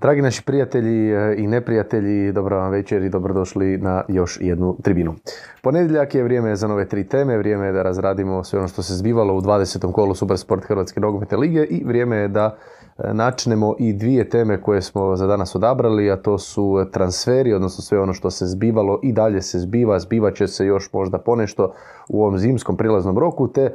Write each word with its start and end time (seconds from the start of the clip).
dragi 0.00 0.22
naši 0.22 0.42
prijatelji 0.42 1.10
e, 1.10 1.34
i 1.38 1.46
neprijatelji, 1.46 2.32
dobro 2.32 2.58
vam 2.58 2.70
večer 2.70 3.02
i 3.02 3.08
dobrodošli 3.08 3.78
na 3.78 4.02
još 4.08 4.38
jednu 4.40 4.76
tribinu. 4.82 5.14
Ponedjeljak 5.62 6.14
je 6.14 6.22
vrijeme 6.22 6.56
za 6.56 6.68
nove 6.68 6.88
tri 6.88 7.04
teme, 7.04 7.38
vrijeme 7.38 7.66
je 7.66 7.72
da 7.72 7.82
razradimo 7.82 8.44
sve 8.44 8.58
ono 8.58 8.68
što 8.68 8.82
se 8.82 8.94
zbivalo 8.94 9.34
u 9.34 9.40
20. 9.40 9.92
kolu 9.92 10.14
Supersport 10.14 10.64
Hrvatske 10.64 11.00
nogometne 11.00 11.38
lige 11.38 11.64
i 11.64 11.84
vrijeme 11.84 12.16
je 12.16 12.28
da 12.28 12.56
e, 12.98 13.14
načnemo 13.14 13.74
i 13.78 13.92
dvije 13.92 14.28
teme 14.28 14.62
koje 14.62 14.82
smo 14.82 15.16
za 15.16 15.26
danas 15.26 15.54
odabrali, 15.54 16.10
a 16.10 16.16
to 16.16 16.38
su 16.38 16.86
transferi, 16.92 17.52
odnosno 17.52 17.82
sve 17.82 18.00
ono 18.00 18.12
što 18.12 18.30
se 18.30 18.46
zbivalo 18.46 19.00
i 19.02 19.12
dalje 19.12 19.42
se 19.42 19.58
zbiva, 19.58 19.98
zbivat 19.98 20.34
će 20.34 20.46
se 20.46 20.66
još 20.66 20.92
možda 20.92 21.18
ponešto 21.18 21.72
u 22.08 22.22
ovom 22.22 22.38
zimskom 22.38 22.76
prilaznom 22.76 23.18
roku, 23.18 23.48
te 23.48 23.62
E, 23.62 23.72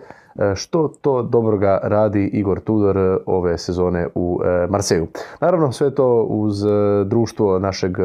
što 0.55 0.87
to 1.01 1.21
dobroga 1.21 1.79
radi 1.83 2.29
Igor 2.33 2.59
Tudor 2.59 2.97
e, 2.97 3.17
ove 3.25 3.57
sezone 3.57 4.07
u 4.15 4.39
e, 4.43 4.67
Marseju. 4.69 5.07
Naravno, 5.41 5.71
sve 5.71 5.95
to 5.95 6.23
uz 6.23 6.63
društvo 7.05 7.59
našeg 7.59 7.97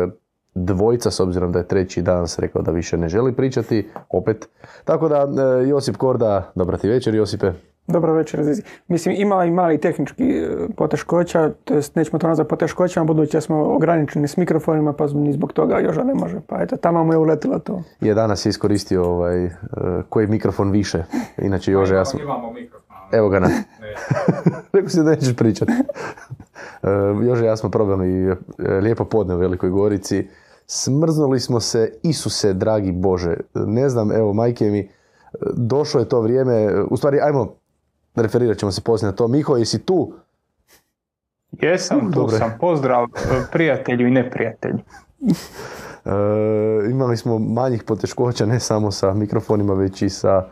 dvojca, 0.54 1.10
s 1.10 1.20
obzirom 1.20 1.52
da 1.52 1.58
je 1.58 1.68
treći 1.68 2.02
danas 2.02 2.38
rekao 2.38 2.62
da 2.62 2.70
više 2.70 2.96
ne 2.96 3.08
želi 3.08 3.32
pričati, 3.32 3.88
opet. 4.10 4.48
Tako 4.84 5.08
da, 5.08 5.26
Josip 5.66 5.96
Korda, 5.96 6.52
dobra 6.54 6.76
ti 6.76 6.88
večer, 6.88 7.14
Josipe. 7.14 7.52
Dobro 7.88 8.12
večer, 8.12 8.40
Mislim, 8.88 9.14
ima 9.18 9.44
i 9.44 9.50
mali 9.50 9.78
tehnički 9.80 10.24
e, 10.24 10.48
poteškoća, 10.76 11.50
to 11.64 11.74
jest 11.74 11.96
nećemo 11.96 12.18
to 12.18 12.28
nazvati 12.28 12.48
poteškoćama, 12.48 13.06
budući 13.06 13.36
da 13.36 13.40
smo 13.40 13.74
ograničeni 13.74 14.28
s 14.28 14.36
mikrofonima, 14.36 14.92
pa 14.92 15.06
ni 15.06 15.32
zbog 15.32 15.52
toga 15.52 15.78
još 15.78 15.96
ne 15.96 16.14
može. 16.14 16.40
Pa 16.46 16.62
eto, 16.62 16.76
tamo 16.76 17.04
mu 17.04 17.12
je 17.12 17.18
uletilo 17.18 17.58
to. 17.58 17.82
Je 18.00 18.14
danas 18.14 18.46
iskoristio 18.46 19.04
ovaj, 19.04 19.44
e, 19.44 19.50
koji 20.08 20.26
mikrofon 20.26 20.70
više. 20.70 21.04
Inače, 21.38 21.72
Jože, 21.72 21.94
ja 21.94 22.04
sam... 22.04 22.20
Imamo 22.20 22.52
mikrofon. 22.52 22.96
Evo 23.12 23.28
ga 23.28 23.38
na. 23.38 23.48
Rekao 24.72 24.88
si 24.88 25.02
da 25.02 25.10
nećeš 25.10 25.36
pričati. 25.36 25.72
E, 25.72 26.88
Jože, 27.22 27.44
ja 27.44 27.56
smo 27.56 27.70
probali 27.70 28.36
lijepo 28.58 29.04
podne 29.04 29.34
u 29.34 29.38
Velikoj 29.38 29.70
Gorici. 29.70 30.28
Smrznuli 30.66 31.40
smo 31.40 31.60
se, 31.60 31.92
Isuse, 32.02 32.52
dragi 32.52 32.92
Bože. 32.92 33.36
Ne 33.54 33.88
znam, 33.88 34.12
evo, 34.12 34.32
majke 34.32 34.64
mi, 34.64 34.88
došlo 35.56 36.00
je 36.00 36.08
to 36.08 36.20
vrijeme, 36.20 36.82
u 36.90 36.96
stvari, 36.96 37.20
ajmo 37.20 37.57
referirat 38.22 38.58
ćemo 38.58 38.72
se 38.72 38.80
poslije 38.80 39.10
na 39.10 39.16
to. 39.16 39.28
Miho, 39.28 39.56
jesi 39.56 39.86
tu? 39.86 40.12
Jesam, 41.52 42.12
tu 42.12 42.28
sam. 42.28 42.56
Pozdrav 42.60 43.04
e, 43.04 43.06
prijatelju 43.52 44.06
i 44.06 44.10
neprijatelju. 44.10 44.78
E, 46.04 46.10
imali 46.90 47.16
smo 47.16 47.38
manjih 47.38 47.82
poteškoća 47.82 48.46
ne 48.46 48.60
samo 48.60 48.90
sa 48.90 49.14
mikrofonima, 49.14 49.74
već 49.74 50.02
i 50.02 50.08
sa 50.08 50.44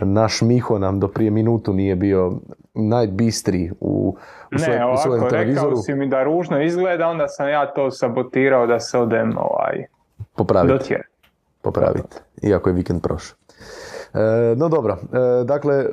naš 0.00 0.40
Miho 0.42 0.78
nam 0.78 1.00
do 1.00 1.08
prije 1.08 1.30
minutu 1.30 1.72
nije 1.72 1.96
bio 1.96 2.32
najbistri 2.74 3.70
u, 3.80 4.16
u, 4.52 4.58
ne, 4.68 4.84
ovako, 4.84 5.28
rekao 5.30 5.76
si 5.76 5.94
mi 5.94 6.08
da 6.08 6.22
ružno 6.22 6.62
izgleda, 6.62 7.08
onda 7.08 7.28
sam 7.28 7.48
ja 7.48 7.72
to 7.74 7.90
sabotirao 7.90 8.66
da 8.66 8.80
se 8.80 8.98
odem 8.98 9.38
ovaj, 9.38 9.84
popraviti. 10.36 10.96
Popraviti, 11.62 12.16
iako 12.42 12.68
je 12.68 12.74
vikend 12.74 13.02
prošao. 13.02 13.36
E, 14.16 14.54
no 14.56 14.68
dobro, 14.68 14.96
e, 15.12 15.44
dakle, 15.44 15.86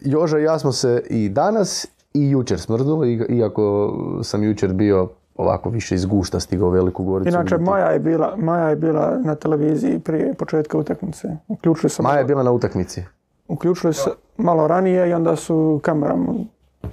Joža 0.00 0.38
i 0.38 0.42
ja 0.42 0.58
smo 0.58 0.72
se 0.72 1.02
i 1.10 1.28
danas 1.28 1.86
i 2.14 2.30
jučer 2.30 2.60
smrznuli, 2.60 3.26
iako 3.28 3.94
sam 4.22 4.42
jučer 4.42 4.72
bio 4.72 5.08
ovako 5.36 5.70
više 5.70 5.94
iz 5.94 6.06
gušta 6.06 6.40
stigao 6.40 6.70
Veliku 6.70 7.04
Goricu. 7.04 7.28
Inače, 7.28 7.58
Maja 7.58 7.86
je, 7.86 7.98
bila, 7.98 8.36
Maja 8.36 8.68
je 8.68 8.76
bila 8.76 9.18
na 9.24 9.34
televiziji 9.34 9.98
prije 9.98 10.34
početka 10.34 10.78
utakmice. 10.78 11.28
Uključili 11.48 11.90
se 11.90 12.02
Maja 12.02 12.18
je 12.18 12.24
bila 12.24 12.42
na 12.42 12.52
utakmici? 12.52 13.04
Uključili 13.48 13.94
se 13.94 14.10
malo 14.36 14.68
ranije 14.68 15.10
i 15.10 15.12
onda 15.12 15.36
su 15.36 15.80
kamerama 15.82 16.34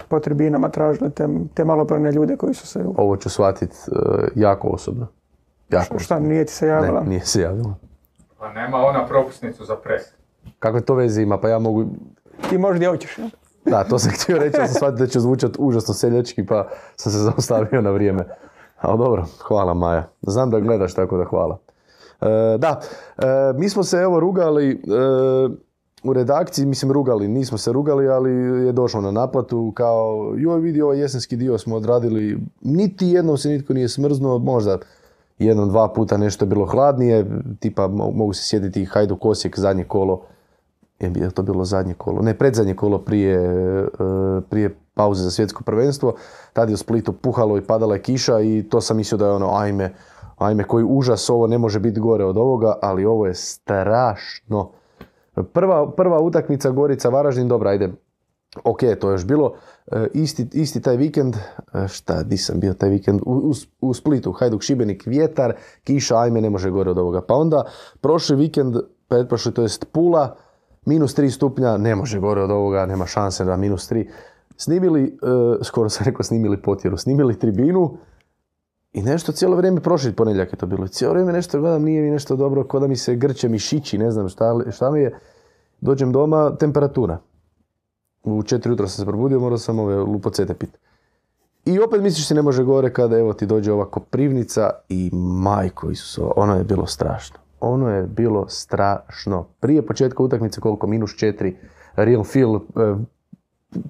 po 0.07 0.19
tribinama 0.19 0.69
tražili 0.69 1.11
te, 1.11 1.27
te 1.53 1.65
malobrojne 1.65 2.11
ljude 2.11 2.37
koji 2.37 2.53
su 2.53 2.67
se... 2.67 2.85
Ovo 2.97 3.17
ću 3.17 3.29
shvatiti 3.29 3.75
uh, 3.91 3.97
jako 4.35 4.67
osobno. 4.67 5.07
Jako 5.69 5.99
šta, 5.99 6.19
nije 6.19 6.45
ti 6.45 6.53
se 6.53 6.67
javila? 6.67 7.01
Ne, 7.01 7.09
nije 7.09 7.25
se 7.25 7.41
javila. 7.41 7.75
Pa 8.39 8.53
nema 8.53 8.77
ona 8.77 9.07
propusnicu 9.07 9.65
za 9.65 9.75
pres. 9.75 10.01
Kakve 10.59 10.81
to 10.81 10.95
veze 10.95 11.21
ima? 11.21 11.37
Pa 11.37 11.49
ja 11.49 11.59
mogu... 11.59 11.85
Ti 12.49 12.57
možeš 12.57 12.75
gdje 12.75 12.87
hoćeš, 12.87 13.17
ja? 13.17 13.29
Da, 13.65 13.83
to 13.83 13.99
sam 13.99 14.11
htio 14.15 14.37
reći, 14.37 14.57
ja 14.57 14.67
sam 14.67 14.75
shvatio 14.75 15.05
da 15.05 15.07
će 15.07 15.19
zvučati 15.19 15.55
užasno 15.59 15.93
seljački, 15.93 16.45
pa 16.45 16.67
sam 16.95 17.11
se 17.11 17.17
zaustavio 17.29 17.81
na 17.81 17.91
vrijeme. 17.91 18.25
Ali 18.81 18.97
dobro, 18.97 19.25
hvala 19.47 19.73
Maja. 19.73 20.09
Znam 20.21 20.49
da 20.49 20.59
gledaš, 20.59 20.93
tako 20.93 21.17
da 21.17 21.25
hvala. 21.25 21.57
E, 22.21 22.57
da, 22.57 22.79
e, 23.17 23.25
mi 23.57 23.69
smo 23.69 23.83
se 23.83 23.97
evo 23.97 24.19
rugali 24.19 24.71
e, 24.71 24.77
u 26.03 26.13
redakciji, 26.13 26.65
mislim 26.65 26.91
rugali, 26.91 27.27
nismo 27.27 27.57
se 27.57 27.71
rugali, 27.71 28.07
ali 28.07 28.31
je 28.65 28.71
došlo 28.71 29.01
na 29.01 29.11
naplatu 29.11 29.71
kao, 29.75 30.33
joj 30.37 30.59
vidi 30.59 30.81
ovaj 30.81 30.99
jesenski 30.99 31.35
dio 31.35 31.57
smo 31.57 31.75
odradili, 31.75 32.37
niti 32.61 33.07
jednom 33.07 33.37
se 33.37 33.49
nitko 33.49 33.73
nije 33.73 33.89
smrznuo, 33.89 34.39
možda 34.39 34.77
jednom, 35.39 35.69
dva 35.69 35.93
puta 35.93 36.17
nešto 36.17 36.45
je 36.45 36.49
bilo 36.49 36.65
hladnije, 36.65 37.25
tipa 37.59 37.87
mogu 37.87 38.33
se 38.33 38.43
sjediti 38.43 38.85
Hajduk 38.85 39.25
Osijek, 39.25 39.59
zadnje 39.59 39.83
kolo, 39.83 40.21
je 41.05 41.29
to 41.29 41.43
bilo 41.43 41.65
zadnje 41.65 41.93
kolo, 41.93 42.21
ne 42.21 42.33
predzadnje 42.33 42.75
kolo 42.75 42.97
prije, 42.97 43.37
e, 43.37 43.87
prije 44.49 44.75
pauze 44.93 45.23
za 45.23 45.31
svjetsko 45.31 45.63
prvenstvo, 45.63 46.13
tad 46.53 46.69
je 46.69 46.73
u 46.73 46.77
Splitu 46.77 47.13
puhalo 47.13 47.57
i 47.57 47.61
padala 47.61 47.95
je 47.95 48.01
kiša 48.01 48.39
i 48.41 48.65
to 48.69 48.81
sam 48.81 48.97
mislio 48.97 49.17
da 49.17 49.25
je 49.25 49.31
ono, 49.31 49.55
ajme, 49.55 49.93
ajme, 50.37 50.63
koji 50.63 50.85
užas, 50.87 51.29
ovo 51.29 51.47
ne 51.47 51.57
može 51.57 51.79
biti 51.79 51.99
gore 51.99 52.25
od 52.25 52.37
ovoga, 52.37 52.75
ali 52.81 53.05
ovo 53.05 53.27
je 53.27 53.33
strašno. 53.33 54.71
Prva, 55.53 55.91
prva 55.91 56.21
utakmica 56.21 56.69
Gorica 56.69 57.09
Varaždin, 57.09 57.47
dobra, 57.47 57.69
ajde, 57.69 57.91
ok, 58.63 58.79
to 58.99 59.09
je 59.09 59.13
još 59.13 59.25
bilo. 59.25 59.53
E, 59.91 60.07
isti, 60.13 60.47
isti 60.53 60.81
taj 60.81 60.97
vikend, 60.97 61.35
e, 61.35 61.87
šta, 61.87 62.23
di 62.23 62.37
sam 62.37 62.59
bio 62.59 62.73
taj 62.73 62.89
vikend, 62.89 63.21
u, 63.25 63.53
u, 63.81 63.93
Splitu, 63.93 64.31
Hajduk 64.31 64.61
Šibenik, 64.61 65.03
vjetar, 65.05 65.55
kiša, 65.83 66.17
ajme, 66.17 66.41
ne 66.41 66.49
može 66.49 66.69
gore 66.69 66.91
od 66.91 66.97
ovoga. 66.97 67.21
Pa 67.21 67.33
onda, 67.33 67.65
prošli 68.01 68.35
vikend, 68.35 68.75
pretprošli, 69.07 69.53
to 69.53 69.61
jest 69.61 69.85
Pula, 69.91 70.35
minus 70.85 71.17
3 71.17 71.29
stupnja, 71.29 71.77
ne 71.77 71.95
može 71.95 72.19
gore 72.19 72.41
od 72.41 72.51
ovoga, 72.51 72.85
nema 72.85 73.05
šanse 73.05 73.45
da 73.45 73.57
minus 73.57 73.91
3. 73.91 74.07
Snimili, 74.57 75.03
e, 75.03 75.63
skoro 75.63 75.89
sam 75.89 76.05
rekao 76.05 76.23
snimili 76.23 76.61
potjeru, 76.61 76.97
snimili 76.97 77.39
tribinu 77.39 77.97
i 78.93 79.01
nešto 79.01 79.31
cijelo 79.31 79.55
vrijeme, 79.55 79.81
prošli 79.81 80.13
ponedjeljak 80.13 80.53
je 80.53 80.57
to 80.57 80.65
bilo, 80.65 80.87
cijelo 80.87 81.13
vrijeme 81.13 81.33
nešto 81.33 81.59
gledam, 81.59 81.83
nije 81.83 82.01
mi 82.01 82.09
nešto 82.09 82.35
dobro, 82.35 82.63
ko 82.63 82.79
da 82.79 82.87
mi 82.87 82.95
se 82.95 83.15
grče 83.15 83.49
mišići, 83.49 83.97
ne 83.97 84.11
znam 84.11 84.29
šta, 84.29 84.71
šta 84.71 84.91
mi 84.91 84.99
je. 84.99 85.19
Dođem 85.81 86.11
doma, 86.11 86.55
temperatura. 86.55 87.17
U 88.23 88.43
četiri 88.43 88.71
jutra 88.71 88.87
sam 88.87 89.05
se 89.05 89.09
probudio, 89.09 89.39
morao 89.39 89.57
sam 89.57 89.79
ove 89.79 89.95
lupocete 89.95 90.53
pit. 90.53 90.77
I 91.65 91.79
opet 91.79 92.01
misliš 92.01 92.27
se 92.27 92.35
ne 92.35 92.41
može 92.41 92.63
gore 92.63 92.93
kada 92.93 93.17
evo 93.17 93.33
ti 93.33 93.45
dođe 93.45 93.71
ova 93.71 93.85
koprivnica 93.85 94.69
i 94.89 95.09
majko 95.13 95.89
Isuso, 95.89 96.31
ono 96.35 96.55
je 96.55 96.63
bilo 96.63 96.85
strašno 96.85 97.42
ono 97.63 97.89
je 97.89 98.03
bilo 98.03 98.47
strašno. 98.47 99.45
Prije 99.59 99.81
početka 99.81 100.23
utakmice 100.23 100.61
koliko 100.61 100.87
minus 100.87 101.15
četiri, 101.15 101.57
real 101.95 102.23
feel, 102.23 102.55
e, 102.55 102.59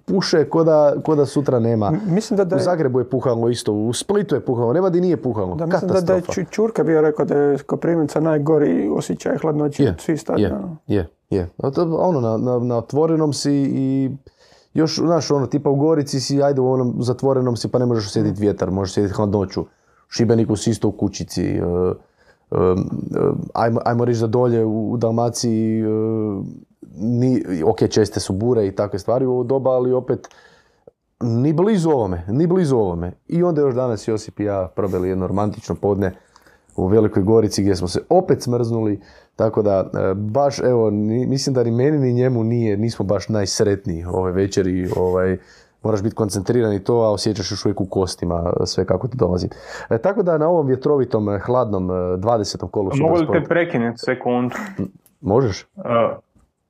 puše 0.05 0.49
ko 0.49 0.63
da, 0.63 0.93
ko 1.05 1.15
da 1.15 1.25
sutra 1.25 1.59
nema. 1.59 1.91
Mislim 2.07 2.37
da, 2.37 2.43
da 2.45 2.55
je... 2.55 2.61
U 2.61 2.63
Zagrebu 2.63 2.99
je 2.99 3.09
puhalo 3.09 3.49
isto, 3.49 3.73
u 3.73 3.93
Splitu 3.93 4.35
je 4.35 4.45
puhalo, 4.45 4.73
nema 4.73 4.89
di 4.89 5.01
nije 5.01 5.17
puhalo. 5.17 5.55
Da, 5.55 5.65
mislim 5.65 5.91
da, 5.91 6.01
da 6.01 6.13
je 6.13 6.21
Čurka 6.49 6.83
bio 6.83 7.01
rekao 7.01 7.25
da 7.25 7.37
je 7.37 7.57
Koprivnica 7.57 8.19
najgori 8.19 8.89
osjećaj 8.97 9.37
hladnoći 9.37 9.87
od 9.87 10.01
svih 10.01 10.21
stadiona. 10.21 10.77
Je, 10.87 11.07
je, 11.29 11.49
Ono, 11.97 12.21
na, 12.21 12.37
na, 12.37 12.59
na 12.59 12.77
otvorenom 12.77 13.33
si 13.33 13.53
i 13.53 14.11
još, 14.73 14.99
znaš, 14.99 15.31
ono, 15.31 15.47
tipa 15.47 15.69
u 15.69 15.75
Gorici 15.75 16.19
si, 16.19 16.43
ajde 16.43 16.61
u 16.61 16.71
onom 16.71 16.95
zatvorenom 16.99 17.57
si, 17.57 17.67
pa 17.67 17.79
ne 17.79 17.85
možeš 17.85 18.11
sjediti 18.11 18.41
vjetar, 18.41 18.71
možeš 18.71 18.93
sjediti 18.93 19.13
hladnoću. 19.13 19.65
Šibeniku 20.07 20.55
si 20.55 20.69
isto 20.69 20.87
u 20.87 20.91
kućici. 20.91 21.61
Uh, 21.61 21.95
ajmo, 23.53 23.79
ajmo 23.85 24.05
reći 24.05 24.19
da 24.19 24.27
dolje 24.27 24.65
u 24.65 24.97
Dalmaciji 24.97 25.83
ni, 26.95 27.43
ok, 27.65 27.89
česte 27.89 28.19
su 28.19 28.33
bure 28.33 28.67
i 28.67 28.71
takve 28.71 28.99
stvari 28.99 29.25
u 29.25 29.31
ovo 29.31 29.43
doba, 29.43 29.71
ali 29.71 29.93
opet 29.93 30.27
ni 31.21 31.53
blizu 31.53 31.89
ovome, 31.89 32.25
ni 32.27 32.47
blizu 32.47 32.77
ovome. 32.77 33.11
I 33.27 33.43
onda 33.43 33.61
još 33.61 33.75
danas 33.75 34.07
Josip 34.07 34.39
i 34.39 34.43
ja 34.43 34.67
probali 34.75 35.09
jedno 35.09 35.27
romantično 35.27 35.75
podne 35.75 36.11
u 36.75 36.87
Velikoj 36.87 37.23
Gorici 37.23 37.61
gdje 37.61 37.75
smo 37.75 37.87
se 37.87 38.01
opet 38.09 38.41
smrznuli, 38.41 39.01
tako 39.35 39.61
da 39.61 39.89
e, 39.93 40.13
baš 40.13 40.59
evo, 40.59 40.91
mislim 41.27 41.53
da 41.53 41.63
ni 41.63 41.71
meni 41.71 41.99
ni 41.99 42.13
njemu 42.13 42.43
nije, 42.43 42.77
nismo 42.77 43.05
baš 43.05 43.29
najsretniji 43.29 44.05
ove 44.05 44.31
večeri, 44.31 44.89
ovaj, 44.95 45.37
moraš 45.83 46.03
biti 46.03 46.15
koncentriran 46.15 46.73
i 46.73 46.83
to, 46.83 46.95
a 46.95 47.11
osjećaš 47.11 47.51
još 47.51 47.65
uvijek 47.65 47.81
u 47.81 47.85
kostima 47.85 48.53
sve 48.65 48.85
kako 48.85 49.07
ti 49.07 49.17
dolazi. 49.17 49.47
E, 49.89 49.97
tako 49.97 50.23
da 50.23 50.37
na 50.37 50.49
ovom 50.49 50.67
vjetrovitom, 50.67 51.29
e, 51.29 51.39
hladnom 51.39 51.87
20. 51.87 52.65
E, 52.65 52.71
kolu 52.71 52.91
Mogu 52.95 53.15
li 53.15 53.27
te 53.31 53.47
prekinuti 53.49 53.99
sekundu? 53.99 54.55
Možeš? 55.21 55.67
Uh, 55.75 55.83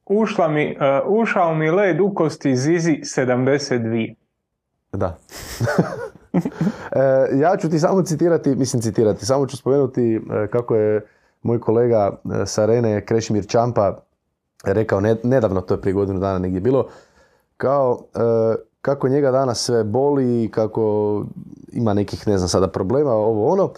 ušla 0.06 0.48
mi, 0.48 0.78
ušao 1.06 1.56
mi 1.56 1.72
led 1.72 2.00
u 2.00 2.14
kosti 2.14 2.56
Zizi 2.56 2.92
72. 2.92 4.16
Da. 4.92 5.18
ja 7.44 7.58
ću 7.58 7.70
ti 7.70 7.80
samo 7.80 8.02
citirati, 8.02 8.56
mislim 8.56 8.82
citirati, 8.82 9.26
samo 9.26 9.48
ću 9.48 9.58
spomenuti 9.58 10.22
kako 10.52 10.76
je 10.76 11.06
moj 11.42 11.60
kolega 11.60 12.12
sa 12.46 12.64
Arene 12.64 13.06
Krešimir 13.06 13.48
Čampa 13.48 13.98
rekao 14.64 15.02
nedavno, 15.24 15.62
to 15.62 15.74
je 15.74 15.82
prije 15.82 15.94
godinu 15.94 16.20
dana 16.20 16.40
negdje 16.40 16.62
bilo, 16.62 16.88
kao 17.58 18.00
kako 18.84 19.10
njega 19.10 19.32
danas 19.32 19.66
sve 19.66 19.84
boli, 19.84 20.50
kako 20.52 21.26
ima 21.72 21.94
nekih, 21.94 22.28
ne 22.28 22.38
znam 22.38 22.50
sada, 22.50 22.68
problema, 22.68 23.12
ovo 23.12 23.48
ono, 23.48 23.72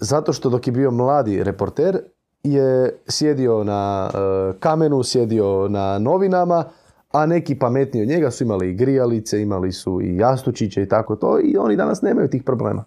zato 0.00 0.32
što 0.32 0.50
dok 0.50 0.66
je 0.66 0.72
bio 0.72 0.90
mladi 0.90 1.44
reporter 1.44 1.98
je 2.42 2.98
sjedio 3.08 3.64
na 3.64 4.10
e, 4.14 4.18
kamenu, 4.60 5.02
sjedio 5.02 5.68
na 5.68 5.98
novinama, 5.98 6.64
a 7.12 7.26
neki 7.26 7.58
pametniji 7.58 8.02
od 8.02 8.08
njega 8.08 8.30
su 8.30 8.44
imali 8.44 8.70
i 8.70 8.74
grijalice, 8.74 9.42
imali 9.42 9.72
su 9.72 10.00
i 10.02 10.16
jastučiće 10.16 10.82
i 10.82 10.88
tako 10.88 11.16
to 11.16 11.40
i 11.42 11.56
oni 11.56 11.76
danas 11.76 12.02
nemaju 12.02 12.28
tih 12.28 12.42
problema. 12.42 12.84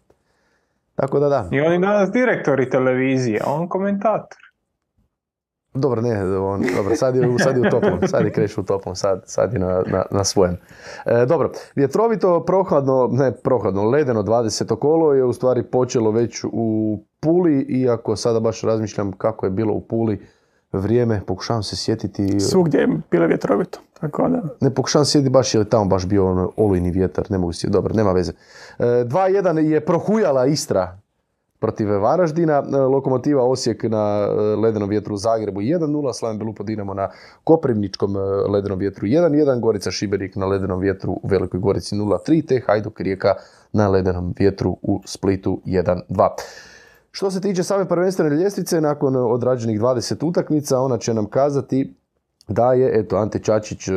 Tako 0.95 1.19
da 1.19 1.29
da. 1.29 1.49
I 1.51 1.59
oni 1.59 1.79
danas 1.79 2.11
direktori 2.11 2.69
televizije, 2.69 3.41
on 3.45 3.67
komentator. 3.67 4.52
Dobro, 5.73 6.01
ne, 6.01 6.37
on, 6.37 6.63
dobro, 6.75 6.95
sad 6.95 7.15
je, 7.15 7.29
sad 7.39 7.57
je 7.57 7.61
u 7.61 7.69
toplom, 7.71 7.99
sad 8.07 8.25
je 8.25 8.31
kreš 8.31 8.57
u 8.57 8.63
toplom, 8.63 8.95
sad, 8.95 9.23
sad 9.25 9.53
je 9.53 9.59
na, 9.59 9.83
na, 9.87 10.05
na 10.11 10.23
svojem. 10.23 10.57
E, 11.05 11.25
dobro, 11.25 11.51
vjetrovito, 11.75 12.45
prohladno, 12.45 13.09
ne 13.11 13.31
prohladno, 13.31 13.83
ledeno 13.83 14.23
20. 14.23 14.79
kolo 14.79 15.13
je 15.13 15.23
u 15.23 15.33
stvari 15.33 15.63
počelo 15.63 16.11
već 16.11 16.43
u 16.43 16.99
Puli, 17.19 17.59
iako 17.59 18.15
sada 18.15 18.39
baš 18.39 18.61
razmišljam 18.61 19.11
kako 19.11 19.45
je 19.45 19.49
bilo 19.49 19.73
u 19.73 19.81
Puli 19.81 20.25
vrijeme, 20.71 21.21
pokušavam 21.27 21.63
se 21.63 21.75
sjetiti, 21.75 22.39
Svugdje 22.39 22.79
je 22.79 22.87
bilo 23.11 23.27
vjetrovito. 23.27 23.79
Tako 23.99 24.29
da. 24.29 24.41
ne 24.61 24.73
pokušavam 24.73 25.05
se 25.05 25.11
sjetiti 25.11 25.29
baš 25.29 25.53
je 25.53 25.59
li 25.59 25.69
tamo 25.69 25.85
baš 25.85 26.05
bio 26.05 26.27
ono 26.27 26.51
olujni 26.57 26.91
vjetar, 26.91 27.25
ne 27.29 27.37
mogu 27.37 27.53
se, 27.53 27.67
dobro, 27.67 27.93
nema 27.93 28.11
veze. 28.11 28.31
E, 28.79 28.83
2-1 28.83 29.57
je 29.57 29.85
prohujala 29.85 30.45
Istra 30.45 30.97
protiv 31.63 31.87
Varaždina, 31.87 32.63
e, 32.73 32.77
Lokomotiva 32.77 33.43
Osijek 33.43 33.83
na 33.83 34.27
e, 34.27 34.55
ledenom 34.55 34.89
vjetru 34.89 35.15
u 35.15 35.17
Zagrebu 35.17 35.61
1-0, 35.61 36.13
Slaven 36.13 36.37
Belupo 36.37 36.63
Dinamo 36.63 36.93
na 36.93 37.09
Koprivničkom 37.43 38.17
e, 38.17 38.19
ledenom 38.51 38.79
vjetru 38.79 39.07
1-1, 39.07 39.59
Gorica 39.59 39.91
Šibenik 39.91 40.35
na 40.35 40.45
ledenom 40.45 40.79
vjetru 40.79 41.11
u 41.11 41.27
Velikoj 41.27 41.59
Gorici 41.59 41.95
0-3, 41.95 42.47
te 42.47 42.61
Hajduk 42.67 42.99
Rijeka 42.99 43.35
na 43.73 43.87
ledenom 43.87 44.33
vjetru 44.39 44.77
u 44.81 45.01
Splitu 45.05 45.61
1-2. 45.65 46.29
Što 47.11 47.31
se 47.31 47.41
tiče 47.41 47.63
same 47.63 47.87
prvenstvene 47.87 48.35
ljestvice, 48.35 48.81
nakon 48.81 49.15
odrađenih 49.15 49.79
20 49.81 50.27
utakmica, 50.27 50.79
ona 50.79 50.97
će 50.97 51.13
nam 51.13 51.25
kazati 51.25 51.95
da 52.47 52.73
je, 52.73 52.99
eto, 52.99 53.17
Ante 53.17 53.39
Čačić 53.39 53.89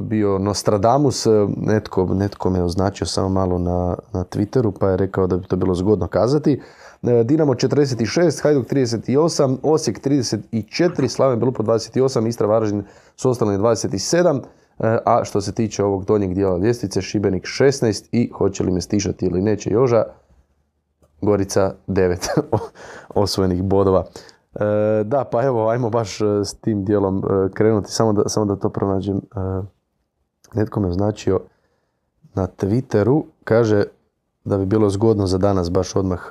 bio 0.00 0.38
Nostradamus, 0.38 1.26
netko, 1.56 2.04
netko 2.04 2.50
me 2.50 2.62
označio 2.62 3.06
samo 3.06 3.28
malo 3.28 3.58
na, 3.58 3.96
na 4.12 4.24
Twitteru, 4.24 4.72
pa 4.80 4.90
je 4.90 4.96
rekao 4.96 5.26
da 5.26 5.36
bi 5.36 5.46
to 5.46 5.56
bilo 5.56 5.74
zgodno 5.74 6.08
kazati. 6.08 6.60
E, 7.02 7.24
Dinamo 7.24 7.54
46, 7.54 8.42
Hajduk 8.42 8.66
38, 8.66 9.58
Osijek 9.62 10.00
34, 10.00 11.08
Slaven 11.08 11.38
Belupo 11.38 11.62
28, 11.62 12.28
Istra 12.28 12.46
Varaždin 12.46 12.84
s 13.16 13.24
ostalim 13.24 13.60
27, 13.60 14.40
e, 14.78 14.98
a 15.04 15.24
što 15.24 15.40
se 15.40 15.52
tiče 15.52 15.84
ovog 15.84 16.04
donjeg 16.04 16.34
dijela 16.34 16.58
ljestvice, 16.58 17.02
Šibenik 17.02 17.44
16 17.44 18.08
i 18.12 18.30
hoće 18.34 18.64
li 18.64 18.72
me 18.72 18.80
stišati 18.80 19.26
ili 19.26 19.42
neće 19.42 19.70
Joža, 19.70 20.04
Gorica 21.20 21.74
9 21.86 22.28
osvojenih 23.14 23.62
bodova. 23.62 24.04
E, 24.54 24.58
da, 25.04 25.24
pa 25.24 25.42
evo, 25.42 25.68
ajmo 25.68 25.90
baš 25.90 26.20
e, 26.20 26.24
s 26.44 26.54
tim 26.54 26.84
dijelom 26.84 27.22
krenuti, 27.54 27.92
samo 27.92 28.12
da, 28.12 28.28
samo 28.28 28.46
da 28.46 28.56
to 28.56 28.68
pronađem. 28.68 29.16
E, 29.16 29.20
netko 30.54 30.80
me 30.80 30.88
označio 30.88 31.40
na 32.34 32.46
Twitteru, 32.46 33.22
kaže 33.44 33.84
da 34.44 34.58
bi 34.58 34.66
bilo 34.66 34.90
zgodno 34.90 35.26
za 35.26 35.38
danas 35.38 35.70
baš 35.70 35.96
odmah 35.96 36.30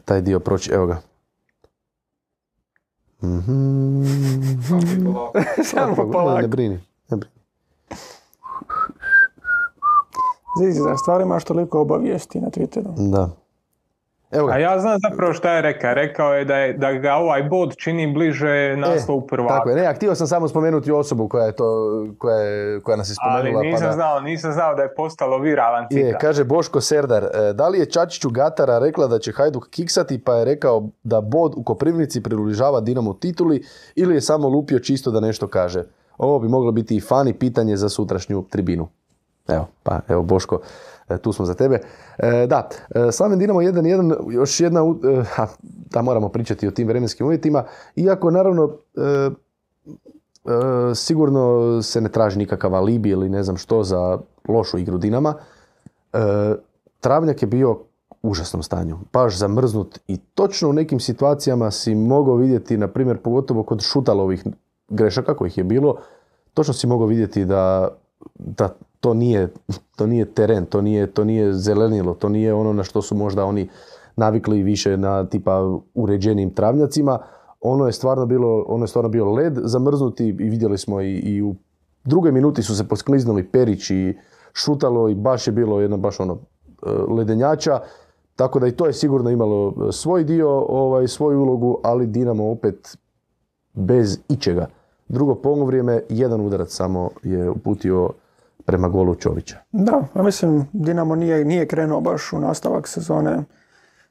taj 0.00 0.20
dio 0.20 0.40
proći. 0.40 0.70
Evo 0.70 0.86
ga. 0.86 1.00
Mhm. 3.22 4.04
Samo 5.64 5.86
Ne, 5.86 6.04
ne 6.04 6.12
polako. 6.12 6.48
brini. 6.48 6.80
Ne 7.08 7.16
brini. 7.16 7.34
Zizi, 10.58 10.80
za 10.80 10.96
stvari 10.96 11.24
imaš 11.24 11.44
toliko 11.44 11.80
obavijesti 11.80 12.40
na 12.40 12.48
Twitteru. 12.48 13.10
Da. 13.10 13.28
Evo 14.30 14.46
ga. 14.46 14.52
A 14.52 14.58
ja 14.58 14.78
znam 14.78 14.98
zapravo 15.00 15.32
šta 15.32 15.52
je 15.52 15.62
rekao. 15.62 15.94
Rekao 15.94 16.34
je 16.34 16.44
da, 16.44 16.56
je, 16.56 16.72
da 16.72 16.92
ga 16.92 17.14
ovaj 17.14 17.42
bod 17.42 17.76
čini 17.76 18.14
bliže 18.14 18.76
naslovu 18.76 19.26
prvaka. 19.26 19.54
E, 19.54 19.56
Tako 19.56 19.70
je, 19.70 19.76
ne, 19.76 19.86
a 19.86 19.94
htio 19.94 20.14
sam 20.14 20.26
samo 20.26 20.48
spomenuti 20.48 20.92
osobu 20.92 21.28
koja 21.28 21.44
je 21.44 21.52
to, 21.52 21.64
koja, 22.18 22.36
je, 22.36 22.80
koja 22.80 22.96
nas 22.96 23.10
je 23.10 23.14
Ali 23.20 23.32
spomenula. 23.32 23.62
nisam, 23.62 23.80
pa 23.80 23.86
da- 23.86 23.92
znao, 23.92 24.20
nisam 24.20 24.52
znao 24.52 24.74
da 24.74 24.82
je 24.82 24.94
postalo 24.94 25.38
viralan 25.38 25.86
Je, 25.90 26.04
citat. 26.04 26.20
kaže 26.20 26.44
Boško 26.44 26.80
Serdar, 26.80 27.24
e, 27.24 27.52
da 27.52 27.68
li 27.68 27.78
je 27.78 27.86
Čačiću 27.86 28.30
Gatara 28.30 28.78
rekla 28.78 29.06
da 29.06 29.18
će 29.18 29.32
Hajduk 29.32 29.68
kiksati 29.68 30.18
pa 30.18 30.34
je 30.34 30.44
rekao 30.44 30.88
da 31.02 31.20
bod 31.20 31.52
u 31.56 31.62
Koprivnici 31.62 32.22
približava 32.22 32.80
Dinamo 32.80 33.12
tituli 33.12 33.62
ili 33.94 34.14
je 34.14 34.20
samo 34.20 34.48
lupio 34.48 34.78
čisto 34.78 35.10
da 35.10 35.20
nešto 35.20 35.48
kaže? 35.48 35.84
Ovo 36.18 36.38
bi 36.38 36.48
moglo 36.48 36.72
biti 36.72 36.96
i 36.96 37.00
fani 37.00 37.32
pitanje 37.32 37.76
za 37.76 37.88
sutrašnju 37.88 38.44
tribinu. 38.50 38.88
Evo, 39.48 39.66
pa 39.82 40.00
evo 40.08 40.22
Boško, 40.22 40.54
e, 40.54 40.89
tu 41.18 41.32
smo 41.32 41.44
za 41.44 41.54
tebe. 41.54 41.78
E, 42.18 42.46
da, 42.46 42.68
e, 42.94 43.12
Slaven 43.12 43.38
Dinamo 43.38 43.60
1-1, 43.60 44.32
još 44.32 44.60
jedna, 44.60 44.80
e, 44.80 45.44
da 45.62 46.02
moramo 46.02 46.28
pričati 46.28 46.68
o 46.68 46.70
tim 46.70 46.88
vremenskim 46.88 47.26
uvjetima, 47.26 47.64
iako 47.96 48.30
naravno 48.30 48.70
e, 48.96 49.00
e, 49.00 49.30
sigurno 50.94 51.82
se 51.82 52.00
ne 52.00 52.08
traži 52.08 52.38
nikakav 52.38 52.74
alibi 52.74 53.08
ili 53.08 53.28
ne 53.28 53.42
znam 53.42 53.56
što 53.56 53.82
za 53.82 54.18
lošu 54.48 54.78
igru 54.78 54.98
Dinama. 54.98 55.34
E, 56.12 56.18
travnjak 57.00 57.42
je 57.42 57.48
bio 57.48 57.70
u 58.22 58.30
užasnom 58.30 58.62
stanju, 58.62 58.98
baš 59.12 59.38
zamrznut 59.38 59.98
i 60.08 60.16
točno 60.16 60.68
u 60.68 60.72
nekim 60.72 61.00
situacijama 61.00 61.70
si 61.70 61.94
mogao 61.94 62.34
vidjeti, 62.34 62.76
na 62.76 62.88
primjer, 62.88 63.18
pogotovo 63.18 63.62
kod 63.62 63.82
šutalovih 63.82 64.44
grešaka 64.88 65.34
kojih 65.36 65.58
je 65.58 65.64
bilo, 65.64 65.96
točno 66.54 66.74
si 66.74 66.86
mogao 66.86 67.06
vidjeti 67.06 67.44
da, 67.44 67.88
da 68.34 68.68
to 69.00 69.14
nije, 69.14 69.48
to 69.96 70.06
nije 70.06 70.24
teren, 70.24 70.66
to 70.66 70.80
nije, 70.82 71.06
to 71.06 71.24
nije 71.24 71.52
zelenilo, 71.52 72.14
to 72.14 72.28
nije 72.28 72.54
ono 72.54 72.72
na 72.72 72.82
što 72.82 73.02
su 73.02 73.14
možda 73.14 73.44
oni 73.44 73.68
navikli 74.16 74.62
više 74.62 74.96
na 74.96 75.26
tipa 75.26 75.78
uređenim 75.94 76.50
travnjacima. 76.50 77.18
Ono 77.60 77.86
je 77.86 77.92
stvarno 77.92 78.26
bilo, 78.26 78.64
ono 78.68 78.84
je 78.84 78.88
stvarno 78.88 79.08
bio 79.08 79.32
led 79.32 79.58
zamrznuti 79.62 80.26
i 80.26 80.32
vidjeli 80.32 80.78
smo 80.78 81.00
i, 81.00 81.14
i 81.14 81.42
u 81.42 81.54
drugoj 82.04 82.32
minuti 82.32 82.62
su 82.62 82.76
se 82.76 82.88
poskliznuli 82.88 83.48
Perić 83.48 83.90
i 83.90 84.18
Šutalo 84.52 85.08
i 85.08 85.14
baš 85.14 85.46
je 85.46 85.52
bilo 85.52 85.80
jedno 85.80 85.96
baš 85.96 86.20
ono 86.20 86.32
e, 86.34 86.90
ledenjača. 86.90 87.80
Tako 88.36 88.58
da 88.58 88.66
i 88.66 88.72
to 88.72 88.86
je 88.86 88.92
sigurno 88.92 89.30
imalo 89.30 89.68
e, 89.88 89.92
svoj 89.92 90.24
dio, 90.24 90.48
ovaj, 90.68 91.08
svoju 91.08 91.40
ulogu, 91.40 91.78
ali 91.82 92.06
Dinamo 92.06 92.50
opet 92.50 92.98
bez 93.72 94.18
ičega. 94.28 94.66
Drugo 95.08 95.34
polovrijeme, 95.34 96.02
jedan 96.08 96.40
udarac 96.40 96.70
samo 96.70 97.10
je 97.22 97.50
uputio 97.50 98.10
prema 98.70 98.88
golu 98.88 99.14
Čovića. 99.14 99.56
Da, 99.72 100.02
ja 100.14 100.22
mislim 100.22 100.66
Dinamo 100.72 101.14
nije, 101.14 101.44
nije 101.44 101.66
krenuo 101.66 102.00
baš 102.00 102.32
u 102.32 102.38
nastavak 102.38 102.88
sezone 102.88 103.44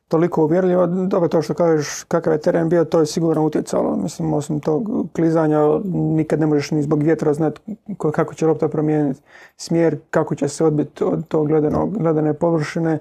toliko 0.07 0.43
uvjerljivo. 0.43 0.87
Dobro, 0.87 1.29
to 1.29 1.41
što 1.41 1.53
kažeš 1.53 2.03
kakav 2.07 2.33
je 2.33 2.41
teren 2.41 2.69
bio, 2.69 2.85
to 2.85 2.99
je 2.99 3.05
sigurno 3.05 3.45
utjecalo. 3.45 3.95
Mislim, 3.95 4.33
osim 4.33 4.59
tog 4.59 5.07
klizanja, 5.15 5.59
nikad 5.93 6.39
ne 6.39 6.45
možeš 6.45 6.71
ni 6.71 6.81
zbog 6.83 7.03
vjetra 7.03 7.33
znati 7.33 7.61
ko- 7.97 8.11
kako 8.11 8.33
će 8.33 8.47
lopta 8.47 8.67
promijeniti 8.67 9.21
smjer, 9.57 9.99
kako 10.09 10.35
će 10.35 10.47
se 10.47 10.65
odbiti 10.65 11.03
od 11.03 11.27
tog 11.27 11.51
ledenog, 11.51 12.01
ledene 12.01 12.33
površine, 12.33 12.99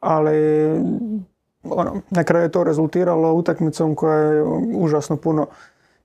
ali 0.00 0.38
ono, 1.64 1.92
na 2.10 2.24
kraju 2.24 2.44
je 2.44 2.52
to 2.52 2.64
rezultiralo 2.64 3.32
utakmicom 3.32 3.94
koja 3.94 4.18
je 4.18 4.42
užasno 4.74 5.16
puno 5.16 5.46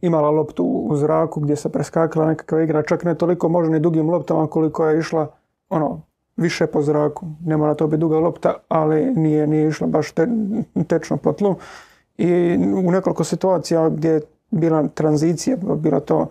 imala 0.04 0.30
loptu 0.30 0.64
u 0.64 0.96
zraku 0.96 1.40
gdje 1.40 1.56
se 1.56 1.70
preskakala 1.70 2.28
nekakva 2.28 2.62
igra, 2.62 2.84
čak 2.84 3.04
ne 3.04 3.16
toliko 3.16 3.50
možda 3.50 3.74
ni 3.74 3.80
dugim 3.80 4.10
loptama 4.10 4.48
koliko 4.48 4.88
je 4.88 5.00
išla 5.00 5.28
ono, 5.70 6.02
više 6.38 6.68
po 6.68 6.82
zraku. 6.82 7.26
Ne 7.46 7.58
mora 7.58 7.76
to 7.76 7.88
biti 7.88 8.00
duga 8.00 8.20
lopta, 8.20 8.54
ali 8.68 9.06
nije, 9.16 9.48
nije 9.48 9.68
išla 9.68 9.88
baš 9.88 10.12
te, 10.12 10.28
tečno 10.88 11.18
po 11.18 11.34
tlu. 11.34 11.56
I 12.18 12.58
u 12.86 12.92
nekoliko 12.92 13.24
situacija 13.24 13.90
gdje 13.90 14.10
je 14.10 14.22
bila 14.52 14.88
tranzicija, 14.88 15.58
bilo 15.58 16.00
to 16.00 16.28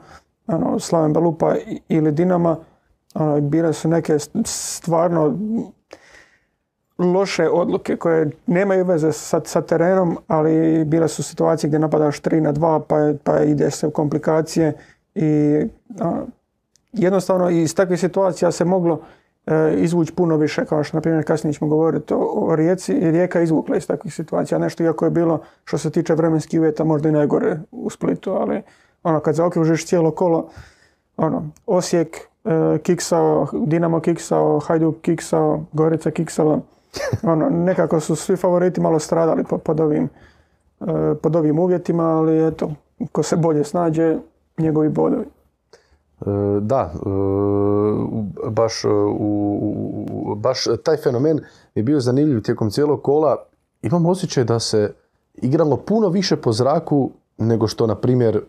ono, 0.47 0.79
Slaven 0.79 1.12
Belupa 1.12 1.55
ili 1.88 2.12
Dinama, 2.12 2.57
ono, 3.14 3.41
bile 3.41 3.73
su 3.73 3.88
neke 3.88 4.17
stvarno 4.45 5.38
loše 7.04 7.49
odluke 7.49 7.97
koje 7.97 8.30
nemaju 8.47 8.85
veze 8.85 9.12
sa, 9.12 9.40
sa 9.44 9.62
terenom, 9.62 10.18
ali 10.28 10.85
bile 10.85 11.09
su 11.09 11.23
situacije 11.23 11.68
gdje 11.68 11.78
napadaš 11.78 12.21
3 12.21 12.40
na 12.40 12.52
2 12.52 12.80
pa, 12.88 13.12
pa 13.25 13.40
ide 13.40 13.71
se 13.71 13.87
u 13.87 13.90
komplikacije 13.90 14.73
i 15.14 15.61
a, 16.00 16.23
jednostavno 16.92 17.50
iz 17.50 17.75
takvih 17.75 18.00
situacija 18.00 18.52
se 18.52 18.64
moglo 18.64 19.00
e, 19.47 19.75
izvući 19.76 20.12
puno 20.14 20.37
više, 20.37 20.64
kao 20.64 20.85
što 20.85 20.97
na 20.97 21.00
primjer 21.00 21.25
kasnije 21.25 21.54
ćemo 21.54 21.68
govoriti 21.68 22.14
o, 22.14 22.18
o 22.18 22.56
Rijeci. 22.56 23.11
Rijeka 23.11 23.38
je 23.38 23.44
izvukla 23.44 23.76
iz 23.76 23.87
takvih 23.87 24.14
situacija, 24.14 24.59
nešto 24.59 24.82
iako 24.82 25.04
je 25.04 25.11
bilo 25.11 25.40
što 25.64 25.78
se 25.78 25.90
tiče 25.90 26.14
vremenskih 26.14 26.61
uvjeta 26.61 26.85
možda 26.85 27.09
i 27.09 27.12
najgore 27.12 27.59
u 27.71 27.90
Splitu, 27.90 28.30
ali 28.30 28.62
ono 29.02 29.21
kad 29.21 29.35
zaokružiš 29.35 29.87
cijelo 29.87 30.11
kolo, 30.11 30.49
ono, 31.16 31.50
Osijek 31.66 32.16
e, 32.44 32.78
kiksao, 32.82 33.47
Dinamo 33.52 34.00
kiksao, 34.00 34.59
Hajduk 34.59 35.00
kiksao, 35.00 35.64
Gorica 35.73 36.11
kiksala, 36.11 36.61
ono, 37.22 37.50
nekako 37.50 38.00
su 38.00 38.16
svi 38.16 38.37
favoriti 38.37 38.80
malo 38.80 38.99
stradali 38.99 39.44
po- 39.44 39.58
pod 39.58 39.80
ovim, 39.80 40.08
e, 40.80 41.14
pod 41.22 41.37
ovim 41.37 41.58
uvjetima, 41.58 42.04
ali 42.04 42.46
eto, 42.46 42.70
ko 43.12 43.22
se 43.22 43.37
bolje 43.37 43.64
snađe, 43.64 44.18
njegovi 44.58 44.88
bodovi. 44.88 45.25
da, 46.61 46.92
baš, 48.50 48.82
baš 50.37 50.64
taj 50.84 50.96
fenomen 50.96 51.40
je 51.75 51.82
bio 51.82 52.00
zanimljiv 52.00 52.42
tijekom 52.42 52.70
cijelog 52.70 53.02
kola. 53.02 53.37
Imam 53.82 54.06
osjećaj 54.06 54.44
da 54.44 54.58
se 54.58 54.94
igralo 55.34 55.76
puno 55.76 56.08
više 56.08 56.37
po 56.37 56.52
zraku 56.52 57.11
nego 57.38 57.68
što, 57.68 57.87
na 57.87 57.94
primjer, 57.94 58.40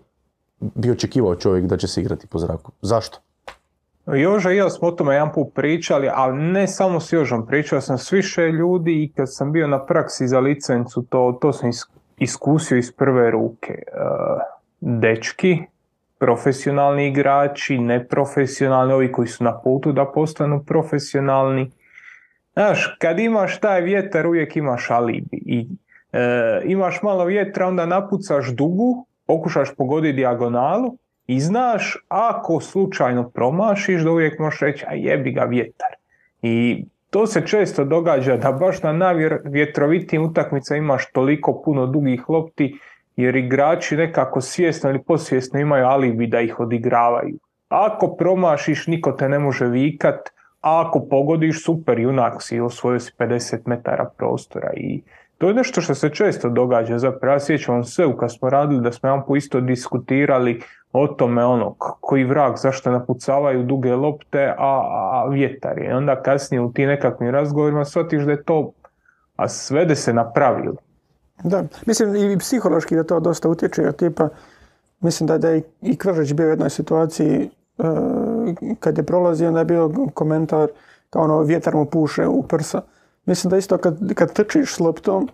bi 0.60 0.92
očekivao 0.92 1.36
čovjek 1.36 1.66
da 1.66 1.78
će 1.78 1.88
se 1.88 2.02
igrati 2.02 2.28
po 2.28 2.40
zraku. 2.40 2.72
Zašto? 2.82 3.20
Joža 4.06 4.52
i 4.52 4.58
ja 4.58 4.70
smo 4.70 4.88
o 4.88 4.92
tome 4.92 5.14
jedan 5.14 5.32
put 5.34 5.54
pričali, 5.56 6.10
ali 6.14 6.38
ne 6.38 6.68
samo 6.68 7.00
s 7.00 7.14
Jožom, 7.14 7.48
pričao 7.48 7.82
sam 7.82 7.98
s 7.98 8.12
više 8.12 8.42
ljudi 8.42 9.04
i 9.04 9.12
kad 9.16 9.36
sam 9.36 9.52
bio 9.52 9.68
na 9.68 9.86
praksi 9.86 10.28
za 10.28 10.40
licencu, 10.40 11.06
to, 11.10 11.38
to 11.42 11.54
sam 11.54 11.70
iskusio 12.18 12.78
iz 12.78 12.92
prve 12.92 13.32
ruke. 13.32 13.74
E, 13.74 13.84
dečki, 14.80 15.60
profesionalni 16.20 17.08
igrači, 17.08 17.78
neprofesionalni, 17.78 18.94
ovi 18.94 19.12
koji 19.12 19.28
su 19.28 19.44
na 19.44 19.62
putu 19.62 19.92
da 19.92 20.06
postanu 20.06 20.64
profesionalni. 20.64 21.72
Znaš, 22.54 22.98
kad 23.00 23.20
imaš 23.20 23.60
taj 23.60 23.82
vjetar 23.82 24.28
uvijek 24.28 24.56
imaš 24.56 24.92
alibi 24.92 25.38
i 25.46 25.68
e, 26.12 26.62
imaš 26.66 27.02
malo 27.02 27.26
vjetra, 27.26 27.68
onda 27.68 27.86
napucaš 27.86 28.56
dugu, 28.56 29.08
pokušaš 29.28 29.76
pogoditi 29.76 30.16
dijagonalu 30.16 30.98
i 31.28 31.40
znaš 31.40 31.98
ako 32.08 32.60
slučajno 32.60 33.30
promašiš 33.30 34.02
da 34.02 34.12
uvijek 34.12 34.40
možeš 34.40 34.60
reći 34.60 34.86
a 34.88 34.94
jebi 34.94 35.32
ga 35.32 35.44
vjetar. 35.44 35.90
I 36.42 36.86
to 37.10 37.28
se 37.28 37.48
često 37.48 37.84
događa 37.84 38.38
da 38.38 38.52
baš 38.52 38.84
na 38.84 38.94
najvjetrovitijim 38.94 40.24
utakmica 40.24 40.76
imaš 40.76 41.12
toliko 41.12 41.62
puno 41.66 41.86
dugih 41.86 42.30
lopti 42.30 42.80
jer 43.16 43.36
igrači 43.36 43.98
nekako 43.98 44.42
svjesno 44.42 44.90
ili 44.90 45.04
posvjesno 45.04 45.60
imaju 45.60 45.86
alibi 45.86 46.28
da 46.28 46.42
ih 46.42 46.60
odigravaju. 46.60 47.36
Ako 47.70 48.16
promašiš 48.16 48.88
niko 48.88 49.12
te 49.12 49.30
ne 49.30 49.40
može 49.40 49.68
vikat, 49.68 50.30
a 50.62 50.88
ako 50.88 51.00
pogodiš 51.00 51.66
super 51.66 52.00
junak 52.00 52.34
si 52.40 52.60
osvojio 52.60 53.00
si 53.00 53.12
50 53.18 53.58
metara 53.66 54.10
prostora 54.18 54.72
i 54.76 55.02
to 55.38 55.48
je 55.48 55.54
nešto 55.54 55.82
što 55.82 55.96
se 55.96 56.10
često 56.10 56.50
događa, 56.50 57.00
zapravo 57.00 57.36
ja 57.36 57.40
sjećam 57.40 57.84
se 57.84 58.04
kad 58.20 58.34
smo 58.34 58.50
radili 58.50 58.82
da 58.82 58.92
smo 58.92 59.10
jedan 59.10 59.38
isto 59.38 59.62
diskutirali 59.62 60.62
o 60.94 61.08
tome 61.08 61.46
ono, 61.46 61.76
koji 61.80 62.24
vrag, 62.24 62.58
zašto 62.58 62.92
napucavaju 62.92 63.64
duge 63.64 63.96
lopte, 63.96 64.56
a, 64.58 64.82
a 65.12 65.30
vjetar 65.32 65.78
je. 65.78 65.96
onda 65.98 66.22
kasnije 66.22 66.62
u 66.62 66.74
tim 66.74 66.88
nekakvim 66.88 67.30
razgovorima 67.30 67.86
shvatiš 67.86 68.24
da 68.24 68.32
je 68.32 68.44
to, 68.44 68.72
a 69.36 69.48
svede 69.48 69.96
se 69.96 70.14
na 70.14 70.32
pravilo. 70.32 70.76
Da, 71.44 71.64
mislim 71.86 72.16
i 72.16 72.38
psihološki 72.38 72.96
da 72.96 73.04
to 73.04 73.20
dosta 73.20 73.50
utječe, 73.50 73.82
jer 73.82 73.94
tipa, 73.94 74.30
mislim 75.00 75.28
da, 75.28 75.38
da 75.38 75.50
je 75.50 75.62
i 75.82 75.98
Kvržić 75.98 76.34
bio 76.34 76.46
u 76.46 76.50
jednoj 76.50 76.70
situaciji 76.70 77.50
uh, 77.78 77.86
kad 78.80 78.98
je 78.98 79.04
prolazio, 79.04 79.48
onda 79.48 79.60
je 79.60 79.66
bio 79.66 79.92
komentar 80.14 80.68
kao 81.10 81.24
ono 81.24 81.42
vjetar 81.42 81.76
mu 81.76 81.86
puše 81.86 82.28
u 82.28 82.44
prsa. 82.44 82.82
Mislim 83.26 83.52
da 83.52 83.58
isto 83.58 83.78
kad, 83.78 84.14
kad 84.14 84.34
trčiš 84.34 84.76
s 84.76 84.80
loptom, 84.80 85.30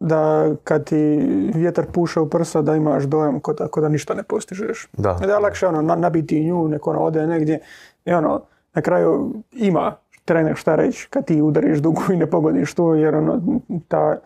da 0.00 0.50
kad 0.64 0.84
ti 0.84 1.18
vjetar 1.54 1.86
puše 1.92 2.20
u 2.20 2.28
prsa 2.28 2.62
da 2.62 2.76
imaš 2.76 3.04
dojam 3.04 3.40
kod 3.40 3.56
da, 3.56 3.80
da 3.80 3.88
ništa 3.88 4.14
ne 4.14 4.22
postižeš. 4.22 4.88
Da. 4.92 5.12
Da 5.12 5.32
je 5.32 5.38
lakše 5.38 5.66
ono, 5.66 5.96
nabiti 5.96 6.44
nju, 6.44 6.68
neko 6.68 6.90
ono 6.90 7.00
ode 7.00 7.26
negdje 7.26 7.60
i 8.04 8.12
ono, 8.12 8.40
na 8.74 8.82
kraju 8.82 9.32
ima 9.52 9.94
trener 10.24 10.56
šta 10.56 10.76
reći 10.76 11.08
kad 11.10 11.24
ti 11.24 11.42
udariš 11.42 11.78
dugu 11.78 12.02
i 12.12 12.16
ne 12.16 12.26
pogodiš 12.26 12.74
tu 12.74 12.94
jer 12.94 13.14
ono, 13.14 13.40
ta, 13.88 14.16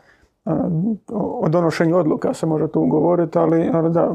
ono, 0.45 0.97
o 1.13 1.49
donošenju 1.49 1.97
odluka 1.97 2.35
se 2.35 2.47
može 2.47 2.69
tu 2.69 2.87
govoriti, 2.87 3.39
ali 3.39 3.69
ono, 3.69 3.89
da, 3.89 4.15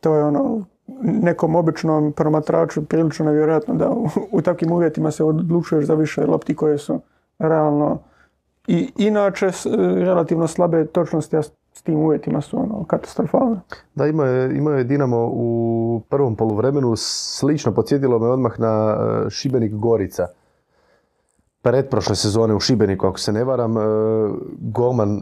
to 0.00 0.14
je 0.14 0.24
ono, 0.24 0.64
nekom 1.02 1.56
običnom 1.56 2.12
promatraču 2.12 2.84
prilično 2.84 3.24
nevjerojatno 3.24 3.74
da 3.74 3.90
u, 3.90 4.08
u 4.32 4.42
takvim 4.42 4.72
uvjetima 4.72 5.10
se 5.10 5.24
odlučuješ 5.24 5.84
za 5.84 5.94
više 5.94 6.26
lopti 6.26 6.56
koje 6.56 6.78
su 6.78 7.00
realno 7.38 7.98
i 8.66 8.92
inače 8.96 9.50
relativno 10.04 10.46
slabe 10.46 10.86
točnosti, 10.86 11.36
a 11.36 11.42
s 11.72 11.82
tim 11.82 11.98
uvjetima 11.98 12.40
su 12.40 12.58
ono, 12.58 12.84
katastrofalne. 12.84 13.60
Da, 13.94 14.06
imao 14.06 14.26
je, 14.26 14.56
imao 14.56 14.74
je 14.74 14.84
Dinamo 14.84 15.30
u 15.32 16.00
prvom 16.08 16.36
poluvremenu, 16.36 16.96
slično 16.96 17.74
podsjetilo 17.74 18.18
me 18.18 18.28
odmah 18.28 18.60
na 18.60 18.96
e, 19.26 19.30
Šibenik 19.30 19.72
Gorica. 19.72 20.26
Pretprošle 21.62 22.16
sezone 22.16 22.54
u 22.54 22.60
Šibeniku, 22.60 23.06
ako 23.06 23.18
se 23.18 23.32
ne 23.32 23.44
varam, 23.44 23.76
e, 23.76 23.80
golman 24.60 25.16
e, 25.16 25.20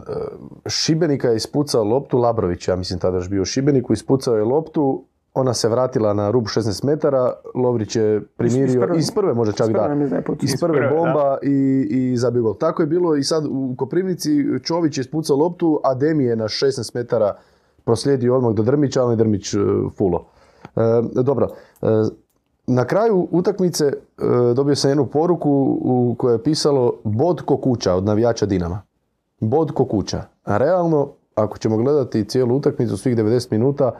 Šibenika 0.69 1.29
je 1.29 1.35
ispucao 1.35 1.83
loptu, 1.83 2.17
Labrović, 2.17 2.67
ja 2.67 2.75
mislim 2.75 2.99
tada 2.99 3.17
još 3.17 3.29
bio 3.29 3.41
u 3.41 3.45
Šibeniku, 3.45 3.93
ispucao 3.93 4.35
je 4.35 4.43
loptu, 4.43 5.05
ona 5.33 5.53
se 5.53 5.69
vratila 5.69 6.13
na 6.13 6.31
rub 6.31 6.43
16 6.43 6.85
metara, 6.85 7.33
Lovrić 7.55 7.95
je 7.95 8.21
primirio, 8.37 8.95
iz 8.95 9.11
prve, 9.11 9.33
može 9.33 9.53
čak 9.53 9.69
da, 9.71 9.89
iz 10.41 10.53
prve 10.59 10.89
bomba 10.89 11.37
i, 11.43 11.87
i 11.89 12.17
zabio 12.17 12.41
gol. 12.41 12.57
Tako 12.57 12.83
je 12.83 12.87
bilo 12.87 13.15
i 13.15 13.23
sad 13.23 13.45
u 13.49 13.75
Koprivnici, 13.77 14.45
Čović 14.63 14.97
je 14.97 15.01
ispucao 15.01 15.37
loptu, 15.37 15.79
a 15.83 15.93
Demi 15.93 16.23
je 16.23 16.35
na 16.35 16.43
16 16.43 16.95
metara 16.95 17.37
proslijedio 17.83 18.35
odmah 18.35 18.53
do 18.53 18.63
Drmića, 18.63 19.03
ali 19.03 19.15
Drmić 19.15 19.53
uh, 19.53 19.61
fulo. 19.97 20.25
E, 20.75 21.21
dobro, 21.23 21.47
e, 21.81 21.87
na 22.67 22.85
kraju 22.85 23.27
utakmice 23.31 23.93
dobio 24.55 24.75
sam 24.75 24.91
jednu 24.91 25.05
poruku 25.05 25.79
u 25.81 26.15
kojoj 26.17 26.35
je 26.35 26.43
pisalo 26.43 26.93
bod 27.03 27.41
ko 27.41 27.57
kuća 27.57 27.93
od 27.93 28.03
navijača 28.03 28.45
Dinama. 28.45 28.81
Bod 29.39 29.71
ko 29.71 29.85
kuća. 29.85 30.23
A 30.43 30.57
realno, 30.57 31.09
ako 31.35 31.57
ćemo 31.57 31.77
gledati 31.77 32.25
cijelu 32.25 32.55
utakmicu, 32.55 32.97
svih 32.97 33.17
90 33.17 33.51
minuta, 33.51 33.91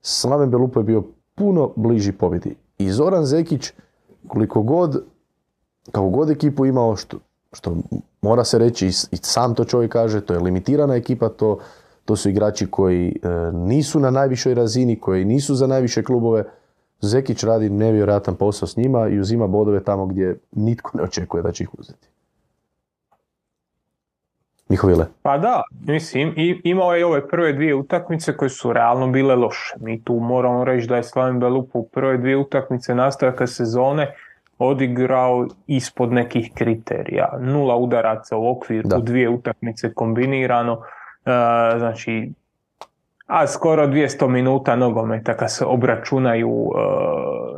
Slaven 0.00 0.50
Belupo 0.50 0.80
je 0.80 0.84
bio 0.84 1.02
puno 1.34 1.72
bliži 1.76 2.12
pobjedi. 2.12 2.54
I 2.78 2.90
Zoran 2.90 3.24
Zekić, 3.24 3.72
koliko 4.28 4.62
god, 4.62 5.04
kako 5.92 6.08
god 6.08 6.30
ekipu 6.30 6.66
imao, 6.66 6.96
što, 6.96 7.18
što 7.52 7.76
mora 8.22 8.44
se 8.44 8.58
reći, 8.58 8.86
i, 8.86 9.16
sam 9.22 9.54
to 9.54 9.64
čovjek 9.64 9.92
kaže, 9.92 10.20
to 10.20 10.34
je 10.34 10.40
limitirana 10.40 10.94
ekipa, 10.94 11.28
to, 11.28 11.58
to 12.04 12.16
su 12.16 12.28
igrači 12.28 12.66
koji 12.70 13.08
e, 13.08 13.28
nisu 13.52 14.00
na 14.00 14.10
najvišoj 14.10 14.54
razini, 14.54 15.00
koji 15.00 15.24
nisu 15.24 15.54
za 15.54 15.66
najviše 15.66 16.02
klubove. 16.02 16.44
Zekić 17.00 17.44
radi 17.44 17.70
nevjerojatan 17.70 18.34
posao 18.34 18.68
s 18.68 18.76
njima 18.76 19.08
i 19.08 19.18
uzima 19.18 19.46
bodove 19.46 19.84
tamo 19.84 20.06
gdje 20.06 20.38
nitko 20.52 20.90
ne 20.94 21.02
očekuje 21.02 21.42
da 21.42 21.52
će 21.52 21.64
ih 21.64 21.74
uzeti. 21.78 22.07
Mihovile? 24.68 25.06
Pa 25.22 25.38
da, 25.38 25.62
mislim, 25.86 26.34
imao 26.64 26.94
je 26.94 27.06
ove 27.06 27.28
prve 27.28 27.52
dvije 27.52 27.74
utakmice 27.74 28.36
koje 28.36 28.48
su 28.48 28.72
realno 28.72 29.06
bile 29.06 29.34
loše. 29.34 29.74
Mi 29.80 30.04
tu 30.04 30.14
moramo 30.14 30.64
reći 30.64 30.86
da 30.86 30.96
je 30.96 31.02
Slaven 31.02 31.40
Belup 31.40 31.70
u 31.72 31.88
prve 31.88 32.16
dvije 32.16 32.36
utakmice 32.36 32.94
nastavaka 32.94 33.46
sezone 33.46 34.14
odigrao 34.58 35.46
ispod 35.66 36.12
nekih 36.12 36.50
kriterija. 36.54 37.38
Nula 37.40 37.76
udaraca 37.76 38.36
u 38.36 38.50
okviru, 38.50 38.88
u 38.96 39.00
dvije 39.00 39.28
utakmice 39.28 39.94
kombinirano. 39.94 40.72
E, 40.72 40.78
znači, 41.78 42.32
a 43.28 43.46
skoro 43.46 43.86
200 43.86 44.28
minuta 44.28 44.76
nogometa 44.76 45.36
kad 45.36 45.52
se 45.52 45.64
obračunaju 45.64 46.50
uh, 46.50 46.74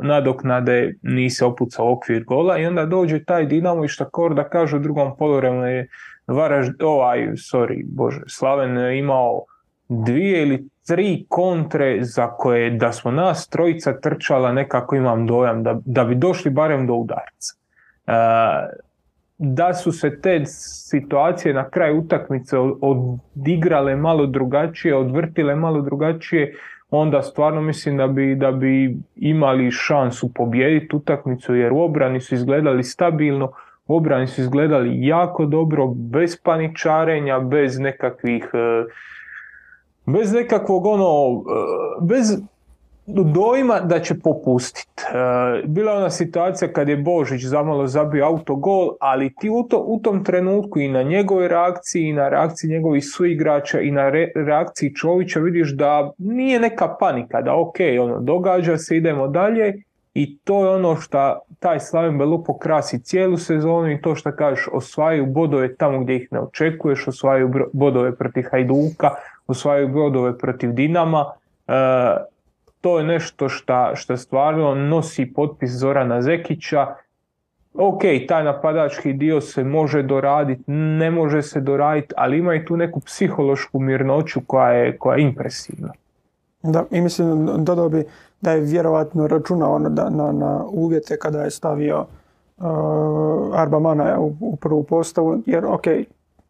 nadoknade, 0.01 0.93
nisi 1.01 1.43
opucao 1.43 1.93
okvir 1.93 2.23
gola 2.23 2.57
i 2.57 2.65
onda 2.65 2.85
dođe 2.85 3.23
taj 3.23 3.45
Dinamo 3.45 3.85
i 3.85 3.87
štakor 3.87 4.33
da 4.33 4.49
kaže 4.49 4.75
u 4.75 4.79
drugom 4.79 5.17
polovremenu 5.17 5.67
je 5.67 5.87
Varaž, 6.31 6.67
ovaj, 6.79 7.19
sorry, 7.35 7.83
bože, 7.85 8.21
Slaven 8.27 8.77
je 8.77 8.99
imao 8.99 9.43
dvije 9.89 10.41
ili 10.41 10.67
tri 10.87 11.25
kontre 11.29 11.97
za 12.01 12.27
koje 12.27 12.69
da 12.69 12.91
smo 12.91 13.11
nas 13.11 13.47
trojica 13.47 13.99
trčala 13.99 14.51
nekako 14.51 14.95
imam 14.95 15.27
dojam 15.27 15.63
da, 15.63 15.79
da 15.85 16.03
bi 16.03 16.15
došli 16.15 16.51
barem 16.51 16.87
do 16.87 16.93
udarca. 16.93 17.55
E, 18.07 18.13
da 19.37 19.73
su 19.73 19.91
se 19.91 20.21
te 20.21 20.41
situacije 20.45 21.53
na 21.53 21.69
kraju 21.69 21.99
utakmice 21.99 22.57
odigrale 22.81 23.95
malo 23.95 24.25
drugačije, 24.25 24.95
odvrtile 24.95 25.55
malo 25.55 25.81
drugačije, 25.81 26.55
onda 26.91 27.21
stvarno 27.21 27.61
mislim 27.61 27.97
da 27.97 28.07
bi, 28.07 28.35
da 28.35 28.51
bi 28.51 28.97
imali 29.15 29.71
šansu 29.71 30.33
pobijediti 30.33 30.95
utakmicu 30.95 31.55
jer 31.55 31.73
u 31.73 31.81
obrani 31.81 32.21
su 32.21 32.35
izgledali 32.35 32.83
stabilno, 32.83 33.51
obrani 33.87 34.27
su 34.27 34.41
izgledali 34.41 35.07
jako 35.07 35.45
dobro, 35.45 35.87
bez 35.87 36.37
paničarenja, 36.43 37.39
bez 37.39 37.79
nekakvih 37.79 38.49
e, 38.53 38.83
bez 40.05 40.33
nekakvog 40.33 40.85
ono, 40.85 41.41
e, 41.41 42.05
bez 42.05 42.41
dojma 43.07 43.79
da 43.79 43.99
će 43.99 44.19
popustiti. 44.19 45.03
E, 45.03 45.67
bila 45.67 45.91
je 45.91 45.97
ona 45.97 46.09
situacija 46.09 46.73
kad 46.73 46.89
je 46.89 46.97
Božić 46.97 47.43
zamalo 47.43 47.87
zabio 47.87 48.25
autogol, 48.25 48.89
ali 48.99 49.33
ti 49.39 49.49
u, 49.49 49.63
to, 49.63 49.83
u 49.87 49.99
tom 49.99 50.23
trenutku 50.23 50.79
i 50.79 50.87
na 50.87 51.03
njegovoj 51.03 51.47
reakciji 51.47 52.03
i 52.03 52.13
na 52.13 52.29
reakciji 52.29 52.69
njegovih 52.69 53.03
suigrača 53.15 53.79
i 53.79 53.91
na 53.91 54.09
reakciji 54.35 54.95
Čovića 54.95 55.39
vidiš 55.39 55.75
da 55.75 56.11
nije 56.17 56.59
neka 56.59 56.95
panika, 56.99 57.41
da 57.41 57.55
ok, 57.55 57.75
ono, 58.01 58.19
događa 58.19 58.77
se, 58.77 58.97
idemo 58.97 59.27
dalje 59.27 59.83
i 60.13 60.37
to 60.37 60.65
je 60.65 60.69
ono 60.69 60.95
što 60.95 61.39
taj 61.59 61.79
Slaven 61.79 62.17
Belupo 62.17 62.57
krasi 62.57 63.03
cijelu 63.03 63.37
sezonu 63.37 63.91
i 63.91 64.01
to 64.01 64.15
što 64.15 64.31
kažeš 64.31 64.67
osvajaju 64.71 65.25
bodove 65.25 65.75
tamo 65.75 65.99
gdje 65.99 66.15
ih 66.15 66.27
ne 66.31 66.39
očekuješ, 66.39 67.07
osvajaju 67.07 67.53
bodove 67.73 68.15
protiv 68.15 68.43
Hajduka, 68.51 69.09
osvajaju 69.47 69.87
bodove 69.87 70.37
protiv 70.37 70.71
Dinama. 70.71 71.25
E, 71.67 71.73
to 72.81 72.97
je 72.99 73.05
nešto 73.05 73.49
šta 73.49 74.17
stvarno 74.17 74.75
nosi 74.75 75.33
potpis 75.33 75.71
Zorana 75.71 76.21
Zekića. 76.21 76.87
Ok, 77.73 78.01
taj 78.27 78.43
napadački 78.43 79.13
dio 79.13 79.41
se 79.41 79.63
može 79.63 80.03
doraditi, 80.03 80.63
ne 80.71 81.11
može 81.11 81.41
se 81.41 81.61
doraditi, 81.61 82.13
ali 82.17 82.37
ima 82.37 82.55
i 82.55 82.65
tu 82.65 82.77
neku 82.77 82.99
psihološku 82.99 83.79
mirnoću 83.79 84.41
koja 84.47 84.71
je, 84.71 84.97
koja 84.97 85.17
je 85.17 85.23
impresivna. 85.23 85.91
Da, 86.63 86.85
i 86.91 87.01
mislim, 87.01 87.49
dodao 87.63 87.89
bi 87.89 88.05
da 88.41 88.51
je 88.51 88.61
vjerovatno 88.61 89.27
računao 89.27 89.79
na, 89.79 89.89
na, 90.09 90.31
na 90.31 90.65
uvjete 90.71 91.17
kada 91.17 91.43
je 91.43 91.51
stavio 91.51 92.05
uh, 92.57 93.59
Arba 93.59 93.79
Manaja 93.79 94.19
u, 94.19 94.33
u 94.39 94.55
prvu 94.55 94.83
postavu, 94.83 95.41
jer 95.45 95.65
ok, 95.65 95.83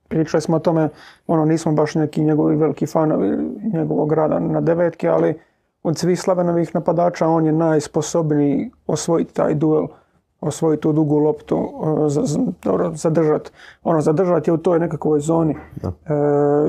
pričali 0.08 0.42
smo 0.42 0.56
o 0.56 0.60
tome, 0.60 0.90
ono, 1.28 1.46
nismo 1.46 1.72
baš 1.72 1.96
neki 1.96 2.24
njegovi 2.24 2.56
veliki 2.56 2.86
fanovi 2.86 3.38
njegovog 3.74 4.14
rada 4.14 4.40
na 4.40 4.62
devetke, 4.62 5.08
ali 5.08 5.40
od 5.84 5.98
svih 5.98 6.22
Slavenovih 6.22 6.76
napadača 6.76 7.28
on 7.28 7.46
je 7.46 7.52
najsposobniji 7.52 8.72
osvojiti 8.88 9.34
taj 9.34 9.54
duel, 9.54 9.88
osvojiti 10.42 10.82
tu 10.82 10.94
dugu 10.94 11.18
loptu, 11.18 11.70
za- 12.08 12.22
dobro, 12.64 12.92
zadržati. 12.92 13.52
Ono, 13.84 14.02
zadržati 14.02 14.50
je 14.50 14.54
u 14.54 14.58
toj 14.58 14.80
nekakvoj 14.80 15.20
zoni 15.20 15.56
e, 15.84 15.88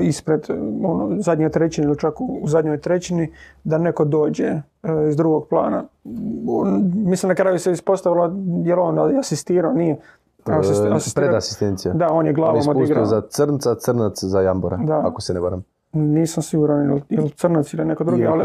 ispred 0.01 0.47
ono, 0.83 1.15
zadnje 1.17 1.49
trećine 1.49 1.87
ili 1.87 1.97
čak 1.97 2.21
u, 2.21 2.41
zadnjoj 2.45 2.77
trećini 2.77 3.31
da 3.63 3.77
neko 3.77 4.05
dođe 4.05 4.45
e, 4.45 4.61
iz 5.09 5.17
drugog 5.17 5.47
plana. 5.47 5.83
On- 6.49 6.91
mislim 6.95 7.27
na 7.27 7.35
kraju 7.35 7.59
se 7.59 7.71
ispostavilo 7.71 8.31
jer 8.57 8.79
on 8.79 9.17
asistirao, 9.17 9.73
nije. 9.73 9.97
Asist- 10.45 10.85
E, 10.85 10.89
asistirao- 10.89 11.25
Predasistencija. 11.25 11.93
Da, 11.93 12.05
on 12.05 12.11
je 12.11 12.17
On 12.17 12.25
je 12.25 12.33
glavom 12.33 12.57
ispustio 12.57 12.81
odigrao. 12.81 13.05
za 13.05 13.21
Crnca, 13.21 13.75
Crnac 13.75 14.13
za 14.15 14.41
Jambora, 14.41 14.77
Da. 14.77 14.99
ako 14.99 15.21
se 15.21 15.33
ne 15.33 15.39
varam. 15.39 15.63
Nisam 15.93 16.43
siguran 16.43 16.85
ili, 17.09 17.29
Crnac 17.31 17.73
ili 17.73 17.85
neko 17.85 18.03
drugi, 18.03 18.21
Ili 18.21 18.31
ali. 18.31 18.43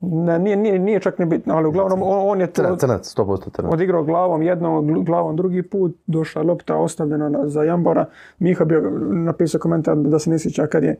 Ne, 0.00 0.38
nije, 0.38 0.56
nije, 0.56 0.78
nije 0.78 1.00
čak 1.00 1.18
ni 1.18 1.26
bitno, 1.26 1.54
ali 1.54 1.68
uglavnom 1.68 2.02
on, 2.02 2.30
on 2.30 2.40
je 2.40 2.46
Crnac, 2.46 2.80
Crnac, 2.80 3.16
100% 3.16 3.50
Crnac. 3.50 3.72
odigrao 3.72 4.04
glavom 4.04 4.42
jednom, 4.42 4.84
gl- 4.86 5.04
glavom 5.04 5.36
drugi 5.36 5.62
put, 5.62 5.96
došla 6.06 6.42
lopta 6.42 6.76
ostavljena 6.76 7.28
na- 7.28 7.48
za 7.48 7.62
Jambora. 7.62 8.06
Miha 8.38 8.64
bio 8.64 8.80
napisao 9.02 9.60
komentar 9.60 9.96
da 9.96 10.18
se 10.18 10.30
ne 10.30 10.38
sjeća 10.38 10.66
kad 10.66 10.84
je 10.84 10.96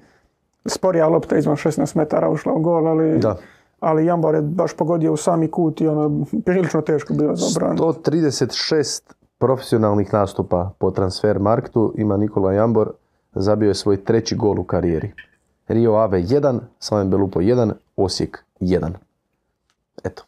sporija 0.67 1.09
lopta 1.09 1.37
izvan 1.37 1.57
16 1.57 1.97
metara 1.97 2.31
ušla 2.31 2.53
u 2.53 2.61
gol, 2.61 2.87
ali, 2.89 3.19
Da. 3.19 3.37
ali 3.81 4.07
Jambor 4.07 4.35
je 4.35 4.43
baš 4.43 4.75
pogodio 4.75 5.13
u 5.13 5.17
sami 5.17 5.49
kut 5.49 5.81
i 5.81 5.89
ono, 5.89 6.11
prilično 6.45 6.81
teško 6.83 7.15
bilo 7.15 7.37
za 7.37 7.47
obranu. 7.49 7.79
136 7.79 9.03
profesionalnih 9.39 10.13
nastupa 10.13 10.71
po 10.79 10.91
transfer 10.91 11.39
marktu 11.39 11.93
ima 11.97 12.17
Nikola 12.17 12.53
Jambor, 12.53 12.91
zabio 13.33 13.69
je 13.69 13.75
svoj 13.75 13.97
treći 13.97 14.37
gol 14.37 14.61
u 14.61 14.65
karijeri. 14.65 15.13
Rio 15.69 15.95
Ave 15.95 16.19
1, 16.21 16.59
Slaven 16.79 17.11
Belupo 17.11 17.41
1, 17.41 17.73
Osijek 17.97 18.45
1. 18.61 18.93
Eto. 20.05 20.23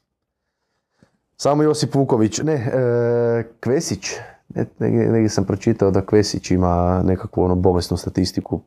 Samo 1.36 1.62
Josip 1.62 1.94
Vuković, 1.94 2.38
ne, 2.38 2.52
e, 2.54 3.44
Kvesić, 3.60 4.12
ne, 4.48 4.66
negdje, 4.78 5.08
negdje 5.08 5.28
sam 5.28 5.44
pročitao 5.44 5.90
da 5.90 6.06
Kvesić 6.06 6.50
ima 6.50 7.02
nekakvu 7.04 7.42
ono 7.42 7.54
bolesnu 7.54 7.96
statistiku, 7.96 8.60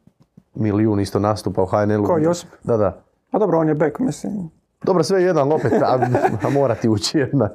milijun 0.55 0.99
isto 0.99 1.19
nastupa 1.19 1.63
u 1.63 1.65
HNL-u. 1.65 2.05
Ko, 2.05 2.17
Josip? 2.17 2.49
Da, 2.63 2.77
da. 2.77 3.01
A 3.31 3.39
dobro, 3.39 3.59
on 3.59 3.67
je 3.67 3.73
bek, 3.73 3.99
mislim. 3.99 4.49
Dobro, 4.83 5.03
sve 5.03 5.23
jedan 5.23 5.51
opet, 5.51 5.73
a, 5.73 5.99
a 6.43 6.49
mora 6.49 6.75
ti 6.75 6.89
ući 6.89 7.17
jedna. 7.17 7.49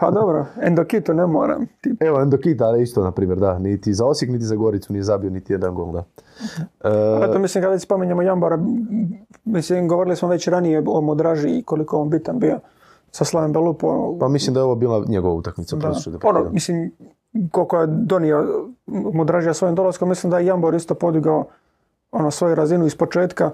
Pa 0.00 0.10
dobro, 0.10 0.46
Endokito 0.62 1.12
ne 1.12 1.26
moram. 1.26 1.66
Ti- 1.80 1.96
Evo, 2.00 2.20
Endokita 2.20 2.64
ali 2.64 2.82
isto, 2.82 3.02
na 3.02 3.10
primjer, 3.12 3.38
da. 3.38 3.58
Niti 3.58 3.94
za 3.94 4.06
Osijek, 4.06 4.30
niti 4.32 4.44
za 4.44 4.56
Goricu 4.56 4.92
nije 4.92 5.02
zabio 5.02 5.30
niti 5.30 5.52
jedan 5.52 5.74
gol, 5.74 5.92
da. 5.92 6.04
E, 6.84 7.24
Eto, 7.24 7.38
mislim, 7.38 7.62
kada 7.62 7.72
već 7.72 7.82
spominjemo 7.82 8.22
Jambora, 8.22 8.58
mislim, 9.44 9.88
govorili 9.88 10.16
smo 10.16 10.28
već 10.28 10.48
ranije 10.48 10.82
o 10.86 11.00
Modraži 11.00 11.48
i 11.48 11.62
koliko 11.62 11.98
on 11.98 12.10
bitan 12.10 12.38
bio 12.38 12.58
sa 13.10 13.24
Slaven 13.24 13.52
Belupo. 13.52 14.16
pa 14.20 14.28
mislim 14.28 14.54
da 14.54 14.60
je 14.60 14.64
ovo 14.64 14.74
bila 14.74 15.04
njegova 15.08 15.34
utakmica. 15.34 15.76
Da. 15.76 15.92
te 16.20 16.26
Ono, 16.28 16.50
mislim, 16.50 16.92
koliko 17.50 17.76
je 17.76 17.86
donio 17.86 18.46
Modražija 18.86 19.54
svojim 19.54 19.74
dolaskom, 19.74 20.08
mislim 20.08 20.30
da 20.30 20.38
je 20.38 20.46
Jambor 20.46 20.74
isto 20.74 20.94
podigao 20.94 21.44
ono, 22.12 22.30
svoju 22.30 22.54
razinu 22.54 22.86
iz 22.86 22.96
početka. 22.96 23.50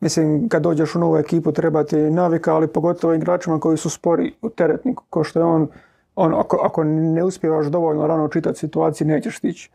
Mislim, 0.00 0.48
kad 0.48 0.62
dođeš 0.62 0.94
u 0.94 0.98
novu 0.98 1.16
ekipu 1.16 1.52
treba 1.52 1.84
ti 1.84 1.96
navika, 1.96 2.54
ali 2.54 2.66
pogotovo 2.66 3.14
igračima 3.14 3.60
koji 3.60 3.76
su 3.76 3.90
spori 3.90 4.34
u 4.42 4.48
teretniku, 4.48 5.04
kao 5.10 5.24
što 5.24 5.38
je 5.38 5.44
on, 5.44 5.68
on 6.16 6.34
ako, 6.34 6.60
ako 6.62 6.84
ne 6.84 7.24
uspijevaš 7.24 7.66
dovoljno 7.66 8.06
rano 8.06 8.28
čitati 8.28 8.58
situacije, 8.58 9.06
nećeš 9.06 9.38
stići 9.38 9.70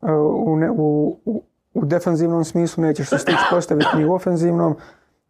uh, 0.00 0.08
u, 0.10 0.58
u, 0.76 1.16
u, 1.24 1.42
u 1.74 1.84
defensivnom 1.84 2.44
smislu, 2.44 2.84
nećeš 2.84 3.08
se 3.08 3.18
stići 3.18 3.44
postaviti 3.50 3.96
ni 3.96 4.04
u 4.04 4.12
ofenzivnom. 4.12 4.76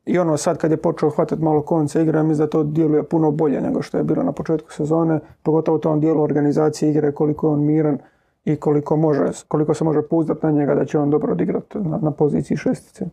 I 0.06 0.18
ono 0.18 0.36
sad 0.36 0.58
kad 0.58 0.70
je 0.70 0.76
počeo 0.76 1.10
hvatati 1.10 1.42
malo 1.42 1.62
konce 1.62 2.02
igre, 2.02 2.22
mislim 2.22 2.46
da 2.46 2.50
to 2.50 2.62
djeluje 2.62 3.02
puno 3.02 3.30
bolje 3.30 3.60
nego 3.60 3.82
što 3.82 3.98
je 3.98 4.04
bilo 4.04 4.22
na 4.22 4.32
početku 4.32 4.72
sezone, 4.72 5.20
pogotovo 5.42 5.76
u 5.76 5.80
tom 5.80 6.00
dijelu 6.00 6.22
organizacije 6.22 6.90
igre, 6.90 7.12
koliko 7.12 7.46
je 7.46 7.52
on 7.52 7.64
miran 7.64 7.98
i 8.44 8.56
koliko, 8.56 8.96
može, 8.96 9.24
koliko 9.48 9.74
se 9.74 9.84
može 9.84 10.02
pouzdati 10.02 10.46
na 10.46 10.52
njega 10.52 10.74
da 10.74 10.84
će 10.84 10.98
on 10.98 11.10
dobro 11.10 11.32
odigrati 11.32 11.78
na, 11.78 11.98
na 12.02 12.10
poziciji 12.10 12.56
šestice. 12.56 13.06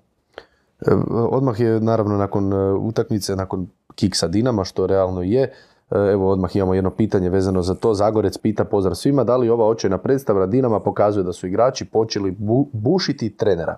E, 0.88 0.92
Odmah 1.10 1.60
je, 1.60 1.80
naravno, 1.80 2.18
nakon 2.18 2.54
e, 2.54 2.72
utakmice, 2.74 3.36
nakon 3.36 3.68
kiksa 3.96 4.28
Dinama, 4.28 4.64
što 4.64 4.88
realno 4.88 5.22
je, 5.22 5.42
e, 5.42 5.52
evo 5.92 6.32
odmah 6.32 6.56
imamo 6.56 6.74
jedno 6.74 6.90
pitanje 6.90 7.30
vezano 7.30 7.62
za 7.62 7.76
to. 7.76 7.94
Zagorec 7.94 8.38
pita 8.38 8.64
pozdrav 8.66 8.96
svima, 8.96 9.24
da 9.24 9.38
li 9.38 9.50
ova 9.50 9.66
očajna 9.68 9.98
predstava 9.98 10.46
Dinama 10.46 10.80
pokazuje 10.80 11.24
da 11.24 11.34
su 11.34 11.48
igrači 11.48 11.86
počeli 11.86 12.32
bu- 12.32 12.68
bušiti 12.74 13.38
trenera? 13.38 13.78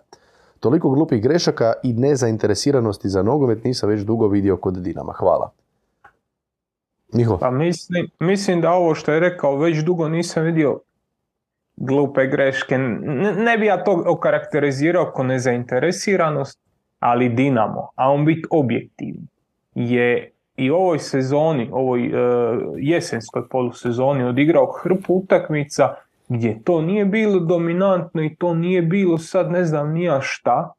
Toliko 0.59 0.89
glupih 0.89 1.23
grešaka 1.23 1.73
i 1.83 1.93
nezainteresiranosti 1.93 3.09
za 3.09 3.23
nogomet 3.23 3.63
nisam 3.63 3.89
već 3.89 4.01
dugo 4.01 4.27
vidio 4.27 4.57
kod 4.57 4.77
Dinama. 4.77 5.13
Hvala. 5.13 5.51
Miho, 7.13 7.37
Pa 7.37 7.51
mislim, 7.51 8.07
mislim 8.19 8.61
da 8.61 8.71
ovo 8.71 8.95
što 8.95 9.11
je 9.11 9.19
rekao 9.19 9.57
već 9.57 9.77
dugo 9.83 10.09
nisam 10.09 10.43
vidio 10.43 10.79
glupe 11.75 12.27
greške. 12.27 12.77
Ne, 12.77 13.33
ne 13.35 13.57
bi 13.57 13.65
ja 13.65 13.83
to 13.83 14.03
okarakterizirao 14.07 15.11
kao 15.15 15.25
nezainteresiranost, 15.25 16.59
ali 17.01 17.29
Dinamo, 17.29 17.89
a 17.95 18.11
on 18.11 18.25
biti 18.25 18.47
objektivni, 18.49 19.27
je 19.75 20.31
i 20.55 20.69
ovoj 20.69 20.99
sezoni, 20.99 21.69
ovoj 21.71 22.05
e, 22.05 22.11
jesenskoj 22.77 23.47
polusezoni 23.49 24.23
odigrao 24.23 24.73
hrpu 24.83 25.13
utakmica 25.13 25.93
gdje 26.29 26.63
to 26.63 26.81
nije 26.81 27.05
bilo 27.05 27.39
dominantno 27.39 28.23
i 28.23 28.35
to 28.35 28.53
nije 28.53 28.81
bilo 28.81 29.17
sad 29.17 29.51
ne 29.51 29.65
znam 29.65 29.93
nija 29.93 30.19
šta, 30.21 30.73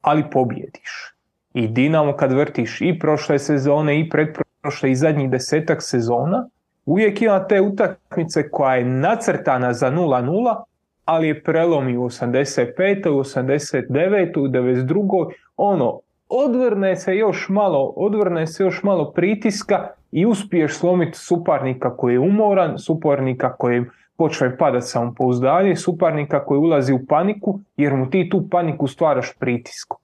ali 0.00 0.30
pobjediš. 0.30 1.14
I 1.54 1.68
Dinamo 1.68 2.16
kad 2.16 2.32
vrtiš 2.32 2.80
i 2.80 2.98
prošle 2.98 3.38
sezone 3.38 4.00
i 4.00 4.08
pretprošle 4.08 4.90
i 4.90 4.96
zadnjih 4.96 5.30
desetak 5.30 5.82
sezona, 5.82 6.48
uvijek 6.86 7.22
ima 7.22 7.46
te 7.46 7.60
utakmice 7.60 8.50
koja 8.50 8.74
je 8.74 8.84
nacrtana 8.84 9.72
za 9.72 9.90
0-0, 9.90 10.62
ali 11.06 11.28
je 11.28 11.42
prelomi 11.42 11.96
u 11.96 12.02
85. 12.02 13.10
u 13.10 13.18
89. 13.18 14.38
u 14.38 14.48
92. 14.48 15.30
Ono, 15.56 16.00
odvrne 16.28 16.96
se 16.96 17.16
još 17.16 17.48
malo, 17.48 17.92
odvrne 17.96 18.46
se 18.46 18.62
još 18.62 18.82
malo 18.82 19.12
pritiska 19.12 19.88
i 20.12 20.26
uspiješ 20.26 20.74
slomiti 20.74 21.18
suparnika 21.18 21.96
koji 21.96 22.14
je 22.14 22.20
umoran, 22.20 22.78
suparnika 22.78 23.52
koji 23.52 23.84
počne 24.16 24.56
padati 24.56 24.86
samopouzdanje, 24.86 25.76
suparnika 25.76 26.44
koji 26.44 26.58
ulazi 26.58 26.92
u 26.92 27.06
paniku 27.08 27.60
jer 27.76 27.94
mu 27.94 28.10
ti 28.10 28.28
tu 28.30 28.48
paniku 28.50 28.86
stvaraš 28.86 29.32
pritiskom. 29.38 29.98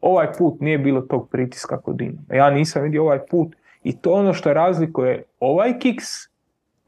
Ovaj 0.00 0.32
put 0.38 0.60
nije 0.60 0.78
bilo 0.78 1.00
tog 1.00 1.28
pritiska 1.28 1.80
kod 1.80 1.96
Dinama. 1.96 2.34
Ja 2.34 2.50
nisam 2.50 2.82
vidio 2.82 3.02
ovaj 3.02 3.26
put 3.30 3.56
i 3.82 3.96
to 3.96 4.10
je 4.10 4.20
ono 4.20 4.32
što 4.32 4.52
razlikuje 4.52 5.22
ovaj 5.40 5.78
kiks 5.78 6.29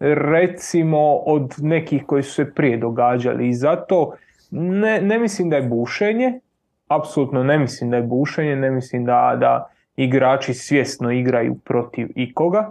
recimo 0.02 1.14
od 1.14 1.54
nekih 1.58 2.02
koji 2.06 2.22
su 2.22 2.34
se 2.34 2.54
prije 2.54 2.76
događali. 2.76 3.48
I 3.48 3.54
zato 3.54 4.12
ne, 4.50 5.00
ne 5.00 5.18
mislim 5.18 5.50
da 5.50 5.56
je 5.56 5.62
bušenje, 5.62 6.40
apsolutno 6.88 7.44
ne 7.44 7.58
mislim 7.58 7.90
da 7.90 7.96
je 7.96 8.02
bušenje, 8.02 8.56
ne 8.56 8.70
mislim 8.70 9.04
da, 9.04 9.36
da 9.40 9.70
igrači 9.96 10.54
svjesno 10.54 11.10
igraju 11.10 11.54
protiv 11.64 12.08
ikoga, 12.14 12.70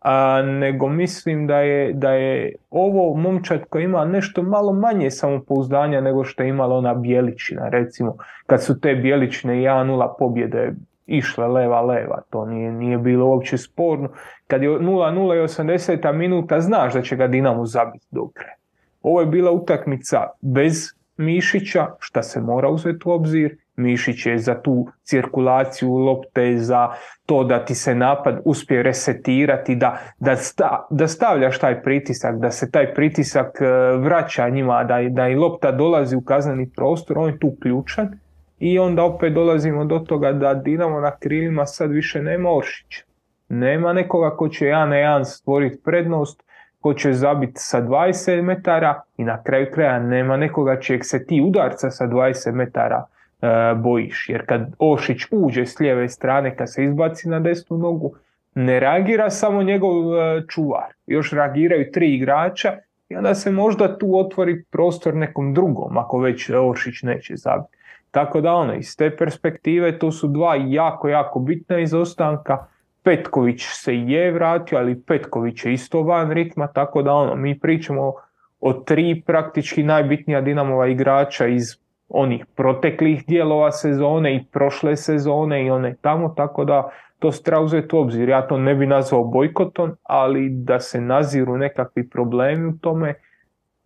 a, 0.00 0.42
nego 0.42 0.88
mislim 0.88 1.46
da 1.46 1.58
je, 1.58 1.92
da 1.92 2.12
je 2.12 2.54
ovo 2.70 3.16
momčad 3.16 3.64
koji 3.64 3.84
ima 3.84 4.04
nešto 4.04 4.42
malo 4.42 4.72
manje 4.72 5.10
samopouzdanja 5.10 6.00
nego 6.00 6.24
što 6.24 6.42
je 6.42 6.48
imala 6.48 6.76
ona 6.76 6.94
Bjeličina, 6.94 7.68
recimo, 7.68 8.16
kad 8.46 8.62
su 8.62 8.80
te 8.80 8.94
Bjeličine 8.94 9.54
1-0 9.54 10.12
pobjede 10.18 10.72
išle 11.10 11.46
leva 11.46 11.80
leva, 11.80 12.22
to 12.30 12.46
nije, 12.46 12.72
nije 12.72 12.98
bilo 12.98 13.26
uopće 13.26 13.58
sporno. 13.58 14.08
Kad 14.46 14.62
je 14.62 14.70
0-0 14.70 15.36
i 15.36 15.40
80 15.40 16.12
minuta, 16.12 16.60
znaš 16.60 16.92
da 16.94 17.02
će 17.02 17.16
ga 17.16 17.26
Dinamo 17.26 17.66
zabiti 17.66 18.06
do 18.10 18.28
kraja. 18.34 18.56
Ovo 19.02 19.20
je 19.20 19.26
bila 19.26 19.50
utakmica 19.50 20.26
bez 20.40 21.00
Mišića, 21.16 21.86
šta 21.98 22.22
se 22.22 22.40
mora 22.40 22.68
uzeti 22.68 22.98
u 23.04 23.10
obzir. 23.10 23.56
Mišić 23.76 24.26
je 24.26 24.38
za 24.38 24.62
tu 24.62 24.86
cirkulaciju 25.02 25.94
lopte, 25.94 26.58
za 26.58 26.88
to 27.26 27.44
da 27.44 27.64
ti 27.64 27.74
se 27.74 27.94
napad 27.94 28.40
uspije 28.44 28.82
resetirati, 28.82 29.74
da, 29.74 29.98
da, 30.18 30.36
sta- 30.36 30.86
da 30.90 31.08
stavljaš 31.08 31.58
taj 31.58 31.82
pritisak, 31.82 32.36
da 32.38 32.50
se 32.50 32.70
taj 32.70 32.94
pritisak 32.94 33.58
e, 33.60 33.66
vraća 33.96 34.48
njima, 34.48 34.84
da, 34.84 34.98
da 35.10 35.28
i 35.28 35.34
lopta 35.34 35.72
dolazi 35.72 36.16
u 36.16 36.20
kazneni 36.20 36.70
prostor, 36.76 37.18
on 37.18 37.28
je 37.28 37.38
tu 37.38 37.52
ključan 37.62 38.18
I 38.60 38.78
onda 38.78 39.04
opet 39.04 39.32
dolazimo 39.32 39.84
do 39.84 39.98
toga 39.98 40.32
da 40.32 40.54
Dinamo 40.54 41.00
na 41.00 41.16
krilima 41.16 41.66
sad 41.66 41.90
više 41.90 42.22
nema 42.22 42.56
Oršića. 42.56 43.04
Nema 43.48 43.92
nekoga 43.92 44.36
ko 44.36 44.48
će 44.48 44.66
jedan 44.66 44.88
na 44.88 44.96
jedan 44.96 45.24
stvoriti 45.24 45.82
prednost, 45.84 46.42
ko 46.80 46.94
će 46.94 47.12
zabiti 47.12 47.52
sa 47.56 47.82
20 47.82 48.42
metara 48.42 49.02
i 49.16 49.24
na 49.24 49.42
kraju 49.42 49.66
kraja 49.74 49.98
nema 49.98 50.36
nekoga 50.36 50.80
čijeg 50.80 51.04
se 51.04 51.26
ti 51.26 51.42
udarca 51.46 51.90
sa 51.90 52.06
20 52.06 52.52
metara 52.52 53.04
e, 53.42 53.74
bojiš. 53.74 54.28
Jer 54.28 54.46
kad 54.46 54.74
Ošić 54.78 55.26
uđe 55.30 55.66
s 55.66 55.80
lijeve 55.80 56.08
strane, 56.08 56.56
kad 56.56 56.72
se 56.72 56.84
izbaci 56.84 57.28
na 57.28 57.40
desnu 57.40 57.78
nogu, 57.78 58.14
ne 58.54 58.80
reagira 58.80 59.30
samo 59.30 59.62
njegov 59.62 60.18
e, 60.18 60.42
čuvar. 60.48 60.92
Još 61.06 61.32
reagiraju 61.32 61.90
tri 61.92 62.14
igrača 62.14 62.72
i 63.08 63.16
onda 63.16 63.34
se 63.34 63.50
možda 63.50 63.98
tu 63.98 64.18
otvori 64.18 64.64
prostor 64.70 65.14
nekom 65.14 65.54
drugom, 65.54 65.98
ako 65.98 66.18
već 66.18 66.50
Ošić 66.50 67.02
neće 67.02 67.36
zabiti. 67.36 67.79
Tako 68.10 68.40
da 68.40 68.52
ono, 68.54 68.74
iz 68.74 68.96
te 68.96 69.16
perspektive 69.16 69.98
to 69.98 70.10
su 70.12 70.28
dva 70.28 70.56
jako, 70.56 71.08
jako 71.08 71.38
bitna 71.38 71.78
izostanka. 71.78 72.66
Petković 73.02 73.62
se 73.62 73.96
je 73.96 74.32
vratio, 74.32 74.78
ali 74.78 75.00
Petković 75.00 75.64
je 75.64 75.72
isto 75.72 76.02
van 76.02 76.30
ritma, 76.30 76.66
tako 76.66 77.02
da 77.02 77.12
ono, 77.12 77.34
mi 77.34 77.58
pričamo 77.58 78.12
o 78.60 78.72
tri 78.72 79.22
praktički 79.26 79.82
najbitnija 79.82 80.40
Dinamova 80.40 80.86
igrača 80.86 81.46
iz 81.46 81.76
onih 82.08 82.46
proteklih 82.56 83.24
dijelova 83.26 83.70
sezone 83.72 84.36
i 84.36 84.44
prošle 84.52 84.96
sezone 84.96 85.66
i 85.66 85.70
one 85.70 85.94
tamo, 86.00 86.28
tako 86.36 86.64
da 86.64 86.90
to 87.18 87.32
se 87.32 87.42
treba 87.42 87.62
uzeti 87.62 87.96
u 87.96 87.98
obzir. 87.98 88.28
Ja 88.28 88.46
to 88.46 88.58
ne 88.58 88.74
bi 88.74 88.86
nazvao 88.86 89.24
bojkotom, 89.24 89.96
ali 90.02 90.48
da 90.50 90.80
se 90.80 91.00
naziru 91.00 91.56
nekakvi 91.56 92.08
problemi 92.08 92.68
u 92.68 92.78
tome, 92.80 93.14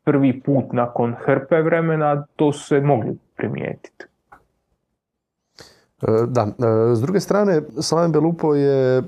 prvi 0.05 0.41
put 0.41 0.73
nakon 0.73 1.15
hrpe 1.25 1.63
vremena, 1.63 2.27
to 2.37 2.53
se 2.53 2.81
mogli 2.81 3.19
primijetiti. 3.37 4.14
E, 6.09 6.27
da, 6.27 6.43
e, 6.43 6.97
s 6.97 7.01
druge 7.01 7.21
strane, 7.21 7.63
Slaven 7.81 8.13
Belupo 8.13 8.55
je 8.55 9.03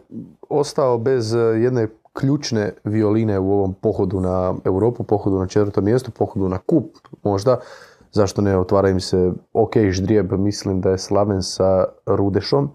ostao 0.48 0.98
bez 0.98 1.32
jedne 1.35 1.88
ključne 2.12 2.72
violine 2.85 3.38
u 3.38 3.52
ovom 3.52 3.74
pohodu 3.74 4.20
na 4.20 4.54
Europu, 4.64 5.04
pohodu 5.04 5.38
na 5.38 5.46
četvrto 5.46 5.80
mjesto, 5.80 6.11
pohodu 6.11 6.48
na 6.48 6.59
kup 6.59 6.85
možda. 7.22 7.59
Zašto 8.12 8.42
ne, 8.42 8.59
otvara 8.59 8.88
im 8.88 9.00
se 9.00 9.32
ok 9.52 9.76
ždrijeb, 9.90 10.32
mislim 10.32 10.80
da 10.80 10.90
je 10.90 10.98
Slaven 10.98 11.42
sa 11.42 11.85
Rudešom 12.06 12.70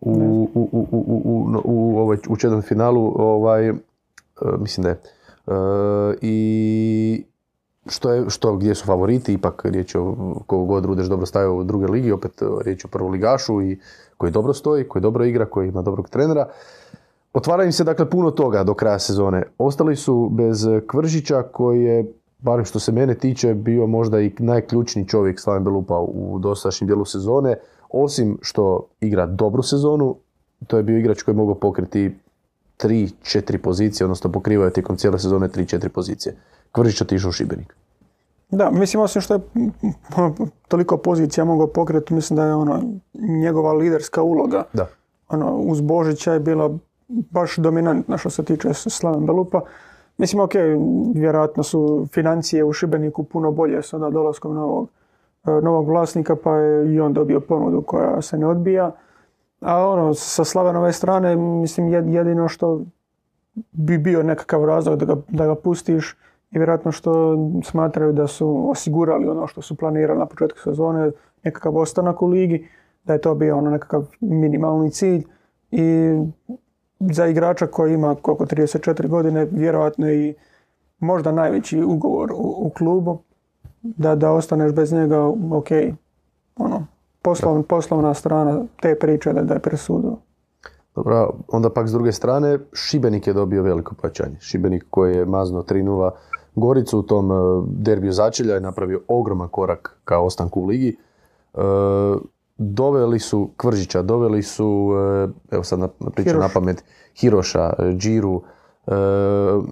u, 0.00 0.12
u, 0.54 0.68
u, 0.72 0.86
u, 0.92 1.62
u, 1.64 1.98
ovaj, 1.98 2.18
u 2.28 2.36
četvrtom 2.36 2.62
finalu, 2.62 3.14
ovaj, 3.16 3.68
e, 3.68 3.74
mislim 4.58 4.84
da 4.84 4.88
je. 4.88 5.00
I 6.20 7.24
što 7.88 8.12
je, 8.12 8.24
što, 8.30 8.56
gdje 8.56 8.74
su 8.74 8.84
favoriti, 8.84 9.32
ipak 9.32 9.64
riječ 9.64 9.94
je 9.94 10.00
o 10.00 10.34
kogo 10.46 10.64
god 10.64 10.84
Rudeš 10.84 11.06
dobro 11.06 11.26
stavio 11.26 11.56
u 11.56 11.64
druge 11.64 11.86
ligi, 11.86 12.12
opet 12.12 12.42
riječ 12.64 12.84
je 12.84 12.88
o 12.88 12.90
prvoligašu 12.90 13.62
i 13.62 13.78
koji 14.16 14.32
dobro 14.32 14.54
stoji, 14.54 14.88
koji 14.88 15.02
dobro 15.02 15.24
igra, 15.24 15.46
koji 15.46 15.68
ima 15.68 15.82
dobrog 15.82 16.08
trenera. 16.08 16.48
Otvara 17.32 17.64
im 17.64 17.72
se 17.72 17.84
dakle 17.84 18.10
puno 18.10 18.30
toga 18.30 18.64
do 18.64 18.74
kraja 18.74 18.98
sezone. 18.98 19.42
Ostali 19.58 19.96
su 19.96 20.28
bez 20.32 20.66
Kvržića 20.86 21.42
koji 21.42 21.82
je, 21.82 22.12
barem 22.38 22.64
što 22.64 22.78
se 22.78 22.92
mene 22.92 23.14
tiče, 23.14 23.54
bio 23.54 23.86
možda 23.86 24.20
i 24.20 24.32
najključniji 24.38 25.08
čovjek 25.08 25.40
Slaven 25.40 25.64
Belupa 25.64 25.98
u 25.98 26.38
dosadašnjem 26.38 26.86
dijelu 26.86 27.04
sezone. 27.04 27.56
Osim 27.90 28.38
što 28.42 28.86
igra 29.00 29.26
dobru 29.26 29.62
sezonu, 29.62 30.16
to 30.66 30.76
je 30.76 30.82
bio 30.82 30.98
igrač 30.98 31.22
koji 31.22 31.32
je 31.32 31.36
mogao 31.36 31.54
pokriti 31.54 32.14
3-4 32.78 33.58
pozicije, 33.58 34.04
odnosno 34.04 34.32
pokrivaju 34.32 34.70
tijekom 34.70 34.96
cijele 34.96 35.18
sezone 35.18 35.48
3-4 35.48 35.88
pozicije. 35.88 36.34
Kvržić 36.72 37.00
otišao 37.00 37.28
u 37.28 37.32
Šibenik. 37.32 37.74
Da, 38.50 38.70
mislim 38.70 39.02
osim 39.02 39.22
što 39.22 39.34
je 39.34 39.40
toliko 40.68 40.96
pozicija 40.96 41.44
mogao 41.44 41.66
pokrenuti, 41.66 42.14
mislim 42.14 42.36
da 42.36 42.44
je 42.44 42.54
ono 42.54 42.82
njegova 43.42 43.72
liderska 43.72 44.22
uloga. 44.22 44.64
Da. 44.72 44.86
Ono, 45.28 45.56
uz 45.56 45.80
Božića 45.80 46.32
je 46.32 46.40
bila 46.40 46.78
baš 47.08 47.56
dominantna 47.56 48.18
što 48.18 48.30
se 48.30 48.44
tiče 48.44 48.74
Slaven 48.74 49.26
Belupa. 49.26 49.60
Mislim, 50.18 50.40
ok, 50.40 50.52
vjerojatno 51.14 51.62
su 51.62 52.06
financije 52.12 52.64
u 52.64 52.72
Šibeniku 52.72 53.24
puno 53.24 53.52
bolje 53.52 53.82
sada 53.82 54.10
dolaskom 54.10 54.54
novog, 54.54 54.88
e, 55.46 55.50
novog 55.50 55.88
vlasnika, 55.88 56.36
pa 56.36 56.54
je 56.54 56.94
i 56.94 57.00
on 57.00 57.12
dobio 57.12 57.40
ponudu 57.40 57.82
koja 57.82 58.22
se 58.22 58.38
ne 58.38 58.46
odbija. 58.46 58.92
A 59.60 59.88
ono, 59.88 60.14
sa 60.14 60.44
Slavenove 60.44 60.92
strane, 60.92 61.36
mislim, 61.36 61.88
jedino 61.88 62.48
što 62.48 62.80
bi 63.72 63.98
bio 63.98 64.22
nekakav 64.22 64.64
razlog 64.64 64.98
da 64.98 65.04
ga, 65.04 65.16
da 65.28 65.46
ga 65.46 65.54
pustiš, 65.54 66.16
i 66.50 66.58
vjerojatno 66.58 66.92
što 66.92 67.36
smatraju 67.64 68.12
da 68.12 68.26
su 68.26 68.70
osigurali 68.70 69.28
ono 69.28 69.46
što 69.46 69.62
su 69.62 69.76
planirali 69.76 70.18
na 70.18 70.26
početku 70.26 70.58
sezone, 70.58 71.10
nekakav 71.44 71.76
ostanak 71.76 72.22
u 72.22 72.26
ligi, 72.26 72.68
da 73.04 73.12
je 73.12 73.20
to 73.20 73.34
bio 73.34 73.58
ono 73.58 73.70
nekakav 73.70 74.06
minimalni 74.20 74.90
cilj 74.90 75.24
i 75.70 76.18
za 77.00 77.26
igrača 77.26 77.66
koji 77.66 77.94
ima 77.94 78.14
koliko 78.22 78.44
34 78.44 79.08
godine, 79.08 79.46
vjerojatno 79.50 80.10
i 80.10 80.34
možda 80.98 81.32
najveći 81.32 81.82
ugovor 81.82 82.32
u, 82.32 82.54
u 82.66 82.70
klubu, 82.70 83.18
da, 83.82 84.14
da 84.14 84.32
ostaneš 84.32 84.72
bez 84.72 84.92
njega, 84.92 85.26
ok, 85.52 85.68
ono, 86.56 86.86
poslovna, 87.22 87.62
poslovna 87.62 88.14
strana 88.14 88.64
te 88.82 88.98
priče 88.98 89.32
da, 89.32 89.42
da 89.42 89.54
je 89.54 89.60
presudio. 89.60 90.16
Dobro, 90.94 91.32
onda 91.48 91.70
pak 91.70 91.88
s 91.88 91.92
druge 91.92 92.12
strane, 92.12 92.58
Šibenik 92.72 93.26
je 93.26 93.32
dobio 93.32 93.62
veliko 93.62 93.94
pojačanje. 93.94 94.36
Šibenik 94.40 94.84
koji 94.90 95.16
je 95.16 95.26
mazno 95.26 95.62
3 95.62 95.82
Goricu 96.54 96.98
u 96.98 97.02
tom 97.02 97.32
e, 97.32 97.34
derbiju 97.66 98.12
začelja 98.12 98.54
je 98.54 98.60
napravio 98.60 99.00
ogroman 99.08 99.48
korak 99.48 99.98
ka 100.04 100.18
ostanku 100.18 100.60
u 100.60 100.66
ligi. 100.66 100.96
E, 101.54 101.58
doveli 102.58 103.18
su 103.18 103.50
Kvržića, 103.56 104.02
doveli 104.02 104.42
su, 104.42 104.90
e, 104.96 105.28
evo 105.54 105.64
sad 105.64 105.78
na, 105.78 105.88
pričam 106.14 106.40
na 106.40 106.48
pamet, 106.54 106.84
Hiroša, 107.16 107.72
Džiru, 107.98 108.42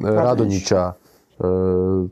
Radonjića, 0.02 0.92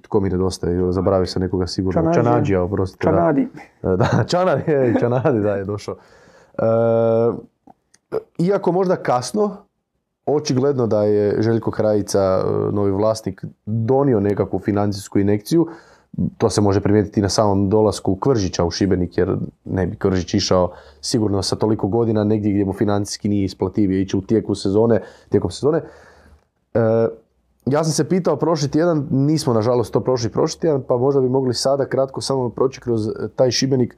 tko 0.02 0.20
mi 0.20 0.30
nedostaje, 0.30 0.92
zaboravio 0.92 1.26
se 1.26 1.40
nekoga 1.40 1.66
sigurno, 1.66 2.14
Čanadžija, 2.14 2.62
oprostite. 2.62 3.02
Čanadi. 3.02 3.48
Da, 3.82 3.96
da 3.96 4.24
Čanadi, 4.26 4.70
je, 4.70 4.94
Čanadi 5.00 5.40
da 5.40 5.54
je 5.54 5.64
došao. 5.64 5.96
Iako 8.38 8.72
možda 8.72 8.96
kasno, 8.96 9.56
očigledno 10.26 10.86
da 10.86 11.02
je 11.02 11.42
Željko 11.42 11.70
Krajica, 11.70 12.20
e, 12.20 12.72
novi 12.72 12.90
vlasnik, 12.90 13.44
donio 13.66 14.20
nekakvu 14.20 14.58
financijsku 14.58 15.18
inekciju. 15.18 15.66
To 16.38 16.50
se 16.50 16.60
može 16.60 16.80
primijetiti 16.80 17.22
na 17.22 17.28
samom 17.28 17.68
dolasku 17.68 18.16
Kvržića 18.16 18.64
u 18.64 18.70
Šibenik, 18.70 19.18
jer 19.18 19.36
ne 19.64 19.86
bi 19.86 19.96
Kvržić 19.96 20.34
išao 20.34 20.72
sigurno 21.00 21.42
sa 21.42 21.56
toliko 21.56 21.88
godina 21.88 22.24
negdje 22.24 22.52
gdje 22.52 22.64
mu 22.64 22.72
financijski 22.72 23.28
nije 23.28 23.44
isplativio 23.44 24.00
ići 24.00 24.16
u 24.16 24.20
tijeku 24.20 24.54
sezone, 24.54 25.02
tijekom 25.28 25.50
sezone. 25.50 25.82
E, 26.74 26.80
ja 27.66 27.84
sam 27.84 27.92
se 27.92 28.08
pitao 28.08 28.36
prošli 28.36 28.70
tjedan, 28.70 29.06
nismo 29.10 29.52
nažalost 29.52 29.92
to 29.92 30.00
prošli 30.00 30.30
prošli 30.30 30.60
tjedan, 30.60 30.82
pa 30.88 30.96
možda 30.96 31.20
bi 31.20 31.28
mogli 31.28 31.54
sada 31.54 31.88
kratko 31.88 32.20
samo 32.20 32.48
proći 32.48 32.80
kroz 32.80 33.08
taj 33.36 33.50
Šibenik 33.50 33.96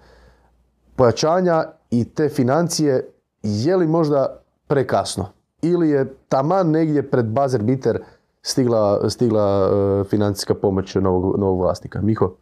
pojačanja 0.97 1.65
i 1.91 2.05
te 2.05 2.29
financije, 2.29 3.11
je 3.43 3.77
li 3.77 3.87
možda 3.87 4.43
prekasno? 4.67 5.36
Ili 5.71 5.91
je 5.91 6.15
taman 6.29 6.71
negdje 6.71 7.11
pred 7.11 7.27
bazer 7.27 7.63
biter 7.63 7.99
stigla, 8.43 9.11
stigla 9.11 9.69
uh, 9.69 10.07
financijska 10.07 10.55
pomoć 10.55 10.95
novog, 10.95 11.39
novog 11.39 11.61
vlasnika. 11.61 12.01
Miho? 12.03 12.35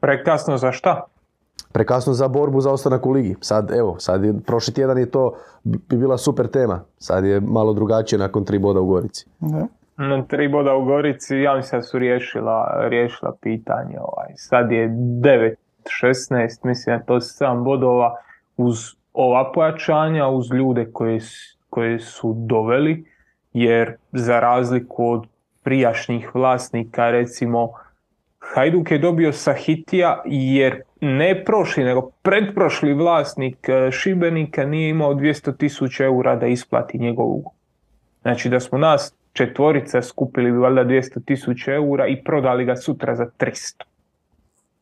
Prekasno 0.00 0.56
za 0.58 0.72
šta? 0.72 1.04
Prekasno 1.72 2.12
za 2.12 2.28
borbu 2.28 2.60
za 2.60 2.72
ostanak 2.72 3.06
u 3.06 3.10
ligi. 3.10 3.36
Sad, 3.40 3.70
evo, 3.70 3.96
sad 3.98 4.24
je, 4.24 4.34
prošli 4.46 4.74
tjedan 4.74 4.98
je 4.98 5.10
to 5.10 5.34
bi 5.64 5.96
bila 5.96 6.18
super 6.18 6.46
tema. 6.46 6.84
Sad 6.98 7.24
je 7.24 7.40
malo 7.40 7.72
drugačije 7.72 8.18
nakon 8.18 8.44
tri 8.44 8.58
boda 8.58 8.80
u 8.80 8.86
Gorici. 8.86 9.26
Da. 9.40 9.66
No, 9.96 10.22
tri 10.22 10.48
boda 10.48 10.74
u 10.74 10.84
Gorici, 10.84 11.36
ja 11.36 11.56
mislim 11.56 11.80
da 11.80 11.82
su 11.82 11.98
riješila, 11.98 12.88
riješila 12.88 13.32
pitanje. 13.40 13.98
Ovaj. 14.00 14.26
Sad 14.36 14.72
je 14.72 14.88
9-16, 14.88 15.56
mislim 16.62 16.98
da 16.98 17.04
to 17.04 17.14
7 17.14 17.64
bodova 17.64 18.16
uz 18.56 18.78
ova 19.12 19.52
pojačanja, 19.52 20.28
uz 20.28 20.52
ljude 20.52 20.90
koji 20.92 21.20
koje 21.74 21.98
su 22.00 22.34
doveli, 22.36 23.04
jer 23.52 23.96
za 24.12 24.40
razliku 24.40 25.10
od 25.10 25.26
prijašnjih 25.62 26.34
vlasnika, 26.34 27.10
recimo 27.10 27.72
Hajduk 28.38 28.90
je 28.90 28.98
dobio 28.98 29.32
Sahitija 29.32 30.22
jer 30.24 30.82
ne 31.00 31.44
prošli, 31.44 31.84
nego 31.84 32.10
predprošli 32.22 32.92
vlasnik 32.94 33.68
e, 33.68 33.90
Šibenika 33.90 34.64
nije 34.64 34.90
imao 34.90 35.14
200 35.14 35.56
tisuća 35.56 36.04
eura 36.04 36.36
da 36.36 36.46
isplati 36.46 36.98
njegov 36.98 37.26
ugovor. 37.26 37.58
Znači 38.22 38.48
da 38.48 38.60
smo 38.60 38.78
nas 38.78 39.14
četvorica 39.32 40.02
skupili 40.02 40.52
bi 40.52 40.58
valjda 40.58 40.84
200 40.84 41.24
tisuća 41.24 41.74
eura 41.74 42.06
i 42.06 42.22
prodali 42.24 42.64
ga 42.64 42.76
sutra 42.76 43.16
za 43.16 43.26
300. 43.38 43.82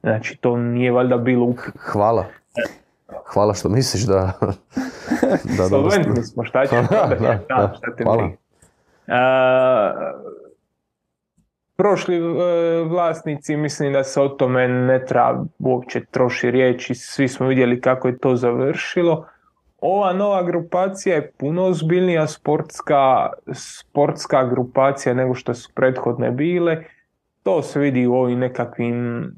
Znači 0.01 0.37
to 0.41 0.57
nije 0.57 0.93
valjda 0.93 1.17
bilo. 1.17 1.55
Hvala. 1.79 2.27
Hvala 3.25 3.55
što 3.55 3.69
misliš 3.69 4.03
da... 4.03 4.33
da 5.59 5.69
Solventni 5.69 6.23
smo, 6.23 6.45
šta 6.45 6.67
će 6.67 6.77
da, 6.91 7.17
da, 7.21 7.39
da, 7.49 7.75
šta 7.77 7.97
te 7.97 8.05
Hvala. 8.05 8.29
prošli 11.77 12.17
e, 12.17 12.21
vlasnici, 12.83 13.57
mislim 13.57 13.93
da 13.93 14.05
se 14.05 14.21
o 14.21 14.29
tome 14.29 14.69
ne 14.69 15.05
treba 15.05 15.45
uopće 15.59 16.05
troši 16.11 16.51
riječi, 16.51 16.95
svi 16.95 17.29
smo 17.29 17.47
vidjeli 17.47 17.81
kako 17.81 18.09
je 18.09 18.19
to 18.19 18.37
završilo. 18.37 19.27
Ova 19.81 20.13
nova 20.13 20.43
grupacija 20.43 21.15
je 21.15 21.31
puno 21.31 21.65
ozbiljnija 21.65 22.27
sportska, 22.27 23.31
sportska 23.53 24.45
grupacija 24.45 25.15
nego 25.15 25.35
što 25.35 25.55
su 25.55 25.71
prethodne 25.75 26.31
bile. 26.31 26.85
To 27.43 27.63
se 27.63 27.81
vidi 27.81 28.07
u 28.07 28.15
ovim 28.15 28.39
nekakvim 28.39 29.31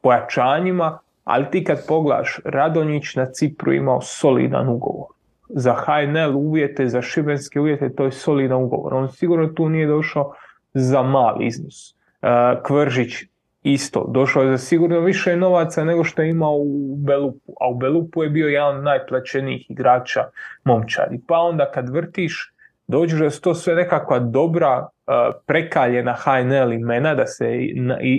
pojačanjima, 0.00 0.98
ali 1.26 1.50
ti 1.50 1.64
kad 1.64 1.86
poglaš, 1.86 2.40
Radonjić 2.44 3.14
na 3.14 3.26
Cipru 3.26 3.72
imao 3.72 4.00
solidan 4.00 4.68
ugovor. 4.68 5.06
Za 5.48 5.74
HNL 5.74 6.36
uvjete, 6.36 6.88
za 6.88 7.02
šibenske 7.02 7.60
uvjete, 7.60 7.94
to 7.94 8.04
je 8.04 8.12
solidan 8.12 8.62
ugovor. 8.62 8.94
On 8.94 9.08
sigurno 9.08 9.46
tu 9.46 9.68
nije 9.68 9.86
došao 9.86 10.32
za 10.74 11.02
mali 11.02 11.46
iznos. 11.46 11.94
E, 12.22 12.28
Kvržić 12.62 13.24
isto, 13.62 14.06
došao 14.08 14.42
je 14.42 14.50
za 14.50 14.58
sigurno 14.58 15.00
više 15.00 15.36
novaca 15.36 15.84
nego 15.84 16.04
što 16.04 16.22
je 16.22 16.30
imao 16.30 16.54
u 16.56 16.96
Belupu, 16.96 17.52
a 17.60 17.70
u 17.70 17.74
Belupu 17.74 18.22
je 18.22 18.30
bio 18.30 18.48
jedan 18.48 18.76
od 18.76 18.84
najplaćenijih 18.84 19.70
igrača 19.70 20.24
momčadi. 20.64 21.20
Pa 21.28 21.38
onda 21.38 21.70
kad 21.70 21.88
vrtiš, 21.88 22.52
dođeš 22.86 23.20
da 23.20 23.30
su 23.30 23.40
to 23.40 23.54
sve 23.54 23.74
nekakva 23.74 24.18
dobra 24.18 24.86
e, 24.86 25.12
prekaljena 25.46 26.14
HNL 26.14 26.72
imena, 26.72 27.14
da 27.14 27.26
se 27.26 27.58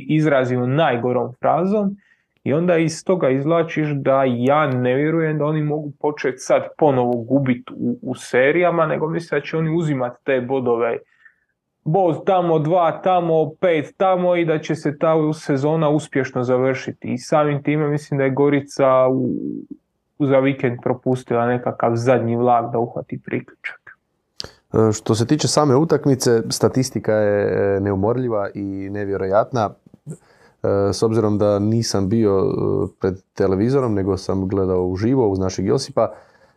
izrazimo 0.08 0.68
najgorom 0.68 1.34
frazom, 1.40 1.98
i 2.48 2.54
onda 2.54 2.78
iz 2.78 3.04
toga 3.04 3.30
izvlačiš 3.30 3.88
da 3.90 4.24
ja 4.24 4.68
ne 4.68 4.96
vjerujem 4.96 5.38
da 5.38 5.46
oni 5.46 5.62
mogu 5.62 5.92
početi 6.00 6.38
sad 6.38 6.62
ponovo 6.78 7.14
gubiti 7.14 7.74
u, 7.76 8.00
u 8.02 8.16
serijama, 8.16 8.86
nego 8.86 9.10
mislim 9.10 9.40
da 9.40 9.46
će 9.46 9.58
oni 9.58 9.78
uzimati 9.78 10.24
te 10.24 10.42
bodove 10.42 10.98
bod 11.84 12.26
tamo, 12.26 12.60
dva 12.60 13.02
tamo, 13.02 13.52
pet 13.60 13.94
tamo 13.98 14.36
i 14.36 14.46
da 14.46 14.60
će 14.60 14.76
se 14.76 14.98
ta 14.98 15.14
sezona 15.34 15.90
uspješno 15.90 16.44
završiti. 16.44 17.14
I 17.14 17.18
samim 17.18 17.64
time 17.64 17.90
mislim 17.90 18.18
da 18.18 18.24
je 18.24 18.32
Gorica 18.32 19.08
u, 19.08 19.30
za 20.20 20.40
vikend 20.40 20.80
propustila 20.84 21.48
nekakav 21.48 21.96
zadnji 21.96 22.36
vlak 22.36 22.72
da 22.72 22.80
uhvati 22.80 23.20
priključak. 23.26 23.80
E, 24.74 24.92
što 24.94 25.16
se 25.16 25.28
tiče 25.28 25.48
same 25.48 25.76
utakmice, 25.76 26.42
statistika 26.50 27.14
je 27.14 27.76
e, 27.76 27.80
neumorljiva 27.80 28.50
i 28.54 28.90
nevjerojatna. 28.90 29.70
E, 30.64 30.94
s 30.94 31.04
obzirom 31.04 31.38
da 31.38 31.60
nisam 31.60 32.10
bio 32.10 32.54
pred 33.00 33.16
televizorom, 33.34 33.94
nego 33.94 34.18
sam 34.18 34.48
gledao 34.48 34.86
uživo 34.86 35.30
uz 35.30 35.40
našeg 35.40 35.66
Josipa, 35.66 36.14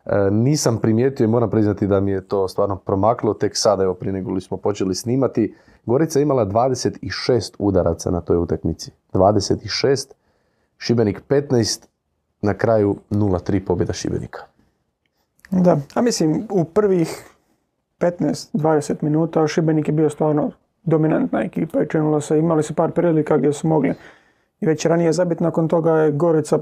E, 0.07 0.31
nisam 0.31 0.79
primijetio 0.79 1.25
i 1.25 1.29
moram 1.29 1.51
priznati 1.51 1.87
da 1.87 2.01
mi 2.01 2.11
je 2.11 2.29
to 2.29 2.49
stvarno 2.49 2.77
promaklo 2.77 3.35
tek 3.35 3.57
sada, 3.57 3.83
evo 3.83 3.95
prije 3.95 4.13
nego 4.13 4.31
li 4.31 4.41
smo 4.41 4.57
počeli 4.57 4.95
snimati. 4.95 5.55
Gorica 5.87 6.19
je 6.19 6.23
imala 6.23 6.47
26 6.47 7.55
udaraca 7.59 8.11
na 8.11 8.21
toj 8.21 8.37
utakmici. 8.37 8.91
26, 9.13 10.07
Šibenik 10.79 11.23
15, 11.29 11.87
na 12.43 12.55
kraju 12.55 12.97
0-3 13.11 13.65
pobjeda 13.65 13.93
Šibenika. 13.93 14.41
Da, 15.51 15.79
a 15.95 16.03
mislim 16.03 16.47
u 16.51 16.65
prvih 16.65 17.25
15-20 18.01 18.95
minuta 19.01 19.47
Šibenik 19.47 19.89
je 19.89 19.93
bio 19.93 20.11
stvarno 20.11 20.51
dominantna 20.83 21.43
ekipa 21.43 21.83
i 21.83 21.89
činilo 21.89 22.21
se, 22.21 22.39
imali 22.39 22.63
su 22.63 22.75
par 22.75 22.91
prilika 22.91 23.37
gdje 23.37 23.53
su 23.53 23.69
mogli 23.69 23.95
i 24.61 24.67
već 24.67 24.87
ranije 24.87 25.13
zabiti, 25.13 25.43
nakon 25.43 25.69
toga 25.69 25.93
je 25.93 26.13
Gorica 26.13 26.59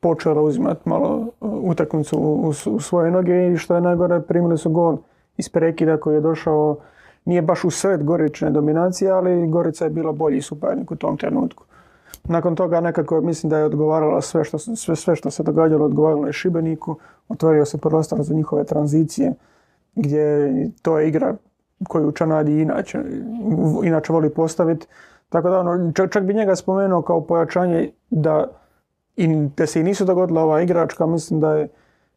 počela 0.00 0.42
uzimati 0.42 0.88
malo 0.88 1.18
uh, 1.18 1.52
utakmicu 1.64 2.18
u, 2.18 2.52
svoje 2.80 3.10
noge 3.10 3.52
i 3.52 3.56
što 3.56 3.74
je 3.74 3.80
najgore 3.80 4.20
primili 4.20 4.58
su 4.58 4.70
gol 4.70 4.96
iz 5.36 5.48
prekida 5.48 5.96
koji 5.96 6.14
je 6.14 6.20
došao 6.20 6.76
nije 7.24 7.42
baš 7.42 7.64
u 7.64 7.70
sred 7.70 8.04
Gorične 8.04 8.50
dominacije, 8.50 9.10
ali 9.10 9.48
Gorica 9.48 9.84
je 9.84 9.90
bila 9.90 10.12
bolji 10.12 10.40
suparnik 10.40 10.90
u 10.90 10.96
tom 10.96 11.16
trenutku. 11.16 11.64
Nakon 12.24 12.56
toga 12.56 12.80
nekako 12.80 13.20
mislim 13.20 13.50
da 13.50 13.58
je 13.58 13.64
odgovarala 13.64 14.20
sve 14.20 14.44
što, 14.44 14.58
sve, 14.58 14.96
sve 14.96 15.16
što 15.16 15.30
se 15.30 15.42
događalo, 15.42 15.84
odgovaralo 15.84 16.26
je 16.26 16.32
Šibeniku, 16.32 16.96
otvorio 17.28 17.64
se 17.64 17.78
prostor 17.78 18.22
za 18.22 18.34
njihove 18.34 18.64
tranzicije, 18.64 19.32
gdje 19.94 20.52
to 20.82 20.98
je 20.98 21.08
igra 21.08 21.34
koju 21.88 22.12
Čanadi 22.12 22.60
inače, 22.60 22.98
inače 23.84 24.12
voli 24.12 24.30
postaviti. 24.30 24.86
Tako 25.28 25.50
da 25.50 25.60
ono, 25.60 25.92
čak, 25.92 26.12
čak 26.12 26.24
bi 26.24 26.34
njega 26.34 26.56
spomenuo 26.56 27.02
kao 27.02 27.20
pojačanje 27.20 27.90
da 28.10 28.46
i 29.16 29.48
da 29.56 29.66
se 29.66 29.80
i 29.80 29.82
nisu 29.82 30.04
dogodila 30.04 30.42
ova 30.42 30.62
igračka, 30.62 31.06
mislim 31.06 31.40
da 31.40 31.54
je 31.54 31.68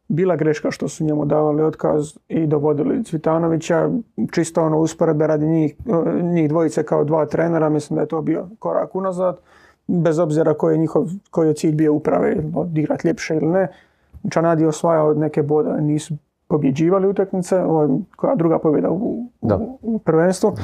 bila 0.07 0.35
greška 0.35 0.71
što 0.71 0.87
su 0.87 1.03
njemu 1.03 1.25
davali 1.25 1.63
otkaz 1.63 2.17
i 2.27 2.47
dovodili 2.47 3.03
Cvitanovića. 3.03 3.89
Čisto 4.31 4.63
ono 4.63 4.79
usporedbe 4.79 5.27
radi 5.27 5.45
njih, 5.47 5.75
njih 6.21 6.49
dvojice 6.49 6.83
kao 6.83 7.03
dva 7.03 7.25
trenera, 7.25 7.69
mislim 7.69 7.95
da 7.95 8.01
je 8.01 8.07
to 8.07 8.21
bio 8.21 8.47
korak 8.59 8.95
unazad. 8.95 9.37
Bez 9.87 10.19
obzira 10.19 10.53
koji 10.53 10.73
je 10.73 10.77
njihov, 10.77 11.07
koji 11.31 11.47
je 11.47 11.53
cilj 11.53 11.75
bio 11.75 11.93
uprave, 11.93 12.35
odigrati 12.55 13.07
ljepše 13.07 13.35
ili 13.35 13.47
ne. 13.47 13.67
Čanadi 14.29 14.65
osvajao 14.65 15.13
neke 15.13 15.43
bode, 15.43 15.81
nisu 15.81 16.13
pobjeđivali 16.47 17.07
utakmice, 17.07 17.55
koja 18.15 18.35
druga 18.35 18.59
pobjeda 18.59 18.89
u, 18.91 19.25
u, 19.81 19.99
prvenstvu, 19.99 20.55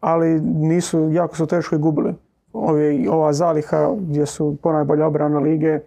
ali 0.00 0.40
nisu, 0.40 1.10
jako 1.12 1.36
su 1.36 1.46
teško 1.46 1.74
i 1.74 1.78
gubili. 1.78 2.14
Ova 3.10 3.32
zaliha 3.32 3.94
gdje 4.00 4.26
su 4.26 4.56
ponajbolja 4.62 5.06
obrana 5.06 5.38
lige 5.38 5.80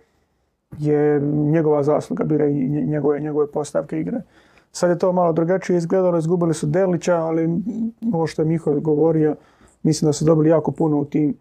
je 0.80 1.20
njegova 1.22 1.84
zasluga 1.84 2.24
bila 2.24 2.46
i 2.46 2.68
njegove, 2.70 3.20
njegove 3.20 3.48
postavke 3.52 4.00
igre. 4.00 4.22
Sad 4.72 4.90
je 4.90 5.00
to 5.00 5.12
malo 5.14 5.34
drugačije 5.34 5.78
izgledalo, 5.78 6.18
izgubili 6.18 6.54
su 6.54 6.68
Delića, 6.68 7.16
ali 7.16 7.50
ovo 8.14 8.28
što 8.28 8.42
je 8.42 8.46
Miho 8.46 8.80
govorio, 8.80 9.36
mislim 9.84 10.10
da 10.10 10.14
su 10.14 10.26
dobili 10.26 10.50
jako 10.50 10.72
puno 10.72 10.98
u 10.98 11.06
tim, 11.06 11.38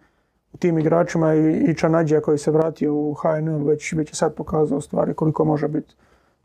u 0.52 0.56
tim 0.56 0.78
igračima 0.78 1.34
i, 1.34 1.64
i 1.68 1.74
Čanađija 1.74 2.20
koji 2.20 2.38
se 2.38 2.50
vratio 2.50 2.94
u 2.94 3.14
HNL 3.14 3.64
već, 3.64 3.92
već 3.92 4.10
je 4.10 4.14
sad 4.14 4.34
pokazao 4.34 4.80
stvari 4.80 5.14
koliko 5.14 5.44
može 5.44 5.68
biti 5.68 5.94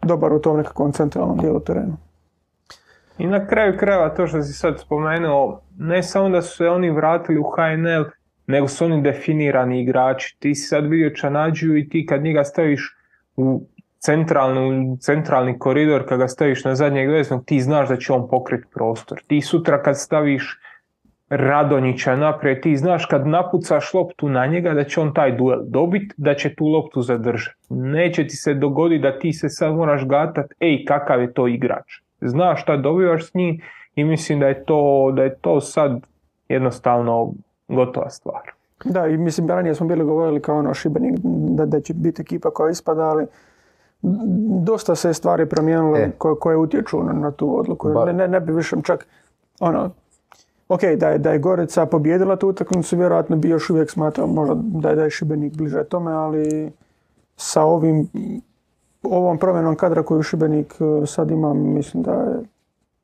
dobar 0.03 0.33
u 0.33 0.39
tom 0.41 0.57
nekakvom 0.57 0.91
centralnom 0.91 1.37
dijelu 1.37 1.59
terena. 1.59 1.97
I 3.17 3.27
na 3.27 3.47
kraju 3.47 3.77
krajeva 3.77 4.09
to 4.09 4.27
što 4.27 4.41
si 4.41 4.53
sad 4.53 4.79
spomenuo, 4.79 5.61
ne 5.77 6.03
samo 6.03 6.29
da 6.29 6.41
su 6.41 6.57
se 6.57 6.67
oni 6.67 6.89
vratili 6.89 7.39
u 7.39 7.43
HNL, 7.43 8.03
nego 8.47 8.67
su 8.67 8.85
oni 8.85 9.01
definirani 9.01 9.81
igrači. 9.81 10.37
Ti 10.39 10.55
si 10.55 10.67
sad 10.67 10.83
vidio 10.89 11.09
Čanađu 11.09 11.75
i 11.75 11.89
ti 11.89 12.05
kad 12.05 12.23
njega 12.23 12.43
staviš 12.43 12.97
u 13.35 13.61
centralnu, 13.99 14.97
centralni 14.99 15.59
koridor, 15.59 16.07
kad 16.07 16.19
ga 16.19 16.27
staviš 16.27 16.63
na 16.63 16.75
zadnjeg 16.75 17.09
veznog, 17.09 17.45
ti 17.45 17.59
znaš 17.61 17.89
da 17.89 17.97
će 17.97 18.13
on 18.13 18.27
pokriti 18.29 18.67
prostor. 18.73 19.21
Ti 19.27 19.41
sutra 19.41 19.83
kad 19.83 19.99
staviš 19.99 20.59
Radonjića 21.33 22.15
naprijed, 22.15 22.61
ti 22.61 22.75
znaš 22.77 23.05
kad 23.05 23.27
napucaš 23.27 23.93
loptu 23.93 24.29
na 24.29 24.45
njega 24.45 24.73
da 24.73 24.83
će 24.83 25.01
on 25.01 25.13
taj 25.13 25.31
duel 25.31 25.59
dobiti, 25.63 26.15
da 26.17 26.35
će 26.35 26.55
tu 26.55 26.65
loptu 26.65 27.01
zadržati. 27.01 27.57
Neće 27.69 28.27
ti 28.27 28.35
se 28.35 28.53
dogoditi 28.53 29.01
da 29.01 29.19
ti 29.19 29.33
se 29.33 29.49
sad 29.49 29.75
moraš 29.75 30.05
gatat, 30.07 30.53
ej 30.59 30.85
kakav 30.85 31.21
je 31.21 31.33
to 31.33 31.47
igrač. 31.47 32.01
Znaš 32.21 32.61
šta 32.61 32.77
dobivaš 32.77 33.29
s 33.29 33.33
njim 33.33 33.61
i 33.95 34.03
mislim 34.03 34.39
da 34.39 34.47
je 34.47 34.63
to, 34.63 35.11
da 35.15 35.23
je 35.23 35.35
to 35.35 35.61
sad 35.61 36.01
jednostavno 36.49 37.33
gotova 37.67 38.09
stvar. 38.09 38.51
Da, 38.85 39.07
i 39.07 39.17
mislim, 39.17 39.49
ranije 39.49 39.75
smo 39.75 39.87
bili 39.87 40.03
govorili 40.03 40.41
kao 40.41 40.57
ono 40.57 40.73
Šibenik 40.73 41.19
da, 41.23 41.65
da 41.65 41.79
će 41.79 41.93
biti 41.93 42.21
ekipa 42.21 42.51
koja 42.51 42.71
ispada, 42.71 43.01
ali 43.01 43.25
dosta 44.63 44.95
se 44.95 45.13
stvari 45.13 45.45
promijenilo 45.45 45.97
e. 45.97 46.11
koje, 46.17 46.57
utječu 46.57 47.03
na, 47.03 47.13
na 47.13 47.31
tu 47.31 47.59
odluku. 47.59 48.05
Ne, 48.05 48.13
ne, 48.13 48.27
ne 48.27 48.39
bi 48.39 48.53
više 48.53 48.75
čak, 48.83 49.07
ono, 49.59 49.89
ok, 50.73 50.81
da 50.97 51.09
je, 51.09 51.17
da 51.17 51.31
je 51.31 51.39
Gorica 51.39 51.85
pobjedila 51.85 52.35
tu 52.35 52.49
utakmicu, 52.49 52.97
vjerojatno 52.97 53.35
bi 53.35 53.49
još 53.49 53.69
uvijek 53.69 53.91
smatrao 53.91 54.27
možda 54.27 54.55
da 54.57 54.89
je, 54.89 54.95
da 54.95 55.03
je 55.03 55.09
Šibenik 55.09 55.57
bliže 55.57 55.83
tome, 55.83 56.11
ali 56.11 56.71
sa 57.35 57.63
ovim 57.63 58.07
ovom 59.03 59.37
promjenom 59.37 59.75
kadra 59.75 60.03
koju 60.03 60.23
Šibenik 60.23 60.73
e, 60.73 61.05
sad 61.05 61.31
ima, 61.31 61.53
mislim 61.53 62.03
da 62.03 62.11
je 62.11 62.43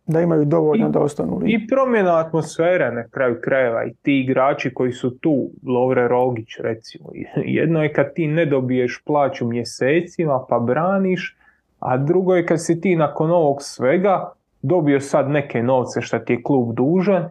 da 0.07 0.21
imaju 0.21 0.45
dovoljno 0.45 0.89
da 0.89 0.99
ostanu 0.99 1.41
I 1.45 1.67
promjena 1.67 2.19
atmosfere 2.19 2.91
na 2.91 3.03
kraju 3.07 3.35
krajeva 3.41 3.85
i 3.85 3.93
ti 3.93 4.19
igrači 4.19 4.73
koji 4.73 4.91
su 4.91 5.17
tu, 5.17 5.49
Lovre 5.65 6.07
Rogić 6.07 6.57
recimo, 6.59 7.09
jedno 7.59 7.83
je 7.83 7.93
kad 7.93 8.13
ti 8.13 8.27
ne 8.27 8.45
dobiješ 8.45 9.01
plaću 9.05 9.47
mjesecima 9.47 10.45
pa 10.49 10.59
braniš, 10.59 11.37
a 11.79 11.97
drugo 11.97 12.35
je 12.35 12.45
kad 12.45 12.65
si 12.65 12.81
ti 12.81 12.95
nakon 12.95 13.31
ovog 13.31 13.57
svega 13.61 14.31
dobio 14.61 14.99
sad 14.99 15.29
neke 15.29 15.63
novce 15.63 16.01
što 16.01 16.19
ti 16.19 16.33
je 16.33 16.43
klub 16.43 16.73
dužan, 16.73 17.29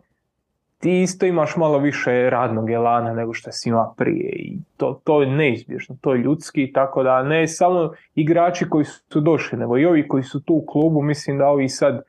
ti 0.79 1.03
isto 1.03 1.27
imaš 1.27 1.57
malo 1.57 1.79
više 1.79 2.31
radnog 2.31 2.71
elana 2.71 3.13
nego 3.13 3.35
što 3.35 3.53
si 3.53 3.69
ima 3.69 3.95
prije 3.97 4.31
i 4.33 4.59
to, 4.77 5.01
to 5.05 5.23
je 5.23 5.31
neizbježno, 5.31 5.97
to 6.01 6.15
je 6.15 6.19
ljudski, 6.19 6.73
tako 6.73 7.03
da 7.03 7.23
ne 7.23 7.49
samo 7.49 7.93
igrači 8.15 8.69
koji 8.69 8.85
su 8.85 9.21
došli, 9.21 9.59
nego 9.59 9.79
i 9.79 9.87
ovi 9.87 10.09
koji 10.09 10.23
su 10.23 10.41
tu 10.41 10.55
u 10.55 10.67
klubu, 10.67 11.03
mislim 11.03 11.39
da 11.39 11.47
ovi 11.47 11.69
sad 11.69 12.03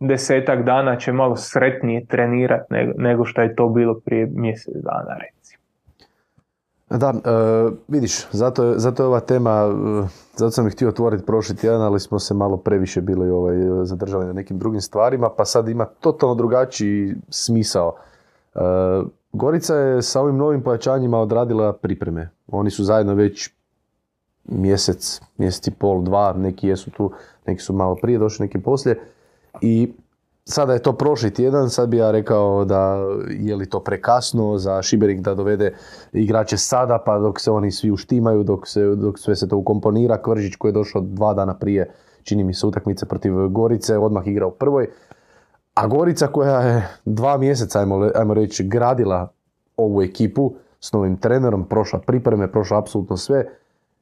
desetak 0.00 0.64
dana 0.64 0.96
će 0.96 1.12
malo 1.12 1.36
sretnije 1.36 2.06
trenirati 2.06 2.74
nego, 2.96 3.24
što 3.24 3.42
je 3.42 3.56
to 3.56 3.68
bilo 3.68 4.00
prije 4.04 4.28
mjesec 4.34 4.74
dana 4.74 5.16
recimo. 5.16 5.60
Da, 6.90 7.08
e, 7.08 7.70
vidiš, 7.88 8.30
zato, 8.30 8.72
zato 8.76 9.02
je 9.02 9.06
ova 9.06 9.20
tema, 9.20 9.50
e, 9.50 10.08
zato 10.36 10.50
sam 10.50 10.66
ih 10.66 10.72
htio 10.72 10.88
otvoriti 10.88 11.26
prošli 11.26 11.56
tjedan, 11.56 11.82
ali 11.82 12.00
smo 12.00 12.18
se 12.18 12.34
malo 12.34 12.56
previše 12.56 13.00
bili 13.00 13.30
ovaj, 13.30 13.56
zadržali 13.84 14.26
na 14.26 14.32
nekim 14.32 14.58
drugim 14.58 14.80
stvarima, 14.80 15.30
pa 15.36 15.44
sad 15.44 15.68
ima 15.68 15.84
totalno 15.84 16.34
drugačiji 16.34 17.14
smisao. 17.28 17.96
E, 18.54 18.60
Gorica 19.32 19.74
je 19.74 20.02
sa 20.02 20.20
ovim 20.20 20.36
novim 20.36 20.62
pojačanjima 20.62 21.18
odradila 21.18 21.72
pripreme. 21.72 22.30
Oni 22.48 22.70
su 22.70 22.84
zajedno 22.84 23.14
već 23.14 23.50
mjesec, 24.44 25.20
mjesec 25.38 25.66
i 25.66 25.70
pol, 25.70 26.02
dva, 26.02 26.32
neki 26.32 26.68
jesu 26.68 26.90
tu, 26.90 27.10
neki 27.46 27.62
su 27.62 27.72
malo 27.72 27.96
prije 28.02 28.18
došli, 28.18 28.46
neki 28.46 28.58
poslije. 28.58 29.00
I 29.60 29.92
sada 30.44 30.72
je 30.72 30.82
to 30.82 30.92
prošli 30.92 31.34
tjedan, 31.34 31.70
sad 31.70 31.88
bi 31.88 31.96
ja 31.96 32.10
rekao 32.10 32.64
da 32.64 32.98
je 33.28 33.56
li 33.56 33.68
to 33.68 33.80
prekasno 33.80 34.58
za 34.58 34.82
Šibenik 34.82 35.20
da 35.20 35.34
dovede 35.34 35.74
igrače 36.12 36.56
sada, 36.56 36.98
pa 37.06 37.18
dok 37.18 37.40
se 37.40 37.50
oni 37.50 37.70
svi 37.70 37.90
uštimaju, 37.90 38.42
dok, 38.42 38.68
se, 38.68 38.84
dok 38.84 39.18
sve 39.18 39.36
se 39.36 39.48
to 39.48 39.56
ukomponira. 39.56 40.22
Kvržić 40.22 40.56
koji 40.56 40.68
je 40.68 40.72
došao 40.72 41.02
dva 41.02 41.34
dana 41.34 41.54
prije, 41.54 41.90
čini 42.22 42.44
mi 42.44 42.54
se 42.54 42.66
utakmice 42.66 43.06
protiv 43.06 43.48
Gorice, 43.48 43.98
odmah 43.98 44.26
igra 44.26 44.46
u 44.46 44.50
prvoj. 44.50 44.88
A 45.80 45.86
Gorica 45.86 46.26
koja 46.26 46.60
je 46.60 46.88
dva 47.04 47.38
mjeseca, 47.38 47.80
ajmo, 47.80 48.10
ajmo 48.14 48.34
reći, 48.34 48.64
gradila 48.64 49.32
ovu 49.76 50.02
ekipu 50.02 50.52
s 50.80 50.92
novim 50.92 51.16
trenerom, 51.16 51.64
prošla 51.64 51.98
pripreme, 51.98 52.52
prošla 52.52 52.78
apsolutno 52.78 53.16
sve, 53.16 53.44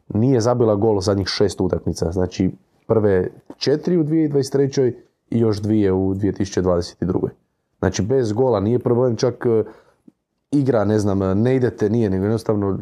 nije 0.09 0.41
zabila 0.41 0.75
gol 0.75 1.01
zadnjih 1.01 1.27
šest 1.27 1.61
utakmica. 1.61 2.13
Znači 2.13 2.51
prve 2.87 3.29
četiri 3.57 3.97
u 3.97 4.05
2023. 4.05 4.93
i 5.31 5.39
još 5.39 5.61
dvije 5.61 5.93
u 5.93 6.15
2022. 6.15 7.29
Znači 7.79 8.03
bez 8.03 8.33
gola 8.33 8.61
nije 8.61 8.79
problem, 8.79 9.17
čak 9.17 9.47
e, 9.47 9.65
igra, 10.51 10.85
ne 10.85 10.99
znam, 10.99 11.43
ne 11.43 11.57
idete, 11.57 11.91
nije, 11.91 12.11
nego 12.11 12.25
jednostavno 12.25 12.79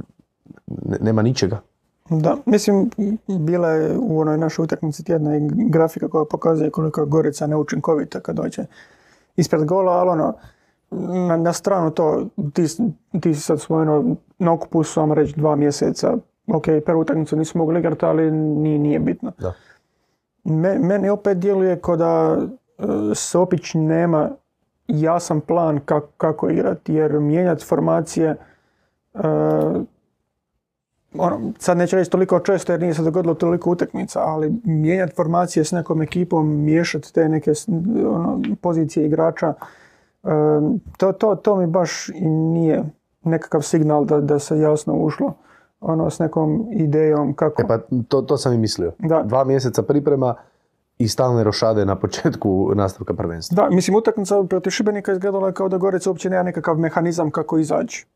ne- 0.66 0.98
nema 1.00 1.22
ničega. 1.22 1.60
Da, 2.10 2.36
mislim, 2.46 2.90
bila 3.26 3.68
je 3.68 3.98
u 3.98 4.20
onoj 4.20 4.38
našoj 4.38 4.64
utakmici 4.64 5.04
tjedna 5.04 5.36
i 5.36 5.40
grafika 5.50 6.08
koja 6.08 6.24
pokazuje 6.24 6.70
koliko 6.70 7.00
je 7.00 7.06
Gorica 7.06 7.46
neučinkovita 7.46 8.20
kad 8.20 8.36
dođe 8.36 8.64
ispred 9.36 9.64
gola, 9.64 9.92
ali 9.92 10.10
ono, 10.10 10.34
na, 11.28 11.36
na 11.36 11.52
stranu 11.52 11.90
to, 11.90 12.26
ti, 12.52 12.66
ti 13.20 13.34
si 13.34 13.40
sad 13.40 13.60
spomenuo, 13.60 14.04
na 14.38 14.52
okupu 14.52 14.82
su, 14.82 15.00
vam 15.00 15.12
reći, 15.12 15.34
dva 15.36 15.56
mjeseca, 15.56 16.16
ok, 16.46 16.64
prvu 16.86 17.00
utakmicu 17.00 17.36
nisu 17.36 17.58
mogli 17.58 17.78
igrati, 17.78 18.04
ali 18.04 18.30
nije, 18.30 18.78
nije 18.78 18.98
bitno. 18.98 19.32
Da. 19.38 19.52
Me, 20.44 20.78
meni 20.78 21.08
opet 21.08 21.38
djeluje 21.38 21.80
kao 21.80 21.96
da 21.96 22.36
e, 22.38 22.84
Sopić 23.14 23.74
nema 23.74 24.30
jasan 24.88 25.40
plan 25.40 25.80
kako, 25.84 26.08
kako 26.16 26.50
igrati, 26.50 26.94
jer 26.94 27.12
mijenjati 27.12 27.64
formacije 27.64 28.36
e, 29.14 29.18
ono, 31.18 31.52
sad 31.58 31.76
neću 31.76 31.96
reći 31.96 32.10
toliko 32.10 32.40
često 32.40 32.72
jer 32.72 32.80
nije 32.80 32.94
se 32.94 33.02
dogodilo 33.02 33.34
toliko 33.34 33.70
utakmica, 33.70 34.20
ali 34.20 34.52
mijenjati 34.64 35.14
formacije 35.16 35.64
s 35.64 35.72
nekom 35.72 36.02
ekipom, 36.02 36.64
miješati 36.64 37.14
te 37.14 37.28
neke 37.28 37.52
ono, 38.06 38.40
pozicije 38.60 39.06
igrača, 39.06 39.54
to, 40.96 41.12
to, 41.12 41.34
to 41.34 41.56
mi 41.56 41.66
baš 41.66 42.08
i 42.08 42.26
nije 42.28 42.84
nekakav 43.24 43.62
signal 43.62 44.04
da, 44.04 44.20
da 44.20 44.38
se 44.38 44.58
jasno 44.58 44.94
ušlo 44.94 45.34
ono, 45.80 46.10
s 46.10 46.18
nekom 46.18 46.68
idejom 46.72 47.34
kako... 47.34 47.62
E 47.62 47.66
pa 47.68 47.78
to, 48.08 48.22
to 48.22 48.36
sam 48.36 48.52
i 48.52 48.58
mislio. 48.58 48.92
Da. 48.98 49.22
Dva 49.22 49.44
mjeseca 49.44 49.82
priprema 49.82 50.34
i 50.98 51.08
stalne 51.08 51.44
rošade 51.44 51.84
na 51.84 51.96
početku 51.96 52.72
nastavka 52.74 53.14
prvenstva. 53.14 53.62
Da, 53.62 53.74
mislim, 53.74 53.96
utakmica 53.96 54.44
protiv 54.44 54.70
Šibenika 54.70 55.12
izgledala 55.12 55.46
je 55.46 55.52
kao 55.52 55.68
da 55.68 55.78
Gorica 55.78 56.10
uopće 56.10 56.30
nema 56.30 56.42
nekakav 56.42 56.78
mehanizam 56.78 57.30
kako 57.30 57.58
izaći 57.58 58.06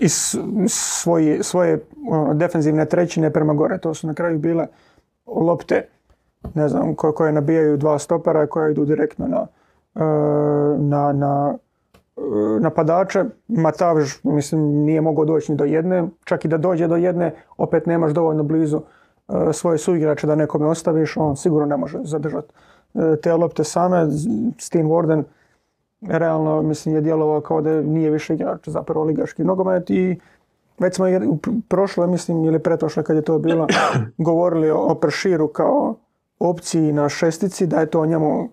iz 0.00 0.36
svoje, 0.68 1.42
svoje 1.42 1.84
ono, 2.08 2.34
defenzivne 2.34 2.86
trećine 2.86 3.32
prema 3.32 3.54
gore. 3.54 3.78
To 3.78 3.94
su 3.94 4.06
na 4.06 4.14
kraju 4.14 4.38
bile 4.38 4.66
lopte, 5.26 5.88
ne 6.54 6.68
znam, 6.68 6.94
koje, 6.94 7.12
koje 7.12 7.32
nabijaju 7.32 7.76
dva 7.76 7.98
stopera 7.98 8.46
koje 8.46 8.72
idu 8.72 8.84
direktno 8.84 9.26
na, 9.28 9.46
e, 9.94 10.04
na, 10.78 11.12
na 11.12 11.54
e, 12.16 12.20
napadače. 12.60 13.24
Matavž, 13.48 14.12
mislim, 14.22 14.60
nije 14.60 15.00
mogao 15.00 15.24
doći 15.24 15.52
ni 15.52 15.58
do 15.58 15.64
jedne. 15.64 16.08
Čak 16.24 16.44
i 16.44 16.48
da 16.48 16.58
dođe 16.58 16.88
do 16.88 16.96
jedne, 16.96 17.34
opet 17.56 17.86
nemaš 17.86 18.12
dovoljno 18.12 18.42
blizu 18.42 18.80
e, 19.28 19.52
svoje 19.52 19.78
suigrače 19.78 20.26
da 20.26 20.34
nekome 20.34 20.66
ostaviš. 20.66 21.16
On 21.16 21.36
sigurno 21.36 21.66
ne 21.66 21.76
može 21.76 21.98
zadržati 22.04 22.52
te 23.22 23.34
lopte 23.34 23.64
same. 23.64 24.06
Steen 24.58 24.86
Warden 24.86 25.22
realno 26.08 26.62
mislim 26.62 26.94
je 26.94 27.00
djelovao 27.00 27.40
kao 27.40 27.60
da 27.60 27.80
nije 27.80 28.10
više 28.10 28.34
igrač 28.34 28.68
za 28.68 28.82
prvoligaški 28.82 29.44
nogomet 29.44 29.90
i 29.90 30.20
već 30.78 30.96
smo 30.96 31.04
u 31.04 31.08
pr- 31.36 31.60
prošle, 31.68 32.06
mislim, 32.06 32.44
ili 32.44 32.58
pretprošle 32.58 33.02
kad 33.02 33.16
je 33.16 33.22
to 33.22 33.38
bilo, 33.38 33.66
govorili 34.18 34.70
o, 34.70 34.78
o 34.78 34.94
Prširu 34.94 35.48
kao 35.48 35.94
opciji 36.38 36.92
na 36.92 37.08
šestici, 37.08 37.66
da 37.66 37.80
je 37.80 37.86
to 37.86 38.06
njemu, 38.06 38.48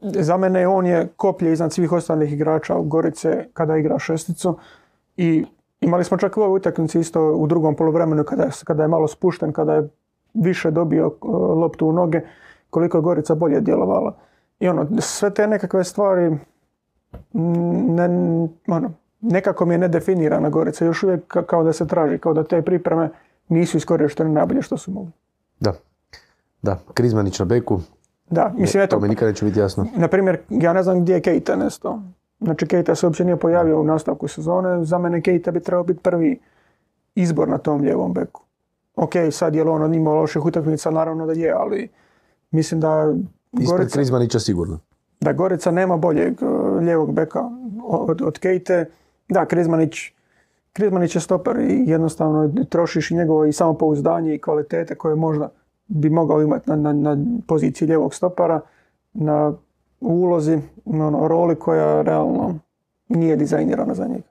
za 0.00 0.36
mene 0.36 0.68
on 0.68 0.86
je 0.86 1.08
koplje 1.16 1.52
iznad 1.52 1.72
svih 1.72 1.92
ostalih 1.92 2.32
igrača 2.32 2.76
u 2.76 2.82
Gorice 2.82 3.46
kada 3.52 3.76
igra 3.76 3.98
šesticu 3.98 4.58
i 5.16 5.44
imali 5.80 6.04
smo 6.04 6.16
čak 6.16 6.36
u 6.36 6.40
ovoj 6.40 6.56
utakmici 6.56 7.00
isto 7.00 7.32
u 7.32 7.46
drugom 7.46 7.76
poluvremenu 7.76 8.24
kada 8.24 8.42
je, 8.42 8.50
kada 8.64 8.82
je 8.82 8.88
malo 8.88 9.08
spušten, 9.08 9.52
kada 9.52 9.74
je 9.74 9.88
više 10.34 10.70
dobio 10.70 11.06
e, 11.06 11.26
loptu 11.32 11.88
u 11.88 11.92
noge, 11.92 12.20
koliko 12.70 12.98
je 12.98 13.02
Gorica 13.02 13.34
bolje 13.34 13.60
djelovala. 13.60 14.14
I 14.60 14.68
ono, 14.68 14.86
sve 15.00 15.34
te 15.34 15.46
nekakve 15.46 15.84
stvari 15.84 16.38
ne, 17.32 18.08
ono, 18.68 18.90
nekako 19.20 19.64
mi 19.64 19.74
je 19.74 19.78
nedefinirana 19.78 20.48
Gorica. 20.50 20.84
Još 20.84 21.02
uvijek 21.02 21.26
ka- 21.26 21.44
kao 21.44 21.64
da 21.64 21.72
se 21.72 21.86
traži, 21.86 22.18
kao 22.18 22.34
da 22.34 22.44
te 22.44 22.62
pripreme 22.62 23.10
nisu 23.48 23.76
iskorištene 23.76 24.30
najbolje 24.30 24.62
što 24.62 24.76
su 24.76 24.90
mogli. 24.90 25.12
Da. 25.60 25.72
Da, 26.62 26.78
Krizmanić 26.94 27.38
na 27.38 27.44
beku, 27.44 27.80
Da, 28.30 28.52
mislim, 28.56 28.82
eto, 28.82 28.96
to 28.96 29.00
mi 29.00 29.08
nikad 29.08 29.28
neće 29.28 29.44
biti 29.44 29.58
jasno. 29.58 29.86
na 29.96 30.08
primjer, 30.08 30.38
ja 30.50 30.72
ne 30.72 30.82
znam 30.82 31.00
gdje 31.00 31.14
je 31.14 31.20
Keita 31.20 31.56
nestao. 31.56 32.00
Znači, 32.40 32.66
Keita 32.66 32.94
se 32.94 33.06
uopće 33.06 33.24
nije 33.24 33.36
pojavio 33.36 33.80
u 33.80 33.84
nastavku 33.84 34.28
sezone. 34.28 34.84
Za 34.84 34.98
mene 34.98 35.20
Keita 35.20 35.50
bi 35.50 35.60
trebao 35.60 35.84
biti 35.84 36.00
prvi 36.00 36.40
izbor 37.14 37.48
na 37.48 37.58
tom 37.58 37.80
lijevom 37.80 38.12
beku. 38.12 38.42
Ok, 38.96 39.10
sad 39.30 39.54
je 39.54 39.64
li 39.64 39.70
on 39.70 39.94
imao 39.94 40.14
loših 40.14 40.44
utakmica, 40.44 40.90
naravno 40.90 41.26
da 41.26 41.32
je, 41.32 41.52
ali 41.52 41.88
mislim 42.50 42.80
da 42.80 43.14
Ispred 43.52 43.68
Gorica, 43.70 43.92
Krizmanića 43.92 44.40
sigurno. 44.40 44.78
da 45.20 45.32
Gorica 45.32 45.70
nema 45.70 45.96
boljeg 45.96 46.34
lijevog 46.84 47.12
beka 47.12 47.50
od, 47.84 48.22
od 48.22 48.38
Kejte. 48.38 48.90
Da, 49.28 49.46
Krizmanić, 49.46 50.12
Krizmanić 50.72 51.14
je 51.14 51.20
stoper 51.20 51.56
i 51.60 51.84
jednostavno 51.86 52.52
trošiš 52.68 53.10
i 53.10 53.14
njegovo 53.14 53.44
i 53.44 53.52
samopouzdanje 53.52 54.34
i 54.34 54.40
kvalitete 54.40 54.94
koje 54.94 55.14
možda 55.14 55.48
bi 55.86 56.10
mogao 56.10 56.42
imati 56.42 56.70
na, 56.70 56.76
na, 56.76 56.92
na 56.92 57.16
poziciji 57.46 57.88
lijevog 57.88 58.14
stopara, 58.14 58.60
na 59.12 59.52
ulozi, 60.00 60.58
na 60.84 61.06
ono, 61.06 61.28
roli 61.28 61.54
koja 61.54 62.02
realno 62.02 62.58
nije 63.08 63.36
dizajnirana 63.36 63.94
za 63.94 64.06
njega. 64.06 64.28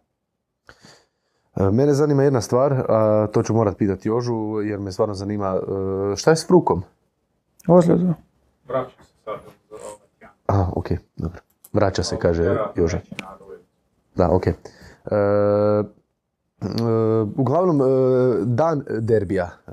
E, 1.55 1.71
Mene 1.71 1.93
zanima 1.93 2.23
jedna 2.23 2.41
stvar, 2.41 2.73
a 2.89 3.27
to 3.31 3.43
ću 3.43 3.53
morat 3.53 3.77
pitati 3.77 4.07
Jožu, 4.07 4.62
jer 4.62 4.79
me 4.79 4.91
stvarno 4.91 5.13
zanima, 5.13 5.55
e, 5.55 6.15
šta 6.15 6.31
je 6.31 6.36
s 6.36 6.47
Frukom? 6.47 6.83
Ozljeda. 7.67 8.13
Vraća 8.67 9.03
se 9.03 9.13
sad 9.25 9.39
za 9.69 9.75
ovaj. 9.75 10.07
Aha, 10.45 10.71
ok, 10.75 10.88
dobro. 11.15 11.46
Vraća 11.77 12.03
se, 12.03 12.17
kaže 12.17 12.57
Joža. 12.75 12.99
Da, 14.15 14.29
ok. 14.31 14.47
E, 14.47 14.51
e, 14.51 14.55
uglavnom, 17.37 17.81
e, 17.81 17.85
dan 18.45 18.83
derbija, 18.99 19.49
e, 19.67 19.71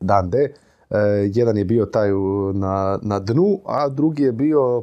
dan 0.00 0.30
D, 0.30 0.54
jedan 1.32 1.56
je 1.56 1.64
bio 1.64 1.86
taj 1.86 2.10
na, 2.54 2.98
na 3.02 3.18
dnu, 3.18 3.60
a 3.66 3.88
drugi 3.88 4.22
je 4.22 4.32
bio, 4.32 4.82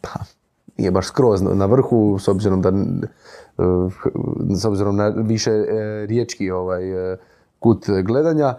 pa, 0.00 0.10
nije 0.76 0.90
baš 0.90 1.06
skroz 1.06 1.42
na- 1.42 1.66
vrhu, 1.66 2.18
s 2.18 2.28
obzirom 2.28 2.62
da, 2.62 2.72
s 4.56 4.64
obzirom 4.64 4.96
na 4.96 5.08
više 5.08 5.50
riječki 6.06 6.50
ovaj, 6.50 6.82
kut 7.58 7.86
gledanja. 8.04 8.54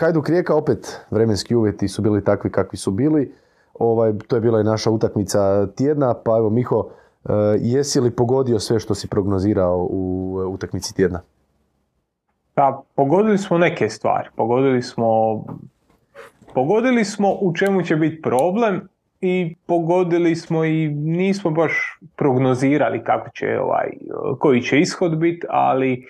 Hajduk 0.00 0.28
Rijeka 0.28 0.54
opet 0.54 1.00
vremenski 1.10 1.54
uvjeti 1.54 1.88
su 1.88 2.02
bili 2.02 2.24
takvi 2.24 2.52
kakvi 2.52 2.78
su 2.78 2.90
bili. 2.90 3.34
Ovaj, 3.78 4.12
to 4.28 4.36
je 4.36 4.40
bila 4.40 4.60
i 4.60 4.64
naša 4.64 4.90
utakmica 4.90 5.66
tjedna, 5.66 6.14
pa 6.24 6.36
evo 6.36 6.50
Miho, 6.50 6.88
e, 7.24 7.32
jesi 7.60 8.00
li 8.00 8.10
pogodio 8.10 8.58
sve 8.58 8.80
što 8.80 8.94
si 8.94 9.08
prognozirao 9.08 9.88
u 9.90 10.36
e, 10.42 10.46
utakmici 10.46 10.94
tjedna? 10.94 11.20
Pa, 12.54 12.82
pogodili 12.94 13.38
smo 13.38 13.58
neke 13.58 13.88
stvari. 13.88 14.28
Pogodili 14.36 14.82
smo, 14.82 15.44
pogodili 16.54 17.04
smo 17.04 17.32
u 17.40 17.54
čemu 17.54 17.82
će 17.82 17.96
biti 17.96 18.22
problem 18.22 18.88
i 19.20 19.56
pogodili 19.66 20.36
smo 20.36 20.64
i 20.64 20.88
nismo 20.88 21.50
baš 21.50 21.98
prognozirali 22.16 23.04
kako 23.04 23.30
će 23.30 23.60
ovaj, 23.60 23.90
koji 24.38 24.62
će 24.62 24.80
ishod 24.80 25.18
biti, 25.18 25.46
ali 25.50 26.06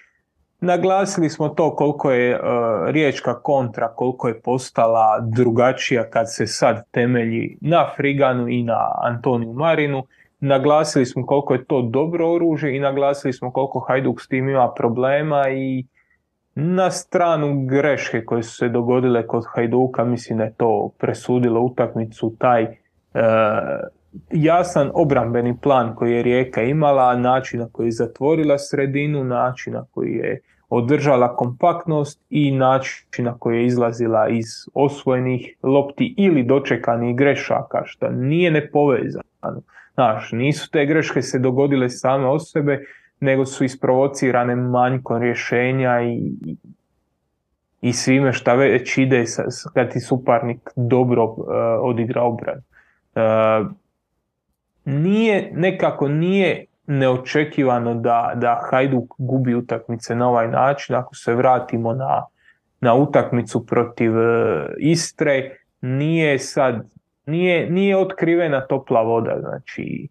naglasili 0.60 1.30
smo 1.30 1.48
to 1.48 1.76
koliko 1.76 2.10
je 2.10 2.30
e, 2.30 2.38
riječka 2.86 3.40
kontra, 3.42 3.88
koliko 3.88 4.28
je 4.28 4.40
postala 4.40 5.20
drugačija 5.20 6.10
kad 6.10 6.34
se 6.34 6.46
sad 6.46 6.90
temelji 6.90 7.58
na 7.60 7.90
Friganu 7.96 8.48
i 8.48 8.62
na 8.62 8.92
Antoniju 9.02 9.52
Marinu. 9.52 10.02
Naglasili 10.40 11.06
smo 11.06 11.26
koliko 11.26 11.54
je 11.54 11.64
to 11.64 11.82
dobro 11.82 12.32
oružje 12.32 12.76
i 12.76 12.80
naglasili 12.80 13.32
smo 13.32 13.52
koliko 13.52 13.80
Hajduk 13.80 14.20
s 14.20 14.28
tim 14.28 14.48
ima 14.48 14.72
problema 14.76 15.48
i 15.48 15.84
na 16.54 16.90
stranu 16.90 17.66
greške 17.66 18.24
koje 18.24 18.42
su 18.42 18.56
se 18.56 18.68
dogodile 18.68 19.26
kod 19.26 19.44
Hajduka, 19.54 20.04
mislim 20.04 20.38
da 20.38 20.44
je 20.44 20.54
to 20.54 20.90
presudilo 20.98 21.60
utakmicu, 21.60 22.36
taj 22.38 22.62
e, 22.62 22.68
jasan 24.30 24.90
obrambeni 24.94 25.56
plan 25.62 25.94
koji 25.94 26.12
je 26.12 26.22
Rijeka 26.22 26.62
imala, 26.62 27.16
način 27.16 27.60
na 27.60 27.68
koji 27.72 27.86
je 27.86 27.92
zatvorila 27.92 28.58
sredinu, 28.58 29.24
način 29.24 29.72
na 29.72 29.84
koji 29.90 30.12
je 30.12 30.40
održala 30.68 31.36
kompaktnost 31.36 32.20
i 32.30 32.50
način 32.50 33.24
na 33.24 33.38
koji 33.38 33.56
je 33.56 33.66
izlazila 33.66 34.28
iz 34.28 34.46
osvojenih 34.74 35.56
lopti 35.62 36.14
ili 36.18 36.42
dočekanih 36.42 37.16
grešaka, 37.16 37.82
što 37.84 38.10
nije 38.10 38.50
nepovezano. 38.50 39.62
Znaš, 39.94 40.32
nisu 40.32 40.70
te 40.70 40.86
greške 40.86 41.22
se 41.22 41.38
dogodile 41.38 41.88
same 41.88 42.26
od 42.26 42.50
sebe, 42.50 42.84
nego 43.20 43.46
su 43.46 43.64
isprovocirane 43.64 44.56
manjkom 44.56 45.22
rješenja 45.22 46.02
i, 46.02 46.32
i 47.80 47.92
svime 47.92 48.32
šta 48.32 48.54
već 48.54 48.98
ide 48.98 49.24
kad 49.74 49.92
ti 49.92 50.00
suparnik 50.00 50.70
dobro 50.76 51.24
uh, 51.24 51.36
odigra 51.82 52.22
obran. 52.22 52.58
Uh, 52.58 53.70
nije, 54.88 55.50
nekako 55.54 56.08
nije 56.08 56.64
neočekivano 56.86 57.94
da, 57.94 58.32
da 58.34 58.60
Hajduk 58.70 59.14
gubi 59.18 59.54
utakmice 59.54 60.14
na 60.14 60.28
ovaj 60.28 60.48
način. 60.48 60.94
Ako 60.94 61.14
se 61.14 61.34
vratimo 61.34 61.92
na, 61.94 62.24
na 62.80 62.94
utakmicu 62.94 63.66
protiv 63.66 64.16
uh, 64.16 64.22
Istre, 64.78 65.56
nije 65.80 66.38
sad, 66.38 66.86
nije, 67.26 67.70
nije 67.70 67.96
otkrivena 67.96 68.60
topla 68.60 69.02
voda. 69.02 69.36
Znači, 69.40 70.08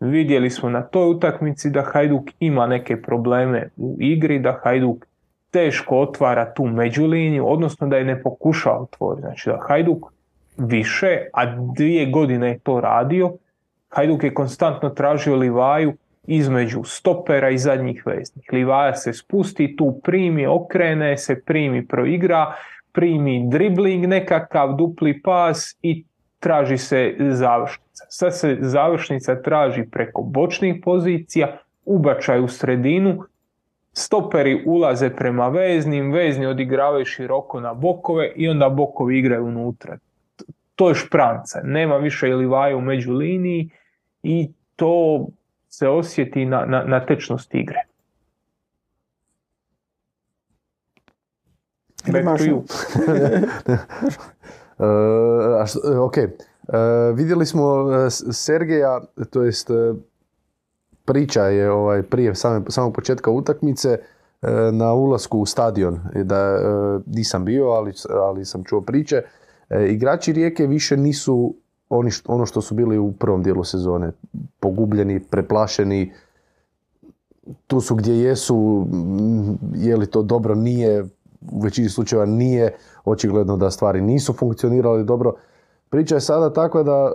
vidjeli 0.00 0.50
smo 0.50 0.70
na 0.70 0.82
toj 0.82 1.10
utakmici 1.10 1.70
da 1.70 1.82
Hajduk 1.82 2.30
ima 2.40 2.66
neke 2.66 3.02
probleme 3.02 3.68
u 3.76 3.96
igri, 4.00 4.38
da 4.38 4.58
Hajduk 4.62 5.06
teško 5.50 5.98
otvara 5.98 6.54
tu 6.54 6.66
međuliniju, 6.66 7.48
odnosno 7.48 7.86
da 7.86 7.96
je 7.96 8.04
ne 8.04 8.22
pokuša 8.22 8.70
otvoriti. 8.72 9.26
Znači 9.26 9.50
da 9.50 9.58
Hajduk 9.68 10.12
više, 10.56 11.18
a 11.32 11.56
dvije 11.76 12.06
godine 12.06 12.48
je 12.48 12.58
to 12.58 12.80
radio, 12.80 13.32
Hajduk 13.90 14.24
je 14.24 14.34
konstantno 14.34 14.90
tražio 14.90 15.36
Livaju 15.36 15.92
između 16.26 16.84
stopera 16.84 17.50
i 17.50 17.58
zadnjih 17.58 18.06
veznih. 18.06 18.44
Livaja 18.52 18.94
se 18.94 19.12
spusti, 19.12 19.76
tu 19.76 20.00
primi, 20.04 20.46
okrene 20.46 21.16
se, 21.16 21.42
primi, 21.44 21.86
proigra, 21.86 22.54
primi 22.92 23.44
dribling 23.48 24.06
nekakav, 24.06 24.76
dupli 24.76 25.22
pas 25.22 25.76
i 25.82 26.04
traži 26.38 26.78
se 26.78 27.16
završnica. 27.18 28.04
Sad 28.08 28.38
se 28.38 28.56
završnica 28.60 29.42
traži 29.42 29.84
preko 29.90 30.22
bočnih 30.22 30.74
pozicija, 30.84 31.58
ubačaj 31.84 32.40
u 32.40 32.48
sredinu, 32.48 33.24
stoperi 33.92 34.62
ulaze 34.66 35.10
prema 35.16 35.48
veznim, 35.48 36.12
vezni 36.12 36.46
odigravaju 36.46 37.04
široko 37.04 37.60
na 37.60 37.74
bokove 37.74 38.32
i 38.36 38.48
onda 38.48 38.68
bokovi 38.68 39.18
igraju 39.18 39.44
unutra. 39.44 39.98
To 40.74 40.88
je 40.88 40.94
špranca, 40.94 41.60
nema 41.64 41.96
više 41.96 42.28
ilivaju 42.28 42.80
među 42.80 43.12
liniji 43.12 43.70
i 44.22 44.52
to 44.76 45.26
se 45.68 45.88
osjeti 45.88 46.44
na, 46.44 46.64
na, 46.66 46.84
na 46.84 47.06
tečnosti 47.06 47.58
igre. 47.58 47.84
Back 52.12 52.38
to 52.38 52.44
you. 52.44 52.62
uh, 55.94 56.04
ok, 56.04 56.16
uh, 56.16 57.16
vidjeli 57.16 57.46
smo 57.46 57.74
uh, 57.74 57.92
Sergeja, 58.32 59.00
to 59.30 59.42
jest 59.42 59.70
uh, 59.70 59.96
priča 61.04 61.42
je 61.42 61.70
ovaj, 61.70 62.02
prije 62.02 62.34
same, 62.34 62.64
samog 62.68 62.94
početka 62.94 63.30
utakmice 63.30 63.98
na 64.72 64.92
ulasku 64.92 65.38
u 65.38 65.46
stadion. 65.46 66.00
Da, 66.24 66.58
nisam 67.06 67.44
bio, 67.44 67.66
ali, 67.66 67.92
ali 68.10 68.44
sam 68.44 68.64
čuo 68.64 68.80
priče. 68.80 69.22
Igrači 69.88 70.32
Rijeke 70.32 70.66
više 70.66 70.96
nisu 70.96 71.54
oni 71.90 72.10
što, 72.10 72.32
ono 72.32 72.46
što 72.46 72.60
su 72.60 72.74
bili 72.74 72.98
u 72.98 73.12
prvom 73.12 73.42
dijelu 73.42 73.64
sezone. 73.64 74.12
Pogubljeni, 74.60 75.20
preplašeni, 75.20 76.12
tu 77.66 77.80
su 77.80 77.94
gdje 77.94 78.20
jesu, 78.20 78.86
je 79.74 79.96
li 79.96 80.06
to 80.06 80.22
dobro, 80.22 80.54
nije, 80.54 81.04
u 81.50 81.60
većini 81.60 81.88
slučajeva 81.88 82.26
nije, 82.26 82.76
očigledno 83.04 83.56
da 83.56 83.70
stvari 83.70 84.00
nisu 84.00 84.32
funkcionirale 84.32 85.04
dobro. 85.04 85.34
Priča 85.88 86.14
je 86.14 86.20
sada 86.20 86.52
takva 86.52 86.82
da 86.82 87.12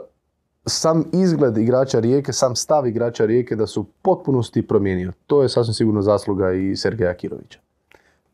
sam 0.65 1.03
izgled 1.13 1.57
igrača 1.57 1.99
Rijeke, 1.99 2.34
sam 2.34 2.55
stav 2.55 2.88
igrača 2.88 3.26
Rijeke 3.26 3.55
da 3.55 3.67
su 3.67 3.86
potpunosti 4.01 4.67
promijenio. 4.67 5.11
To 5.28 5.43
je 5.43 5.49
sasvim 5.49 5.73
sigurno 5.73 6.01
zasluga 6.01 6.53
i 6.53 6.76
Sergeja 6.76 7.13
Kirovića. 7.13 7.59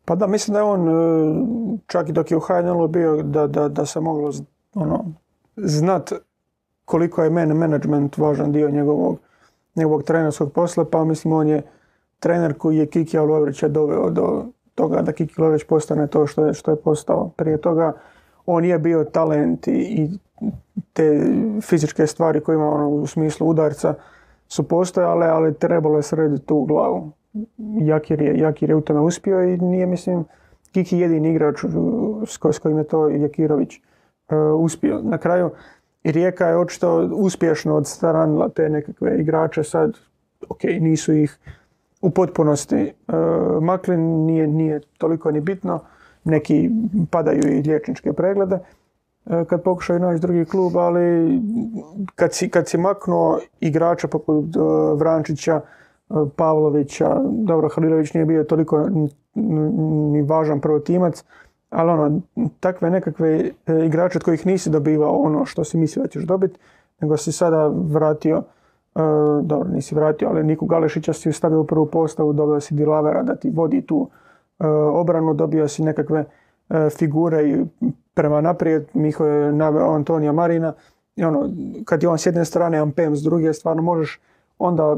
Pa 0.06 0.16
da, 0.16 0.28
mislim 0.28 0.54
da 0.54 0.60
je 0.60 0.64
on, 0.64 0.90
e, 0.90 0.94
čak 1.88 2.10
i 2.10 2.12
dok 2.12 2.32
je 2.32 2.38
u 2.38 2.40
HNL-u 2.40 2.88
bio, 2.88 3.24
da, 3.24 3.48
da, 3.48 3.68
da 3.70 3.86
se 3.86 4.00
moglo 4.00 4.32
ono, 4.74 5.06
znat 5.56 6.12
koliko 6.92 7.24
je 7.24 7.30
men 7.30 7.58
management 7.58 8.18
važan 8.18 8.52
dio 8.52 8.70
njegovog, 8.70 9.20
njegovog 9.76 10.04
trenerskog 10.04 10.52
posla, 10.52 10.86
pa 10.86 11.06
mislim 11.06 11.34
on 11.34 11.48
je 11.48 11.62
trener 12.20 12.54
koji 12.58 12.78
je 12.78 12.86
Kiki 12.86 13.18
Lovrića 13.18 13.68
doveo 13.68 14.10
do 14.10 14.46
toga 14.76 15.02
da 15.02 15.12
Kiki 15.12 15.42
Lovrić 15.42 15.64
postane 15.64 16.08
to 16.08 16.28
što 16.28 16.46
je, 16.46 16.54
što 16.54 16.72
je 16.72 16.78
postao. 16.78 17.30
Prije 17.38 17.58
toga 17.58 17.94
on 18.46 18.66
je 18.66 18.80
bio 18.80 19.04
talent 19.04 19.68
i, 19.68 19.72
i 19.72 20.10
te 20.94 21.22
fizičke 21.62 22.08
stvari 22.08 22.42
koje 22.42 22.56
ima 22.56 22.70
ono, 22.70 22.90
u 22.90 23.08
smislu 23.08 23.48
udarca 23.48 23.94
su 24.48 24.68
postojale, 24.68 25.28
ali 25.28 25.54
trebalo 25.54 25.98
je 25.98 26.04
srediti 26.04 26.46
tu 26.46 26.66
glavu. 26.66 27.12
Jakir 27.82 28.22
je, 28.22 28.38
Jakir 28.40 28.70
je 28.70 28.76
u 28.76 28.82
tome 28.82 29.00
uspio 29.00 29.44
i 29.44 29.58
nije, 29.58 29.86
mislim, 29.86 30.26
Kiki 30.74 30.98
jedini 30.98 31.30
igrač 31.30 31.64
s 32.28 32.60
kojim 32.60 32.78
je 32.78 32.84
to 32.84 33.10
Jakirović 33.10 33.78
uh, 33.78 34.64
uspio. 34.64 35.02
Na 35.02 35.18
kraju, 35.18 35.52
Rijeka 36.04 36.48
je 36.48 36.58
očito 36.58 37.10
uspješno 37.14 37.76
odstranila 37.76 38.50
te 38.50 38.70
nekakve 38.70 39.18
igrače 39.20 39.64
sad, 39.64 39.98
ok, 40.50 40.64
nisu 40.64 41.14
ih 41.14 41.38
u 42.02 42.10
potpunosti 42.10 42.94
uh, 43.08 43.64
makli, 43.64 43.98
nije, 43.98 44.48
nije 44.48 44.82
toliko 44.98 45.32
ni 45.32 45.40
bitno, 45.40 45.80
neki 46.24 46.70
padaju 47.12 47.58
i 47.58 47.62
liječničke 47.62 48.14
preglede, 48.14 48.60
E, 49.26 49.46
kad 49.46 49.64
pokušaju 49.64 50.00
naći 50.00 50.22
drugi 50.22 50.46
klub, 50.46 50.78
ali 50.78 51.40
kad 52.16 52.34
si, 52.34 52.50
kad 52.50 52.68
si 52.68 52.78
maknuo 52.78 53.40
igrača 53.60 54.08
poput 54.08 54.46
e, 54.56 54.60
Vrančića, 54.96 55.62
e, 55.62 56.14
Pavlovića, 56.36 57.18
dobro, 57.24 57.70
Halilović 57.70 58.14
nije 58.14 58.26
bio 58.26 58.44
toliko 58.44 58.90
ni 60.12 60.22
važan 60.22 60.62
protimac, 60.62 61.24
ali 61.72 61.92
ono, 61.92 62.22
takve 62.60 62.90
nekakve 62.90 63.52
igrače 63.86 64.18
od 64.18 64.24
kojih 64.24 64.46
nisi 64.46 64.70
dobivao 64.70 65.16
ono 65.16 65.46
što 65.46 65.64
si 65.64 65.78
mislio 65.78 66.04
da 66.04 66.10
ćeš 66.10 66.24
dobiti, 66.24 66.60
nego 67.00 67.18
si 67.18 67.32
sada 67.32 67.68
vratio, 67.68 68.44
dobro, 69.42 69.70
nisi 69.70 69.96
vratio, 69.96 70.30
ali 70.30 70.44
Niku 70.44 70.66
Galešića 70.66 71.14
si 71.14 71.32
stavio 71.32 71.62
u 71.62 71.66
prvu 71.66 71.86
postavu, 71.86 72.34
dobio 72.34 72.60
si 72.60 72.76
Dilavera 72.76 73.24
da 73.24 73.36
ti 73.36 73.50
vodi 73.50 73.82
tu 73.82 74.10
obranu, 74.94 75.34
dobio 75.34 75.68
si 75.68 75.84
nekakve 75.84 76.26
figure 76.98 77.50
i 77.50 77.66
prema 78.14 78.42
naprijed. 78.42 78.86
Miho 78.94 79.26
je 79.26 79.52
naveo 79.52 79.94
Antonija 79.94 80.32
Marina. 80.32 80.74
I 81.16 81.24
ono, 81.24 81.50
kad 81.86 82.04
je 82.04 82.10
on 82.10 82.18
s 82.18 82.26
jedne 82.26 82.46
strane, 82.46 82.78
Ampem 82.78 83.16
s 83.16 83.24
druge, 83.24 83.54
stvarno 83.54 83.82
možeš 83.82 84.20
onda 84.60 84.98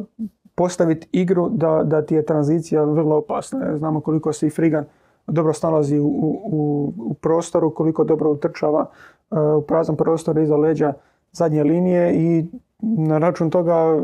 postaviti 0.55 1.07
igru 1.11 1.49
da, 1.49 1.83
da 1.83 2.01
ti 2.01 2.15
je 2.15 2.25
tranzicija 2.25 2.83
vrlo 2.83 3.17
opasna. 3.17 3.77
Znamo 3.77 4.01
koliko 4.01 4.33
se 4.33 4.47
i 4.47 4.49
Frigan 4.49 4.85
dobro 5.27 5.53
snalazi 5.53 5.99
u, 5.99 6.05
u, 6.05 6.93
u 6.97 7.13
prostoru, 7.13 7.73
koliko 7.73 8.03
dobro 8.03 8.29
utrčava 8.29 8.85
uh, 9.29 9.37
u 9.57 9.61
prazan 9.61 9.95
prostor 9.95 10.37
iza 10.37 10.57
leđa 10.57 10.93
zadnje 11.31 11.63
linije 11.63 12.13
i 12.15 12.45
na 12.81 13.17
račun 13.17 13.49
toga 13.49 13.99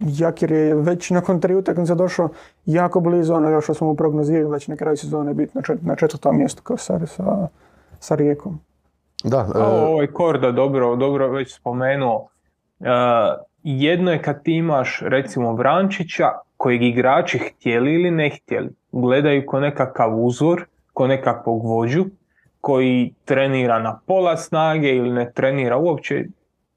Jakir 0.00 0.52
je 0.52 0.74
već 0.74 1.10
nakon 1.10 1.40
tri 1.40 1.54
utakmice 1.54 1.94
došao 1.94 2.28
jako 2.66 3.00
blizu 3.00 3.34
onoga 3.34 3.60
što 3.60 3.74
smo 3.74 3.86
mu 3.86 3.94
prognozirali 3.94 4.50
da 4.50 4.58
će 4.58 4.70
na 4.70 4.76
kraju 4.76 4.96
sezone 4.96 5.34
biti 5.34 5.58
na 5.80 5.96
četvrtom 5.96 6.36
mjestu 6.36 6.62
kao 6.62 6.76
sa, 6.76 7.06
sa 7.06 7.48
sa 8.00 8.14
Rijekom. 8.14 8.60
Da, 9.24 9.48
e... 9.54 9.58
Ovo 9.58 10.02
je 10.02 10.12
Korda 10.12 10.52
dobro, 10.52 10.96
dobro 10.96 11.28
već 11.28 11.56
spomenuo. 11.56 12.28
E, 12.80 12.84
jedno 13.62 14.12
je 14.12 14.22
kad 14.22 14.42
ti 14.42 14.52
imaš 14.52 15.02
recimo 15.02 15.52
Vrančića 15.52 16.28
kojeg 16.58 16.82
igrači 16.82 17.38
htjeli 17.38 17.94
ili 17.94 18.10
ne 18.10 18.30
htjeli. 18.30 18.68
Gledaju 18.92 19.46
ko 19.46 19.60
nekakav 19.60 20.24
uzor, 20.24 20.64
ko 20.92 21.06
nekakvog 21.06 21.66
vođu 21.66 22.04
koji 22.60 23.14
trenira 23.24 23.78
na 23.78 24.00
pola 24.06 24.36
snage 24.36 24.96
ili 24.96 25.10
ne 25.10 25.30
trenira 25.32 25.76
uopće. 25.76 26.24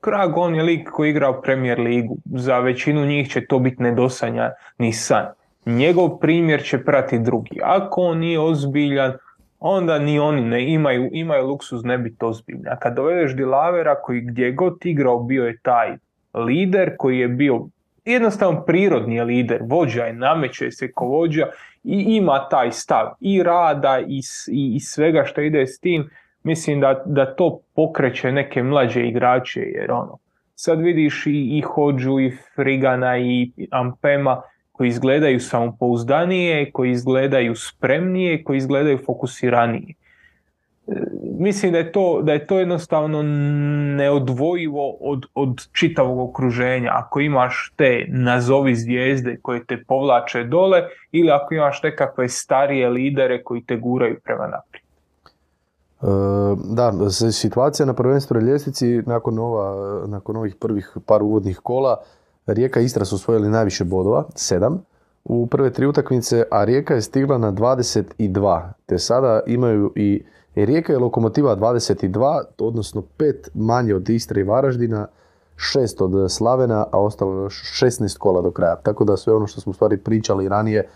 Krag 0.01 0.37
on 0.37 0.55
je 0.55 0.63
lik 0.63 0.89
koji 0.89 1.09
igra 1.09 1.29
u 1.29 1.41
Premier 1.41 1.79
ligu. 1.79 2.17
Za 2.25 2.59
većinu 2.59 3.05
njih 3.05 3.29
će 3.29 3.45
to 3.45 3.59
biti 3.59 3.83
nedosanja 3.83 4.51
ni 4.77 4.93
san. 4.93 5.25
Njegov 5.65 6.19
primjer 6.19 6.63
će 6.63 6.83
prati 6.83 7.19
drugi. 7.19 7.59
Ako 7.63 8.01
on 8.01 8.19
nije 8.19 8.39
ozbiljan, 8.39 9.13
onda 9.59 9.99
ni 9.99 10.19
oni 10.19 10.41
ne 10.41 10.73
imaju, 10.73 11.09
imaju 11.11 11.47
luksuz 11.47 11.83
ne 11.83 11.97
biti 11.97 12.25
ozbiljni. 12.25 12.69
A 12.69 12.79
kad 12.79 12.95
dovedeš 12.95 13.35
Dilavera 13.35 13.95
koji 14.01 14.21
gdje 14.21 14.51
god 14.51 14.85
igrao 14.85 15.19
bio 15.19 15.45
je 15.45 15.59
taj 15.61 15.97
lider 16.33 16.95
koji 16.97 17.19
je 17.19 17.27
bio 17.27 17.67
jednostavno 18.05 18.61
prirodni 18.61 19.15
je 19.15 19.23
lider, 19.23 19.61
vođa 19.63 20.03
je, 20.03 20.13
nameće 20.13 20.71
se 20.71 20.91
ko 20.91 21.05
vođa 21.05 21.47
i 21.83 22.05
ima 22.07 22.49
taj 22.49 22.71
stav 22.71 23.07
i 23.19 23.43
rada 23.43 23.99
i, 24.07 24.21
i, 24.51 24.75
i 24.75 24.79
svega 24.79 25.23
što 25.25 25.41
ide 25.41 25.67
s 25.67 25.79
tim. 25.79 26.09
Mislim 26.43 26.79
da, 26.79 27.03
da 27.05 27.35
to 27.35 27.59
pokreće 27.75 28.31
neke 28.31 28.63
mlađe 28.63 29.07
igrače 29.07 29.61
jer 29.61 29.91
ono, 29.91 30.17
sad 30.55 30.81
vidiš 30.81 31.27
i, 31.27 31.57
i 31.57 31.61
Hođu 31.61 32.19
i 32.19 32.31
Frigana 32.55 33.17
i 33.17 33.51
Ampema 33.71 34.41
koji 34.71 34.87
izgledaju 34.87 35.39
samopouzdanije, 35.39 36.71
koji 36.71 36.91
izgledaju 36.91 37.55
spremnije, 37.55 38.43
koji 38.43 38.57
izgledaju 38.57 38.97
fokusiranije. 39.05 39.93
Mislim 41.39 41.71
da 41.71 41.77
je 41.77 41.91
to, 41.91 42.21
da 42.21 42.33
je 42.33 42.47
to 42.47 42.59
jednostavno 42.59 43.23
neodvojivo 43.97 44.97
od, 45.01 45.25
od 45.35 45.67
čitavog 45.71 46.29
okruženja. 46.29 46.91
Ako 46.93 47.19
imaš 47.19 47.73
te 47.75 48.05
nazovi 48.09 48.75
zvijezde 48.75 49.37
koje 49.41 49.65
te 49.65 49.83
povlače 49.87 50.43
dole 50.43 50.83
ili 51.11 51.31
ako 51.31 51.53
imaš 51.53 51.83
nekakve 51.83 52.29
starije 52.29 52.89
lidere 52.89 53.43
koji 53.43 53.63
te 53.63 53.77
guraju 53.77 54.19
prema 54.23 54.47
naprijed. 54.47 54.83
E, 56.01 56.05
da, 56.75 57.09
situacija 57.31 57.85
na 57.85 57.93
prvenstvenoj 57.93 58.51
ljestvici 58.51 59.01
nakon, 59.05 59.39
ova, 59.39 60.01
nakon 60.07 60.35
ovih 60.35 60.55
prvih 60.55 60.97
par 61.05 61.23
uvodnih 61.23 61.59
kola, 61.63 62.01
Rijeka 62.45 62.79
i 62.79 62.85
Istra 62.85 63.05
su 63.05 63.15
osvojili 63.15 63.49
najviše 63.49 63.83
bodova, 63.83 64.23
sedam, 64.35 64.83
u 65.23 65.47
prve 65.47 65.73
tri 65.73 65.85
utakmice, 65.85 66.43
a 66.51 66.63
Rijeka 66.63 66.93
je 66.93 67.01
stigla 67.01 67.37
na 67.37 67.51
22, 67.51 68.69
te 68.85 68.97
sada 68.97 69.41
imaju 69.47 69.93
i 69.95 70.23
Rijeka 70.55 70.93
je 70.93 70.99
lokomotiva 70.99 71.55
22, 71.55 72.41
odnosno 72.59 73.03
pet 73.17 73.49
manje 73.53 73.95
od 73.95 74.09
Istre 74.09 74.41
i 74.41 74.43
Varaždina, 74.43 75.07
šest 75.55 76.01
od 76.01 76.31
Slavena, 76.31 76.85
a 76.91 76.99
ostalo 76.99 77.33
još 77.33 77.81
16 77.81 78.17
kola 78.17 78.41
do 78.41 78.51
kraja. 78.51 78.75
Tako 78.75 79.03
da 79.03 79.17
sve 79.17 79.33
ono 79.33 79.47
što 79.47 79.61
smo 79.61 79.73
stvari 79.73 79.97
pričali 79.97 80.49
ranije, 80.49 80.87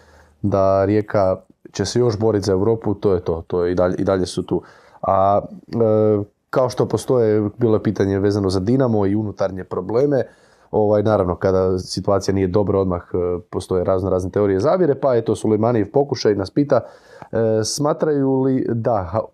da 0.41 0.85
Rijeka 0.85 1.37
će 1.71 1.85
se 1.85 1.99
još 1.99 2.19
boriti 2.19 2.45
za 2.45 2.51
Europu, 2.51 2.93
to 2.93 3.13
je 3.13 3.19
to, 3.19 3.43
to 3.47 3.63
je 3.63 3.71
i 3.71 3.75
dalje, 3.75 3.95
i 3.99 4.03
dalje 4.03 4.25
su 4.25 4.43
tu. 4.43 4.61
A 5.01 5.41
e, 5.41 6.23
kao 6.49 6.69
što 6.69 6.87
postoje, 6.87 7.49
bilo 7.57 7.75
je 7.75 7.83
pitanje 7.83 8.19
vezano 8.19 8.49
za 8.49 8.59
Dinamo 8.59 9.05
i 9.05 9.15
unutarnje 9.15 9.63
probleme, 9.63 10.23
ovaj, 10.71 11.03
naravno 11.03 11.35
kada 11.35 11.79
situacija 11.79 12.35
nije 12.35 12.47
dobra 12.47 12.79
odmah 12.79 13.03
e, 13.13 13.39
postoje 13.49 13.83
razno 13.83 14.09
razne 14.09 14.31
teorije 14.31 14.59
zavire, 14.59 14.95
pa 14.95 15.15
eto 15.15 15.35
Sulejmanijev 15.35 15.91
pokušaj 15.91 16.35
nas 16.35 16.51
pita 16.51 16.79
e, 17.31 17.63
smatraju 17.63 18.41
li 18.41 18.65
da 18.69 19.27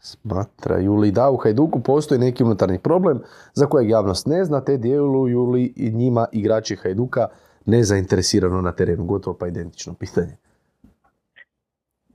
smatraju 0.00 0.94
li 0.94 1.10
da 1.10 1.30
u 1.30 1.36
Hajduku 1.36 1.80
postoji 1.80 2.20
neki 2.20 2.44
unutarnji 2.44 2.78
problem 2.78 3.20
za 3.54 3.66
kojeg 3.66 3.90
javnost 3.90 4.26
ne 4.26 4.44
zna, 4.44 4.60
te 4.60 4.76
djeluju 4.76 5.44
li 5.50 5.72
njima 5.76 6.26
igrači 6.32 6.76
Hajduka 6.76 7.28
nezainteresirano 7.66 8.60
na 8.60 8.72
terenu, 8.72 9.04
gotovo 9.04 9.36
pa 9.40 9.46
identično 9.46 9.94
pitanje. 9.94 10.36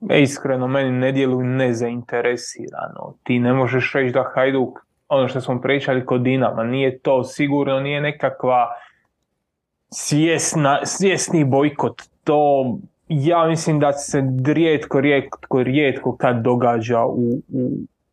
E, 0.09 0.21
iskreno, 0.21 0.67
meni 0.67 0.91
ne 0.91 1.11
djeluju 1.11 1.45
nezainteresirano. 1.45 3.13
Ti 3.23 3.39
ne 3.39 3.53
možeš 3.53 3.93
reći 3.93 4.13
da 4.13 4.31
Hajduk, 4.33 4.79
ono 5.09 5.27
što 5.27 5.41
smo 5.41 5.61
pričali 5.61 6.05
kod 6.05 6.21
Dinama, 6.21 6.63
nije 6.63 6.99
to 6.99 7.23
sigurno, 7.23 7.79
nije 7.79 8.01
nekakva 8.01 8.67
svjesna, 9.89 10.79
svjesni 10.85 11.45
bojkot. 11.45 12.01
To 12.23 12.65
ja 13.21 13.47
mislim 13.47 13.79
da 13.79 13.93
se 13.93 14.23
rijetko, 14.45 15.01
rijetko, 15.01 15.63
rijetko 15.63 16.17
kad 16.17 16.41
događa 16.41 17.05
u, 17.05 17.41
u, 17.53 17.71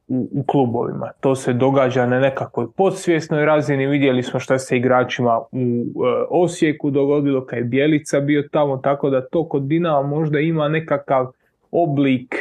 u, 0.09 0.43
klubovima. 0.47 1.11
To 1.21 1.35
se 1.35 1.53
događa 1.53 2.07
na 2.07 2.21
nekakvoj 2.21 2.67
podsvjesnoj 2.77 3.45
razini. 3.45 3.87
Vidjeli 3.87 4.23
smo 4.23 4.41
što 4.41 4.59
se 4.59 4.77
igračima 4.77 5.39
u 5.39 5.57
e, 5.59 6.27
Osijeku 6.31 6.91
dogodilo 6.91 7.47
kad 7.47 7.59
je 7.59 7.65
Bjelica 7.65 8.21
bio 8.21 8.49
tamo, 8.53 8.77
tako 8.77 9.11
da 9.11 9.27
to 9.27 9.49
kod 9.49 9.63
Dinama 9.63 10.09
možda 10.09 10.39
ima 10.41 10.69
nekakav 10.69 11.27
oblik 11.71 12.35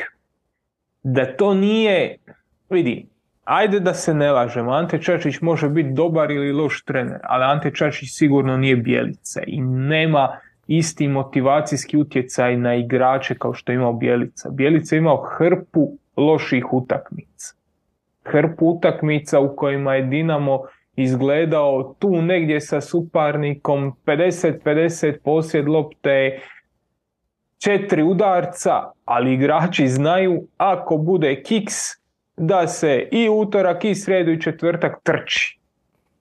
da 1.04 1.26
to 1.26 1.54
nije, 1.54 2.16
vidi, 2.70 3.08
ajde 3.44 3.80
da 3.80 3.94
se 3.94 4.14
ne 4.14 4.32
lažemo, 4.32 4.72
Ante 4.72 5.02
Čačić 5.02 5.42
može 5.42 5.70
biti 5.70 5.90
dobar 5.90 6.32
ili 6.32 6.52
loš 6.52 6.84
trener, 6.84 7.20
ali 7.24 7.44
Ante 7.44 7.72
Čačić 7.72 8.10
sigurno 8.12 8.58
nije 8.58 8.76
Bjelica 8.76 9.42
i 9.48 9.62
nema 9.62 10.38
isti 10.72 11.08
motivacijski 11.08 11.98
utjecaj 11.98 12.58
na 12.58 12.76
igrače 12.76 13.36
kao 13.36 13.54
što 13.54 13.72
je 13.72 13.76
imao 13.76 13.94
Bjelica. 13.94 14.50
Bjelica 14.50 14.96
je 14.96 14.98
imao 14.98 15.18
hrpu 15.18 15.92
loših 16.18 16.74
utakmica. 16.74 17.56
Hrpu 18.24 18.66
utakmica 18.66 19.40
u 19.40 19.56
kojima 19.56 19.96
je 19.96 20.02
Dinamo 20.02 20.60
izgledao 20.96 21.96
tu 22.00 22.22
negdje 22.22 22.62
sa 22.62 22.82
suparnikom 22.82 23.96
50-50 24.06 25.18
posjed 25.24 25.68
lopte, 25.68 26.40
četiri 27.58 28.04
udarca, 28.04 28.92
ali 29.06 29.34
igrači 29.34 29.88
znaju 29.88 30.44
ako 30.58 30.98
bude 30.98 31.44
kiks 31.44 31.76
da 32.38 32.68
se 32.68 33.08
i 33.12 33.30
utorak 33.30 33.86
i 33.86 33.96
sredu 33.96 34.32
i 34.32 34.42
četvrtak 34.42 35.04
trči, 35.04 35.60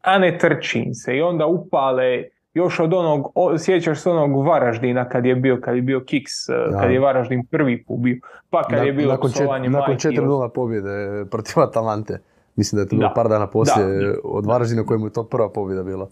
a 0.03 0.19
ne 0.19 0.39
trči 0.39 0.95
se 0.95 1.17
i 1.17 1.23
onda 1.23 1.47
upale 1.47 2.25
još 2.55 2.81
od 2.81 2.95
onog, 2.95 3.33
sjećaš 3.59 4.01
se 4.01 4.11
onog 4.11 4.47
Varaždina 4.47 5.09
kad 5.09 5.27
je 5.27 5.35
bio, 5.35 5.61
kad 5.61 5.77
je 5.77 5.83
bio 5.83 6.05
Kiks, 6.05 6.49
eh, 6.49 6.53
kad 6.81 6.91
je 6.91 7.01
Varaždin 7.01 7.47
prvi 7.47 7.85
put 7.85 8.01
bio, 8.01 8.21
pa 8.51 8.63
kad 8.63 8.87
je 8.87 8.93
bilo 8.93 9.13
nakon, 9.13 9.33
čet, 9.33 9.47
nakon 9.69 9.95
4-0 9.95 10.49
pobjede 10.49 11.25
protiv 11.31 11.61
Atalante. 11.63 12.19
Mislim 12.57 12.77
da 12.77 12.83
je 12.83 12.89
to 12.89 12.97
bilo 12.97 13.13
par 13.15 13.29
dana 13.29 13.47
poslije 13.47 14.15
od 14.25 14.47
Varaždina 14.47 14.87
kojemu 14.87 15.07
je 15.07 15.13
to 15.13 15.25
prva 15.25 15.49
pobjeda 15.49 15.83
bila. 15.83 16.09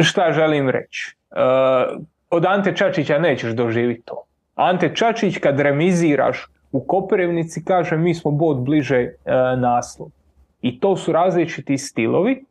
Šta 0.00 0.32
želim 0.32 0.68
reći? 0.68 1.16
Uh, 1.30 2.02
od 2.30 2.44
Ante 2.46 2.76
Čačića 2.76 3.18
nećeš 3.18 3.52
doživjeti 3.52 4.02
to. 4.02 4.24
Ante 4.54 4.94
Čačić 4.94 5.38
kad 5.38 5.60
remiziraš 5.60 6.46
u 6.72 6.80
Koprivnici 6.80 7.64
kaže 7.64 7.96
mi 7.96 8.14
smo 8.14 8.30
bod 8.30 8.56
bliže 8.56 8.96
e, 8.96 9.12
naslov. 9.56 10.08
I 10.62 10.80
to 10.80 10.96
su 10.96 11.12
različiti 11.12 11.78
stilovi 11.78 12.44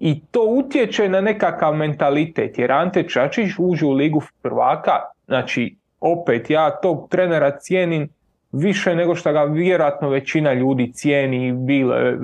i 0.00 0.20
to 0.30 0.40
utječe 0.48 1.08
na 1.08 1.20
nekakav 1.20 1.74
mentalitet, 1.74 2.58
jer 2.58 2.72
Ante 2.72 3.08
Čačić 3.08 3.50
uđe 3.58 3.86
u 3.86 3.92
ligu 3.92 4.22
prvaka, 4.42 4.92
znači 5.26 5.76
opet 6.00 6.50
ja 6.50 6.70
tog 6.70 7.08
trenera 7.10 7.58
cijenim 7.58 8.08
više 8.52 8.96
nego 8.96 9.14
što 9.14 9.32
ga 9.32 9.42
vjerojatno 9.42 10.08
većina 10.08 10.52
ljudi 10.52 10.92
cijeni, 10.92 11.52
bile, 11.52 12.16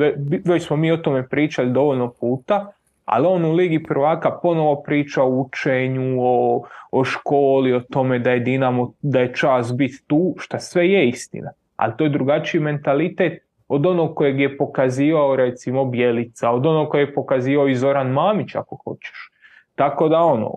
već 0.45 0.67
smo 0.67 0.77
mi 0.77 0.93
o 0.93 0.97
tome 0.97 1.29
pričali 1.29 1.71
dovoljno 1.71 2.13
puta, 2.21 2.73
ali 3.05 3.27
on 3.27 3.45
u 3.45 3.53
Ligi 3.53 3.83
prvaka 3.83 4.31
ponovo 4.43 4.83
priča 4.83 5.23
o 5.23 5.29
učenju, 5.29 6.17
o, 6.21 6.63
o 6.91 7.05
školi, 7.05 7.73
o 7.73 7.81
tome 7.81 8.19
da 8.19 8.31
je 8.31 8.41
Dinamo, 8.41 8.93
da 9.03 9.21
je 9.21 9.35
čas 9.35 9.77
biti 9.77 9.99
tu, 10.07 10.35
što 10.39 10.59
sve 10.59 10.89
je 10.89 11.09
istina. 11.09 11.51
Ali 11.77 11.93
to 11.97 12.05
je 12.05 12.11
drugačiji 12.11 12.61
mentalitet 12.61 13.43
od 13.73 13.87
onog 13.87 14.15
kojeg 14.15 14.41
je 14.41 14.57
pokazivao 14.57 15.37
recimo 15.37 15.85
Bjelica, 15.85 16.51
od 16.51 16.67
onog 16.67 16.89
kojeg 16.89 17.09
je 17.09 17.15
pokazivao 17.15 17.69
i 17.69 17.75
Zoran 17.75 18.11
Mamić 18.11 18.55
ako 18.55 18.77
hoćeš. 18.85 19.31
Tako 19.75 20.09
da 20.09 20.19
ono, 20.21 20.55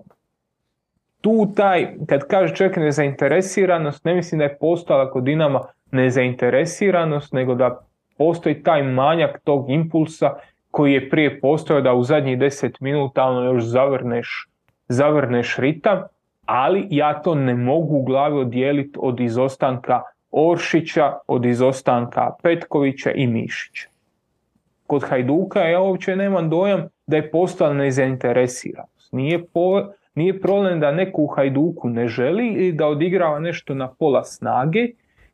tu 1.20 1.52
taj, 1.56 1.86
kad 2.06 2.26
kaže 2.28 2.54
čovjek 2.54 2.76
nezainteresiranost, 2.76 4.04
ne 4.04 4.14
mislim 4.14 4.38
da 4.38 4.44
je 4.44 4.58
postala 4.58 5.10
kod 5.10 5.24
Dinama 5.24 5.60
nezainteresiranost, 5.90 7.32
nego 7.32 7.54
da 7.54 7.80
postoji 8.18 8.62
taj 8.62 8.82
manjak 8.82 9.40
tog 9.44 9.70
impulsa 9.70 10.34
koji 10.70 10.92
je 10.92 11.10
prije 11.10 11.40
postojao 11.40 11.82
da 11.82 11.94
u 11.94 12.02
zadnjih 12.02 12.38
deset 12.38 12.80
minuta 12.80 13.24
ono 13.24 13.42
još 13.42 13.64
zavrneš, 13.64 14.48
zavrneš 14.88 15.56
ritam, 15.56 16.02
ali 16.44 16.86
ja 16.90 17.22
to 17.22 17.34
ne 17.34 17.54
mogu 17.54 17.96
u 17.96 18.02
glavi 18.02 18.38
odijeliti 18.38 18.98
od 19.02 19.20
izostanka 19.20 20.02
Oršića, 20.30 21.12
od 21.26 21.44
izostanka 21.44 22.30
Petkovića 22.42 23.10
i 23.10 23.26
Mišića. 23.26 23.88
Kod 24.86 25.04
Hajduka 25.04 25.60
ja 25.60 25.80
uopće 25.80 26.16
nemam 26.16 26.50
dojam 26.50 26.88
da 27.06 27.16
je 27.16 27.30
postala 27.30 27.74
nezainteresiranost. 27.74 29.12
Nije, 29.12 29.44
po, 29.44 29.82
nije 30.14 30.40
problem 30.40 30.80
da 30.80 30.92
neko 30.92 31.22
u 31.22 31.26
Hajduku 31.26 31.88
ne 31.88 32.08
želi 32.08 32.46
ili 32.46 32.72
da 32.72 32.86
odigrava 32.86 33.38
nešto 33.38 33.74
na 33.74 33.88
pola 33.88 34.24
snage 34.24 34.88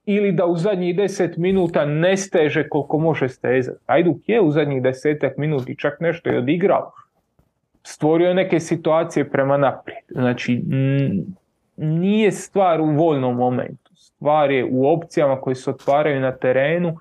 ili 0.07 0.33
da 0.33 0.47
u 0.47 0.57
zadnjih 0.57 0.97
deset 0.97 1.37
minuta 1.37 1.85
ne 1.85 2.17
steže 2.17 2.69
koliko 2.69 2.99
može 2.99 3.29
stezati. 3.29 3.79
Hajduk 3.87 4.29
je 4.29 4.41
u 4.41 4.51
zadnjih 4.51 4.83
desetak 4.83 5.37
minuti 5.37 5.77
čak 5.79 6.01
nešto 6.01 6.31
je 6.31 6.39
odigrao. 6.39 6.93
Stvorio 7.83 8.29
je 8.29 8.35
neke 8.35 8.61
situacije 8.61 9.31
prema 9.31 9.57
naprijed. 9.57 10.05
Znači, 10.09 10.63
nije 11.77 12.33
stvar 12.33 12.81
u 12.81 12.87
voljnom 12.87 13.37
momentu. 13.37 13.82
Stvar 14.23 14.51
je 14.51 14.65
u 14.71 14.93
opcijama 14.93 15.41
koje 15.41 15.55
se 15.55 15.71
otvaraju 15.71 16.21
na 16.21 16.33
terenu. 16.33 16.97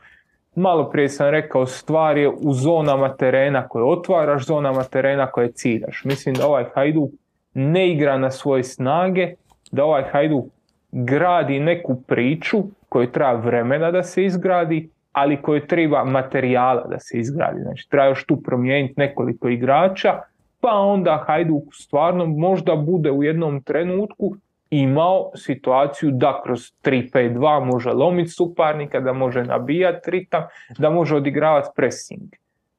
Malo 0.55 0.89
prije 0.89 1.09
sam 1.09 1.29
rekao, 1.29 1.65
stvar 1.65 2.17
je 2.17 2.29
u 2.29 2.53
zonama 2.53 3.15
terena 3.15 3.67
koje 3.67 3.83
otvaraš, 3.83 4.45
zonama 4.45 4.83
terena 4.83 5.27
koje 5.27 5.51
ciljaš. 5.51 6.01
Mislim 6.05 6.35
da 6.35 6.47
ovaj 6.47 6.65
Hajduk 6.73 7.09
ne 7.53 7.89
igra 7.89 8.17
na 8.17 8.31
svoje 8.31 8.63
snage, 8.63 9.33
da 9.71 9.83
ovaj 9.83 10.03
Hajduk 10.11 10.45
gradi 10.91 11.59
neku 11.59 12.01
priču 12.07 12.63
koje 12.89 13.11
treba 13.11 13.33
vremena 13.33 13.91
da 13.91 14.03
se 14.03 14.25
izgradi, 14.25 14.89
ali 15.11 15.41
koje 15.41 15.67
treba 15.67 16.03
materijala 16.03 16.87
da 16.87 16.99
se 16.99 17.19
izgradi. 17.19 17.61
Znači, 17.61 17.89
treba 17.89 18.07
još 18.07 18.25
tu 18.25 18.41
promijeniti 18.41 18.93
nekoliko 18.97 19.49
igrača, 19.49 20.19
pa 20.61 20.71
onda 20.71 21.23
Hajduk 21.27 21.63
stvarno 21.73 22.25
možda 22.25 22.75
bude 22.75 23.11
u 23.11 23.23
jednom 23.23 23.63
trenutku 23.63 24.35
imao 24.71 25.31
situaciju 25.35 26.11
da 26.11 26.41
kroz 26.43 26.59
3-5-2 26.83 27.65
može 27.65 27.91
lomiti 27.91 28.29
suparnika, 28.29 28.99
da 28.99 29.13
može 29.13 29.43
nabijati 29.43 30.11
ritam, 30.11 30.43
da 30.77 30.89
može 30.89 31.15
odigravati 31.15 31.69
pressing. 31.75 32.29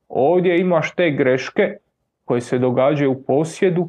Ovdje 0.09 0.61
imaš 0.61 0.95
te 0.95 1.11
greške 1.11 1.77
koje 2.25 2.41
se 2.41 2.59
događaju 2.59 3.13
u 3.13 3.23
posjedu, 3.23 3.89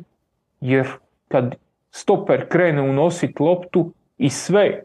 jer 0.61 0.87
kad 1.27 1.55
stoper 1.91 2.47
krene 2.47 2.81
unositi 2.81 3.43
loptu 3.43 3.93
i 4.17 4.29
sve, 4.29 4.83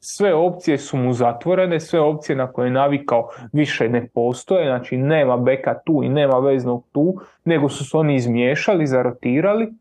sve 0.00 0.34
opcije 0.34 0.78
su 0.78 0.96
mu 0.96 1.12
zatvorene, 1.12 1.80
sve 1.80 2.00
opcije 2.00 2.36
na 2.36 2.52
koje 2.52 2.66
je 2.66 2.70
navikao 2.70 3.28
više 3.52 3.88
ne 3.88 4.08
postoje, 4.14 4.66
znači 4.66 4.96
nema 4.96 5.36
beka 5.36 5.78
tu 5.84 6.00
i 6.04 6.08
nema 6.08 6.38
veznog 6.38 6.84
tu, 6.92 7.14
nego 7.44 7.68
su 7.68 7.84
se 7.84 7.96
oni 7.96 8.14
izmiješali, 8.14 8.86
zarotirali, 8.86 9.72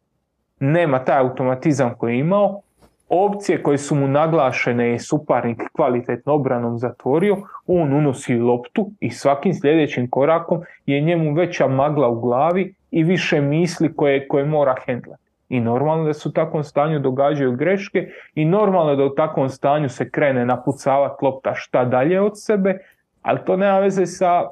nema 0.59 0.99
taj 1.05 1.19
automatizam 1.19 1.93
koji 1.97 2.13
je 2.13 2.19
imao, 2.19 2.61
opcije 3.09 3.63
koje 3.63 3.77
su 3.77 3.95
mu 3.95 4.07
naglašene 4.07 4.87
je 4.89 4.99
suparnik 4.99 5.61
kvalitetno 5.73 6.33
obranom 6.33 6.77
zatvorio, 6.77 7.37
on 7.67 7.93
unosi 7.93 8.35
loptu 8.35 8.91
i 8.99 9.09
svakim 9.09 9.53
sljedećim 9.53 10.09
korakom 10.09 10.61
je 10.85 11.01
njemu 11.01 11.33
veća 11.33 11.67
magla 11.67 12.09
u 12.09 12.19
glavi 12.19 12.73
i 12.91 13.03
više 13.03 13.41
misli 13.41 13.95
koje, 13.95 14.27
koje 14.27 14.45
mora 14.45 14.75
hendlati. 14.85 15.21
I 15.49 15.59
normalno 15.59 16.05
da 16.05 16.13
se 16.13 16.29
u 16.29 16.31
takvom 16.31 16.63
stanju 16.63 16.99
događaju 16.99 17.55
greške 17.55 18.09
i 18.35 18.45
normalno 18.45 18.95
da 18.95 19.03
u 19.05 19.15
takvom 19.15 19.49
stanju 19.49 19.89
se 19.89 20.09
krene 20.09 20.45
napucavati 20.45 21.25
lopta 21.25 21.53
šta 21.55 21.85
dalje 21.85 22.21
od 22.21 22.31
sebe, 22.35 22.77
ali 23.21 23.39
to 23.45 23.57
nema 23.57 23.79
veze 23.79 24.05
sa 24.05 24.49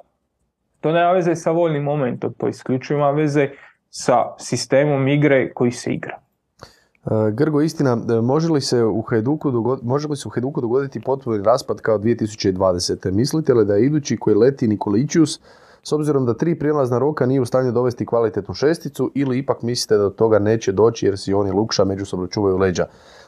to 0.82 0.91
nema 0.91 1.12
veze 1.12 1.36
sa 1.36 1.51
voljnim 1.51 1.84
momentom, 1.84 2.34
to 2.38 2.47
isključivo 2.47 3.12
veze 3.12 3.49
sa 3.89 4.36
sistemom 4.38 5.08
igre 5.08 5.54
koji 5.54 5.72
se 5.72 5.93
igra. 5.93 6.22
E, 7.06 7.32
Grgo, 7.32 7.62
istina, 7.62 7.97
e, 8.10 8.22
može 8.22 8.51
li 8.51 8.62
se 8.62 8.84
u 8.84 9.01
Hajduku 9.01 9.51
dogoditi, 9.51 9.88
može 9.88 10.08
li 10.08 10.16
u 10.26 10.30
Hajduku 10.30 10.62
dogoditi 10.62 11.01
potpuni 11.01 11.43
raspad 11.43 11.82
kao 11.82 11.99
2020. 11.99 13.12
Mislite 13.12 13.54
li 13.54 13.66
da 13.66 13.76
je 13.76 13.86
idući 13.86 14.18
koji 14.18 14.36
leti 14.36 14.68
Nikolićius, 14.68 15.39
s 15.84 15.91
obzirom 15.91 16.26
da 16.26 16.34
tri 16.34 16.60
prijelazna 16.60 16.99
roka 16.99 17.26
nije 17.26 17.41
u 17.41 17.45
stanju 17.45 17.72
dovesti 17.72 18.06
kvalitetnu 18.06 18.54
šesticu 18.54 19.12
ili 19.16 19.39
ipak 19.39 19.62
mislite 19.62 19.97
da 19.97 20.04
do 20.04 20.10
toga 20.10 20.39
neće 20.39 20.72
doći 20.72 21.06
jer 21.06 21.18
si 21.18 21.34
oni 21.34 21.51
Lukša 21.51 21.84
međusobno 21.84 22.28
čuvaju 22.28 22.58
leđa? 22.58 22.86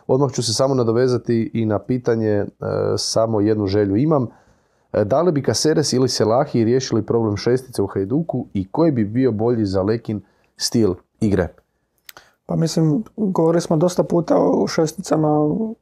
Odmah 0.08 0.32
ću 0.32 0.44
se 0.44 0.54
samo 0.54 0.76
nadovezati 0.76 1.52
i 1.54 1.66
na 1.66 1.80
pitanje, 1.80 2.32
e, 2.32 2.46
samo 2.98 3.42
jednu 3.42 3.68
želju 3.68 3.96
imam. 3.96 4.28
Da 5.04 5.22
li 5.22 5.32
bi 5.32 5.44
Kaseres 5.44 5.94
ili 5.94 6.10
Selahi 6.10 6.64
riješili 6.64 7.06
problem 7.06 7.38
šestice 7.38 7.82
u 7.82 7.88
Hajduku 7.88 8.48
i 8.54 8.68
koji 8.72 8.92
bi 8.92 9.06
bio 9.06 9.32
bolji 9.32 9.66
za 9.66 9.82
Lekin 9.82 10.22
stil 10.58 10.94
igre? 11.20 11.65
Pa 12.46 12.56
mislim, 12.56 13.04
govorili 13.18 13.62
smo 13.62 13.78
dosta 13.78 14.04
puta 14.04 14.36
o 14.38 14.68
šesticama 14.68 15.40
u 15.40 15.76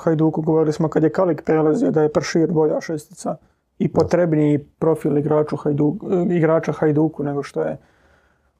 Hajduku, 0.00 0.42
govorili 0.42 0.72
smo 0.72 0.88
kad 0.88 1.02
je 1.02 1.12
Kalik 1.12 1.42
prelazio 1.44 1.90
da 1.90 2.02
je 2.02 2.12
Pršir 2.12 2.52
bolja 2.52 2.80
šestica 2.80 3.36
i 3.78 3.92
potrebniji 3.92 4.58
profil 4.58 5.18
igraču 5.18 5.56
Hajduku, 5.56 6.06
igrača 6.30 6.72
Hajduku 6.72 7.22
nego 7.22 7.42
što 7.42 7.60
je 7.60 7.76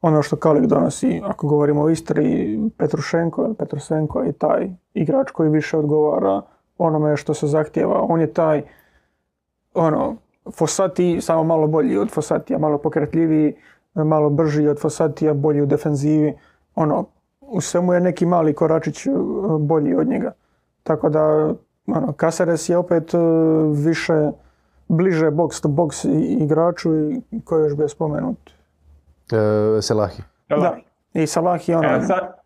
ono 0.02 0.22
što 0.22 0.36
Kalik 0.36 0.66
donosi. 0.66 1.22
Ako 1.24 1.46
govorimo 1.46 1.82
o 1.82 1.90
Istri, 1.90 2.58
Petrušenko 2.76 3.54
Petrusenko 3.58 4.20
je 4.20 4.32
taj 4.32 4.70
igrač 4.94 5.30
koji 5.30 5.50
više 5.50 5.78
odgovara 5.78 6.42
onome 6.78 7.16
što 7.16 7.34
se 7.34 7.46
zahtjeva. 7.46 8.06
On 8.08 8.20
je 8.20 8.32
taj 8.32 8.62
ono, 9.74 10.16
Fosati 10.52 11.20
samo 11.20 11.44
malo 11.44 11.66
bolji 11.66 11.98
od 11.98 12.10
Fosatija, 12.10 12.58
malo 12.58 12.78
pokretljiviji, 12.78 13.54
malo 13.94 14.30
brži 14.30 14.68
od 14.68 14.80
Fosatija, 14.80 15.34
bolji 15.34 15.62
u 15.62 15.66
defenzivi. 15.66 16.34
Ono, 16.74 17.04
u 17.48 17.60
svemu 17.60 17.92
je 17.92 18.00
neki 18.00 18.26
mali 18.26 18.54
koračić 18.54 19.06
e, 19.06 19.10
bolji 19.60 19.94
od 19.94 20.06
njega. 20.06 20.32
Tako 20.82 21.08
da 21.08 21.54
ono, 21.86 22.12
Caceres 22.20 22.68
je 22.68 22.76
opet 22.76 23.14
e, 23.14 23.18
više 23.84 24.30
bliže 24.88 25.26
box 25.26 25.62
to 25.62 25.68
box 25.68 26.08
igraču 26.42 26.94
i 26.96 27.22
koji 27.44 27.62
još 27.62 27.76
bio 27.76 27.88
spomenut. 27.88 28.50
E, 29.32 29.82
Selahi. 29.82 30.22
Da. 30.48 30.78
I 31.14 31.26
Salah 31.26 31.68
je 31.68 31.76
ono... 31.76 31.88
Evo 31.88 32.02
sad, 32.02 32.36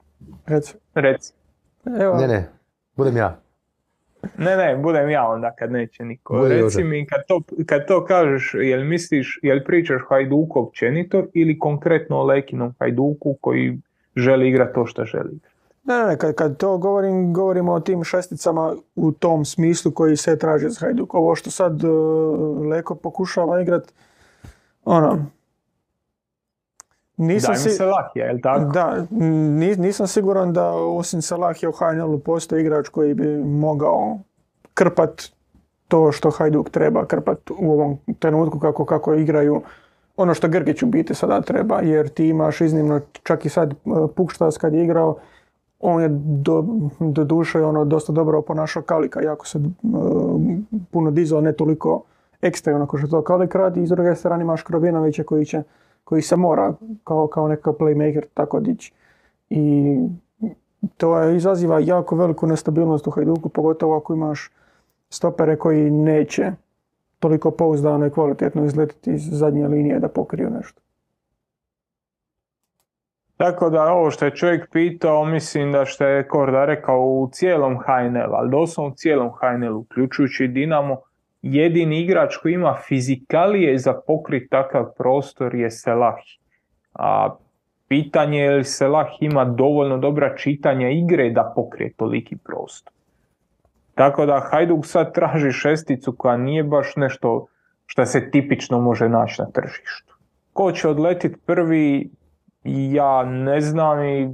Reci. 0.47 0.75
reci. 0.95 1.33
Evo, 2.01 2.17
Ne, 2.17 2.29
ne, 2.29 2.49
budem 2.97 3.17
ja. 3.17 3.41
Ne, 4.39 4.57
ne, 4.57 4.77
budem 4.77 5.11
ja 5.11 5.29
onda 5.29 5.55
kad 5.59 5.73
neće 5.73 6.05
niko. 6.05 6.35
Bude 6.35 6.49
Reci 6.49 6.63
Jože. 6.63 6.85
mi 6.85 7.07
kad 7.07 7.21
to, 7.29 7.41
kad 7.67 7.87
to 7.87 8.05
kažeš, 8.05 8.55
jel 8.55 8.85
misliš, 8.85 9.39
jel 9.43 9.65
pričaš 9.67 10.01
Hajduku 10.09 10.61
općenito 10.61 11.25
ili 11.35 11.59
konkretno 11.59 12.17
o 12.17 12.25
Lekinom 12.25 12.75
Hajduku 12.79 13.37
koji 13.41 13.79
želi 14.17 14.49
igrati 14.49 14.75
to 14.75 14.87
što 14.87 15.05
želi 15.05 15.29
igrati? 15.29 15.55
Ne, 15.85 16.05
ne, 16.05 16.19
kad, 16.19 16.35
kad 16.35 16.57
to 16.57 16.79
govorim, 16.79 17.35
govorimo 17.35 17.73
o 17.73 17.81
tim 17.81 18.05
šesticama 18.05 18.75
u 18.97 19.13
tom 19.13 19.45
smislu 19.45 19.93
koji 19.93 20.17
se 20.17 20.39
traži 20.39 20.69
za 20.69 20.81
Hajduk. 20.81 21.15
Ovo 21.15 21.35
što 21.35 21.51
sad 21.51 21.85
e, 21.85 21.87
Leko 22.69 22.95
pokušava 22.95 23.61
igrat, 23.61 23.93
ono, 24.85 25.25
nisam 27.17 27.55
si- 27.57 27.71
se 27.71 27.85
Lahija, 27.85 28.27
jel 28.27 28.39
tako? 28.43 28.65
Da, 28.65 29.07
ni- 29.11 29.77
nisam 29.77 30.07
siguran 30.07 30.53
da 30.53 30.67
osim 30.71 31.23
Salahija 31.23 31.69
u 31.69 31.73
HNL-u 31.73 32.19
postoji 32.19 32.61
igrač 32.61 32.89
koji 32.89 33.15
bi 33.15 33.27
mogao 33.39 34.19
krpat 34.75 35.23
to 35.89 36.13
što 36.13 36.31
Hajduk 36.31 36.71
treba 36.71 37.07
krpat 37.07 37.51
u 37.51 37.73
ovom 37.73 37.99
trenutku 38.19 38.59
kako, 38.59 38.85
kako 38.85 39.15
igraju 39.15 39.63
ono 40.23 40.35
što 40.35 40.49
Grgić 40.49 40.83
u 40.83 40.87
biti 40.87 41.15
sada 41.15 41.41
treba, 41.41 41.81
jer 41.81 42.09
ti 42.09 42.29
imaš 42.29 42.61
iznimno, 42.61 43.01
čak 43.23 43.45
i 43.45 43.49
sad 43.49 43.73
e, 43.73 43.77
Pukštas 44.15 44.59
kad 44.59 44.75
je 44.75 44.85
igrao, 44.85 45.17
on 45.81 46.03
je 46.03 46.09
do, 46.23 46.65
do 47.01 47.25
duše 47.25 47.63
ono, 47.63 47.85
dosta 47.85 48.13
dobro 48.13 48.39
oponašao 48.39 48.83
Kalika, 48.83 49.23
jako 49.23 49.47
se 49.47 49.59
e, 49.59 49.63
puno 50.91 51.11
dizao, 51.11 51.41
ne 51.41 51.53
toliko 51.53 52.03
ekstremno 52.43 52.87
kao 52.87 52.99
što 52.99 53.09
to 53.09 53.23
Kalik 53.23 53.55
radi, 53.55 53.83
i 53.83 53.87
s 53.87 53.91
druge 53.91 54.15
strane 54.15 54.43
imaš 54.43 54.63
Krobinovića 54.63 55.25
koji 55.25 55.45
će 55.45 55.63
koji 56.05 56.23
se 56.23 56.37
mora 56.37 56.75
kao, 57.05 57.27
kao 57.27 57.49
nekakav 57.49 57.75
playmaker 57.75 58.23
tako 58.35 58.61
dići. 58.61 58.93
I 59.51 59.97
to 60.97 61.19
je, 61.19 61.37
izaziva 61.37 61.81
jako 61.81 62.17
veliku 62.17 62.47
nestabilnost 62.47 63.07
u 63.07 63.11
Hajduku, 63.11 63.49
pogotovo 63.49 63.97
ako 63.97 64.15
imaš 64.15 64.51
stopere 65.11 65.57
koji 65.57 65.91
neće 65.91 66.53
toliko 67.21 67.51
pouzdano 67.51 68.07
i 68.07 68.11
kvalitetno 68.11 68.65
izletiti 68.65 69.11
iz 69.11 69.23
zadnje 69.31 69.69
linije 69.69 69.99
da 69.99 70.09
pokriju 70.09 70.51
nešto. 70.51 70.81
Tako 73.37 73.71
da 73.71 73.93
ovo 73.93 74.11
što 74.11 74.25
je 74.25 74.37
čovjek 74.37 74.73
pitao, 74.73 75.25
mislim 75.25 75.73
da 75.73 75.85
što 75.85 76.05
je 76.05 76.29
Korda 76.29 76.65
rekao 76.65 77.01
u 77.01 77.29
cijelom 77.33 77.79
HNL, 77.79 78.35
ali 78.35 78.51
doslovno 78.51 78.93
u 78.93 78.95
cijelom 78.97 79.31
HNL, 79.31 79.77
uključujući 79.77 80.49
Dinamo, 80.49 80.97
jedini 81.43 82.01
igrač 82.01 82.37
koji 82.37 82.53
ima 82.53 82.77
fizikalije 82.89 83.79
za 83.79 83.95
pokrit 84.07 84.51
takav 84.51 84.87
prostor 84.97 85.55
je 85.55 85.71
Selahi. 85.71 86.39
A 86.95 87.37
pitanje 87.89 88.39
je 88.39 88.51
li 88.51 88.65
Selahi 88.65 89.17
ima 89.21 89.45
dovoljno 89.45 89.99
dobra 89.99 90.37
čitanja 90.37 90.91
igre 90.91 91.31
da 91.31 91.53
pokrije 91.57 91.93
toliki 91.93 92.37
prostor. 92.37 92.93
Tako 94.01 94.27
da 94.27 94.41
Hajduk 94.51 94.87
sad 94.87 95.15
traži 95.15 95.53
šesticu 95.53 96.15
koja 96.19 96.37
nije 96.37 96.63
baš 96.65 96.97
nešto 96.97 97.47
što 97.87 98.07
se 98.07 98.31
tipično 98.31 98.81
može 98.81 99.09
naći 99.09 99.43
na 99.43 99.51
tržištu. 99.51 100.15
Ko 100.53 100.73
će 100.73 100.89
odletit 100.89 101.37
prvi, 101.47 102.11
ja 102.65 103.25
ne 103.25 103.61
znam 103.61 104.05
i 104.05 104.29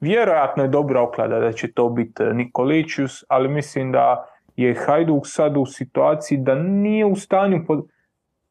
vjerojatno 0.00 0.62
je 0.62 0.68
dobra 0.68 1.02
oklada 1.02 1.38
da 1.40 1.52
će 1.52 1.72
to 1.72 1.88
biti 1.88 2.22
Nikolićius, 2.24 3.24
ali 3.28 3.48
mislim 3.48 3.92
da 3.92 4.26
je 4.56 4.74
Hajduk 4.74 5.26
sad 5.26 5.56
u 5.56 5.66
situaciji 5.66 6.38
da 6.38 6.54
nije 6.54 7.04
u 7.04 7.16
stanju, 7.16 7.64
pod- 7.66 7.86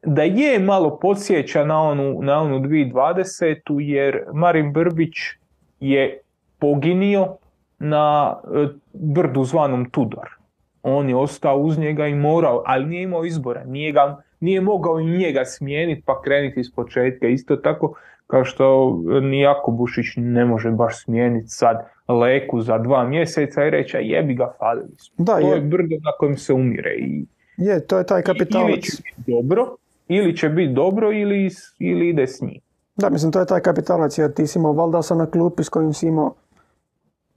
da 0.04 0.24
je 0.24 0.60
malo 0.60 1.00
podsjeća 1.00 1.66
na 1.66 1.82
onu, 1.82 2.22
na 2.22 2.42
onu 2.42 2.60
2020. 2.60 3.80
jer 3.80 4.24
Marin 4.34 4.74
Brbić 4.74 5.16
je 5.80 6.20
poginio 6.60 7.38
na 7.80 8.36
e, 8.44 8.68
brdu 8.94 9.44
zvanom 9.44 9.90
Tudor. 9.90 10.35
On 10.88 11.10
je 11.10 11.16
ostao 11.16 11.58
uz 11.58 11.78
njega 11.80 12.08
i 12.08 12.16
morao, 12.16 12.64
ali 12.66 12.86
nije 12.86 13.04
imao 13.04 13.26
izbora, 13.26 13.64
nije, 13.64 13.92
ga, 13.92 14.24
nije 14.40 14.62
mogao 14.62 15.00
i 15.00 15.06
njega 15.06 15.46
smijeniti 15.46 16.04
pa 16.06 16.22
krenuti 16.22 16.60
iz 16.60 16.72
početka. 16.76 17.28
Isto 17.28 17.56
tako 17.56 17.96
kao 18.28 18.44
što 18.44 18.98
ni 19.22 19.40
Jakobušić 19.42 20.06
ne 20.18 20.46
može 20.46 20.72
baš 20.72 21.04
smijeniti 21.04 21.48
sad 21.48 21.78
Leku 22.08 22.62
za 22.62 22.78
dva 22.78 23.08
mjeseca 23.08 23.66
i 23.66 23.70
reći 23.70 23.98
a 23.98 24.00
jebi 24.00 24.34
ga 24.34 24.54
falili 24.60 24.96
smo. 24.98 25.26
Da, 25.26 25.40
to 25.40 25.54
je 25.54 25.56
je, 25.56 25.62
brdo 25.62 25.96
na 26.04 26.12
kojem 26.20 26.38
se 26.38 26.54
umire 26.54 26.96
i 27.00 27.26
je, 27.58 27.88
to 27.88 27.98
je 27.98 28.06
taj 28.06 28.18
ili 28.18 28.24
kapitalac. 28.24 28.84
će 28.84 29.04
biti 29.04 29.32
dobro, 29.32 29.76
ili 30.08 30.38
će 30.38 30.50
biti 30.50 30.74
dobro 30.74 31.12
ili, 31.12 31.50
ili 31.80 32.10
ide 32.10 32.28
s 32.28 32.42
njim. 32.42 32.60
Da, 32.96 33.10
mislim, 33.10 33.32
to 33.32 33.40
je 33.40 33.46
taj 33.46 33.62
kapitalac, 33.62 34.18
jer 34.18 34.34
ti 34.34 34.48
si 34.48 34.60
imao 34.60 34.74
Valdasa 34.74 35.16
na 35.16 35.26
klupi 35.26 35.64
s 35.64 35.70
kojim 35.70 35.94
si 35.94 36.08
imao 36.08 36.34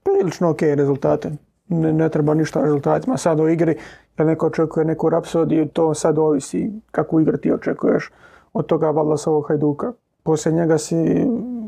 prilično 0.03 0.49
ok 0.49 0.61
rezultate. 0.61 1.31
Ne, 1.69 1.93
ne 1.93 2.09
treba 2.09 2.33
ništa 2.33 2.61
rezultatima. 2.61 3.17
Sad 3.17 3.39
o 3.39 3.47
igri, 3.47 3.75
kad 4.15 4.27
neko 4.27 4.47
očekuje 4.47 4.85
neku 4.85 5.09
rapsodiju, 5.09 5.67
to 5.67 5.93
sad 5.93 6.17
ovisi 6.17 6.71
kakvu 6.91 7.19
igru 7.19 7.37
ti 7.37 7.53
očekuješ 7.53 8.11
od 8.53 8.65
toga 8.65 8.89
Valdasovog 8.91 9.47
Hajduka. 9.47 9.91
Poslije 10.23 10.53
njega 10.53 10.77
si 10.77 10.95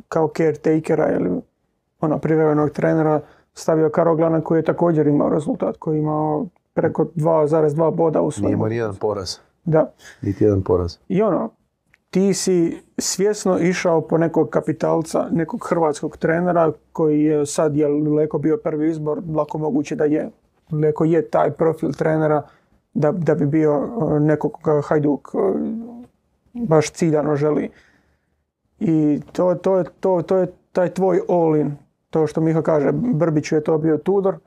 kao 0.09 0.29
caretakera 0.37 1.11
ili 1.11 1.41
ono, 2.01 2.17
privremenog 2.17 2.69
trenera 2.69 3.21
stavio 3.53 3.89
Karoglana 3.89 4.41
koji 4.41 4.59
je 4.59 4.63
također 4.63 5.07
imao 5.07 5.29
rezultat, 5.29 5.77
koji 5.77 5.95
je 5.95 6.01
imao 6.01 6.45
preko 6.73 7.03
2,2 7.15 7.95
boda 7.95 8.21
u 8.21 8.23
Nije 8.23 8.31
svojim. 8.31 8.53
imao 8.53 8.67
nijedan 8.69 8.95
poraz. 8.95 9.35
Da. 9.65 9.91
Niti 10.21 10.43
jedan 10.43 10.61
poraz. 10.61 10.97
I 11.07 11.21
ono, 11.21 11.49
ti 12.11 12.33
si 12.33 12.81
svjesno 12.97 13.59
išao 13.59 14.01
po 14.01 14.17
nekog 14.17 14.49
kapitalca, 14.49 15.27
nekog 15.31 15.67
hrvatskog 15.69 16.17
trenera 16.17 16.71
koji 16.93 17.23
je 17.23 17.45
sad, 17.45 17.75
je 17.75 17.87
Leko 17.87 18.37
bio 18.37 18.57
prvi 18.57 18.89
izbor, 18.89 19.21
lako 19.35 19.57
moguće 19.57 19.95
da 19.95 20.05
je. 20.05 20.29
Leko 20.71 21.05
je 21.05 21.29
taj 21.29 21.51
profil 21.51 21.91
trenera 21.91 22.41
da, 22.93 23.11
da 23.11 23.35
bi 23.35 23.45
bio 23.45 23.89
nekog 24.19 24.51
koga 24.51 24.81
Hajduk 24.81 25.31
baš 26.53 26.89
ciljano 26.89 27.35
želi. 27.35 27.69
I 28.79 29.21
to, 29.31 29.55
to, 29.55 29.77
je, 29.77 29.83
to, 29.99 30.21
to 30.21 30.37
je 30.37 30.47
taj 30.71 30.89
tvoj 30.89 31.21
all-in. 31.29 31.75
To 32.09 32.27
što 32.27 32.41
Miha 32.41 32.61
kaže, 32.61 32.91
Brbiću 32.91 33.55
je 33.55 33.63
to 33.63 33.77
bio 33.77 33.97
Tudor. 33.97 34.37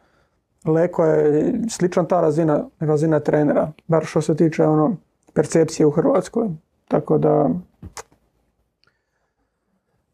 Leko 0.65 1.05
je 1.05 1.55
slična 1.71 2.05
ta 2.05 2.21
razina, 2.21 2.65
razina 2.81 3.21
trenera, 3.21 3.73
bar 3.89 4.05
što 4.05 4.21
se 4.21 4.37
tiče 4.37 4.65
ono, 4.65 4.97
percepcije 5.35 5.87
u 5.87 5.91
Hrvatskoj. 5.91 6.49
Tako 6.89 7.19
da, 7.19 7.51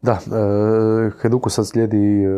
Da, 0.01 0.11
e, 0.11 1.11
Hajduku 1.21 1.49
sad 1.49 1.67
slijedi 1.67 2.23
e, 2.23 2.29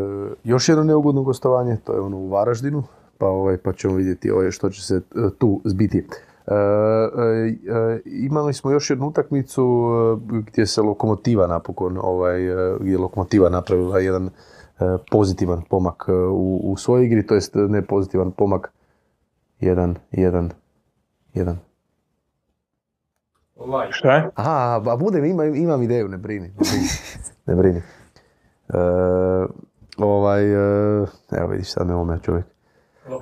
još 0.44 0.70
jedno 0.70 0.84
neugodno 0.84 1.24
gostovanje, 1.24 1.78
to 1.84 1.94
je 1.94 2.00
ono 2.00 2.18
u 2.18 2.30
Varaždinu, 2.30 2.84
pa, 3.18 3.28
ovaj, 3.28 3.58
pa 3.58 3.74
ćemo 3.74 3.96
vidjeti 3.96 4.32
ovaj, 4.32 4.52
što 4.52 4.70
će 4.70 4.86
se 4.86 4.96
e, 4.96 5.02
tu 5.38 5.62
zbiti. 5.66 5.98
E, 5.98 6.54
e, 6.54 8.02
imali 8.06 8.54
smo 8.54 8.72
još 8.72 8.90
jednu 8.90 9.08
utakmicu 9.08 9.64
gdje 10.48 10.66
se 10.66 10.82
Lokomotiva 10.82 11.48
napokon, 11.48 11.98
ovaj, 12.02 12.40
gdje 12.80 12.92
je 12.92 12.98
Lokomotiva 12.98 13.50
napravila 13.50 14.00
jedan 14.00 14.30
pozitivan 15.12 15.62
pomak 15.70 16.06
u, 16.32 16.60
u 16.64 16.78
svojoj 16.78 17.06
igri, 17.06 17.28
to 17.28 17.36
jest 17.36 17.56
ne 17.56 17.82
pozitivan 17.82 18.32
pomak, 18.32 18.72
jedan, 19.60 19.96
jedan, 20.12 20.50
jedan. 21.34 21.60
Ovaj, 23.64 23.88
Šta 23.91 24.16
je? 24.16 24.30
Aha, 24.36 24.82
ba 24.86 24.95
budem, 24.95 25.26
imam, 25.26 25.55
imam 25.55 25.84
ideju, 25.84 26.07
ne 26.07 26.18
brini. 26.18 26.47
Ne 26.47 26.53
brini. 26.59 26.88
Ne 27.45 27.55
brini. 27.55 27.82
E, 28.70 28.80
ovaj, 29.97 30.43
e, 30.43 31.05
evo 31.32 31.47
vidiš, 31.51 31.72
sad 31.72 31.88
me 31.88 31.95
ome 31.95 32.20
čovjek. 32.22 32.45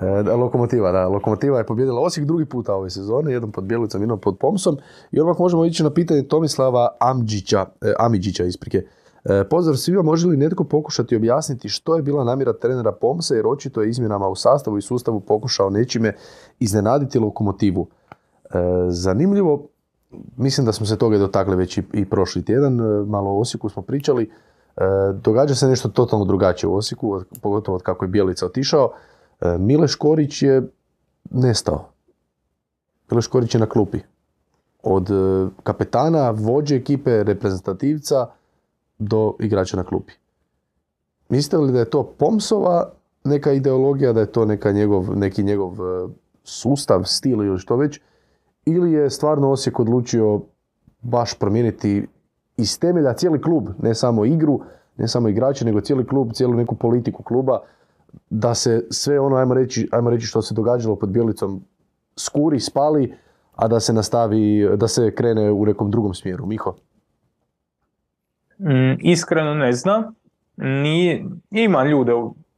E, 0.02 0.24
da, 0.24 0.36
lokomotiva, 0.36 0.92
da. 0.92 1.08
Lokomotiva 1.08 1.58
je 1.58 1.66
pobjedila 1.66 2.02
Osijek 2.02 2.28
drugi 2.28 2.46
puta 2.46 2.76
ove 2.76 2.90
sezone, 2.90 3.32
jednom 3.32 3.52
pod 3.52 3.64
Bjelicom, 3.64 4.02
jednom 4.02 4.20
pod 4.20 4.38
Pomsom. 4.40 4.78
I 5.12 5.20
odmah 5.20 5.40
možemo 5.40 5.66
ići 5.66 5.84
na 5.84 5.90
pitanje 5.90 6.24
Tomislava 6.24 6.96
Amđića, 7.00 7.66
e, 7.82 7.94
Amidžića, 8.00 8.44
isprike. 8.44 8.84
E, 9.26 9.44
pozdrav 9.50 9.76
svima, 9.76 10.02
može 10.02 10.28
li 10.28 10.38
netko 10.38 10.64
pokušati 10.64 11.16
objasniti 11.16 11.70
što 11.70 11.96
je 11.96 12.02
bila 12.02 12.24
namjera 12.24 12.54
trenera 12.54 12.92
Pomsa, 12.92 13.36
jer 13.36 13.48
očito 13.48 13.82
je 13.82 13.90
izmjenama 13.90 14.28
u 14.28 14.36
sastavu 14.36 14.78
i 14.78 14.82
sustavu 14.82 15.20
pokušao 15.20 15.70
nečime 15.70 16.16
iznenaditi 16.60 17.20
lokomotivu. 17.20 17.88
E, 18.54 18.58
zanimljivo, 18.90 19.68
mislim 20.38 20.66
da 20.66 20.72
smo 20.72 20.86
se 20.86 20.98
toga 20.98 21.18
dotakli 21.18 21.56
već 21.56 21.78
i, 21.78 21.84
i 21.94 22.06
prošli 22.06 22.46
tjedan, 22.46 22.80
e, 22.80 23.06
malo 23.06 23.30
o 23.30 23.40
Osijeku 23.40 23.70
smo 23.70 23.82
pričali. 23.82 24.24
E, 24.78 24.82
događa 25.14 25.56
se 25.56 25.68
nešto 25.68 25.90
totalno 25.90 26.26
drugačije 26.26 26.70
u 26.70 26.76
Osijeku, 26.76 27.14
od- 27.14 27.26
pogotovo 27.42 27.76
od 27.76 27.84
kako 27.84 28.06
je 28.06 28.10
Bjelica 28.10 28.46
otišao. 28.46 28.92
E, 29.42 29.58
Mile 29.58 29.88
Škorić 29.88 30.42
je 30.42 30.62
nestao. 31.32 31.90
Mile 33.12 33.22
Škorić 33.22 33.56
je 33.56 33.60
na 33.60 33.66
klupi. 33.70 34.00
Od 34.84 35.12
e, 35.12 35.48
kapetana, 35.64 36.30
vođe 36.32 36.76
ekipe, 36.76 37.24
reprezentativca 37.24 38.28
do 39.00 39.34
igrača 39.40 39.78
na 39.78 39.84
klupi. 39.84 40.14
Mislite 41.30 41.58
li 41.58 41.72
da 41.72 41.80
je 41.80 41.90
to 41.90 42.04
Pomsova 42.04 42.92
neka 43.24 43.52
ideologija, 43.52 44.14
da 44.14 44.20
je 44.20 44.26
to 44.32 44.46
neka 44.46 44.72
njegov, 44.72 45.18
neki 45.18 45.44
njegov 45.44 45.74
e, 45.74 46.08
sustav, 46.44 47.04
stil 47.06 47.44
ili 47.44 47.60
što 47.60 47.76
već, 47.76 48.00
ili 48.66 48.92
je 48.92 49.10
stvarno 49.10 49.52
Osijek 49.52 49.80
odlučio 49.80 50.42
baš 51.02 51.40
promijeniti 51.40 52.08
iz 52.58 52.80
temelja 52.80 53.14
cijeli 53.14 53.42
klub, 53.42 53.70
ne 53.82 53.96
samo 53.96 54.26
igru, 54.26 54.62
ne 54.98 55.08
samo 55.08 55.30
igrače, 55.30 55.66
nego 55.66 55.82
cijeli 55.82 56.08
klub, 56.08 56.32
cijelu 56.34 56.54
neku 56.54 56.76
politiku 56.76 57.24
kluba, 57.24 57.60
da 58.30 58.56
se 58.56 58.88
sve 58.90 59.20
ono, 59.20 59.36
ajmo 59.36 59.54
reći, 59.54 59.90
ajmo 59.92 60.10
reći 60.10 60.26
što 60.26 60.42
se 60.42 60.54
događalo 60.54 60.96
pod 60.96 61.10
Bjelicom, 61.10 61.62
skuri, 62.16 62.60
spali, 62.60 63.14
a 63.56 63.68
da 63.68 63.80
se 63.80 63.94
nastavi, 63.94 64.70
da 64.78 64.88
se 64.88 65.16
krene 65.16 65.52
u 65.52 65.66
nekom 65.66 65.92
drugom 65.92 66.14
smjeru. 66.14 66.46
Miho? 66.46 66.76
Mm, 68.60 68.98
iskreno 69.00 69.54
ne 69.54 69.74
znam. 69.74 70.04
Nije, 70.58 71.26
ima 71.52 71.84
ljude 71.84 72.12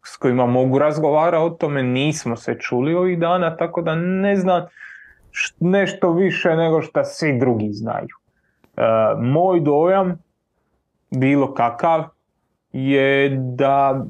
s 0.06 0.18
kojima 0.18 0.46
mogu 0.46 0.80
razgovarati 0.80 1.44
o 1.44 1.50
tome, 1.50 1.84
nismo 1.84 2.36
se 2.36 2.56
čuli 2.60 2.94
ovih 2.94 3.20
dana, 3.20 3.58
tako 3.58 3.82
da 3.82 3.96
ne 3.96 4.36
znam 4.36 4.66
nešto 5.60 6.12
više 6.14 6.56
nego 6.56 6.82
što 6.82 7.04
svi 7.04 7.40
drugi 7.40 7.70
znaju. 7.72 8.16
E, 8.78 8.82
moj 9.22 9.60
dojam, 9.60 10.18
bilo 11.12 11.54
kakav, 11.54 12.04
je 12.74 13.30
da 13.30 14.06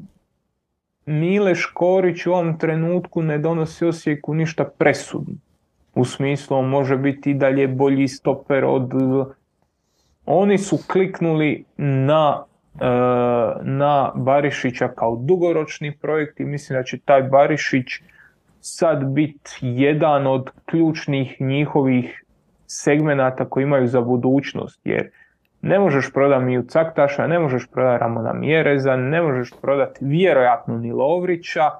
Mile 1.06 1.54
Škorić 1.54 2.26
u 2.26 2.32
ovom 2.32 2.58
trenutku 2.58 3.22
ne 3.22 3.38
donosi 3.38 3.86
Osijeku 3.86 4.34
ništa 4.34 4.64
presudno. 4.78 5.34
U 5.94 6.04
smislu 6.04 6.56
on 6.56 6.68
može 6.68 6.96
biti 6.96 7.30
i 7.30 7.34
dalje 7.34 7.68
bolji 7.68 8.08
stoper 8.08 8.64
od 8.64 8.92
oni 10.26 10.58
su 10.58 10.78
kliknuli 10.92 11.64
na, 11.76 12.44
e, 12.80 12.86
na 13.62 14.12
Barišića 14.14 14.88
kao 14.88 15.16
dugoročni 15.16 15.98
projekt 15.98 16.40
i 16.40 16.44
mislim 16.44 16.78
da 16.78 16.82
će 16.82 16.98
taj 16.98 17.22
Barišić 17.22 17.86
sad 18.66 19.04
biti 19.04 19.58
jedan 19.60 20.26
od 20.26 20.50
ključnih 20.64 21.40
njihovih 21.40 22.24
segmenata 22.66 23.48
koji 23.48 23.64
imaju 23.64 23.86
za 23.86 24.00
budućnost, 24.00 24.80
jer 24.84 25.10
ne 25.62 25.78
možeš 25.78 26.12
prodati 26.12 26.44
Miju 26.44 26.62
Caktaša, 26.62 27.26
ne 27.26 27.38
možeš 27.38 27.66
prodati 27.72 28.00
Ramona 28.00 28.32
Mjereza, 28.32 28.96
ne 28.96 29.22
možeš 29.22 29.50
prodati 29.62 30.04
vjerojatno 30.04 30.78
ni 30.78 30.92
Lovrića, 30.92 31.70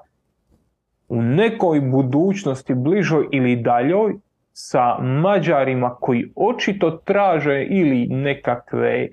u 1.09 1.21
nekoj 1.21 1.81
budućnosti 1.81 2.73
bližoj 2.73 3.27
ili 3.31 3.55
daljoj 3.55 4.13
sa 4.53 4.99
Mađarima 4.99 5.95
koji 5.95 6.31
očito 6.35 6.91
traže 6.91 7.63
ili 7.69 8.07
nekakve 8.07 9.07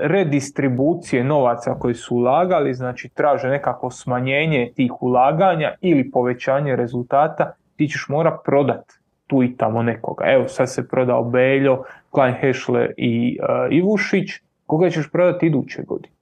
redistribucije 0.00 1.24
novaca 1.24 1.74
koji 1.74 1.94
su 1.94 2.16
ulagali, 2.16 2.74
znači 2.74 3.08
traže 3.08 3.48
nekako 3.48 3.90
smanjenje 3.90 4.72
tih 4.76 5.02
ulaganja 5.02 5.74
ili 5.80 6.10
povećanje 6.10 6.76
rezultata, 6.76 7.52
ti 7.76 7.88
ćeš 7.88 8.06
mora 8.08 8.38
prodat 8.44 8.92
tu 9.26 9.42
i 9.42 9.56
tamo 9.56 9.82
nekoga. 9.82 10.24
Evo 10.26 10.48
sad 10.48 10.72
se 10.72 10.88
prodao 10.88 11.24
Beljo, 11.24 11.82
Klein 12.10 12.34
Hešle 12.34 12.90
i 12.96 13.38
e, 13.42 13.74
Ivušić, 13.74 14.30
koga 14.66 14.90
ćeš 14.90 15.10
prodati 15.10 15.46
iduće 15.46 15.82
godine? 15.82 16.14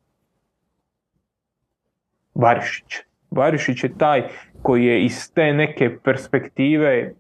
Barišić. 2.35 2.97
Barišić 3.31 3.85
je 3.85 3.99
taj 3.99 4.23
koji 4.63 4.85
je 4.85 5.05
iz 5.05 5.33
te 5.35 5.53
neke 5.53 5.99
perspektive 6.05 7.13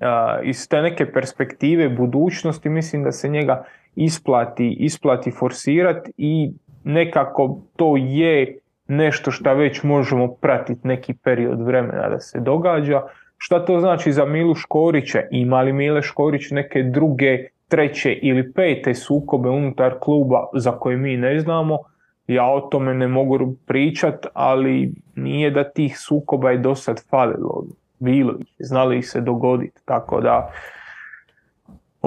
a, 0.00 0.40
iz 0.42 0.68
te 0.68 0.82
neke 0.82 1.12
perspektive 1.12 1.88
budućnosti 1.88 2.68
mislim 2.68 3.02
da 3.02 3.12
se 3.12 3.28
njega 3.28 3.64
isplati, 3.96 4.76
isplati 4.78 5.30
forsirati 5.30 6.12
i 6.16 6.50
nekako 6.84 7.58
to 7.76 7.96
je 7.96 8.58
nešto 8.88 9.30
što 9.30 9.54
već 9.54 9.82
možemo 9.82 10.28
pratiti 10.28 10.88
neki 10.88 11.14
period 11.14 11.60
vremena 11.60 12.08
da 12.08 12.20
se 12.20 12.40
događa. 12.40 13.02
Šta 13.38 13.64
to 13.64 13.80
znači 13.80 14.12
za 14.12 14.24
Milu 14.24 14.54
Škorića? 14.54 15.22
Ima 15.30 15.62
li 15.62 15.72
Mile 15.72 16.02
Škorić 16.02 16.50
neke 16.50 16.82
druge, 16.82 17.38
treće 17.68 18.12
ili 18.12 18.52
pete 18.52 18.94
sukobe 18.94 19.48
unutar 19.48 19.94
kluba 20.00 20.46
za 20.54 20.72
koje 20.72 20.96
mi 20.96 21.16
ne 21.16 21.40
znamo? 21.40 21.78
Ja 22.26 22.46
o 22.46 22.60
tome 22.60 22.94
ne 22.94 23.08
mogu 23.08 23.54
pričat, 23.66 24.26
ali 24.34 24.92
nije 25.14 25.50
da 25.50 25.64
tih 25.64 25.98
sukoba 25.98 26.50
je 26.50 26.58
do 26.58 26.74
sad 26.74 27.04
falilo. 27.10 27.64
Bilo 27.98 28.34
ih, 28.40 28.46
znali 28.58 28.98
ih 28.98 29.08
se 29.08 29.20
dogoditi, 29.20 29.80
tako 29.84 30.20
da 30.20 30.52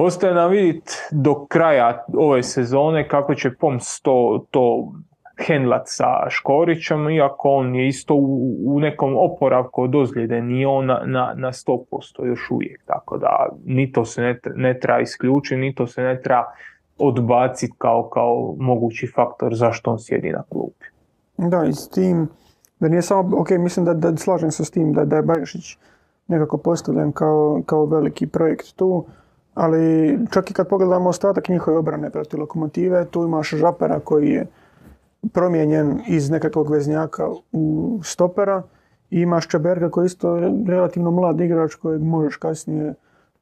ostaje 0.04 0.34
nam 0.34 0.52
vidjeti 0.52 0.94
do 1.12 1.46
kraja 1.46 2.06
ove 2.18 2.44
sezone 2.44 3.08
kako 3.08 3.36
će 3.36 3.56
Poms 3.56 4.02
to, 4.02 4.46
to 4.52 4.92
hendlat 5.48 5.84
sa 5.86 6.30
Škorićem, 6.30 7.10
iako 7.10 7.50
on 7.50 7.76
je 7.76 7.88
isto 7.88 8.16
u, 8.16 8.56
u 8.66 8.80
nekom 8.80 9.16
oporavku 9.18 9.84
od 9.84 9.96
ozljede, 9.96 10.42
nije 10.42 10.68
on 10.68 10.86
na, 10.86 11.02
na, 11.06 11.34
na 11.36 11.52
100% 11.52 12.26
još 12.26 12.52
uvijek, 12.52 12.84
tako 12.86 13.18
da 13.18 13.50
ni 13.66 13.92
to 13.92 14.06
se 14.06 14.22
ne, 14.22 14.40
ne 14.56 14.80
treba 14.80 15.00
isključiti, 15.00 15.62
ni 15.62 15.76
to 15.76 15.88
se 15.88 16.02
ne 16.02 16.22
treba 16.22 16.46
odbaciti 16.98 17.74
kao, 17.78 18.10
kao 18.10 18.56
mogući 18.60 19.12
faktor 19.16 19.56
zašto 19.56 19.92
on 19.92 20.00
sjedi 20.00 20.32
na 20.32 20.44
klupi. 20.50 20.86
Da, 21.38 21.66
i 21.66 21.74
s 21.74 21.90
tim, 21.90 22.28
da 22.80 22.88
nije 22.88 23.02
samo, 23.02 23.42
ok, 23.42 23.50
mislim 23.50 23.86
da, 23.86 23.94
da 23.94 24.18
slažem 24.18 24.52
se 24.52 24.66
s 24.66 24.72
tim 24.72 24.94
da, 24.94 25.06
da 25.06 25.16
je 25.16 25.22
Barišić 25.22 25.78
nekako 26.28 26.58
postavljen 26.58 27.12
kao, 27.12 27.62
kao 27.66 27.86
veliki 27.86 28.28
projekt 28.28 28.76
tu, 28.76 29.06
ali 29.60 30.18
čak 30.32 30.52
i 30.52 30.54
kad 30.54 30.68
pogledamo 30.68 31.10
ostatak 31.10 31.50
njihove 31.50 31.78
obrane 31.78 32.10
protiv 32.10 32.40
lokomotive, 32.40 33.06
tu 33.06 33.24
imaš 33.24 33.50
Žapera 33.50 34.00
koji 34.00 34.30
je 34.30 34.46
promijenjen 35.34 36.00
iz 36.08 36.30
nekakvog 36.30 36.72
veznjaka 36.72 37.30
u 37.52 38.00
stopera 38.04 38.64
i 39.10 39.20
imaš 39.22 39.48
Čeberga 39.48 39.90
koji 39.90 40.04
je 40.04 40.06
isto 40.06 40.40
relativno 40.68 41.12
mlad 41.12 41.42
igrač 41.42 41.76
kojeg 41.76 42.02
možeš 42.02 42.36
kasnije 42.36 42.94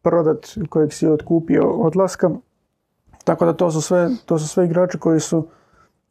prodat, 0.01 0.47
kojeg 0.70 0.93
si 0.93 1.07
otkupio 1.07 1.70
odlaska. 1.70 2.30
Tako 3.24 3.45
da 3.45 3.53
to 3.53 3.72
su 3.72 3.82
sve, 3.82 4.09
to 4.26 4.39
su 4.39 4.47
sve 4.47 4.65
igrači 4.65 4.97
koji 4.99 5.20
su 5.20 5.47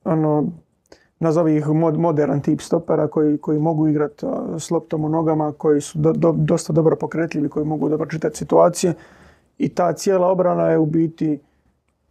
ono, 0.04 0.44
nazovi 1.20 1.57
ih 1.57 1.68
mod, 1.68 1.98
modern 1.98 2.40
tip 2.40 2.61
stopera 2.61 3.09
koji, 3.09 3.38
koji 3.38 3.59
mogu 3.59 3.88
igrati 3.88 4.26
s 4.59 4.70
loptom 4.70 5.04
u 5.04 5.09
nogama, 5.09 5.52
koji 5.52 5.80
su 5.80 5.98
do- 5.98 6.12
do- 6.12 6.34
dosta 6.38 6.72
dobro 6.72 6.96
pokretljivi, 6.96 7.48
koji 7.48 7.66
mogu 7.66 7.88
dobro 7.88 8.07
čitati 8.07 8.38
situacije 8.38 8.94
i 9.59 9.68
ta 9.68 9.92
cijela 9.92 10.26
obrana 10.26 10.66
je 10.66 10.78
u 10.78 10.86
biti 10.86 11.38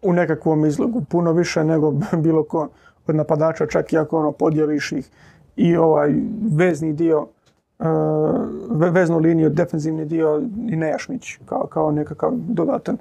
u 0.02 0.14
nekakvom 0.14 0.66
izlogu 0.66 1.02
puno 1.10 1.32
više 1.32 1.64
nego 1.64 1.94
bilo 2.24 2.44
ko 2.44 2.70
od 3.08 3.16
napadača, 3.16 3.66
čak 3.66 3.94
i 3.94 3.98
ako 3.98 4.20
ono 4.20 4.32
podijeliš 4.32 4.92
ih 4.92 5.10
i 5.56 5.78
ovaj 5.78 6.14
vezni 6.52 6.94
dio, 6.94 7.28
e, 7.80 7.84
ve- 8.70 8.90
veznu 8.90 9.18
liniju, 9.18 9.50
defensivni 9.50 10.06
dio 10.06 10.42
i 10.68 10.76
Nejašmić 10.76 11.40
kao, 11.46 11.68
kao 11.68 11.92
nekakav 11.92 12.32
dodatan, 12.34 12.98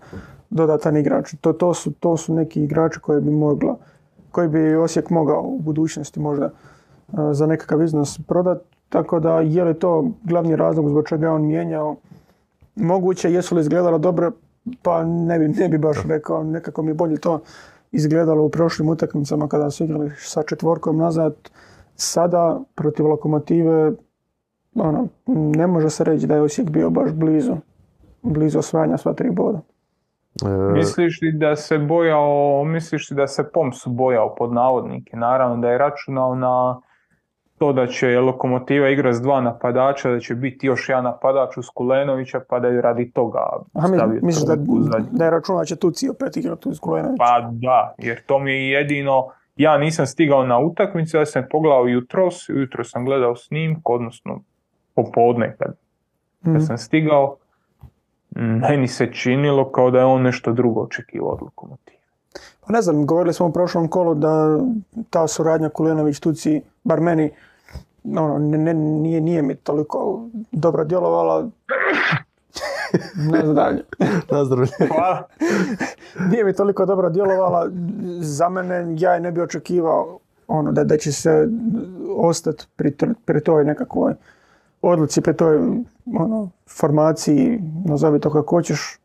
dodatan 0.51 0.97
igrač. 0.97 1.35
To, 1.41 1.53
to, 1.53 1.75
su, 1.75 1.93
to 1.93 2.17
su 2.17 2.35
neki 2.35 2.65
igrači 2.65 3.01
koji 3.01 3.21
bi 3.21 3.31
mogla, 3.31 3.77
koji 4.31 4.49
bi 4.49 4.75
Osijek 4.75 5.11
mogao 5.11 5.43
u 5.43 5.59
budućnosti 5.59 6.21
možda 6.21 6.45
e, 6.45 6.51
za 7.33 7.47
nekakav 7.47 7.83
iznos 7.83 8.19
prodat. 8.27 8.63
Tako 8.89 9.21
da 9.21 9.41
je 9.41 9.65
li 9.65 9.75
to 9.75 10.11
glavni 10.25 10.57
razlog 10.57 10.89
zbog 10.89 11.09
čega 11.09 11.27
je 11.27 11.33
on 11.33 11.47
mijenjao? 11.47 11.97
Moguće, 12.77 13.33
jesu 13.33 13.55
li 13.55 13.61
izgledalo 13.61 13.99
dobro? 13.99 14.33
Pa 14.83 15.05
ne 15.05 15.39
bi, 15.39 15.49
ne 15.49 15.69
bi 15.69 15.79
baš 15.79 15.97
rekao, 16.09 16.45
nekako 16.45 16.83
mi 16.83 16.91
je 16.91 16.95
bolje 16.95 17.17
to 17.17 17.41
izgledalo 17.93 18.45
u 18.45 18.49
prošlim 18.49 18.89
utakmicama 18.89 19.49
kada 19.49 19.71
su 19.71 19.85
igrali 19.85 20.11
sa 20.17 20.43
četvorkom 20.43 20.97
nazad. 20.97 21.35
Sada 21.97 22.61
protiv 22.75 23.07
lokomotive 23.07 23.93
ono, 24.75 25.09
ne 25.27 25.67
može 25.67 25.91
se 25.91 26.05
reći 26.05 26.27
da 26.27 26.35
je 26.35 26.43
Osijek 26.43 26.71
bio 26.71 26.91
baš 26.91 27.13
blizu, 27.13 27.57
blizu 28.23 28.59
osvajanja 28.59 28.97
sva 28.97 29.13
tri 29.13 29.31
boda. 29.31 29.61
E, 30.45 30.73
Misliš 30.73 31.23
li 31.23 31.33
da 31.33 31.57
se 31.57 31.79
bojao, 31.79 32.65
misliš 32.65 33.11
li 33.11 33.17
da 33.17 33.27
se 33.27 33.51
Poms 33.53 33.87
bojao 33.87 34.35
pod 34.35 34.53
navodnike? 34.53 35.17
Naravno 35.17 35.57
da 35.57 35.69
je 35.69 35.79
računao 35.79 36.35
na 36.35 36.81
to 37.65 37.73
da 37.73 37.87
će 37.87 38.21
Lokomotiva 38.21 38.89
igrati 38.89 39.17
s 39.17 39.21
dva 39.21 39.41
napadača, 39.41 40.11
da 40.11 40.21
će 40.21 40.35
biti 40.35 40.67
još 40.67 40.89
jedan 40.89 41.05
napadač 41.05 41.57
uz 41.57 41.67
Kulenovića, 41.75 42.41
pa 42.49 42.61
da 42.61 42.69
je 42.69 42.83
radi 42.83 43.11
toga 43.11 43.41
stavio 43.97 44.21
misliš 44.23 44.45
da, 44.47 44.57
da 45.11 45.25
je 45.25 45.31
računao 45.31 45.61
da 45.61 45.65
će 45.65 45.77
Tuci 45.77 46.09
opet 46.09 46.37
igrati 46.37 46.69
uz 46.69 46.81
Kulenovića? 46.81 47.19
Pa 47.19 47.49
da, 47.53 47.95
jer 47.99 48.23
to 48.27 48.39
mi 48.39 48.53
je 48.53 48.71
jedino, 48.71 49.27
ja 49.57 49.79
nisam 49.79 50.07
stigao 50.07 50.47
na 50.47 50.59
utakmicu, 50.59 51.17
ja 51.17 51.27
sam 51.27 51.45
pogledao 51.51 51.87
jutros, 51.87 52.49
jutro 52.49 52.85
sam 52.85 53.05
gledao 53.05 53.37
snimku, 53.37 53.95
odnosno 53.95 54.41
popodne 54.95 55.57
kad, 55.59 55.75
kad 56.45 56.53
Mhm. 56.53 56.61
sam 56.61 56.79
stigao, 56.79 57.37
meni 58.69 58.89
se 58.89 59.13
činilo 59.13 59.71
kao 59.73 59.91
da 59.91 59.99
je 59.99 60.05
on 60.05 60.23
nešto 60.23 60.53
drugo 60.53 60.81
očekivao 60.81 61.31
od 61.31 61.43
Lokomotive. 61.43 61.95
Pa 62.67 62.73
ne 62.73 62.83
znam, 62.83 63.07
govorili 63.07 63.35
smo 63.35 63.47
u 63.47 63.53
prošlom 63.53 63.89
kolu 63.89 64.15
da 64.15 64.59
ta 65.11 65.27
suradnja 65.29 65.69
Kulenović-Tuci, 65.69 66.61
bar 66.85 67.01
meni, 67.01 67.31
ono, 68.05 68.39
ne, 68.39 68.59
ne- 68.59 68.75
nije, 68.75 69.21
nije 69.21 69.43
mi 69.43 69.55
toliko 69.55 70.29
dobro 70.53 70.85
djelovala. 70.85 71.49
ne 73.33 73.41
znam 73.41 73.55
dalje. 73.55 73.83
Nazdravlje. 74.31 74.73
Hvala. 74.89 75.23
Nije 76.31 76.45
mi 76.45 76.53
toliko 76.53 76.87
dobro 76.87 77.11
djelovala. 77.11 77.69
Za 78.21 78.49
mene 78.49 78.95
ja 78.99 79.15
je 79.15 79.21
ne 79.21 79.33
bi 79.33 79.41
očekivao 79.41 80.19
ono, 80.49 80.73
da, 80.73 80.85
da 80.85 80.97
će 80.97 81.13
se 81.13 81.49
ostati 82.17 82.65
pri, 82.77 82.93
pri 83.25 83.41
toj 83.41 83.65
nekakvoj 83.65 84.15
odluci, 84.83 85.21
pri 85.21 85.37
toj 85.37 85.57
ono, 86.19 86.49
formaciji, 86.79 87.59
nazovi 87.85 88.21
to 88.21 88.31
kako 88.31 88.57
hoćeš, 88.57 88.99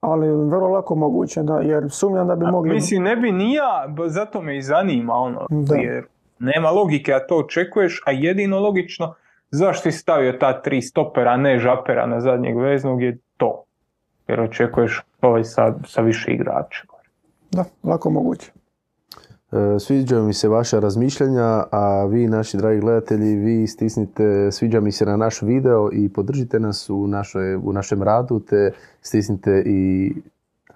ali 0.00 0.28
vrlo 0.28 0.68
lako 0.68 0.94
moguće, 0.94 1.42
da, 1.42 1.58
jer 1.58 1.90
sumnjam 1.90 2.26
da 2.26 2.36
bi 2.36 2.46
mogli... 2.46 2.74
Mislim, 2.74 3.02
ne 3.02 3.16
bi 3.16 3.32
ni 3.32 3.52
ja, 3.54 3.94
zato 4.06 4.42
me 4.42 4.56
i 4.58 4.62
zanima 4.62 5.14
ono, 5.14 5.46
Da. 5.50 5.74
jer 5.74 6.04
nema 6.38 6.70
logike, 6.70 7.14
a 7.14 7.26
to 7.26 7.36
očekuješ, 7.36 8.02
a 8.06 8.12
jedino 8.12 8.60
logično 8.60 9.14
zašto 9.50 9.90
si 9.90 9.98
stavio 9.98 10.32
ta 10.32 10.62
tri 10.62 10.82
stopera, 10.82 11.30
a 11.30 11.36
ne 11.36 11.58
žapera 11.58 12.06
na 12.06 12.20
zadnjeg 12.20 12.58
veznog 12.58 13.02
je 13.02 13.18
to. 13.36 13.64
Jer 14.28 14.40
očekuješ 14.40 15.02
ovaj 15.20 15.44
sa, 15.44 15.74
sa 15.86 16.00
više 16.00 16.32
igrača. 16.32 16.82
Da, 17.50 17.64
lako 17.84 18.10
moguće. 18.10 18.52
E, 19.52 19.78
Sviđaju 19.80 20.24
mi 20.24 20.34
se 20.34 20.48
vaša 20.48 20.78
razmišljanja, 20.78 21.64
a 21.70 22.06
vi, 22.10 22.26
naši 22.26 22.56
dragi 22.56 22.80
gledatelji, 22.80 23.36
vi 23.36 23.66
stisnite 23.66 24.52
sviđa 24.52 24.80
mi 24.80 24.92
se 24.92 25.06
na 25.06 25.16
naš 25.16 25.42
video 25.42 25.90
i 25.92 26.08
podržite 26.08 26.60
nas 26.60 26.90
u, 26.90 27.06
našoj, 27.06 27.54
u 27.54 27.72
našem 27.72 28.02
radu, 28.02 28.40
te 28.40 28.72
stisnite 29.00 29.62
i 29.66 30.12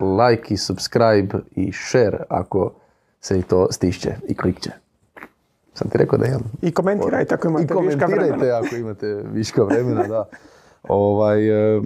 like 0.00 0.54
i 0.54 0.56
subscribe 0.56 1.38
i 1.56 1.72
share 1.72 2.18
ako 2.28 2.72
se 3.20 3.38
i 3.38 3.42
to 3.42 3.72
stišće 3.72 4.14
i 4.28 4.34
klikće. 4.34 4.70
Sam 5.80 5.90
ti 5.90 5.98
rekao 5.98 6.18
da 6.18 6.26
imam. 6.26 6.42
I 6.62 6.72
komentirajte 6.72 7.34
ako 7.34 7.48
imate 7.48 7.74
I 7.74 7.86
viška 7.86 8.06
vremena. 8.06 8.26
komentirajte 8.26 8.66
ako 8.66 8.76
imate 8.76 9.22
viška 9.32 9.62
vremena, 9.64 10.06
da. 10.06 10.28
Ovaj, 10.88 11.48
e, 11.76 11.80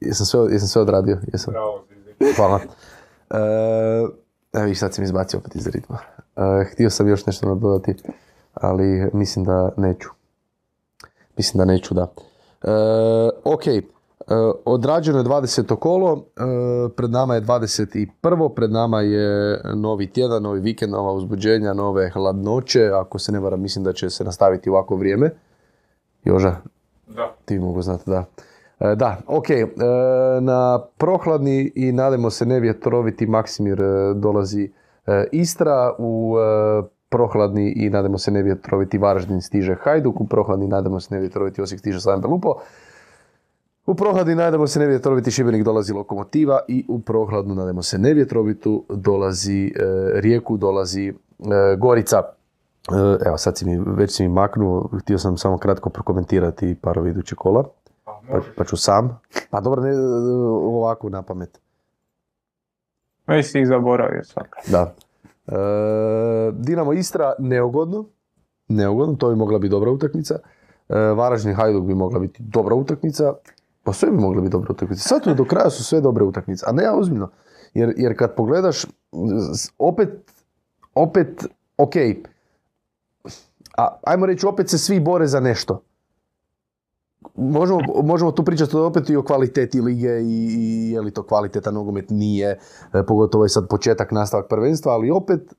jesam, 0.00 0.26
sve, 0.26 0.40
jesam 0.52 0.68
sve 0.68 0.82
odradio? 0.82 1.18
Jesam. 1.32 1.52
Bravo. 1.52 1.84
Hvala. 2.36 2.60
E, 3.30 3.38
evo 4.52 4.66
i 4.66 4.74
sad 4.74 4.94
si 4.94 5.00
mi 5.00 5.04
izbacio 5.04 5.38
opet 5.38 5.54
iz 5.54 5.66
ritma. 5.66 5.98
E, 6.36 6.64
htio 6.72 6.90
sam 6.90 7.08
još 7.08 7.26
nešto 7.26 7.48
nadodati, 7.48 7.94
ali 8.54 9.10
mislim 9.12 9.44
da 9.44 9.70
neću. 9.76 10.08
Mislim 11.36 11.58
da 11.58 11.64
neću, 11.64 11.94
da. 11.94 12.12
E, 12.62 12.70
ok, 13.44 13.66
e, 13.66 13.82
odrađeno 14.64 15.18
je 15.18 15.24
20. 15.24 15.76
kolo, 15.76 16.24
e, 16.36 16.40
pred 16.96 17.10
nama 17.10 17.34
je 17.34 17.40
21. 17.40 18.54
Pred 18.54 18.70
nama 18.70 19.00
je 19.00 19.60
novi 19.74 20.10
tjedan, 20.10 20.42
novi 20.42 20.60
vikend, 20.60 20.92
nova 20.92 21.12
uzbuđenja, 21.12 21.72
nove 21.74 22.10
hladnoće. 22.10 22.90
Ako 22.94 23.18
se 23.18 23.32
ne 23.32 23.40
varam, 23.40 23.60
mislim 23.60 23.84
da 23.84 23.92
će 23.92 24.10
se 24.10 24.24
nastaviti 24.24 24.70
ovako 24.70 24.96
vrijeme. 24.96 25.30
Joža, 26.24 26.56
Da. 27.06 27.34
ti 27.44 27.58
mogu 27.58 27.82
znati, 27.82 28.10
da. 28.10 28.24
E, 28.80 28.94
da, 28.94 29.16
ok. 29.26 29.46
na 30.40 30.80
prohladni 30.98 31.72
i 31.74 31.92
nadajmo 31.92 32.30
se 32.30 32.46
ne 32.46 32.60
vjetroviti 32.60 33.26
Maksimir 33.26 33.78
dolazi 34.14 34.70
Istra. 35.32 35.92
U 35.98 36.34
prohladni 37.08 37.72
i 37.76 37.90
nadajmo 37.90 38.18
se 38.18 38.30
ne 38.30 38.42
vjetroviti 38.42 38.98
Varaždin 38.98 39.40
stiže 39.40 39.74
Hajduk. 39.74 40.20
U 40.20 40.26
prohladni 40.26 40.68
nadajmo 40.68 41.00
se 41.00 41.14
ne 41.14 41.20
vjetroviti 41.20 41.62
Osijek 41.62 41.80
stiže 41.80 42.00
Slaven 42.00 42.20
Belupo. 42.20 42.54
U 43.86 43.94
prohladni 43.94 44.34
nadajmo 44.34 44.66
se 44.66 44.80
nevjetroviti 44.80 45.30
Šibenik 45.30 45.64
dolazi 45.64 45.92
Lokomotiva 45.92 46.60
i 46.68 46.84
u 46.88 47.00
prohladnu 47.00 47.54
nadajmo 47.54 47.82
se 47.82 47.98
nevjetrovitu 47.98 48.84
dolazi 48.88 49.66
e, 49.66 49.70
Rijeku, 50.20 50.56
dolazi 50.56 51.08
e, 51.08 51.14
Gorica. 51.78 52.16
E, 52.18 53.26
evo 53.26 53.38
sad 53.38 53.58
si 53.58 53.66
mi, 53.66 53.84
već 53.86 54.16
si 54.16 54.22
mi 54.22 54.28
maknuo, 54.28 54.88
htio 55.00 55.18
sam 55.18 55.36
samo 55.36 55.58
kratko 55.58 55.90
prokomentirati 55.90 56.76
parovi 56.82 57.10
iduće 57.10 57.34
kola, 57.34 57.64
Pa 58.04 58.20
pa, 58.28 58.40
pa 58.56 58.64
ću 58.64 58.76
sam. 58.76 59.20
Pa 59.50 59.60
dobro, 59.60 59.82
ne, 59.82 59.90
ovako 60.62 61.08
na 61.08 61.22
pamet. 61.22 61.60
Već 63.26 63.50
si 63.50 63.60
ih 63.60 63.66
zaboravio 63.66 64.24
svaka. 64.24 64.60
Da. 64.66 64.94
Dinamo 66.52 66.92
Istra 66.92 67.34
neugodno, 67.38 68.04
neugodno, 68.68 69.14
to 69.14 69.28
bi 69.28 69.36
mogla 69.36 69.58
biti 69.58 69.70
dobra 69.70 69.90
utakmica. 69.90 70.38
Varaždin 70.88 71.54
Hajduk 71.54 71.84
bi 71.84 71.94
mogla 71.94 72.18
biti 72.18 72.42
dobra 72.42 72.74
utakmica. 72.74 73.34
Pa 73.84 73.92
sve 73.92 74.10
bi 74.10 74.16
mogla 74.16 74.40
biti 74.40 74.52
dobra 74.52 74.72
utakmica. 74.72 75.02
Sad 75.08 75.36
do 75.36 75.44
kraja 75.44 75.70
su 75.70 75.84
sve 75.84 76.00
dobre 76.00 76.24
utakmice, 76.24 76.64
a 76.68 76.72
ne 76.72 76.82
ja 76.82 76.96
ozbiljno. 76.96 77.30
Jer, 77.74 77.94
jer 77.96 78.18
kad 78.18 78.34
pogledaš, 78.34 78.86
opet, 79.78 80.08
opet, 80.94 81.46
ok, 81.76 81.94
a, 83.76 83.98
ajmo 84.02 84.26
reći, 84.26 84.46
opet 84.46 84.68
se 84.68 84.78
svi 84.78 85.00
bore 85.00 85.26
za 85.26 85.40
nešto. 85.40 85.82
Možemo, 87.34 87.80
možemo 88.04 88.32
tu 88.32 88.44
pričati 88.44 88.76
opet 88.76 89.10
i 89.10 89.16
o 89.16 89.22
kvaliteti 89.22 89.80
lige 89.80 90.08
i, 90.08 90.48
i 90.58 90.90
je 90.90 91.00
li 91.00 91.10
to 91.10 91.22
kvalitetan 91.22 91.74
nogomet, 91.74 92.10
nije, 92.10 92.58
e, 92.94 93.06
pogotovo 93.06 93.44
je 93.44 93.48
sad 93.48 93.68
početak, 93.68 94.12
nastavak 94.12 94.46
prvenstva, 94.48 94.92
ali 94.92 95.10
opet 95.10 95.54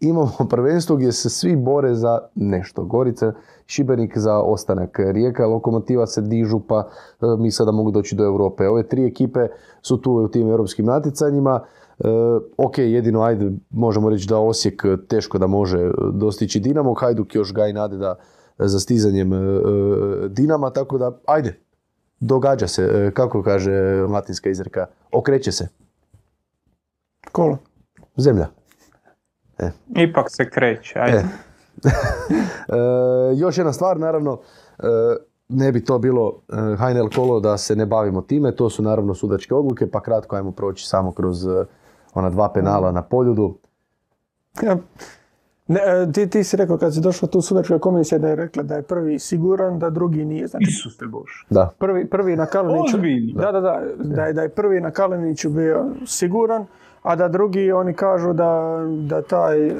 imamo 0.00 0.32
prvenstvo 0.50 0.96
gdje 0.96 1.12
se 1.12 1.30
svi 1.30 1.56
bore 1.56 1.94
za 1.94 2.18
nešto. 2.34 2.84
Gorica, 2.84 3.32
Šibenik 3.66 4.18
za 4.18 4.38
ostanak, 4.38 4.98
Rijeka, 4.98 5.46
Lokomotiva 5.46 6.06
se 6.06 6.20
dižu 6.20 6.60
pa 6.60 6.88
e, 7.20 7.26
mi 7.38 7.50
sada 7.50 7.72
mogu 7.72 7.90
doći 7.90 8.14
do 8.14 8.24
Europe. 8.24 8.68
Ove 8.68 8.88
tri 8.88 9.06
ekipe 9.06 9.48
su 9.82 9.96
tu 9.96 10.12
u 10.12 10.28
tim 10.28 10.48
europskim 10.48 10.86
natjecanjima. 10.86 11.60
E, 11.98 12.08
ok, 12.56 12.78
jedino 12.78 13.22
ajde, 13.22 13.52
možemo 13.70 14.10
reći 14.10 14.28
da 14.28 14.38
Osijek 14.38 14.84
teško 15.08 15.38
da 15.38 15.46
može 15.46 15.90
dostići 16.12 16.60
Dinamo, 16.60 16.94
Hajduk 16.94 17.34
još 17.34 17.54
ga 17.54 17.66
i 17.66 17.72
nade 17.72 17.96
da 17.96 18.16
za 18.58 18.80
stizanjem 18.80 19.32
e, 19.32 19.36
e, 19.36 20.28
Dinama, 20.28 20.70
tako 20.70 20.98
da 20.98 21.18
ajde, 21.26 21.58
događa 22.20 22.66
se, 22.66 22.82
e, 22.82 23.10
kako 23.10 23.42
kaže 23.42 23.72
latinska 24.08 24.50
izreka, 24.50 24.86
okreće 25.12 25.52
se, 25.52 25.68
Kolo. 27.32 27.58
zemlja. 28.16 28.48
Ipak 29.96 30.26
se 30.28 30.50
kreće, 30.50 30.98
ajde. 30.98 31.16
E. 31.18 31.24
E, 32.68 33.36
još 33.36 33.58
jedna 33.58 33.72
stvar, 33.72 34.00
naravno, 34.00 34.40
e, 34.78 34.84
ne 35.48 35.72
bi 35.72 35.84
to 35.84 35.98
bilo 35.98 36.40
e, 36.48 36.76
HNL 36.76 37.08
kolo 37.14 37.40
da 37.40 37.58
se 37.58 37.76
ne 37.76 37.86
bavimo 37.86 38.22
time, 38.22 38.56
to 38.56 38.70
su 38.70 38.82
naravno 38.82 39.14
sudačke 39.14 39.54
odluke, 39.54 39.90
pa 39.90 40.00
kratko 40.00 40.36
ajmo 40.36 40.52
proći 40.52 40.86
samo 40.86 41.12
kroz 41.12 41.46
e, 41.46 41.64
ona 42.14 42.30
dva 42.30 42.52
penala 42.52 42.92
na 42.92 43.02
poljudu. 43.02 43.58
Ja, 44.62 44.76
ne, 45.66 45.80
e, 45.80 46.12
ti, 46.12 46.30
ti 46.30 46.44
si 46.44 46.56
rekao 46.56 46.78
kad 46.78 46.94
si 46.94 47.00
došla 47.00 47.28
tu 47.28 47.40
sudačka 47.40 47.78
komisija 47.78 48.18
da 48.18 48.28
je 48.28 48.36
rekla 48.36 48.62
da 48.62 48.74
je 48.74 48.82
prvi 48.82 49.18
siguran, 49.18 49.78
da 49.78 49.90
drugi 49.90 50.24
nije. 50.24 50.46
Znači, 50.46 50.66
Isuse 50.68 51.06
Bože. 51.06 51.46
Da, 51.50 51.70
prvi, 51.78 52.06
prvi 52.06 52.36
na 52.36 52.46
Kaliniću, 52.46 52.96
Ozbiljno? 52.96 53.42
da, 53.42 53.52
da, 53.52 53.60
da, 53.60 53.80
da, 53.96 54.24
je, 54.24 54.32
da 54.32 54.42
je 54.42 54.48
prvi 54.48 54.80
na 54.80 54.90
Kaliniću 54.90 55.50
bio 55.50 55.86
siguran, 56.06 56.66
a 57.04 57.16
da 57.16 57.28
drugi 57.28 57.72
oni 57.72 57.94
kažu 57.94 58.32
da, 58.32 58.80
da 58.88 59.22
taj 59.22 59.66
e, 59.68 59.74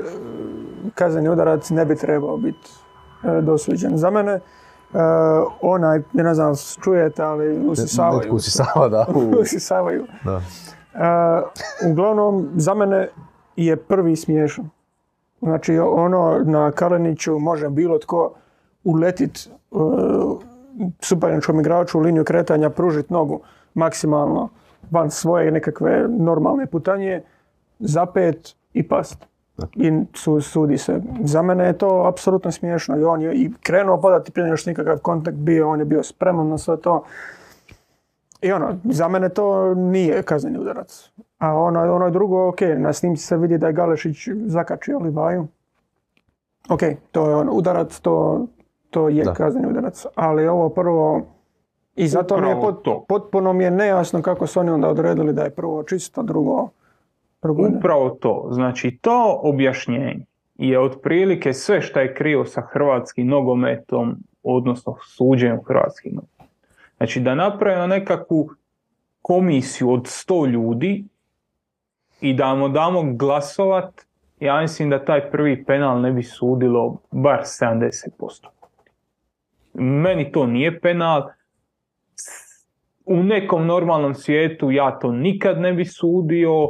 kazneni 0.95 1.29
udarac 1.29 1.71
ne 1.71 1.85
bi 1.85 1.97
trebao 1.97 2.37
biti 2.37 2.71
e, 3.25 3.41
dosuđen. 3.41 3.97
Za 3.97 4.11
mene, 4.11 4.33
e, 4.33 4.41
onaj, 5.61 6.03
ne 6.13 6.35
znam, 6.35 6.53
čujete, 6.83 7.23
ali 7.23 7.69
usisavaju. 7.69 8.21
netko 8.21 8.37
usisava, 8.37 8.89
da. 8.89 9.07
usisavaju. 9.43 10.07
da. 10.25 10.41
Uglavnom, 11.91 12.51
za 12.57 12.75
mene 12.75 13.09
je 13.57 13.77
prvi 13.77 14.17
smiješan. 14.17 14.71
Znači, 15.41 15.79
ono 15.79 16.39
na 16.45 16.71
Kaleniću 16.71 17.39
može 17.39 17.71
bilo 17.71 17.99
tko 17.99 18.35
uletit 18.85 19.49
uh, 19.71 19.83
suparničkom 21.01 21.61
igraču 21.61 21.99
u 21.99 22.01
liniju 22.01 22.25
kretanja, 22.25 22.71
pružit 22.71 23.11
nogu 23.11 23.41
maksimalno 23.75 24.49
van 24.95 25.11
svoje 25.11 25.51
nekakve 25.51 26.09
normalne 26.09 26.67
putanje, 26.67 27.23
zapet 27.79 28.57
i 28.73 28.89
past. 28.89 29.27
I 29.75 29.93
su, 30.15 30.41
sudi 30.41 30.79
se. 30.79 31.01
Za 31.25 31.43
mene 31.43 31.67
je 31.67 31.79
to 31.79 32.05
apsolutno 32.07 32.51
smiješno. 32.51 32.99
I 32.99 33.05
on 33.05 33.23
je 33.23 33.35
i 33.35 33.53
krenuo 33.63 34.01
padati 34.01 34.33
prije 34.33 34.57
što 34.57 34.71
nikakav 34.71 34.99
kontakt 34.99 35.37
bio, 35.37 35.71
on 35.71 35.79
je 35.79 35.85
bio 35.85 36.03
spreman 36.03 36.49
na 36.49 36.59
sve 36.59 36.77
to. 36.77 37.05
I 38.43 38.53
ono, 38.53 38.79
za 38.85 39.09
mene 39.09 39.29
to 39.29 39.75
nije 39.75 40.23
kazneni 40.23 40.59
udarac. 40.59 41.11
A 41.39 41.55
ono, 41.55 41.95
ono 41.95 42.11
drugo, 42.11 42.49
ok, 42.49 42.61
na 42.79 42.93
snimci 42.93 43.23
se 43.23 43.37
vidi 43.37 43.59
da 43.59 43.67
je 43.67 43.73
Galešić 43.73 44.29
zakačio 44.47 44.99
Livaju. 44.99 45.47
Ok, 46.69 46.81
to 47.13 47.29
je 47.29 47.35
on 47.35 47.49
udarac, 47.53 48.01
to, 48.01 48.47
to 48.91 49.09
je 49.09 49.25
Da. 49.25 49.33
kazneni 49.35 49.67
udarac. 49.67 50.07
Ali 50.15 50.49
ovo 50.49 50.69
prvo, 50.69 51.27
i 51.97 52.07
zato 52.09 52.37
mi 52.41 52.49
je 52.49 52.55
Upravo 52.55 52.73
pot- 52.73 52.85
to. 52.85 53.05
potpuno 53.09 53.53
mi 53.53 53.65
je 53.65 53.71
nejasno 53.71 54.23
kako 54.23 54.47
su 54.47 54.61
oni 54.61 54.71
onda 54.71 54.89
odredili 54.89 55.33
da 55.33 55.43
je 55.43 55.51
prvo 55.51 55.83
čisto, 55.83 56.23
drugo, 56.23 56.69
drugo 57.43 57.63
ne. 57.63 57.69
Upravo 57.69 58.11
to. 58.11 58.49
Znači, 58.51 58.99
to 59.01 59.41
objašnjenje 59.43 60.25
je 60.55 60.81
otprilike 60.81 61.53
sve 61.53 61.83
što 61.83 62.01
je 62.01 62.15
krivo 62.15 62.45
sa 62.45 62.61
hrvatskim 62.61 63.27
nogometom, 63.27 64.17
odnosno 64.43 64.97
suđenjem 65.17 65.61
hrvatskim 65.65 66.13
nogometom. 66.15 66.47
Znači, 66.97 67.21
da 67.21 67.35
napravimo 67.35 67.87
nekakvu 67.87 68.51
komisiju 69.23 69.93
od 69.93 70.03
100 70.03 70.47
ljudi 70.47 71.05
i 72.21 72.35
da 72.35 72.55
mu 72.55 72.69
damo 72.69 73.03
glasovat, 73.05 74.07
ja 74.41 74.61
mislim 74.61 74.91
da 74.91 75.05
taj 75.05 75.31
prvi 75.31 75.65
penal 75.65 76.01
ne 76.01 76.13
bi 76.13 76.23
sudilo 76.23 76.97
bar 77.11 77.41
70%. 77.41 78.47
Meni 79.75 80.33
to 80.33 80.47
nije 80.47 80.81
penal. 80.81 81.29
U 83.05 83.23
nekom 83.23 83.67
normalnom 83.67 84.15
svijetu 84.15 84.71
ja 84.71 84.99
to 84.99 85.13
nikad 85.13 85.61
ne 85.61 85.73
bi 85.73 85.85
sudio, 85.85 86.69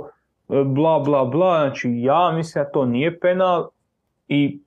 e, 0.49 0.65
bla 0.65 0.99
bla 0.99 1.25
bla, 1.25 1.61
znači 1.61 1.91
ja 1.95 2.33
mislim 2.37 2.65
da 2.65 2.71
to 2.71 2.87
nije 2.87 3.21
penal 3.21 3.69
i 4.29 4.61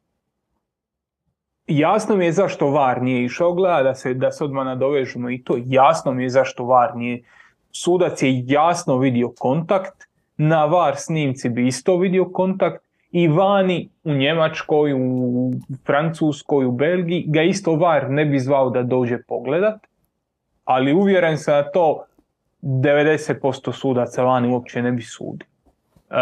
jasno 1.67 2.15
mi 2.15 2.25
je 2.25 2.31
zašto 2.31 2.69
VAR 2.69 3.01
nije 3.01 3.23
išao 3.23 3.53
gleda 3.53 3.83
da 3.83 3.95
se, 3.95 4.13
da 4.13 4.31
se 4.31 4.43
odmah 4.43 4.65
nadovežemo 4.65 5.29
i 5.29 5.43
to. 5.43 5.55
Jasno 5.65 6.11
mi 6.11 6.23
je 6.23 6.29
zašto 6.29 6.65
VAR 6.65 6.95
nije. 6.95 7.23
Sudac 7.71 8.23
je 8.23 8.43
jasno 8.45 8.97
vidio 8.97 9.33
kontakt, 9.39 10.07
na 10.37 10.65
VAR 10.65 10.95
snimci 10.95 11.49
bi 11.49 11.67
isto 11.67 11.97
vidio 11.97 12.25
kontakt 12.25 12.83
i 13.11 13.27
vani 13.27 13.89
u 14.03 14.13
Njemačkoj, 14.13 14.93
u 14.93 15.51
Francuskoj, 15.85 16.65
u 16.65 16.71
Belgiji 16.71 17.25
ga 17.27 17.41
isto 17.41 17.75
VAR 17.75 18.09
ne 18.09 18.25
bi 18.25 18.39
zvao 18.39 18.69
da 18.69 18.83
dođe 18.83 19.17
pogledat, 19.27 19.86
ali 20.67 20.93
uvjeren 20.93 21.37
sam 21.37 21.53
da 21.53 21.71
to 21.71 22.05
90% 22.61 23.71
sudaca 23.71 24.23
vani 24.23 24.49
uopće 24.49 24.81
ne 24.81 24.91
bi 24.91 25.01
sudi. 25.01 25.45
E, 26.09 26.15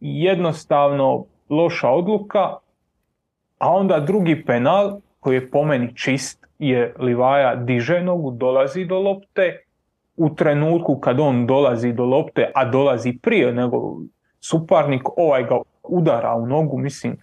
jednostavno 0.00 1.24
loša 1.50 1.90
odluka, 1.90 2.56
a 3.58 3.72
onda 3.72 4.00
drugi 4.00 4.44
penal 4.44 5.00
koji 5.20 5.34
je 5.34 5.50
po 5.50 5.64
meni 5.64 5.96
čist 5.96 6.46
je 6.58 6.94
Livaja 6.98 7.54
diže 7.54 8.02
nogu, 8.02 8.30
dolazi 8.30 8.84
do 8.84 8.98
lopte, 8.98 9.62
u 10.16 10.34
trenutku 10.34 10.98
kad 11.00 11.20
on 11.20 11.46
dolazi 11.46 11.92
do 11.92 12.04
lopte, 12.04 12.50
a 12.54 12.64
dolazi 12.64 13.18
prije 13.22 13.52
nego 13.52 13.96
suparnik, 14.40 15.02
ovaj 15.16 15.44
ga 15.44 15.58
udara 15.82 16.34
u 16.34 16.46
nogu, 16.46 16.78
mislim, 16.78 17.16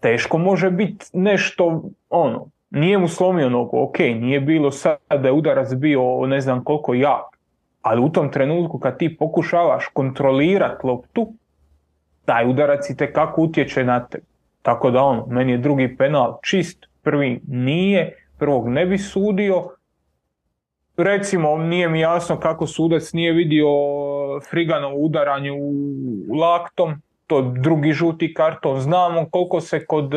teško 0.00 0.38
može 0.38 0.70
biti 0.70 1.06
nešto, 1.12 1.82
ono, 2.10 2.46
nije 2.74 2.98
mu 2.98 3.08
slomio 3.08 3.48
nogu, 3.48 3.82
ok, 3.82 3.98
nije 3.98 4.40
bilo 4.40 4.70
sad 4.70 4.98
da 5.08 5.28
je 5.28 5.32
udarac 5.32 5.74
bio 5.74 6.26
ne 6.26 6.40
znam 6.40 6.64
koliko 6.64 6.94
jak, 6.94 7.38
ali 7.82 8.02
u 8.02 8.08
tom 8.08 8.30
trenutku 8.30 8.78
kad 8.78 8.98
ti 8.98 9.16
pokušavaš 9.16 9.86
kontrolirat 9.92 10.84
loptu, 10.84 11.32
taj 12.24 12.50
udarac 12.50 12.90
i 12.90 12.96
kako 12.96 13.42
utječe 13.42 13.84
na 13.84 14.06
te. 14.06 14.18
Tako 14.62 14.90
da 14.90 15.02
ono, 15.02 15.26
meni 15.26 15.52
je 15.52 15.58
drugi 15.58 15.96
penal 15.96 16.38
čist, 16.42 16.86
prvi 17.02 17.40
nije, 17.48 18.16
prvog 18.38 18.68
ne 18.68 18.86
bi 18.86 18.98
sudio, 18.98 19.64
recimo 20.96 21.58
nije 21.58 21.88
mi 21.88 22.00
jasno 22.00 22.40
kako 22.40 22.66
sudac 22.66 23.12
nije 23.12 23.32
vidio 23.32 23.66
Friganovo 24.50 24.96
udaranje 24.96 25.52
u 25.52 25.72
laktom, 26.34 26.94
to 27.26 27.42
drugi 27.42 27.92
žuti 27.92 28.34
karton, 28.34 28.80
znamo 28.80 29.26
koliko 29.30 29.60
se 29.60 29.86
kod 29.86 30.12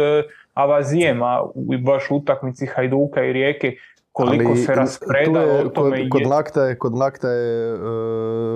Avazijema, 0.58 1.42
u- 1.46 1.78
baš 1.80 2.12
u 2.12 2.16
utakmici 2.16 2.66
Hajduka 2.66 3.24
i 3.24 3.34
Rijeke, 3.34 3.76
koliko 4.12 4.56
se 4.56 4.66
tu 4.66 4.72
raspredalo 4.74 5.40
je, 5.48 5.66
o 5.66 5.70
tome. 5.70 5.98
kod, 6.00 6.10
kod 6.10 6.22
je- 6.22 6.28
lakta 6.28 6.64
je, 6.64 6.78
kod 6.78 6.94
lakta 6.94 7.30
je, 7.30 7.74
e, 7.74 7.78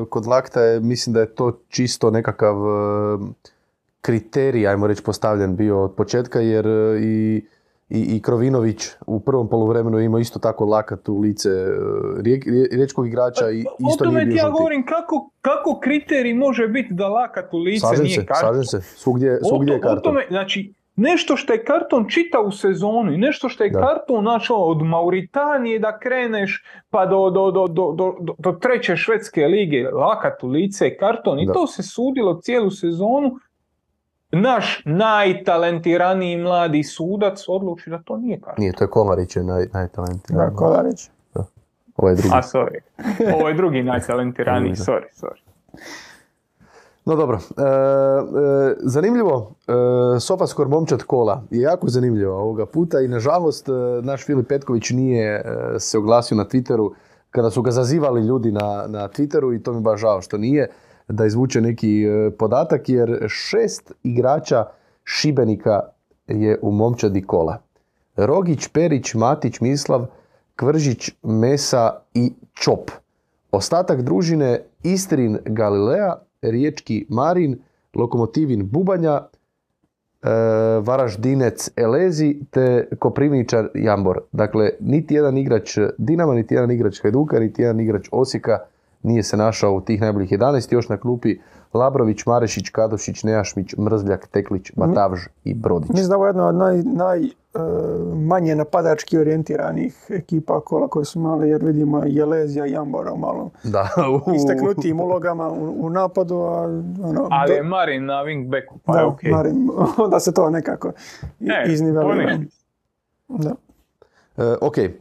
kod 0.07 0.25
lakta 0.25 0.61
je, 0.61 0.79
mislim 0.81 1.13
da 1.13 1.19
je 1.19 1.35
to 1.35 1.59
čisto 1.69 2.11
nekakav 2.11 2.55
e, 2.55 3.17
kriterij, 4.01 4.67
ajmo 4.67 4.87
reći, 4.87 5.03
postavljen 5.03 5.55
bio 5.55 5.83
od 5.83 5.93
početka, 5.93 6.39
jer 6.41 6.67
e, 6.67 6.99
i, 6.99 7.45
i, 7.89 8.01
i 8.07 8.21
Krovinović 8.21 8.77
u 9.07 9.19
prvom 9.19 9.47
poluvremenu 9.47 9.99
imao 9.99 10.19
isto 10.19 10.39
tako 10.39 10.65
lakat 10.65 11.09
u 11.09 11.19
lice 11.19 11.49
rijek, 12.17 12.45
rije- 12.45 12.69
riječkog 12.71 13.07
igrača 13.07 13.49
i 13.49 13.63
o 13.79 13.89
isto 13.89 14.03
tome 14.03 14.15
nije 14.15 14.25
ti 14.25 14.29
bio 14.29 14.37
ja 14.37 14.41
žuti. 14.41 14.51
govorim 14.53 14.85
kako, 14.85 15.29
kako 15.41 15.79
kriterij 15.79 16.33
može 16.35 16.67
biti 16.67 16.93
da 16.93 17.07
lakat 17.09 17.53
u 17.53 17.57
lice 17.59 17.79
Slažem 17.79 18.03
nije 18.03 18.15
se, 18.15 18.25
karton. 18.25 18.63
se, 18.63 18.81
svugdje, 18.81 19.33
O 19.35 19.45
svugdje 19.45 19.67
to- 19.67 19.73
je 19.73 19.79
o 19.79 19.81
karton. 19.83 20.03
tome, 20.03 20.25
znači, 20.29 20.73
nešto 20.95 21.37
što 21.37 21.53
je 21.53 21.63
karton 21.63 22.05
čita 22.09 22.39
u 22.39 22.51
sezonu 22.51 23.13
i 23.13 23.17
nešto 23.17 23.49
što 23.49 23.63
je 23.63 23.69
Da. 23.69 23.79
karton, 23.81 24.21
znači 24.21 24.53
ono, 24.53 24.63
od 24.63 24.77
Mauritanije 24.79 25.79
da 25.79 25.99
kreneš 25.99 26.63
pa 26.89 27.05
do, 27.05 27.29
do, 27.29 27.51
do, 27.51 27.67
do, 27.67 27.91
do, 27.91 28.15
do- 28.19 28.35
do 28.37 28.51
treće 28.51 28.95
švedske 28.95 29.41
lige, 29.41 29.89
lakat 29.89 30.43
u 30.43 30.47
lice 30.47 30.85
je 30.85 30.97
karton 30.97 31.39
i 31.39 31.45
Da. 31.45 31.53
to 31.53 31.67
se 31.67 31.83
sudilo 31.83 32.33
cijelu 32.35 32.71
sezonu. 32.71 33.31
Naš 34.33 34.81
najtalentiraniji 34.85 36.37
mladi 36.37 36.83
sudac 36.83 37.45
odluči 37.47 37.89
da 37.89 37.99
to 37.99 38.17
nije 38.17 38.39
karton. 38.39 38.55
Nije, 38.61 38.73
to 38.73 38.83
je 38.83 38.89
Kolarić 38.89 39.35
je 39.35 39.43
naj, 39.43 39.65
Da, 39.65 39.79
najtalentiraniji. 39.79 40.55
Kolarić. 40.55 41.09
Ovaj 41.95 42.15
drugi. 42.15 42.29
A 42.33 42.41
sorry, 42.43 42.79
ovo 43.35 43.47
je 43.47 43.53
drugi 43.53 43.83
najtalentiraniji, 43.93 44.69
Da. 44.69 44.75
sorry, 44.75 45.05
sorry. 45.13 45.39
No 47.05 47.15
dobro, 47.15 47.37
e, 47.37 47.61
e, 47.61 48.75
zanimljivo, 48.79 49.55
e, 49.67 50.19
Sofaskor 50.19 50.67
momčad 50.67 51.03
kola 51.03 51.43
je 51.49 51.61
jako 51.61 51.87
zanimljivo 51.87 52.35
ovoga 52.35 52.65
puta 52.65 52.99
i 52.99 53.07
nažalost 53.07 53.69
e, 53.69 53.71
naš 54.01 54.25
Filip 54.25 54.47
Petković 54.47 54.89
nije 54.89 55.35
e, 55.35 55.79
se 55.79 55.97
oglasio 55.97 56.37
na 56.37 56.45
Twitteru 56.45 56.91
kada 57.31 57.49
su 57.49 57.61
ga 57.61 57.71
zazivali 57.71 58.21
ljudi 58.21 58.51
na, 58.51 58.85
na 58.87 59.07
Twitteru 59.07 59.55
i 59.55 59.63
to 59.63 59.73
mi 59.73 59.81
baš 59.81 60.01
žao 60.01 60.21
što 60.21 60.37
nije 60.37 60.69
da 61.07 61.25
izvuče 61.25 61.61
neki 61.61 62.03
e, 62.03 62.31
podatak 62.31 62.89
jer 62.89 63.25
šest 63.27 63.91
igrača 64.03 64.65
Šibenika 65.03 65.79
je 66.27 66.59
u 66.61 66.71
momčadi 66.71 67.21
kola. 67.21 67.57
Rogić, 68.15 68.67
Perić, 68.67 69.13
Matić, 69.13 69.59
Mislav, 69.59 70.05
Kvržić, 70.55 71.11
Mesa 71.23 72.01
i 72.13 72.33
Čop. 72.53 72.91
Ostatak 73.51 74.01
družine 74.01 74.59
Istrin 74.83 75.39
Galilea, 75.45 76.15
Riječki 76.41 77.05
Marin, 77.09 77.59
Lokomotivin 77.95 78.69
Bubanja, 78.69 79.21
e, 79.21 80.29
Varaždinec 80.79 81.69
Elezi 81.75 82.39
te 82.49 82.87
Koprivničar 82.99 83.69
Jambor. 83.73 84.21
Dakle, 84.31 84.69
niti 84.79 85.13
jedan 85.13 85.37
igrač 85.37 85.77
Dinama, 85.97 86.33
niti 86.33 86.53
jedan 86.53 86.71
igrač 86.71 87.01
Hajduka, 87.01 87.39
niti 87.39 87.61
jedan 87.61 87.79
igrač 87.79 88.07
Osijeka 88.11 88.59
nije 89.03 89.23
se 89.23 89.37
našao 89.37 89.73
u 89.73 89.81
tih 89.81 90.01
najboljih 90.01 90.31
11, 90.31 90.73
još 90.73 90.89
na 90.89 90.97
klupi 90.97 91.37
Labrović, 91.73 92.25
Marešić, 92.25 92.69
Kadošić, 92.69 93.23
Nejašmić, 93.23 93.75
Mrzljak, 93.77 94.27
Teklić, 94.27 94.71
Batavž 94.75 95.19
i 95.43 95.53
Brodić. 95.53 95.89
Mislim 95.89 96.07
da 96.07 96.13
je 96.13 96.17
ovo 96.17 96.27
jedna 96.27 96.47
od 96.47 96.55
naj, 96.55 96.83
naj, 96.83 97.29
manje 98.15 98.55
napadački 98.55 99.17
orijentiranih 99.17 100.05
ekipa 100.09 100.61
kola 100.61 100.87
koje 100.87 101.05
su 101.05 101.19
imali, 101.19 101.49
jer 101.49 101.65
vidimo 101.65 102.03
Jelezija 102.05 102.65
i 102.65 102.71
Jambora 102.71 103.15
malo 103.15 103.49
Da, 103.63 103.89
isteknutijim 104.35 104.99
ulogama 104.99 105.49
u, 105.49 105.85
u 105.85 105.89
napadu, 105.89 106.35
a 106.35 106.61
ono, 107.03 107.27
Ali 107.31 107.53
je 107.53 107.63
Marin 107.63 108.05
na 108.05 108.13
wingbacku, 108.23 108.77
pa 108.85 108.93
da, 108.93 108.99
je 108.99 109.05
okej. 109.05 109.31
Marin, 109.31 109.69
onda 110.05 110.19
se 110.19 110.33
to 110.33 110.49
nekako 110.49 110.91
Ne, 111.39 111.63
iznivelira. 111.67 112.37
Da. 113.27 113.55
E, 114.37 114.55
ok, 114.61 114.77
e, 114.77 114.91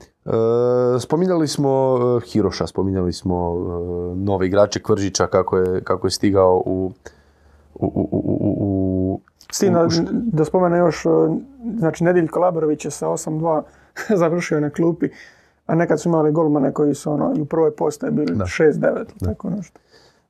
spominjali 1.01 1.49
smo 1.49 1.99
e, 2.23 2.27
Hiroša, 2.27 2.67
spominjali 2.67 3.13
smo 3.13 3.55
e, 3.57 4.17
nove 4.17 4.47
igrače 4.47 4.83
Kvržića 4.83 5.27
kako 5.27 5.57
je, 5.59 5.85
kako 5.85 6.07
je 6.07 6.11
stigao 6.11 6.63
u, 6.67 6.93
u, 7.75 7.87
u, 7.87 8.09
u, 8.11 8.19
u- 8.41 8.57
u- 8.61 9.21
S 9.53 9.59
tim 9.59 9.73
da, 9.73 9.89
da 10.11 10.45
spomene 10.45 10.79
još, 10.79 11.07
e, 11.07 11.09
znači 11.79 12.05
Nediljko 12.05 12.41
Labrović 12.41 12.85
je 12.85 12.91
sa 12.91 13.07
8-2 13.07 13.63
završio 14.21 14.61
na 14.61 14.71
klupi, 14.71 15.09
a 15.67 15.75
nekad 15.75 16.01
su 16.01 16.09
imali 16.09 16.33
golmane 16.33 16.73
koji 16.73 16.95
su 16.95 17.13
ono, 17.13 17.35
i 17.37 17.41
u 17.41 17.47
prvoj 17.47 17.77
postaje 17.77 18.13
bili 18.13 18.37
Da. 18.37 18.45
6-9 18.45 18.97
ili 18.97 19.07
tako 19.25 19.51
nešto. 19.51 19.81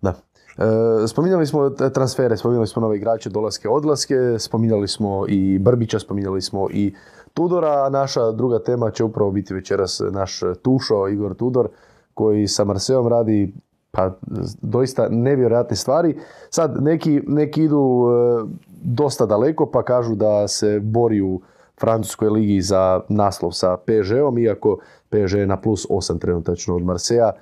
Da. 0.01 0.15
E, 0.59 1.09
spominjali 1.09 1.47
smo 1.47 1.71
transfere, 1.71 2.37
spominjali 2.37 2.67
smo 2.67 2.83
nove 2.83 2.97
igrače, 2.97 3.31
dolaske, 3.31 3.69
odlaske, 3.69 4.15
spominjali 4.39 4.89
smo 4.89 5.25
i 5.29 5.59
Brbića, 5.59 5.99
spominjali 5.99 6.43
smo 6.43 6.69
i 6.71 6.95
Tudora, 7.35 7.85
a 7.87 7.89
naša 7.89 8.33
druga 8.33 8.59
tema 8.59 8.91
će 8.91 9.05
upravo 9.05 9.31
biti 9.31 9.55
večeras 9.55 10.03
naš 10.11 10.41
Tušo, 10.63 11.09
Igor 11.09 11.35
Tudor, 11.35 11.69
koji 12.15 12.49
sa 12.49 12.65
Marseom 12.65 13.09
radi 13.09 13.55
pa 13.91 14.19
doista 14.63 15.09
nevjerojatne 15.09 15.77
stvari. 15.77 16.19
Sad 16.51 16.83
neki, 16.83 17.23
neki 17.27 17.63
idu 17.63 18.07
e, 18.09 18.45
dosta 18.83 19.27
daleko 19.27 19.71
pa 19.71 19.83
kažu 19.83 20.15
da 20.15 20.49
se 20.49 20.81
bori 20.81 21.21
u 21.21 21.41
Francuskoj 21.81 22.29
ligi 22.29 22.61
za 22.63 23.01
naslov 23.09 23.53
sa 23.53 23.77
PSG-om, 23.77 24.39
iako 24.39 24.79
PSG 25.09 25.39
je 25.39 25.47
na 25.47 25.57
plus 25.57 25.87
8 25.91 26.21
trenutačno 26.21 26.77
od 26.77 26.83
Marseja. 26.83 27.33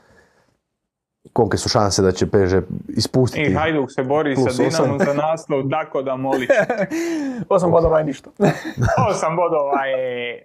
Kolike 1.32 1.56
su 1.56 1.68
šanse 1.68 2.02
da 2.02 2.12
će 2.12 2.26
PSG 2.26 2.56
ispustiti? 2.88 3.50
I 3.50 3.54
Hajduk 3.54 3.92
se 3.92 4.02
bori 4.02 4.34
Plus 4.34 4.56
sa 4.56 4.62
Dinamom 4.62 4.98
za 4.98 5.14
naslov 5.14 5.62
Dako 5.62 6.02
da 6.02 6.16
Molić. 6.16 6.48
8 7.48 7.70
bodova 7.70 7.98
je 7.98 8.04
ništa. 8.04 8.30
Osam 9.10 9.36
bodova 9.36 9.84
je... 9.84 10.44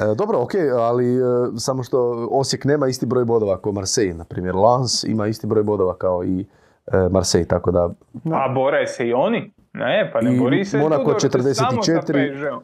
E, 0.00 0.14
dobro, 0.16 0.38
ok, 0.38 0.52
ali 0.78 1.16
e, 1.16 1.20
samo 1.58 1.82
što 1.82 2.28
Osijek 2.30 2.64
nema 2.64 2.88
isti 2.88 3.06
broj 3.06 3.24
bodova 3.24 3.60
kao 3.60 3.72
Marseille, 3.72 4.14
na 4.14 4.24
primjer 4.24 4.54
Lens 4.54 5.04
ima 5.04 5.26
isti 5.26 5.46
broj 5.46 5.62
bodova 5.62 5.96
kao 5.96 6.24
i 6.24 6.46
Marseille, 7.10 7.48
tako 7.48 7.70
da 7.70 7.90
A 8.32 8.48
bore 8.54 8.86
se 8.86 9.08
i 9.08 9.12
oni? 9.12 9.52
Ne, 9.72 10.10
pa 10.12 10.20
ne 10.20 10.34
I 10.36 10.38
bori 10.38 10.64
se 10.64 10.78
Monaco 10.78 11.14
Tudor, 11.14 11.54
samo 11.54 11.82
sa 11.82 11.92
44. 11.92 12.02
PSG-om. 12.02 12.62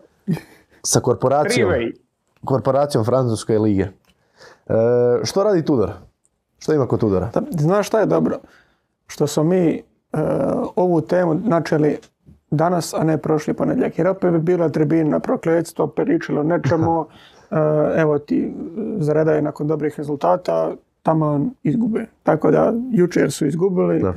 sa 0.83 1.01
korporacijom, 1.01 1.73
korporacijom 2.45 3.05
Francuske 3.05 3.59
lige. 3.59 3.83
E, 3.83 4.75
što 5.25 5.45
radi 5.45 5.65
Tudor? 5.65 5.91
Što 6.59 6.75
ima 6.75 6.87
kod 6.87 7.01
Tudora? 7.01 7.31
Da, 7.35 7.43
Znaš 7.51 7.87
šta 7.87 8.01
je 8.01 8.07
dobro? 8.07 8.39
Što 9.07 9.27
smo 9.27 9.45
mi 9.45 9.69
e, 9.69 9.83
ovu 10.77 11.01
temu 11.01 11.35
načeli 11.35 11.99
danas, 12.51 12.95
a 12.95 13.05
ne 13.05 13.19
prošli 13.19 13.55
ponedjeljak. 13.55 13.99
Jer 13.99 14.09
opet 14.09 14.33
bi 14.33 14.39
bila 14.39 14.69
tribina 14.69 15.21
prokletstvo, 15.21 15.87
pričalo 15.87 16.43
nečemu. 16.43 17.07
e, 17.51 18.01
evo 18.01 18.19
ti 18.19 18.55
zaredaju 18.99 19.43
nakon 19.43 19.67
dobrih 19.67 19.95
rezultata, 19.99 20.73
tamo 21.03 21.51
izgube. 21.63 22.07
Tako 22.23 22.51
da 22.51 22.73
jučer 22.91 23.33
su 23.33 23.47
izgubili. 23.47 24.03
Da. 24.03 24.15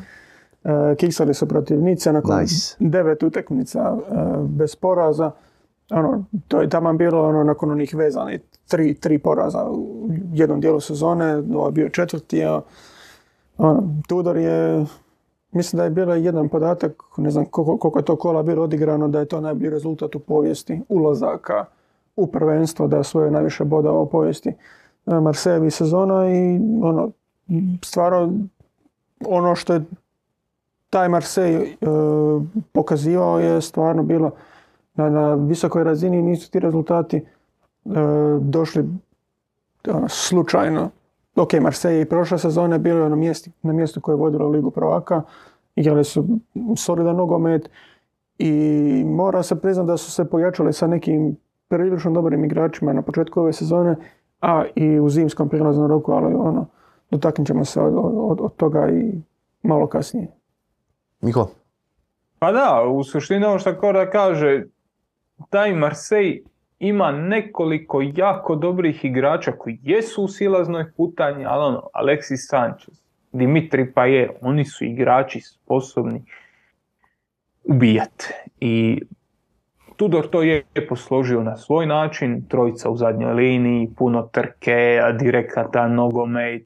E, 0.64 0.96
kiksali 0.96 1.34
su 1.34 1.48
protiv 1.48 1.82
Nice 1.82 2.14
nakon 2.14 2.40
Nice. 2.40 2.76
devet 2.80 3.24
utakmica 3.24 3.98
e, 3.98 4.14
bez 4.48 4.76
poraza. 4.76 5.32
Ono, 5.92 6.24
to 6.48 6.62
je 6.62 6.70
tamo 6.70 6.94
bilo 6.94 7.28
ono, 7.28 7.44
nakon 7.44 7.72
onih 7.72 7.96
vezanih 7.96 8.42
tri, 8.68 8.94
tri 8.94 9.20
poraza 9.20 9.66
u 9.70 10.10
jednom 10.34 10.62
dijelu 10.62 10.80
sezone, 10.80 11.36
ovo 11.36 11.66
je 11.66 11.72
bio 11.72 11.90
četvrti, 11.90 12.46
a 12.46 12.62
ono, 13.58 13.84
Tudor 14.08 14.38
je, 14.38 14.86
mislim 15.52 15.78
da 15.78 15.84
je 15.84 15.90
bilo 15.90 16.16
jedan 16.16 16.50
podatak, 16.50 17.04
ne 17.18 17.30
znam 17.30 17.46
koliko, 17.46 17.78
koliko 17.78 18.00
je 18.00 18.06
to 18.06 18.16
kola 18.16 18.44
bilo 18.44 18.64
odigrano, 18.64 19.08
da 19.08 19.20
je 19.20 19.26
to 19.26 19.42
najbolji 19.42 19.70
rezultat 19.70 20.16
u 20.16 20.20
povijesti 20.20 20.82
ulazaka 20.90 21.66
u 22.16 22.28
prvenstvo, 22.28 22.88
da 22.88 22.98
je 22.98 23.04
svoje 23.04 23.32
najviše 23.32 23.64
bodova 23.64 24.02
u 24.02 24.10
povijesti 24.10 24.54
Marsejevi 25.06 25.72
sezona 25.72 26.30
i 26.30 26.60
ono, 26.82 27.12
stvarno 27.84 28.34
ono 29.28 29.56
što 29.56 29.74
je 29.74 29.82
taj 30.90 31.10
Marseille 31.10 31.62
e, 31.62 31.76
pokazivao 32.72 33.40
je 33.40 33.62
stvarno 33.62 34.04
bilo 34.04 34.32
na, 34.96 35.10
na 35.10 35.34
visokoj 35.34 35.84
razini 35.84 36.22
nisu 36.22 36.52
ti 36.52 36.60
rezultati 36.60 37.18
e, 37.18 37.24
došli 38.42 38.86
ono, 39.90 40.10
slučajno. 40.10 40.90
Ok, 41.36 41.54
Marseille 41.54 42.02
i 42.02 42.06
prošle 42.06 42.38
sezone 42.38 42.80
bilo 42.80 43.04
je 43.04 43.10
na, 43.10 43.16
mjesti, 43.16 43.52
na 43.62 43.74
mjestu 43.74 44.02
koje 44.02 44.14
je 44.14 44.18
vodilo 44.18 44.50
Ligu 44.50 44.72
prvaka, 44.72 45.22
igrali 45.76 46.04
su 46.04 46.26
solidan 46.78 47.16
nogomet 47.16 47.70
i 48.38 49.04
mora 49.08 49.44
se 49.44 49.62
priznati 49.62 49.88
da 49.88 49.98
su 49.98 50.12
se 50.12 50.26
pojačali 50.26 50.74
sa 50.74 50.88
nekim 50.88 51.36
prilično 51.68 52.12
dobrim 52.12 52.46
igračima 52.46 52.94
na 52.94 53.02
početku 53.02 53.40
ove 53.40 53.54
sezone, 53.54 53.96
a 54.42 54.64
i 54.76 55.00
u 55.00 55.10
zimskom 55.10 55.50
prijelaznom 55.50 55.88
roku, 55.88 56.12
ali 56.12 56.36
ono, 56.36 56.66
dotaknut 57.12 57.48
ćemo 57.48 57.66
se 57.66 57.82
od, 57.82 57.94
od, 57.98 58.42
od 58.42 58.56
toga 58.56 58.90
i 58.90 59.22
malo 59.64 59.88
kasnije. 59.88 60.28
Miko? 61.22 61.50
Pa 62.40 62.52
da, 62.52 62.84
u 62.90 63.04
suštini 63.04 63.46
ovo 63.46 63.60
što 63.60 63.78
Korda 63.78 64.10
kaže, 64.10 64.64
taj 65.50 65.76
Marseille 65.76 66.40
ima 66.80 67.12
nekoliko 67.12 68.02
jako 68.16 68.56
dobrih 68.56 69.06
igrača 69.06 69.52
koji 69.52 69.80
jesu 69.84 70.24
u 70.24 70.28
silaznoj 70.28 70.92
putanji, 70.92 71.46
ali 71.46 71.66
ono, 71.66 71.84
Alexis 71.94 72.50
Sanchez, 72.50 73.02
Dimitri 73.32 73.94
Payet, 73.96 74.30
oni 74.42 74.66
su 74.66 74.86
igrači 74.86 75.42
sposobni 75.42 76.24
ubijati. 77.64 78.34
I 78.60 79.02
Tudor 79.96 80.28
to 80.28 80.42
je 80.42 80.64
posložio 80.90 81.44
na 81.44 81.58
svoj 81.58 81.86
način, 81.86 82.44
trojica 82.48 82.90
u 82.90 82.98
zadnjoj 82.98 83.34
liniji, 83.34 83.90
puno 83.98 84.22
trke, 84.22 85.02
direkatan 85.20 85.94
nogomet, 85.94 86.64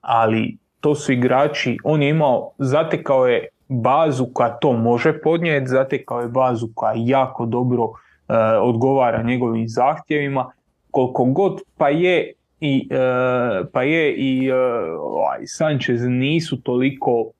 ali 0.00 0.56
to 0.80 0.94
su 0.94 1.12
igrači, 1.12 1.78
on 1.84 2.02
je 2.02 2.10
imao, 2.10 2.50
zatekao 2.58 3.26
je 3.26 3.48
bazu 3.68 4.26
koja 4.32 4.48
to 4.50 4.72
može 4.72 5.20
podnijeti, 5.20 5.66
zatekao 5.66 6.20
je 6.20 6.28
bazu 6.28 6.68
koja 6.74 6.92
jako 6.96 7.46
dobro 7.46 7.84
e, 7.84 8.34
odgovara 8.58 9.22
njegovim 9.22 9.68
zahtjevima, 9.68 10.50
koliko 10.90 11.24
god 11.24 11.60
pa 11.76 11.88
je 11.88 12.32
i, 12.60 12.88
e, 12.90 12.96
pa 13.72 13.82
je 13.82 14.14
i 14.14 14.52
ovaj, 14.52 15.38
Sanchez 15.46 16.00
nisu 16.08 16.62
toliko 16.62 17.30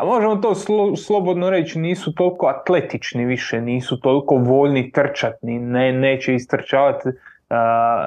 a 0.00 0.04
možemo 0.04 0.36
to 0.36 0.54
slo- 0.54 0.96
slobodno 0.96 1.50
reći, 1.50 1.78
nisu 1.78 2.14
toliko 2.14 2.46
atletični 2.46 3.24
više, 3.24 3.60
nisu 3.60 4.00
toliko 4.00 4.34
voljni 4.34 4.92
trčatni, 4.92 5.58
ne, 5.58 5.92
neće 5.92 6.34
istrčavati 6.34 7.08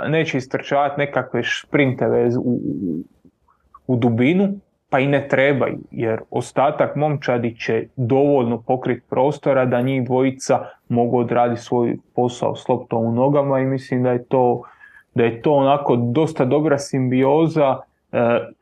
neće 0.07 0.37
istrčavati 0.37 0.99
nekakve 0.99 1.43
šprinteve 1.43 2.29
u, 2.37 2.41
u, 2.41 3.03
u 3.87 3.95
dubinu, 3.95 4.53
pa 4.89 4.99
i 4.99 5.07
ne 5.07 5.27
trebaju, 5.27 5.79
jer 5.91 6.19
ostatak 6.29 6.95
momčadi 6.95 7.55
će 7.57 7.88
dovoljno 7.95 8.61
pokriti 8.61 9.01
prostora 9.09 9.65
da 9.65 9.81
njih 9.81 10.05
dvojica 10.05 10.65
mogu 10.89 11.18
odraditi 11.19 11.61
svoj 11.61 11.97
posao 12.15 12.55
s 12.55 12.68
loptom 12.68 13.05
u 13.05 13.11
nogama 13.11 13.59
i 13.59 13.65
mislim 13.65 14.03
da 14.03 14.11
je 14.11 14.23
to, 14.23 14.61
da 15.15 15.23
je 15.23 15.41
to 15.41 15.53
onako 15.53 15.95
dosta 15.95 16.45
dobra 16.45 16.77
simbioza 16.77 17.77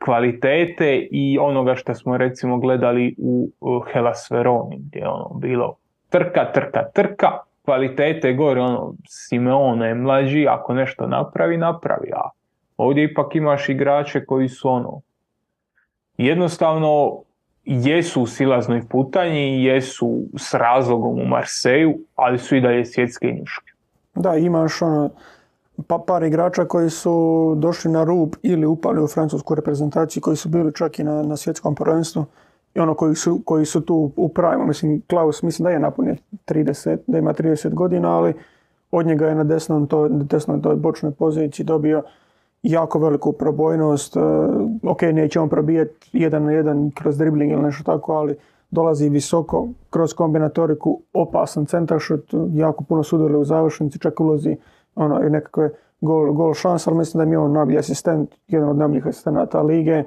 kvalitete 0.04 1.08
i 1.10 1.38
onoga 1.38 1.74
što 1.74 1.94
smo 1.94 2.16
recimo 2.16 2.58
gledali 2.58 3.14
u 3.18 3.50
uh, 3.60 3.84
Hellas 3.92 4.30
Veroni, 4.30 4.78
gdje 4.78 4.98
je 4.98 5.08
ono 5.08 5.34
bilo 5.34 5.76
trka, 6.08 6.52
trka, 6.52 6.84
trka, 6.94 7.28
kvalitete 7.64 8.32
gore, 8.32 8.60
ono, 8.60 8.94
Simeone 9.08 9.88
je 9.88 9.94
mlađi, 9.94 10.46
ako 10.48 10.74
nešto 10.74 11.06
napravi, 11.06 11.56
napravi, 11.56 12.10
a 12.16 12.30
ovdje 12.76 13.04
ipak 13.04 13.34
imaš 13.34 13.68
igrače 13.68 14.24
koji 14.24 14.48
su 14.48 14.68
ono, 14.68 15.00
jednostavno 16.16 17.22
jesu 17.64 18.22
u 18.22 18.26
silaznoj 18.26 18.82
putanji, 18.88 19.64
jesu 19.64 20.22
s 20.38 20.54
razlogom 20.54 21.20
u 21.20 21.24
Marseju, 21.24 21.98
ali 22.14 22.38
su 22.38 22.56
i 22.56 22.60
dalje 22.60 22.84
svjetske 22.84 23.26
njuške. 23.26 23.72
Da, 24.14 24.36
imaš 24.36 24.82
ono, 24.82 25.10
pa, 25.86 25.98
par 26.06 26.22
igrača 26.22 26.64
koji 26.64 26.90
su 26.90 27.54
došli 27.58 27.90
na 27.90 28.04
rub 28.04 28.34
ili 28.42 28.66
upali 28.66 29.02
u 29.02 29.06
francusku 29.06 29.54
reprezentaciju, 29.54 30.20
koji 30.20 30.36
su 30.36 30.48
bili 30.48 30.74
čak 30.74 30.98
i 30.98 31.04
na, 31.04 31.22
na 31.22 31.36
svjetskom 31.36 31.74
prvenstvu 31.74 32.24
i 32.74 32.80
ono 32.80 32.94
koji 32.94 33.14
su, 33.14 33.40
koji 33.44 33.64
su 33.64 33.80
tu 33.80 34.10
u 34.16 34.28
pravimu. 34.28 34.66
Mislim, 34.66 35.02
Klaus 35.10 35.42
mislim 35.42 35.64
da 35.64 35.70
je 35.70 35.78
napunio 35.78 36.16
30, 36.46 36.98
da 37.06 37.18
ima 37.18 37.34
30 37.34 37.74
godina, 37.74 38.16
ali 38.16 38.34
od 38.90 39.06
njega 39.06 39.26
je 39.26 39.34
na 39.34 39.44
desnom 39.44 39.86
toj, 39.86 40.08
desnoj 40.12 40.62
toj 40.62 40.76
bočnoj 40.76 41.12
poziciji 41.12 41.66
dobio 41.66 42.02
jako 42.62 42.98
veliku 42.98 43.32
probojnost. 43.32 44.16
E, 44.16 44.20
ok, 44.82 45.02
neće 45.02 45.40
on 45.40 45.48
probijeti 45.48 46.10
jedan 46.12 46.44
na 46.44 46.52
jedan 46.52 46.90
kroz 46.90 47.18
dribling 47.18 47.52
ili 47.52 47.62
nešto 47.62 47.84
tako, 47.84 48.12
ali 48.12 48.36
dolazi 48.70 49.08
visoko 49.08 49.68
kroz 49.90 50.14
kombinatoriku, 50.14 51.00
opasan 51.12 51.66
centaršut, 51.66 52.34
jako 52.54 52.84
puno 52.84 53.02
sudjeluje 53.02 53.38
u 53.38 53.44
završnici, 53.44 53.98
čak 53.98 54.20
ulazi 54.20 54.56
ono, 54.94 55.26
i 55.26 55.30
nekakve 55.30 55.70
gol, 56.00 56.32
gol 56.32 56.54
šanse, 56.54 56.90
ali 56.90 56.98
mislim 56.98 57.18
da 57.18 57.24
mi 57.24 57.34
je 57.34 57.38
on 57.38 57.52
najbolji 57.52 57.78
asistent, 57.78 58.34
jedan 58.48 58.68
od 58.68 58.76
najboljih 58.76 59.06
asistenata 59.06 59.62
lige. 59.62 59.92
E, 59.92 60.04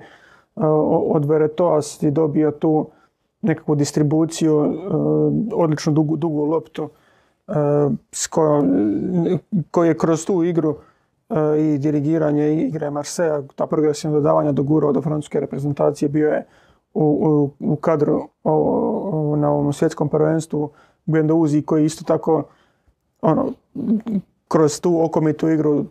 od 1.07 1.25
Veretoas 1.25 2.03
je 2.03 2.11
dobio 2.11 2.51
tu 2.51 2.87
nekakvu 3.41 3.75
distribuciju, 3.75 4.65
e, 4.65 4.69
odličnu 5.53 5.93
dugu, 5.93 6.17
dugu 6.17 6.45
loptu 6.45 6.89
s 8.11 8.27
kojom, 8.27 8.69
koji 9.71 9.87
je 9.87 9.97
kroz 9.97 10.25
tu 10.25 10.43
igru 10.43 10.75
i 11.57 11.77
dirigiranje 11.77 12.53
igre 12.53 12.89
Marseja, 12.89 13.41
ta 13.55 13.67
progresivna 13.67 14.15
dodavanja 14.15 14.51
dogurao 14.51 14.91
do 14.91 15.01
francuske 15.01 15.39
reprezentacije, 15.39 16.09
bio 16.09 16.29
je 16.29 16.45
u, 16.93 17.49
u, 17.59 17.75
kadru 17.75 18.27
na 19.37 19.51
ovom 19.51 19.73
svjetskom 19.73 20.09
prvenstvu 20.09 20.69
Guendouzi 21.05 21.61
koji 21.61 21.85
isto 21.85 22.03
tako 22.03 22.43
ono, 23.21 23.51
kroz 24.47 24.81
tu 24.81 25.03
okomitu 25.03 25.49
igru 25.49 25.85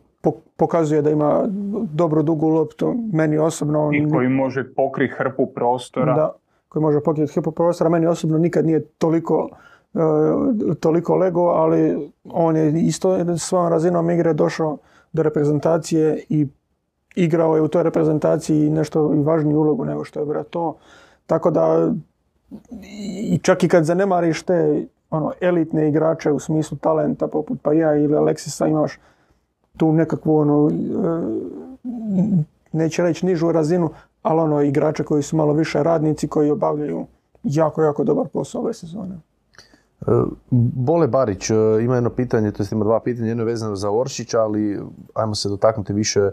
pokazuje 0.56 1.02
da 1.02 1.10
ima 1.10 1.44
dobru 1.92 2.22
dugu 2.22 2.48
loptu, 2.48 2.94
meni 3.12 3.38
osobno... 3.38 3.90
I 3.94 4.10
koji 4.10 4.28
može 4.28 4.74
pokriti 4.74 5.14
hrpu 5.14 5.46
prostora. 5.46 6.14
Da, 6.14 6.32
koji 6.68 6.82
može 6.82 7.00
pokriti 7.00 7.32
hrpu 7.32 7.50
prostora. 7.50 7.90
Meni 7.90 8.06
osobno 8.06 8.38
nikad 8.38 8.66
nije 8.66 8.84
toliko, 8.84 9.48
uh, 9.94 10.76
toliko 10.80 11.16
lego, 11.16 11.40
ali 11.40 12.10
on 12.24 12.56
je 12.56 12.82
isto 12.82 13.36
svojom 13.38 13.68
razinom 13.68 14.10
igre 14.10 14.32
došao 14.32 14.78
do 15.12 15.22
reprezentacije 15.22 16.24
i 16.28 16.46
igrao 17.16 17.56
je 17.56 17.62
u 17.62 17.68
toj 17.68 17.82
reprezentaciji 17.82 18.70
nešto 18.70 19.14
i 19.14 19.22
važniju 19.22 19.58
ulogu 19.58 19.84
nego 19.84 20.04
što 20.04 20.20
je 20.20 20.44
to. 20.50 20.76
Tako 21.26 21.50
da 21.50 21.92
i 23.30 23.38
čak 23.42 23.64
i 23.64 23.68
kad 23.68 23.84
zanemariš 23.84 24.42
te 24.42 24.86
ono, 25.14 25.32
elitne 25.40 25.88
igrače 25.88 26.32
u 26.32 26.38
smislu 26.38 26.78
talenta 26.78 27.26
poput 27.26 27.58
pa 27.62 27.72
ja 27.72 27.96
ili 27.96 28.16
Aleksisa 28.16 28.66
imaš 28.66 28.98
tu 29.76 29.92
nekakvu 29.92 30.36
ono, 30.36 30.70
e, 30.70 30.76
neće 32.72 33.02
reći 33.02 33.26
nižu 33.26 33.52
razinu, 33.52 33.90
ali 34.22 34.40
ono 34.40 34.62
igrače 34.62 35.04
koji 35.04 35.22
su 35.22 35.36
malo 35.36 35.52
više 35.52 35.82
radnici 35.82 36.28
koji 36.28 36.50
obavljaju 36.50 37.06
jako, 37.42 37.82
jako 37.82 38.04
dobar 38.04 38.28
posao 38.28 38.60
ove 38.60 38.74
sezone. 38.74 39.14
E, 39.14 40.10
Bole 40.50 41.06
Barić 41.06 41.50
e, 41.50 41.54
ima 41.82 41.94
jedno 41.94 42.10
pitanje, 42.10 42.52
to 42.52 42.64
ima 42.72 42.84
dva 42.84 43.00
pitanja, 43.00 43.28
jedno 43.28 43.42
je 43.42 43.46
vezano 43.46 43.76
za 43.76 43.90
Oršića, 43.90 44.40
ali 44.40 44.80
ajmo 45.14 45.34
se 45.34 45.48
dotaknuti 45.48 45.92
više 45.92 46.30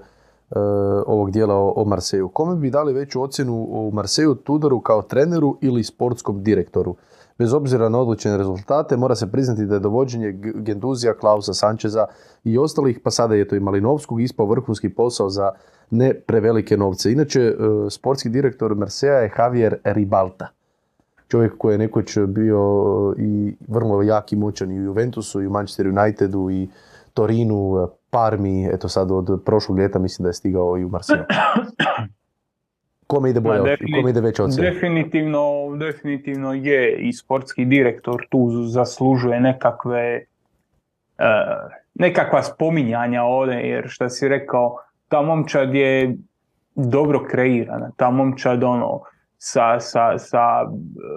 ovog 1.05 1.31
dijela 1.31 1.55
o, 1.55 1.73
o 1.75 1.85
Marseju. 1.85 2.29
Kome 2.29 2.55
bi 2.55 2.69
dali 2.69 2.93
veću 2.93 3.21
ocjenu 3.21 3.67
u 3.69 3.91
Marseju 3.93 4.35
Tudoru 4.35 4.79
kao 4.79 5.01
treneru 5.01 5.57
ili 5.61 5.83
sportskom 5.83 6.43
direktoru? 6.43 6.95
Bez 7.41 7.53
obzira 7.53 7.89
na 7.89 7.99
odlučene 7.99 8.37
rezultate, 8.37 8.97
mora 8.97 9.15
se 9.15 9.31
priznati 9.31 9.65
da 9.65 9.75
je 9.75 9.79
dovođenje 9.79 10.31
Genduzija, 10.55 11.13
Klausa, 11.13 11.53
Sančeza 11.53 12.05
i 12.43 12.57
ostalih, 12.57 12.99
pa 13.03 13.11
sada 13.11 13.35
je 13.35 13.47
to 13.47 13.55
i 13.55 13.59
Malinovskog, 13.59 14.21
ispao 14.21 14.45
vrhunski 14.45 14.89
posao 14.89 15.29
za 15.29 15.51
ne 15.89 16.13
prevelike 16.13 16.77
novce. 16.77 17.11
Inače, 17.11 17.41
e, 17.41 17.55
sportski 17.89 18.29
direktor 18.29 18.75
Marseja 18.75 19.13
je 19.13 19.31
Javier 19.37 19.75
Ribalta. 19.83 20.47
Čovjek 21.27 21.57
koji 21.57 21.73
je 21.73 21.77
nekoć 21.77 22.17
bio 22.27 22.61
i 23.17 23.55
vrlo 23.67 24.01
jak 24.01 24.31
i 24.33 24.35
moćan 24.35 24.71
i 24.71 24.79
u 24.79 24.83
Juventusu, 24.83 25.41
i 25.41 25.47
u 25.47 25.51
Manchester 25.51 25.87
Unitedu, 25.87 26.49
i 26.51 26.69
Torinu, 27.13 27.89
Parmi, 28.09 28.65
eto 28.65 28.89
sad 28.89 29.11
od 29.11 29.41
prošlog 29.45 29.79
ljeta 29.79 29.99
mislim 29.99 30.23
da 30.23 30.29
je 30.29 30.33
stigao 30.33 30.77
i 30.77 30.85
u 30.85 30.89
Marseju. 30.89 31.23
Kome 33.11 33.29
ide 33.29 33.39
bolje, 33.39 33.77
kome 33.95 34.09
ide 34.09 34.21
veća 34.21 34.43
ocjena? 34.43 34.69
Definitivno, 34.69 35.41
definitivno 35.77 36.53
je 36.53 36.97
i 36.97 37.13
sportski 37.13 37.65
direktor 37.65 38.25
tu 38.29 38.49
zaslužuje 38.51 39.39
nekakve 39.39 40.25
uh, 41.19 41.81
nekakva 41.93 42.43
spominjanja 42.43 43.23
ovdje, 43.23 43.55
jer 43.55 43.85
što 43.87 44.09
si 44.09 44.27
rekao, 44.27 44.77
ta 45.07 45.21
momčad 45.21 45.75
je 45.75 46.15
dobro 46.75 47.25
kreirana, 47.31 47.91
ta 47.97 48.09
momčad 48.09 48.63
ono, 48.63 49.01
sa, 49.37 49.79
sa, 49.79 50.17
sa 50.17 50.65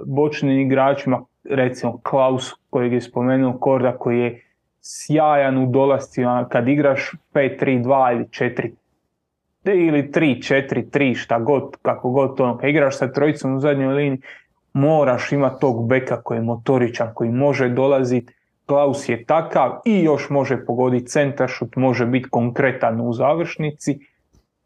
bočnim 0.06 0.60
igračima, 0.60 1.22
recimo 1.44 2.00
Klaus 2.02 2.52
kojeg 2.70 2.92
je 2.92 3.00
spomenuo, 3.00 3.58
Korda 3.58 3.98
koji 3.98 4.18
je 4.18 4.42
sjajan 4.80 5.58
u 5.58 5.70
dolascima 5.70 6.48
kad 6.48 6.68
igraš 6.68 7.12
5-3-2 7.34 8.12
ili 8.12 8.24
4 8.24 8.70
ili 9.64 10.10
3-4-3 10.10 11.14
šta 11.14 11.38
god, 11.38 11.76
kako 11.82 12.10
god 12.10 12.36
to, 12.36 12.58
kad 12.58 12.70
igraš 12.70 12.98
sa 12.98 13.12
trojicom 13.12 13.56
u 13.56 13.60
zadnjoj 13.60 13.94
liniji, 13.94 14.20
moraš 14.72 15.32
imati 15.32 15.60
tog 15.60 15.88
beka 15.88 16.22
koji 16.22 16.38
je 16.38 16.42
motoričan, 16.42 17.10
koji 17.14 17.30
može 17.30 17.68
dolaziti, 17.68 18.32
Klaus 18.66 19.08
je 19.08 19.24
takav 19.24 19.70
i 19.84 20.02
još 20.02 20.30
može 20.30 20.64
pogoditi 20.64 21.06
centaršut, 21.06 21.76
može 21.76 22.06
biti 22.06 22.28
konkretan 22.30 23.00
u 23.00 23.12
završnici 23.12 23.98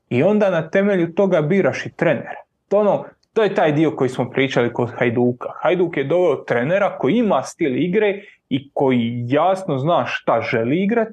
i 0.08 0.22
onda 0.22 0.50
na 0.50 0.70
temelju 0.70 1.14
toga 1.14 1.42
biraš 1.42 1.86
i 1.86 1.92
trenera. 1.92 2.42
To, 2.68 2.78
ono, 2.78 3.04
to 3.32 3.42
je 3.42 3.54
taj 3.54 3.72
dio 3.72 3.96
koji 3.96 4.10
smo 4.10 4.30
pričali 4.30 4.72
kod 4.72 4.90
Hajduka. 4.90 5.48
Hajduk 5.62 5.96
je 5.96 6.04
doveo 6.04 6.36
trenera 6.36 6.98
koji 6.98 7.14
ima 7.14 7.42
stil 7.42 7.76
igre 7.76 8.22
i 8.48 8.70
koji 8.72 9.24
jasno 9.28 9.78
zna 9.78 10.04
šta 10.06 10.40
želi 10.50 10.82
igrat 10.82 11.12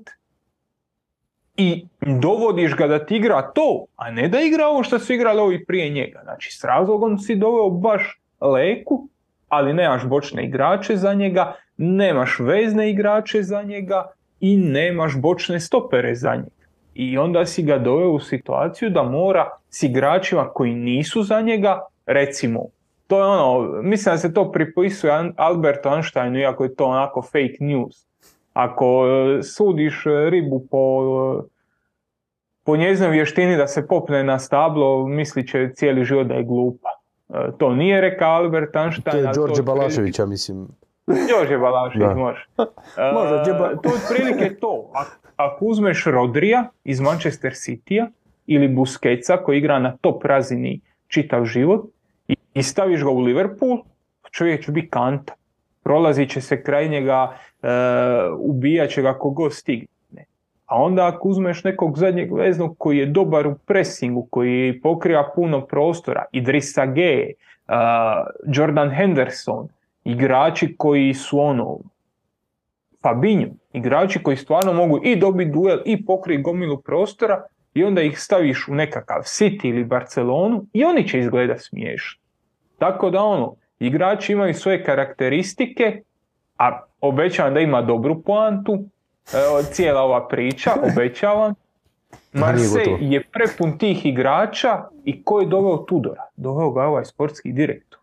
i 1.58 1.86
dovodiš 2.22 2.76
ga 2.76 2.88
da 2.88 3.06
ti 3.06 3.16
igra 3.16 3.42
to, 3.42 3.86
a 3.96 4.12
ne 4.12 4.28
da 4.28 4.40
igra 4.42 4.68
ovo 4.68 4.84
što 4.84 5.00
su 5.00 5.14
igrali 5.14 5.40
ovi 5.40 5.66
prije 5.66 5.90
njega. 5.90 6.20
Znači 6.24 6.52
s 6.52 6.64
razlogom 6.64 7.18
si 7.18 7.36
doveo 7.36 7.70
baš 7.70 8.22
leku, 8.42 9.08
ali 9.48 9.74
nemaš 9.74 10.06
bočne 10.06 10.46
igrače 10.46 10.96
za 10.96 11.14
njega, 11.14 11.56
nemaš 11.78 12.40
vezne 12.40 12.90
igrače 12.90 13.44
za 13.44 13.64
njega 13.64 14.08
i 14.40 14.58
nemaš 14.58 15.22
bočne 15.22 15.60
stopere 15.60 16.16
za 16.16 16.36
njega. 16.36 16.66
I 16.94 17.18
onda 17.18 17.46
si 17.46 17.64
ga 17.64 17.78
doveo 17.78 18.12
u 18.12 18.20
situaciju 18.20 18.90
da 18.90 19.04
mora 19.04 19.50
s 19.70 19.84
igračima 19.84 20.50
koji 20.50 20.76
nisu 20.76 21.24
za 21.24 21.42
njega, 21.42 21.80
recimo 22.06 22.66
to 23.08 23.18
je 23.18 23.26
ono, 23.26 23.82
mislim 23.82 24.14
da 24.14 24.18
se 24.18 24.34
to 24.34 24.52
pripisuje 24.52 25.34
Albertu 25.36 25.90
Einsteinu, 25.90 26.40
iako 26.40 26.64
je 26.64 26.76
to 26.76 26.86
onako 26.86 27.22
fake 27.22 27.58
news. 27.60 28.05
Ako 28.56 29.06
e, 29.08 29.44
sudiš 29.44 30.04
ribu 30.30 30.68
po, 30.72 31.02
e, 31.44 31.48
po 32.64 32.76
njezinoj 32.78 33.12
vještini 33.12 33.58
da 33.58 33.68
se 33.68 33.88
popne 33.88 34.24
na 34.24 34.40
stablo, 34.40 35.08
mislit 35.08 35.50
će 35.50 35.70
cijeli 35.74 36.06
život 36.06 36.28
da 36.28 36.34
je 36.34 36.44
glupa. 36.44 36.90
E, 37.30 37.52
to 37.58 37.74
nije 37.74 38.02
rekao 38.02 38.32
Albert 38.32 38.76
Einstein. 38.76 39.12
To 39.12 39.18
je 39.18 39.34
Đorđe 39.36 39.64
Balašević, 39.64 40.20
ja 40.20 40.26
mislim. 40.26 40.68
Đorđe 41.08 41.58
Balašević, 41.58 42.16
može. 42.16 42.46
može 43.20 43.44
to 43.44 43.50
je 43.50 43.96
otprilike 43.96 44.56
to. 44.56 44.92
Ako 45.36 45.66
uzmeš 45.66 46.06
Rodrija 46.06 46.70
iz 46.84 47.00
Manchester 47.00 47.52
Citya 47.52 48.08
ili 48.46 48.68
Busquetsa 48.68 49.44
koji 49.44 49.58
igra 49.58 49.80
na 49.80 49.98
top 50.02 50.26
razini 50.26 50.82
čitav 51.08 51.46
život, 51.46 51.86
i 52.54 52.64
staviš 52.64 53.04
ga 53.04 53.10
u 53.10 53.20
Liverpool, 53.20 53.78
čovjek 54.32 54.66
će 54.66 54.72
biti 54.72 54.90
kanta. 54.90 55.34
Prolazit 55.86 56.32
će 56.32 56.42
se 56.42 56.64
kraj 56.64 56.90
njega, 56.90 57.38
e, 57.64 57.68
ubijat 58.40 58.90
će 58.90 59.02
ga 59.02 59.14
kogo 59.14 59.50
stigne. 59.50 60.26
A 60.66 60.82
onda 60.82 61.08
ako 61.08 61.30
uzmeš 61.30 61.64
nekog 61.64 61.98
zadnjeg 61.98 62.34
veznog 62.34 62.76
koji 62.78 62.98
je 62.98 63.06
dobar 63.06 63.48
u 63.48 63.56
pressingu, 63.66 64.28
koji 64.30 64.82
pokriva 64.82 65.32
puno 65.36 65.62
prostora, 65.66 66.26
Idrissa 66.32 66.86
G, 66.86 67.02
uh, 67.68 67.76
Jordan 68.56 68.90
Henderson, 68.90 69.68
igrači 70.04 70.76
koji 70.78 71.14
su 71.14 71.40
ono, 71.40 71.78
Fabinho, 73.04 73.54
igrači 73.74 74.24
koji 74.24 74.38
stvarno 74.38 74.74
mogu 74.74 75.00
i 75.04 75.16
dobiti 75.16 75.52
duel 75.52 75.80
i 75.86 76.06
pokriti 76.06 76.42
gomilu 76.42 76.82
prostora 76.82 77.44
i 77.74 77.84
onda 77.84 78.02
ih 78.02 78.20
staviš 78.20 78.68
u 78.68 78.76
nekakav 78.76 79.22
City 79.22 79.70
ili 79.70 79.84
Barcelonu 79.84 80.66
i 80.74 80.84
oni 80.84 81.08
će 81.08 81.20
izgledati 81.20 81.64
smiješno. 81.64 82.22
Tako 82.78 83.10
da 83.10 83.24
ono, 83.24 83.56
igrači 83.80 84.34
imaju 84.34 84.54
svoje 84.54 84.84
karakteristike, 84.84 86.02
a 86.58 86.80
obećavam 87.02 87.54
da 87.54 87.60
ima 87.60 87.82
dobru 87.82 88.22
poantu, 88.22 88.74
e, 89.34 89.64
cijela 89.72 90.02
ova 90.02 90.28
priča, 90.28 90.72
obećavam. 90.92 91.54
Marseille 92.34 92.98
je 93.02 93.24
prepun 93.24 93.78
tih 93.78 94.06
igrača 94.06 94.84
i 95.06 95.24
ko 95.24 95.40
je 95.40 95.48
doveo 95.48 95.78
Tudora? 95.78 96.24
Doveo 96.36 96.72
ga 96.72 96.84
ovaj 96.84 97.06
sportski 97.06 97.52
direktor. 97.52 98.00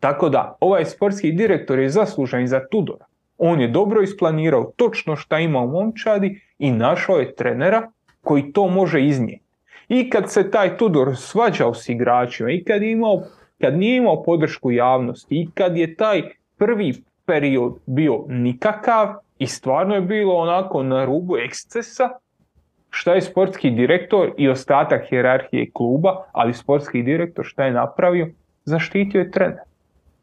Tako 0.00 0.28
da, 0.28 0.56
ovaj 0.60 0.84
sportski 0.84 1.32
direktor 1.32 1.78
je 1.78 1.90
zaslužan 1.90 2.46
za 2.46 2.60
Tudora. 2.70 3.04
On 3.38 3.60
je 3.60 3.68
dobro 3.68 4.02
isplanirao 4.02 4.72
točno 4.76 5.16
šta 5.16 5.38
ima 5.38 5.58
u 5.58 5.68
momčadi 5.68 6.40
i 6.58 6.72
našao 6.72 7.16
je 7.16 7.34
trenera 7.34 7.90
koji 8.20 8.52
to 8.52 8.68
može 8.68 9.06
iznijeti. 9.06 9.44
I 9.88 10.10
kad 10.10 10.32
se 10.32 10.50
taj 10.50 10.76
Tudor 10.76 11.16
svađao 11.16 11.74
s 11.74 11.88
igračima, 11.88 12.50
i 12.50 12.64
kad 12.64 12.82
je 12.82 12.92
imao 12.92 13.22
kad 13.60 13.78
nije 13.78 13.96
imao 13.96 14.22
podršku 14.22 14.70
javnosti 14.70 15.36
i 15.40 15.48
kad 15.54 15.76
je 15.76 15.94
taj 15.94 16.22
prvi 16.58 16.94
period 17.26 17.74
bio 17.86 18.24
nikakav 18.28 19.14
i 19.38 19.46
stvarno 19.46 19.94
je 19.94 20.00
bilo 20.00 20.34
onako 20.34 20.82
na 20.82 21.04
rubu 21.04 21.36
ekscesa, 21.36 22.08
šta 22.90 23.14
je 23.14 23.22
sportski 23.22 23.70
direktor 23.70 24.32
i 24.38 24.48
ostatak 24.48 25.08
hjerarhije 25.08 25.70
kluba, 25.72 26.24
ali 26.32 26.54
sportski 26.54 27.02
direktor 27.02 27.44
šta 27.44 27.64
je 27.64 27.72
napravio? 27.72 28.28
Zaštitio 28.64 29.18
je 29.18 29.30
trener. 29.30 29.58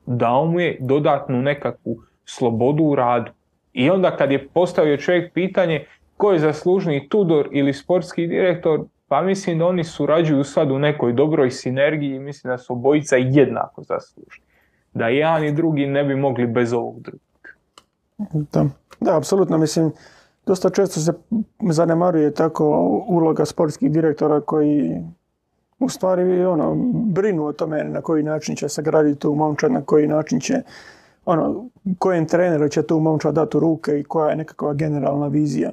Dao 0.05 0.45
mu 0.45 0.59
je 0.59 0.77
dodatnu 0.79 1.41
nekakvu 1.41 1.97
slobodu 2.25 2.83
u 2.83 2.95
radu. 2.95 3.31
I 3.73 3.89
onda 3.89 4.17
kad 4.17 4.31
je 4.31 4.47
postavio 4.47 4.97
čovjek 4.97 5.33
pitanje 5.33 5.85
ko 6.17 6.31
je 6.31 6.39
zaslužniji 6.39 7.09
Tudor 7.09 7.49
ili 7.51 7.73
sportski 7.73 8.27
direktor, 8.27 8.79
pa 9.07 9.21
mislim 9.21 9.59
da 9.59 9.65
oni 9.65 9.83
surađuju 9.83 10.43
sad 10.43 10.71
u 10.71 10.79
nekoj 10.79 11.13
dobroj 11.13 11.51
sinergiji 11.51 12.15
i 12.15 12.19
mislim 12.19 12.51
da 12.51 12.57
su 12.57 12.73
obojica 12.73 13.15
jednako 13.15 13.83
zaslužni. 13.83 14.45
Da 14.93 15.07
jedan 15.07 15.43
i 15.43 15.51
drugi 15.51 15.85
ne 15.85 16.03
bi 16.03 16.15
mogli 16.15 16.47
bez 16.47 16.73
ovog 16.73 17.01
drugog. 17.01 17.21
Da, 18.53 18.65
da 18.99 19.17
apsolutno. 19.17 19.57
Mislim, 19.57 19.91
dosta 20.45 20.69
često 20.69 20.99
se 20.99 21.13
zanemaruje 21.71 22.33
tako 22.33 22.65
uloga 23.07 23.45
sportskih 23.45 23.91
direktora 23.91 24.41
koji 24.41 25.01
u 25.79 25.89
stvari 25.89 26.45
ono, 26.45 26.75
brinu 26.93 27.45
o 27.45 27.53
tome 27.53 27.83
na 27.83 28.01
koji 28.01 28.23
način 28.23 28.55
će 28.55 28.69
se 28.69 28.81
graditi 28.81 29.19
tu 29.19 29.35
momčad, 29.35 29.71
na 29.71 29.81
koji 29.81 30.07
način 30.07 30.39
će 30.39 30.61
ono, 31.25 31.65
kojem 31.99 32.27
treneru 32.27 32.69
će 32.69 32.83
tu 32.83 32.99
momčad 32.99 33.35
dati 33.35 33.57
u 33.57 33.59
ruke 33.59 33.99
i 33.99 34.03
koja 34.03 34.29
je 34.29 34.35
nekakva 34.35 34.73
generalna 34.73 35.27
vizija, 35.27 35.71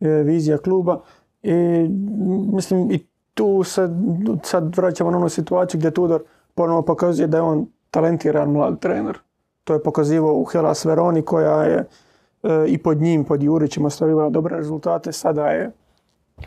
e, 0.00 0.08
vizija 0.08 0.58
kluba. 0.58 1.00
I 1.46 1.88
mislim 2.52 2.90
i 2.90 3.06
tu 3.34 3.62
se 3.64 3.88
sad 4.42 4.76
vraćamo 4.76 5.10
na 5.10 5.18
onu 5.18 5.28
situaciju 5.28 5.78
gdje 5.78 5.90
Tudor 5.90 6.22
ponovo 6.54 6.82
pokazuje 6.82 7.26
da 7.26 7.36
je 7.36 7.42
on 7.42 7.66
talentiran 7.90 8.50
mlad 8.50 8.80
trener. 8.80 9.18
To 9.64 9.72
je 9.72 9.82
pokazivao 9.82 10.34
u 10.34 10.44
Hellas 10.44 10.84
Veroni 10.84 11.22
koja 11.22 11.62
je 11.62 11.84
e, 12.42 12.64
i 12.66 12.78
pod 12.78 13.00
njim, 13.00 13.24
pod 13.24 13.42
Jurićem 13.42 13.84
ostvarila 13.84 14.30
dobre 14.30 14.56
rezultate. 14.56 15.12
Sada 15.12 15.46
je 15.46 15.70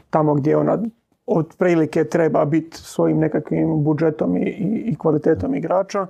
tamo 0.10 0.34
gdje 0.34 0.58
ona 0.58 0.78
otprilike 1.26 2.04
treba 2.04 2.46
biti 2.46 2.78
svojim 2.78 3.20
nekakvim 3.20 3.84
budžetom 3.84 4.38
i, 4.38 4.42
i, 4.42 4.84
i 4.86 4.96
kvalitetom 4.96 5.56
igrača. 5.56 6.08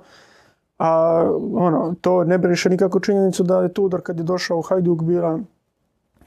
A 0.78 1.22
ono, 1.54 1.94
to 2.00 2.24
ne 2.24 2.38
briše 2.38 2.70
nikako 2.70 3.00
činjenicu 3.00 3.42
da 3.42 3.62
je 3.62 3.72
Tudor 3.72 4.02
kad 4.02 4.18
je 4.18 4.24
došao 4.24 4.58
u 4.58 4.62
Hajduk 4.62 5.02
bila 5.02 5.40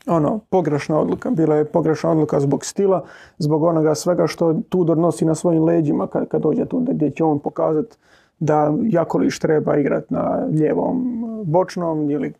ono, 0.08 0.40
pogrešna 0.50 1.00
odluka. 1.00 1.30
Bila 1.30 1.56
je 1.56 1.66
pogrešna 1.66 2.12
odluka 2.12 2.40
zbog 2.40 2.66
stila, 2.66 3.04
zbog 3.38 3.64
onoga 3.64 3.96
svega 3.96 4.28
što 4.28 4.54
Tudor 4.70 4.98
nosi 4.98 5.26
na 5.26 5.36
svojim 5.36 5.64
leđima 5.64 6.08
kad, 6.08 6.28
kad 6.28 6.42
dođe 6.42 6.66
tu 6.66 6.80
gdje 6.80 7.10
će 7.10 7.24
on 7.24 7.40
pokazati 7.40 7.98
da 8.40 8.74
Jakoliš 8.84 9.40
treba 9.40 9.78
igrati 9.78 10.14
na 10.14 10.48
lijevom 10.52 11.24
bočnom 11.46 12.10
ili 12.10 12.34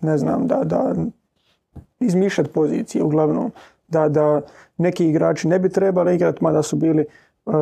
ne 0.00 0.18
znam, 0.18 0.46
da, 0.46 0.64
da 0.64 0.94
izmišljati 2.00 2.50
pozicije 2.50 3.04
uglavnom. 3.04 3.52
Da, 3.88 4.08
da 4.08 4.40
neki 4.76 5.08
igrači 5.08 5.48
ne 5.48 5.58
bi 5.58 5.68
trebali 5.68 6.14
igrati, 6.14 6.44
mada 6.44 6.62
su 6.62 6.76
bili 6.76 7.04
uh, 7.44 7.54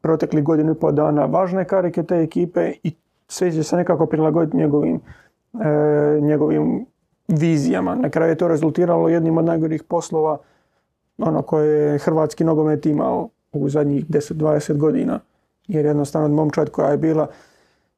protekli 0.00 0.42
godinu 0.42 0.72
i 0.72 0.74
pol 0.74 0.92
dana 0.92 1.24
važne 1.24 1.64
karike 1.64 2.02
te 2.02 2.16
ekipe 2.16 2.72
i 2.82 2.92
sve 3.28 3.52
će 3.52 3.62
se 3.62 3.76
nekako 3.76 4.06
prilagoditi 4.06 4.56
njegovim, 4.56 5.00
uh, 5.52 5.60
njegovim 6.22 6.86
vizijama. 7.28 7.94
Na 7.94 8.10
kraju 8.10 8.30
je 8.30 8.38
to 8.38 8.48
rezultiralo 8.48 9.08
jednim 9.08 9.38
od 9.38 9.44
najgorih 9.44 9.82
poslova 9.82 10.38
ono 11.18 11.42
koje 11.42 11.92
je 11.92 11.98
hrvatski 11.98 12.44
nogomet 12.44 12.86
imao 12.86 13.28
u 13.52 13.68
zadnjih 13.68 14.06
10-20 14.06 14.76
godina. 14.76 15.20
Jer 15.68 15.86
jednostavno 15.86 16.28
momčad 16.28 16.70
koja 16.70 16.90
je 16.90 16.98
bila 16.98 17.26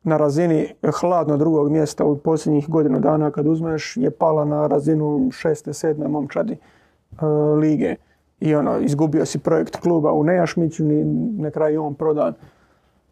na 0.02 0.16
razini 0.16 0.74
hladno 1.00 1.36
drugog 1.36 1.70
mjesta 1.70 2.04
u 2.04 2.16
posljednjih 2.16 2.68
godinu 2.68 3.00
dana 3.00 3.30
kad 3.30 3.46
uzmeš 3.46 3.96
je 3.96 4.10
pala 4.10 4.44
na 4.44 4.66
razinu 4.66 5.30
šeste, 5.32 5.72
sedme 5.72 6.08
momčadi 6.08 6.52
e, 6.52 7.26
lige. 7.60 7.94
I 8.40 8.54
ono, 8.54 8.78
izgubio 8.78 9.26
si 9.26 9.38
projekt 9.38 9.76
kluba 9.76 10.12
u 10.12 10.24
Nejašmiću, 10.24 10.84
ni 10.84 11.04
na 11.42 11.50
kraju 11.50 11.84
on 11.84 11.94
prodan 11.94 12.34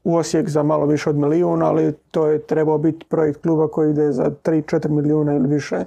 u 0.04 0.16
Osijek 0.16 0.48
za 0.48 0.62
malo 0.62 0.86
više 0.86 1.10
od 1.10 1.16
milijuna, 1.16 1.66
ali 1.66 1.92
to 2.10 2.26
je 2.26 2.38
trebao 2.38 2.78
biti 2.78 3.06
projekt 3.08 3.42
kluba 3.42 3.68
koji 3.68 3.90
ide 3.90 4.12
za 4.12 4.30
3-4 4.44 4.88
milijuna 4.88 5.34
ili 5.34 5.48
više 5.48 5.84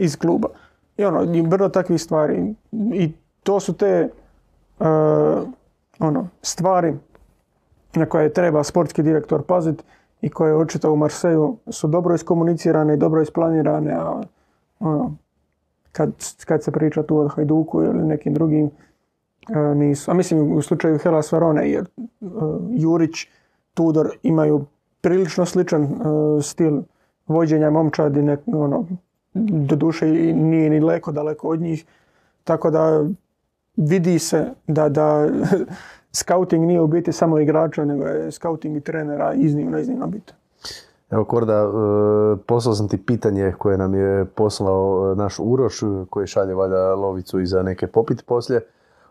iz 0.00 0.16
kluba. 0.16 0.48
I 0.96 1.04
ono, 1.04 1.34
i 1.34 1.42
brdo 1.42 1.68
takvih 1.68 2.00
stvari. 2.00 2.54
I 2.94 3.12
to 3.42 3.60
su 3.60 3.72
te 3.72 4.08
uh, 4.78 4.86
ono, 5.98 6.28
stvari 6.42 6.94
na 7.94 8.06
koje 8.06 8.32
treba 8.32 8.64
sportski 8.64 9.02
direktor 9.02 9.42
paziti 9.42 9.84
i 10.20 10.28
koje 10.28 10.56
očito 10.56 10.92
u 10.92 10.96
Marseju 10.96 11.56
su 11.70 11.88
dobro 11.88 12.14
iskomunicirane 12.14 12.94
i 12.94 12.96
dobro 12.96 13.22
isplanirane, 13.22 13.92
a 13.92 14.20
ono, 14.80 15.16
kad, 15.92 16.12
kad 16.46 16.64
se 16.64 16.70
priča 16.72 17.02
tu 17.02 17.18
o 17.18 17.28
Hajduku 17.28 17.82
ili 17.82 18.04
nekim 18.04 18.34
drugim 18.34 18.64
uh, 18.64 19.76
nisu. 19.76 20.10
A 20.10 20.14
mislim 20.14 20.52
u 20.52 20.62
slučaju 20.62 20.98
Hellas 20.98 21.32
Verone 21.32 21.70
jer 21.70 21.86
uh, 22.20 22.30
Jurić, 22.70 23.26
Tudor 23.74 24.10
imaju 24.22 24.64
prilično 25.00 25.46
sličan 25.46 25.88
stil 26.42 26.82
vođenja 27.26 27.70
momčadi, 27.70 28.22
nek, 28.22 28.40
ono, 28.46 28.86
doduše 29.34 30.06
nije 30.34 30.70
ni 30.70 30.80
leko 30.80 31.12
daleko 31.12 31.48
od 31.48 31.60
njih, 31.60 31.84
tako 32.44 32.70
da 32.70 33.04
vidi 33.76 34.18
se 34.18 34.46
da, 34.66 34.88
da 34.88 35.28
scouting 36.20 36.66
nije 36.66 36.80
u 36.80 36.86
biti 36.86 37.12
samo 37.12 37.38
igrača, 37.38 37.84
nego 37.84 38.04
je 38.04 38.32
scouting 38.32 38.76
i 38.76 38.80
trenera 38.80 39.32
iznimno, 39.34 39.78
iznimno 39.78 40.06
bitan. 40.06 40.36
Evo 41.10 41.24
Korda, 41.24 41.54
e, 41.54 41.66
poslao 42.46 42.74
sam 42.74 42.88
ti 42.88 43.04
pitanje 43.06 43.52
koje 43.58 43.78
nam 43.78 43.94
je 43.94 44.24
poslao 44.24 45.12
e, 45.12 45.16
naš 45.16 45.38
Uroš, 45.38 45.80
koji 46.10 46.26
šalje 46.26 46.54
valjda 46.54 46.94
lovicu 46.94 47.40
i 47.40 47.46
za 47.46 47.62
neke 47.62 47.86
popit 47.86 48.26
poslije. 48.26 48.60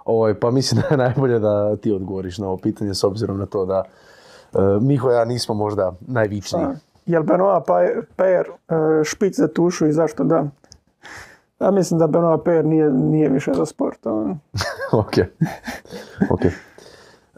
Ovaj, 0.06 0.34
pa 0.34 0.52
mislim 0.52 0.82
da 0.82 0.88
je 0.88 0.98
najbolje 1.08 1.40
da 1.40 1.76
ti 1.76 1.92
odgovoriš 1.92 2.38
na 2.38 2.48
ovo 2.48 2.58
pitanje 2.58 2.94
s 2.94 3.04
obzirom 3.04 3.38
na 3.38 3.46
to 3.46 3.66
da 3.66 3.84
e, 4.54 4.58
Miho 4.82 5.12
i 5.12 5.14
ja 5.14 5.26
nismo 5.26 5.56
možda 5.56 5.94
najvičniji. 6.08 6.66
Pa, 7.10 7.14
Jel 7.14 7.24
Benoit 7.24 7.64
Per 8.16 8.46
špic 9.04 9.38
za 9.38 9.48
tušu 9.48 9.88
i 9.88 9.94
zašto 9.94 10.24
da? 10.24 10.46
Ja 11.60 11.72
mislim 11.72 12.00
da 12.00 12.08
Benoit 12.08 12.44
Per 12.44 12.66
nije, 12.66 12.90
nije 12.92 13.30
više 13.30 13.52
za 13.54 13.66
sport. 13.66 14.06
On. 14.06 14.40
ok. 15.02 15.14
ok. 16.32 16.42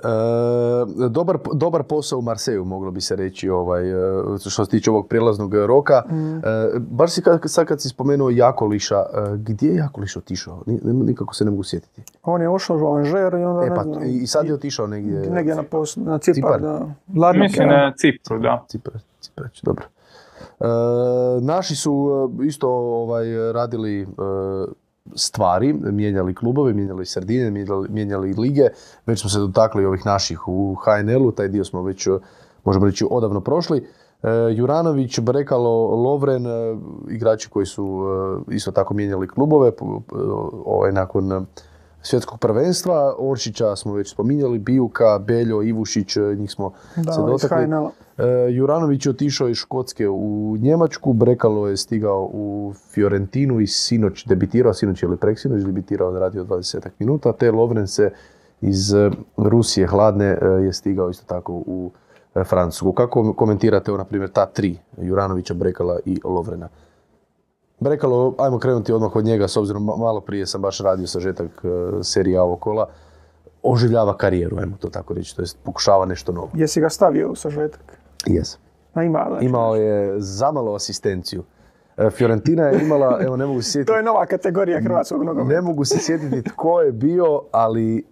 E, 0.04 1.10
dobar, 1.10 1.38
dobar 1.54 1.84
posao 1.84 2.20
u 2.20 2.22
Marseju, 2.22 2.66
moglo 2.66 2.92
bi 2.92 3.02
se 3.02 3.16
reći, 3.16 3.50
ovaj, 3.50 3.92
e, 3.92 3.96
što 4.40 4.66
se 4.66 4.72
tiče 4.72 4.92
ovog 4.92 5.08
prijelaznog 5.08 5.54
roka. 5.54 6.04
Mm. 6.10 6.38
E, 6.38 6.42
baš 6.80 7.12
si 7.12 7.22
kad, 7.22 7.42
sad 7.46 7.68
kad 7.68 7.82
si 7.82 7.90
spomenuo 7.90 8.30
Jakoliša, 8.30 8.96
e, 8.96 9.38
gdje 9.38 9.68
je 9.68 9.76
Jakoliš 9.76 10.18
otišao? 10.18 10.64
Nikako 10.84 11.34
se 11.34 11.46
ne 11.46 11.52
mogu 11.52 11.64
sjetiti. 11.64 12.02
On 12.24 12.42
je 12.42 12.50
ošao 12.50 12.78
u 12.78 12.96
Anžer 12.96 13.34
i 13.34 13.44
onda 13.44 13.66
e, 13.66 13.76
pa, 13.76 13.84
ne 13.84 13.94
znam. 13.94 14.04
I 14.06 14.28
sad 14.28 14.46
je 14.46 14.54
otišao 14.54 14.88
negdje... 14.88 15.30
Negdje 15.30 15.56
na, 15.56 15.64
pos, 15.64 15.96
na 15.96 16.18
Cipar, 16.18 16.36
Cipar. 16.36 16.62
da. 16.62 17.34
Mislim 17.34 17.68
na 17.68 17.94
Cipru, 17.98 18.40
da. 18.40 18.66
Cipar, 18.68 18.94
Ciprać, 19.32 19.62
dobro. 19.64 19.86
E, 20.60 20.66
naši 21.42 21.76
su 21.76 22.10
isto 22.44 22.70
ovaj, 22.70 23.52
radili 23.54 24.08
stvari, 25.16 25.74
mijenjali 25.74 26.36
klubove, 26.36 26.74
mijenjali 26.74 27.06
sredine, 27.06 27.52
mijenjali, 27.52 27.90
mijenjali 27.90 28.34
lige. 28.34 28.68
Već 29.06 29.22
smo 29.22 29.30
se 29.30 29.40
dotakli 29.40 29.86
ovih 29.86 30.06
naših 30.06 30.48
u 30.48 30.76
HNL-u, 30.76 31.32
taj 31.32 31.48
dio 31.48 31.64
smo 31.64 31.84
već, 31.84 32.08
možemo 32.64 32.86
reći, 32.86 33.06
odavno 33.12 33.42
prošli. 33.42 33.88
E, 34.24 34.30
Juranović, 34.56 35.20
Brekalo, 35.20 35.96
Lovren, 35.96 36.48
e, 36.48 36.78
igrači 37.10 37.50
koji 37.50 37.66
su 37.66 38.04
e, 38.50 38.56
isto 38.56 38.72
tako 38.72 38.94
mijenjali 38.94 39.28
klubove 39.28 39.72
ovaj, 40.66 40.92
nakon 40.92 41.46
svjetskog 42.02 42.40
prvenstva. 42.40 43.16
Oršića 43.20 43.76
smo 43.76 43.94
već 43.94 44.12
spominjali, 44.12 44.60
Bijuka, 44.60 45.20
Beljo, 45.20 45.62
Ivušić, 45.62 46.16
njih 46.38 46.52
smo 46.52 46.72
da, 46.96 47.12
se 47.12 47.22
dotakli. 47.22 47.68
Juranović 48.50 49.06
je 49.06 49.10
otišao 49.10 49.48
iz 49.48 49.58
Škotske 49.58 50.10
u 50.10 50.58
Njemačku, 50.60 51.14
Brekalo 51.14 51.68
je 51.68 51.78
stigao 51.78 52.30
u 52.34 52.74
Fiorentinu 52.94 53.60
i 53.60 53.68
sinoć 53.68 54.26
debitirao, 54.26 54.74
sinoć 54.74 55.04
ili 55.04 55.18
preksinoć 55.18 55.64
debitirao, 55.64 56.20
radio 56.20 56.44
20 56.44 56.90
minuta, 57.00 57.34
te 57.34 57.52
Lovren 57.52 57.88
se 57.88 58.12
iz 58.62 58.94
Rusije 59.38 59.88
hladne 59.88 60.38
je 60.64 60.74
stigao 60.74 61.10
isto 61.10 61.26
tako 61.28 61.54
u 61.54 61.92
Francusku. 62.46 62.92
Kako 62.92 63.34
komentirate, 63.34 63.92
na 63.92 64.06
primjer, 64.06 64.30
ta 64.30 64.46
tri, 64.46 64.78
Juranovića, 64.98 65.54
Brekala 65.54 66.00
i 66.06 66.20
Lovrena? 66.24 66.70
Brekalo, 67.82 68.36
ajmo 68.38 68.60
krenuti 68.60 68.94
odmah 68.94 69.16
od 69.16 69.26
njega, 69.26 69.48
s 69.48 69.58
obzirom 69.58 69.84
malo 69.84 70.22
prije 70.22 70.46
sam 70.46 70.62
baš 70.62 70.80
radio 70.80 71.08
sažetak 71.08 71.64
serije 72.04 72.42
ovo 72.42 72.56
kola. 72.56 72.90
Oživljava 73.64 74.18
karijeru, 74.18 74.58
ajmo 74.58 74.78
to 74.80 74.90
tako 74.90 75.14
reći, 75.14 75.36
to 75.36 75.42
jest 75.42 75.58
pokušava 75.64 76.06
nešto 76.06 76.32
novo. 76.32 76.50
Jesi 76.54 76.82
ga 76.82 76.90
stavio 76.90 77.32
u 77.32 77.36
sažetak? 77.36 78.00
Jes. 78.26 78.58
A 78.94 79.04
ima, 79.04 79.26
znači. 79.30 79.46
Imao 79.46 79.76
je 79.76 80.16
zamalo 80.20 80.76
asistenciju. 80.76 81.44
Fiorentina 82.12 82.64
je 82.64 82.82
imala, 82.82 83.20
evo 83.22 83.38
ne 83.38 83.46
mogu 83.46 83.62
se 83.62 83.72
sjetiti... 83.72 83.88
to 83.88 83.98
je 83.98 84.04
nova 84.04 84.26
kategorija 84.26 84.82
hrvatskog 84.82 85.24
nogometa. 85.24 85.56
Ne 85.56 85.62
mogu 85.62 85.86
se 85.86 86.00
sjetiti 86.00 86.50
tko 86.50 86.82
je 86.82 86.92
bio, 86.92 87.42
ali 87.52 88.06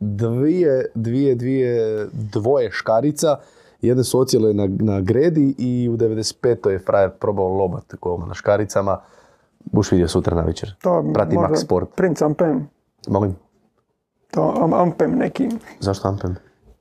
dvije, 0.00 0.86
dvije, 0.94 1.34
dvije, 1.34 2.06
dvoje 2.12 2.70
škarica, 2.70 3.36
jedne 3.82 4.04
su 4.04 4.20
ocijele 4.20 4.54
na, 4.54 4.68
na 4.70 5.00
gredi 5.00 5.54
i 5.58 5.88
u 5.88 5.96
95. 5.96 6.68
je 6.68 6.78
frajer 6.78 7.10
probao 7.10 7.48
lobat 7.48 7.94
golma 7.94 8.26
na 8.26 8.34
škaricama. 8.34 8.98
Buš 9.62 9.92
vidio 9.92 10.08
sutra 10.08 10.36
na 10.36 10.42
večer. 10.42 10.74
To 10.76 11.04
Prati 11.14 11.36
Max 11.36 11.56
Sport. 11.56 11.88
Prince 11.96 12.24
Ampem. 12.24 12.68
Molim, 13.08 13.36
To 14.30 14.54
am- 14.56 14.74
Ampem 14.74 15.10
neki. 15.12 15.48
zašto 15.80 16.08
Ampem? 16.08 16.36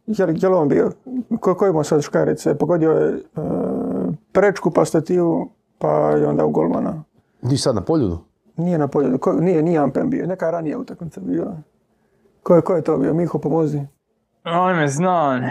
Je 0.08 0.26
li, 0.26 0.34
je 0.38 0.50
li 0.50 0.56
on 0.56 0.68
bio? 0.68 0.92
Ko, 1.40 1.56
koji 1.56 1.74
mu 1.74 1.84
sad 1.84 2.02
škarice? 2.02 2.56
Pogodio 2.56 2.92
je 2.92 3.10
e, 3.10 3.20
prečku, 4.32 4.72
pa 4.72 4.86
stativu, 4.86 5.50
pa 5.78 5.88
i 6.14 6.26
onda 6.26 6.46
u 6.46 6.52
golmana. 6.52 7.04
Di 7.42 7.58
sad 7.58 7.76
na 7.76 7.82
poljudu? 7.82 8.20
Nije 8.58 8.78
na 8.78 8.88
polju, 8.88 9.18
ko, 9.20 9.34
nije, 9.34 9.64
nije 9.64 9.78
Ampem 9.80 10.10
bio, 10.10 10.28
neka 10.28 10.52
ranija 10.52 10.78
utakmica 10.78 11.22
bila. 11.22 11.58
Ko 12.44 12.56
je, 12.56 12.62
ko 12.62 12.76
je 12.76 12.82
to 12.82 12.98
bio? 12.98 13.14
Miho, 13.14 13.40
pomozi. 13.40 13.82
Ajme, 14.44 14.88
znam. 14.88 15.42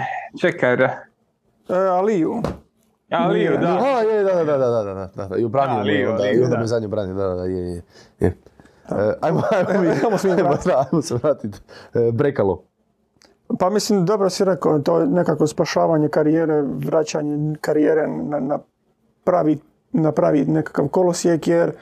Čekaj, 0.41 0.77
da. 0.77 0.99
E, 1.71 1.89
Aliju. 1.89 2.43
Aliju, 3.11 3.59
da. 3.61 3.79
A, 3.79 4.01
je, 4.01 4.23
da, 4.23 4.35
da, 4.35 4.45
da, 4.45 4.59
da, 4.59 4.85
da, 4.85 5.11
da, 5.17 5.27
da, 5.27 5.37
i 5.37 5.45
obranio 5.45 5.77
Da, 5.77 5.85
me, 5.85 6.09
onda, 6.09 6.23
Lio, 6.23 6.33
i 6.33 6.45
onda 6.45 6.49
da. 6.49 6.61
me 6.61 6.67
zadnje 6.67 6.89
branio, 6.89 7.15
da, 7.15 7.25
da, 7.25 7.35
da, 7.35 7.45
je, 7.45 7.67
je, 7.67 7.83
je. 8.21 8.37
E, 8.91 9.15
ajmo, 9.21 9.43
ajmo, 9.69 9.83
mi, 9.83 9.89
Ajmo 9.89 10.19
se 10.19 10.31
ajmo, 10.31 10.43
vratiti. 10.43 10.71
ajmo 10.73 11.03
se 11.03 11.15
vratiti. 11.15 11.59
E, 11.95 12.13
Brekalo. 12.13 12.63
Pa 13.59 13.71
mislim, 13.71 14.07
dobro 14.07 14.31
si 14.31 14.45
rekao, 14.45 14.79
to 14.79 15.01
je 15.01 15.07
nekako 15.07 15.47
spašavanje 15.47 16.09
karijere, 16.09 16.63
vraćanje 16.63 17.57
karijere 17.61 18.07
na, 18.07 18.41
na, 18.41 18.59
pravi, 19.25 19.59
na 19.93 20.13
pravi 20.13 20.45
nekakav 20.45 20.89
kolosijek, 20.89 21.49
jer 21.49 21.69
e, 21.69 21.75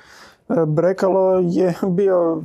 Brekalo 0.67 1.39
je 1.39 1.75
bio 1.89 2.43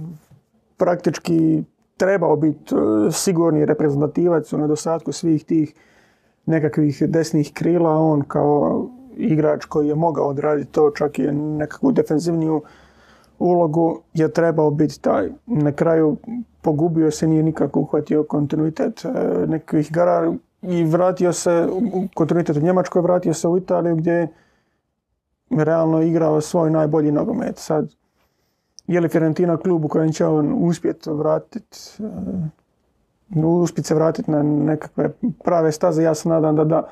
praktički 0.78 1.64
trebao 1.98 2.36
biti 2.36 2.76
e, 2.76 3.12
sigurni 3.12 3.66
reprezentativac 3.66 4.54
u 4.54 4.58
nedostatku 4.58 5.12
svih 5.12 5.46
tih 5.46 5.74
nekakvih 6.46 7.04
desnih 7.08 7.54
krila, 7.54 7.98
on 7.98 8.22
kao 8.22 8.88
igrač 9.18 9.66
koji 9.66 9.88
je 9.88 9.96
mogao 9.96 10.28
odraditi 10.28 10.72
to, 10.72 10.92
čak 10.96 11.20
i 11.20 11.32
nekakvu 11.32 11.92
defensivniju 11.92 12.62
ulogu 13.40 14.02
je 14.14 14.34
trebao 14.34 14.72
biti 14.72 15.02
taj. 15.02 15.30
Na 15.46 15.72
kraju 15.72 16.18
pogubio 16.62 17.12
se, 17.12 17.28
nije 17.28 17.44
nikako 17.44 17.80
uhvatio 17.80 18.24
kontinuitet 18.24 19.06
e, 19.06 19.10
nekakvih 19.48 19.90
igara 19.90 20.34
i 20.62 20.84
vratio 20.84 21.34
se 21.34 21.68
kontinuitet 22.14 22.58
u 22.58 22.62
Njemačkoj, 22.62 23.02
vratio 23.02 23.34
se 23.34 23.48
u 23.48 23.58
Italiju 23.58 23.96
gdje 23.96 24.14
je 24.14 24.28
realno 25.50 26.02
igrao 26.02 26.42
svoj 26.42 26.72
najbolji 26.72 27.12
nogomet. 27.12 27.58
Sad, 27.58 27.94
je 28.88 29.02
li 29.02 29.10
Fiorentina 29.10 29.58
klub 29.58 29.86
u 29.86 29.88
kojem 29.88 30.12
će 30.12 30.26
on 30.26 30.54
uspjeti 30.58 31.10
vratiti 31.10 31.78
uspjeti 33.36 33.88
se 33.88 33.96
vratiti 33.96 34.32
na 34.32 34.44
nekakve 34.44 35.10
prave 35.44 35.72
staze, 35.72 36.04
ja 36.04 36.16
se 36.16 36.30
nadam 36.30 36.56
da 36.56 36.64
da. 36.64 36.90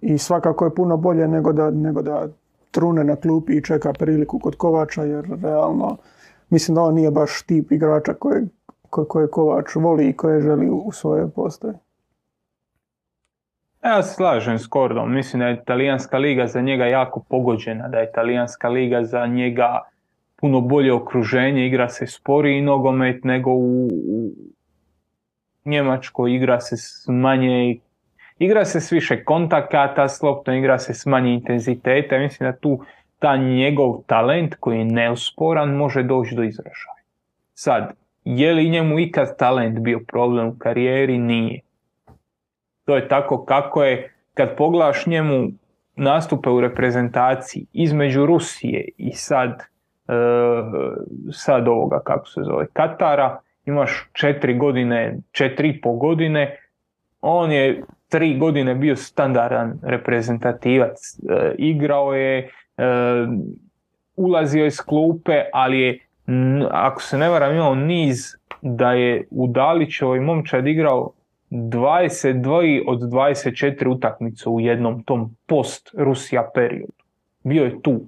I 0.00 0.18
svakako 0.18 0.64
je 0.64 0.74
puno 0.74 0.96
bolje 0.96 1.28
nego 1.28 1.52
da, 1.52 1.70
nego 1.70 2.02
da 2.02 2.28
trune 2.70 3.04
na 3.04 3.16
klupi 3.16 3.52
i 3.52 3.62
čeka 3.62 3.92
priliku 3.92 4.38
kod 4.38 4.56
Kovača, 4.56 5.02
jer 5.02 5.24
realno 5.42 5.96
mislim 6.50 6.74
da 6.74 6.82
on 6.82 6.94
nije 6.94 7.10
baš 7.10 7.42
tip 7.42 7.72
igrača 7.72 8.14
koje, 8.14 8.44
koje, 8.90 9.06
koje 9.06 9.28
Kovač 9.28 9.74
voli 9.74 10.08
i 10.08 10.16
koje 10.16 10.40
želi 10.40 10.70
u 10.70 10.92
svoje 10.92 11.30
postoje. 11.30 11.74
Ja 13.84 14.02
se 14.02 14.14
slažem 14.14 14.58
s 14.58 14.66
Kordom, 14.66 15.14
mislim 15.14 15.40
da 15.40 15.46
je 15.46 15.58
italijanska 15.62 16.18
liga 16.18 16.46
za 16.46 16.60
njega 16.60 16.84
jako 16.84 17.20
pogođena, 17.28 17.88
da 17.88 17.98
je 17.98 18.08
italijanska 18.10 18.68
liga 18.68 19.04
za 19.04 19.26
njega 19.26 19.80
puno 20.36 20.60
bolje 20.60 20.92
okruženje, 20.92 21.66
igra 21.66 21.88
se 21.88 22.06
sporiji 22.06 22.62
nogomet 22.62 23.24
nego 23.24 23.50
u, 23.50 23.86
u 23.86 24.32
Njemačkoj, 25.64 26.34
igra 26.34 26.60
se 26.60 26.76
s 26.76 27.04
manje 27.08 27.78
igra 28.38 28.64
se 28.64 28.80
s 28.80 28.92
više 28.92 29.24
kontakata, 29.24 30.08
s 30.08 30.22
loptom 30.22 30.54
igra 30.54 30.78
se 30.78 30.94
s 30.94 31.06
manje 31.06 31.32
intenziteta, 31.34 32.18
mislim 32.18 32.50
da 32.50 32.56
tu 32.56 32.80
ta 33.18 33.36
njegov 33.36 34.02
talent 34.06 34.54
koji 34.60 34.78
je 34.78 34.84
neosporan 34.84 35.76
može 35.76 36.02
doći 36.02 36.34
do 36.34 36.42
izražaja. 36.42 36.94
Sad, 37.54 37.92
je 38.24 38.52
li 38.52 38.70
njemu 38.70 38.98
ikad 38.98 39.38
talent 39.38 39.78
bio 39.78 40.00
problem 40.08 40.48
u 40.48 40.56
karijeri? 40.58 41.18
Nije. 41.18 41.60
To 42.84 42.96
je 42.96 43.08
tako 43.08 43.44
kako 43.44 43.84
je, 43.84 44.14
kad 44.34 44.56
pogledaš 44.56 45.06
njemu 45.06 45.48
nastupe 45.96 46.50
u 46.50 46.60
reprezentaciji 46.60 47.66
između 47.72 48.26
Rusije 48.26 48.88
i 48.96 49.12
sad, 49.12 49.50
e, 50.08 50.14
sad 51.32 51.68
ovoga, 51.68 52.00
kako 52.04 52.26
se 52.26 52.40
zove, 52.44 52.66
Katara, 52.72 53.40
imaš 53.66 54.08
četiri 54.12 54.58
godine, 54.58 55.16
četiri 55.32 55.68
i 55.68 55.80
po 55.80 55.92
godine, 55.92 56.56
on 57.20 57.52
je 57.52 57.82
tri 58.08 58.38
godine 58.38 58.74
bio 58.74 58.96
standardan 58.96 59.78
reprezentativac, 59.82 61.18
e, 61.30 61.54
igrao 61.58 62.14
je, 62.14 62.38
e, 62.38 62.48
ulazio 64.16 64.66
iz 64.66 64.80
klupe, 64.80 65.42
ali 65.52 65.80
je, 65.80 65.98
n- 66.26 66.66
ako 66.70 67.02
se 67.02 67.18
ne 67.18 67.28
varam, 67.28 67.54
imao 67.54 67.74
niz 67.74 68.36
da 68.62 68.92
je 68.92 69.26
u 69.30 69.46
Dalićevoj 69.46 70.20
momčad 70.20 70.66
igrao 70.66 71.12
22 71.50 72.82
od 72.86 73.00
24 73.00 73.88
utakmice 73.88 74.48
u 74.48 74.60
jednom 74.60 75.02
tom 75.02 75.36
post-Rusija 75.46 76.50
periodu. 76.54 76.92
Bio 77.44 77.64
je 77.64 77.82
tu. 77.82 78.00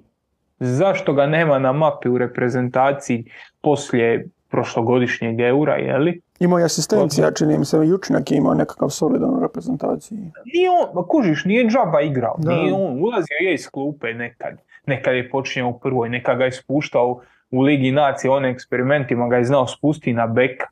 Zašto 0.59 1.13
ga 1.13 1.25
nema 1.25 1.59
na 1.59 1.71
mapi 1.71 2.09
u 2.09 2.17
reprezentaciji 2.17 3.25
poslije 3.61 4.27
prošlogodišnjeg 4.49 5.39
eura, 5.39 5.75
je 5.75 5.97
li? 5.97 6.21
Imao 6.39 6.59
je 6.59 6.65
asistencija, 6.65 7.31
čini 7.31 7.57
mi 7.57 7.65
se, 7.65 7.77
Jučnak 7.77 8.31
je 8.31 8.37
imao 8.37 8.53
nekakav 8.53 8.89
solidan 8.89 9.29
u 9.29 9.39
reprezentaciji. 9.39 10.17
Nije 10.53 10.69
on, 10.69 11.03
kužiš, 11.07 11.45
nije 11.45 11.67
džaba 11.69 12.01
igrao, 12.01 12.35
Da. 12.37 12.55
nije 12.55 12.73
on, 12.73 13.03
ulazio 13.03 13.37
je 13.41 13.53
iz 13.53 13.69
klupe 13.69 14.13
nekad, 14.13 14.57
nekad 14.85 15.15
je 15.15 15.29
počinjao 15.29 15.69
u 15.69 15.79
prvoj, 15.79 16.09
nekad 16.09 16.37
ga 16.37 16.45
je 16.45 16.51
spuštao 16.51 17.21
u 17.51 17.61
Ligi 17.61 17.91
nacije, 17.91 18.31
one 18.31 18.49
eksperimentima 18.49 19.27
ga 19.27 19.37
je 19.37 19.45
znao 19.45 19.67
spustiti 19.67 20.13
na 20.13 20.27
beka. 20.27 20.67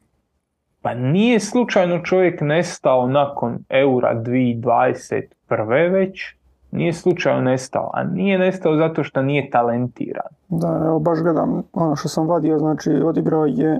Pa 0.81 0.93
nije 0.93 1.39
slučajno 1.39 1.99
čovjek 2.03 2.41
nestao 2.41 3.07
nakon 3.07 3.59
Eura 3.69 4.15
2021. 4.15 5.91
već, 5.91 6.35
nije 6.75 6.93
slučajno 6.93 7.41
nestao, 7.41 7.89
a 7.93 8.03
nije 8.03 8.39
nestao 8.39 8.77
zato 8.77 9.03
što 9.03 9.21
nije 9.21 9.49
talentiran. 9.49 10.27
Da, 10.49 10.81
evo 10.85 10.99
baš 10.99 11.19
gledam 11.19 11.63
ono 11.73 11.95
što 11.95 12.09
sam 12.09 12.27
vadio, 12.27 12.59
znači 12.59 12.91
odigrao 12.91 13.45
je 13.45 13.79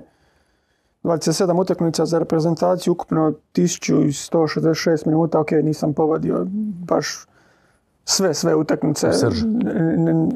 27 1.04 1.62
utakmica 1.62 2.06
za 2.06 2.20
reprezentaciju, 2.20 2.94
ukupno 2.94 3.34
1166 3.56 5.08
minuta, 5.08 5.40
ok, 5.40 5.52
nisam 5.52 5.94
povadio 5.94 6.46
baš 6.88 7.26
sve, 8.06 8.34
sve 8.34 8.56
utakmice. 8.56 9.14
Srž. 9.14 9.44
N- 9.44 10.08
n- 10.10 10.30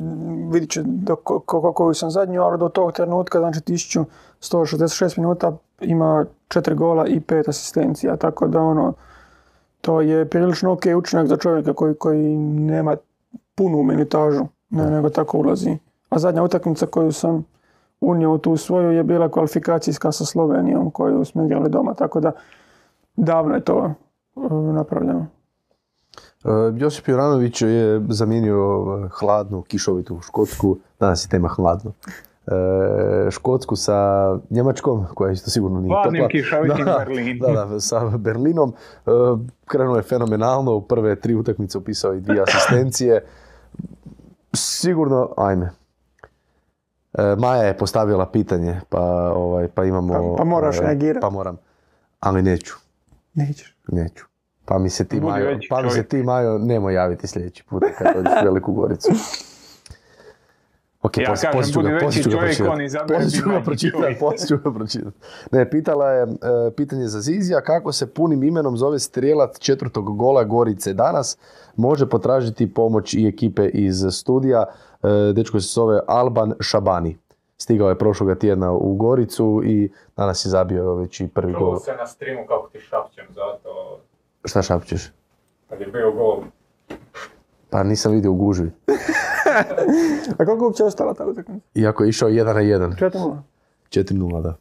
Vidit 0.52 0.69
će 0.69 0.81
do 0.86 1.15
ko- 1.15 1.40
ko- 1.40 1.73
koju 1.73 1.94
sam 1.94 2.10
zadnju, 2.11 2.41
ali 2.41 2.60
do 2.60 2.69
tog 2.69 2.91
trenutka, 2.91 3.40
znači 3.40 3.60
1166 3.60 5.18
minuta 5.18 5.57
ima 5.81 6.26
4 6.48 6.73
gola 6.76 7.07
i 7.07 7.19
5 7.19 7.49
asistencija, 7.49 8.15
tako 8.15 8.48
da 8.48 8.60
ono, 8.61 8.94
to 9.81 10.01
je 10.01 10.26
prilično 10.26 10.72
ok 10.72 10.84
učinak 10.97 11.27
za 11.27 11.38
čovjeka 11.38 11.73
koji, 11.73 11.95
koji 11.95 12.38
nema 12.38 12.95
punu 13.56 13.84
minutažu, 13.84 14.45
ne, 14.69 14.89
nego 14.91 15.10
tako 15.10 15.38
ulazi. 15.38 15.77
A 16.10 16.19
zadnja 16.19 16.43
utakmica 16.43 16.85
koju 16.85 17.11
sam 17.11 17.45
unio 18.01 18.34
u 18.34 18.38
tu 18.38 18.57
svoju 18.57 18.91
je 18.91 19.03
bila 19.03 19.30
kvalifikacijska 19.30 20.11
sa 20.11 20.26
Slovenijom 20.26 20.91
koju 20.91 21.26
smo 21.26 21.45
igrali 21.45 21.69
doma, 21.69 21.93
tako 21.93 22.19
da 22.19 22.31
davno 23.15 23.56
je 23.56 23.61
to 23.61 23.93
uh, 24.35 24.51
napravljeno. 24.73 25.27
E, 26.45 26.49
Josip 26.77 27.07
Juranović 27.07 27.61
je 27.61 28.01
zamijenio 28.10 28.85
e, 29.06 29.10
hladnu, 29.11 29.61
kišovitu 29.61 30.19
Škotsku, 30.22 30.77
danas 30.99 31.26
je 31.26 31.30
tema 31.30 31.47
hladno, 31.47 31.91
e, 31.91 32.11
Škotsku 33.31 33.76
sa 33.76 33.97
Njemačkom, 34.49 35.05
koja 35.13 35.31
isto 35.31 35.49
sigurno 35.49 35.80
nije 35.80 35.93
Hladnim 35.93 36.21
topla. 36.21 36.30
kišovitim 36.30 36.85
Da, 36.85 36.95
Berlinom. 36.99 37.53
Da, 37.53 37.65
da, 37.65 37.80
sa 37.80 38.09
Berlinom. 38.09 38.73
E, 39.05 39.09
krenuo 39.65 39.95
je 39.95 40.03
fenomenalno, 40.03 40.73
u 40.73 40.81
prve 40.81 41.15
tri 41.15 41.35
utakmice 41.35 41.77
upisao 41.77 42.13
i 42.13 42.21
dvije 42.21 42.41
asistencije. 42.47 43.23
Sigurno, 44.53 45.30
ajme. 45.38 45.71
E, 47.13 47.35
Maja 47.35 47.63
je 47.63 47.77
postavila 47.77 48.26
pitanje, 48.26 48.81
pa, 48.89 49.01
ovaj, 49.35 49.67
pa 49.67 49.84
imamo... 49.84 50.13
Pa- 50.13 50.38
pa 50.38 50.43
moraš 50.43 50.80
ovaj. 50.80 50.97
Pa 51.21 51.30
moram. 51.30 51.57
Ali 52.19 52.41
neću. 52.41 52.73
Nećeš. 53.34 53.77
Neću. 53.88 54.26
Pa 54.65 54.80
mi 54.80 54.89
se 54.89 55.05
ti, 55.05 55.21
Majo, 55.21 55.59
pa 55.69 55.81
mi 55.81 55.89
se 55.89 56.03
ti, 56.03 56.23
Majo, 56.23 56.57
nemoj 56.57 56.93
javiti 56.93 57.27
sljedeći 57.27 57.63
put 57.63 57.84
kad 57.97 58.15
dođeš 58.15 58.31
u 58.41 58.45
Veliku 58.45 58.73
Goricu. 58.73 59.09
Ok, 61.10 61.18
Ja 61.18 61.30
poslije, 61.30 61.52
kažem, 61.52 61.73
budi 61.73 61.90
ga, 61.90 61.98
veći 61.98 62.23
čovjek, 62.23 62.40
pročitati. 62.40 62.69
on 62.69 62.81
izabere 62.81 63.19
ga 63.45 63.61
pročitati, 63.61 64.18
poslije 64.19 64.48
ću 64.48 64.57
ga 64.60 64.73
pročitati. 64.73 65.18
Ne, 65.52 65.69
pitala 65.69 66.10
je 66.10 66.23
e, 66.23 66.27
pitanje 66.72 67.07
za 67.07 67.22
Zizija, 67.22 67.61
kako 67.61 67.91
se 67.91 68.07
punim 68.07 68.44
imenom 68.44 68.77
zove 68.77 68.99
strijelac 68.99 69.60
četvrtog 69.60 70.18
gola 70.18 70.44
Gorice 70.44 70.94
danas, 70.94 71.38
može 71.76 72.06
potražiti 72.07 72.73
pomoć 72.73 73.14
i 73.14 73.27
ekipe 73.27 73.65
iz 73.65 74.06
studija, 74.11 74.65
E, 75.02 75.34
dečko 75.34 75.60
se 75.60 75.68
zove 75.69 75.99
Alban 76.07 76.53
Šabani. 76.61 77.18
Stigao 77.57 77.90
je 77.90 77.98
prošloga 77.98 78.36
tjedna 78.36 78.72
u 78.72 78.95
Goricu 78.95 79.61
i 79.65 79.90
danas 80.18 80.45
je 80.45 80.49
zabio 80.49 80.95
već 80.95 81.19
i 81.19 81.27
prvi 81.27 81.53
Čuo 81.53 81.60
gol. 81.61 81.80
se 81.80 81.91
na 81.94 82.07
streamu 82.07 82.45
kako 82.48 82.69
ti 82.69 82.80
šapćem 82.80 83.26
zato 83.30 83.99
Šta 84.45 84.61
šapćeš? 84.61 85.11
kad 85.69 85.80
je 85.81 85.88
bio 85.88 86.11
gol. 86.11 86.44
Pa 87.69 87.83
nisam 87.83 88.11
vidio 88.11 88.31
u 88.31 88.35
gužvi. 88.35 88.71
A 90.37 90.45
koliko 90.45 90.65
uopće 90.65 90.83
ostala 90.83 91.13
ta 91.13 91.25
utakmica? 91.25 91.65
Iako 91.75 92.03
je 92.03 92.09
išao 92.09 92.29
1 92.29 92.45
na 92.45 92.53
1. 92.53 93.11
4-0. 93.11 93.37
4-0, 93.89 94.41
da. 94.41 94.55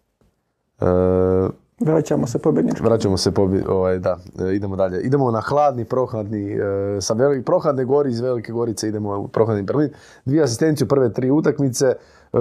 E, 0.87 1.69
Vraćamo 1.81 2.27
se 2.27 2.39
pobjednički. 2.39 2.83
Vraćamo 2.83 3.17
se, 3.17 3.31
pobje, 3.31 3.65
ovaj, 3.69 3.99
da, 3.99 4.19
e, 4.39 4.55
idemo 4.55 4.77
dalje. 4.77 5.01
Idemo 5.01 5.31
na 5.31 5.41
hladni, 5.41 5.85
prohladni, 5.85 6.53
e, 6.53 7.01
sa 7.01 7.15
veli, 7.15 7.43
prohladne 7.43 7.85
gori 7.85 8.11
iz 8.11 8.21
Velike 8.21 8.53
Gorice 8.53 8.89
idemo 8.89 9.19
u 9.19 9.29
prohladni 9.29 9.63
Berlin. 9.63 9.91
Dvije 10.25 10.43
asistencije 10.43 10.85
u 10.85 10.89
prve 10.89 11.13
tri 11.13 11.31
utakmice. 11.31 11.87
E, 11.87 12.39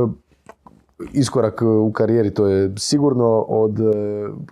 iskorak 1.14 1.61
u 1.61 1.91
karijeri, 1.91 2.34
to 2.34 2.48
je 2.48 2.73
sigurno 2.77 3.41
od 3.41 3.80
e, 3.80 3.84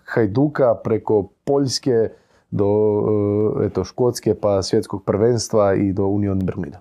Hajduka 0.06 0.76
preko 0.84 1.30
Poljske 1.44 2.10
do 2.52 2.70
e, 3.56 3.66
eto, 3.66 3.84
Škotske 3.84 4.36
pa 4.36 4.64
svjetskog 4.64 5.04
prvenstva 5.04 5.74
i 5.74 5.94
do 5.94 6.06
Union 6.06 6.40
Berlina. 6.40 6.78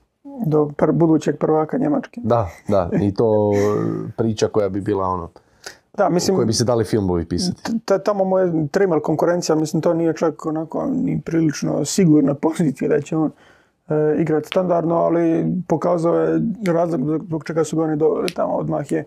Do 0.46 0.64
pr- 0.68 0.92
budućeg 0.92 1.38
prvaka 1.38 1.78
Njemačke. 1.78 2.20
Da, 2.24 2.48
da, 2.68 2.90
i 2.94 3.14
to 3.14 3.52
priča 4.16 4.48
koja 4.48 4.68
bi 4.68 4.80
bila 4.80 5.06
ono, 5.06 5.28
Da, 5.94 6.08
mislim, 6.08 6.36
kojoj 6.36 6.46
bi 6.46 6.52
se 6.52 6.64
dali 6.64 6.84
filmovi 6.84 7.24
pisati. 7.24 7.62
ta- 7.80 7.98
tamo 7.98 8.24
mu 8.24 8.38
je 8.38 8.52
konkurencija, 9.02 9.56
mislim 9.56 9.82
to 9.82 9.94
nije 9.94 10.14
čak 10.14 10.46
onako 10.46 10.86
ni 10.86 11.20
prilično 11.20 11.84
sigurna 11.84 12.34
pozicija 12.44 12.88
da 12.88 13.00
će 13.00 13.16
on 13.16 13.30
e, 13.88 13.94
igrati 14.18 14.46
standardno, 14.46 14.94
ali 14.94 15.46
pokazao 15.68 16.14
je 16.14 16.40
razlog 16.66 17.00
zbog- 17.00 17.22
zbog 17.22 17.44
čega 17.44 17.64
su 17.64 17.76
ga 17.76 17.82
oni 17.82 17.96
doveli 17.96 18.28
tamo. 18.28 18.54
Odmah 18.54 18.92
je 18.92 19.04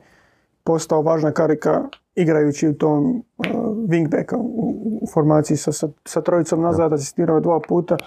postao 0.64 1.02
važna 1.02 1.32
karika 1.32 1.84
igrajući 2.18 2.68
u 2.68 2.74
tom 2.74 3.24
e, 3.46 3.50
wingbacka 3.88 4.36
u, 4.36 5.00
u 5.02 5.08
formaciji 5.14 5.58
sa, 5.58 5.72
sa, 5.72 5.88
sa 6.06 6.22
trojicom 6.22 6.62
nazad, 6.62 6.94
asistirao 6.94 7.40
dva 7.40 7.60
puta 7.68 7.98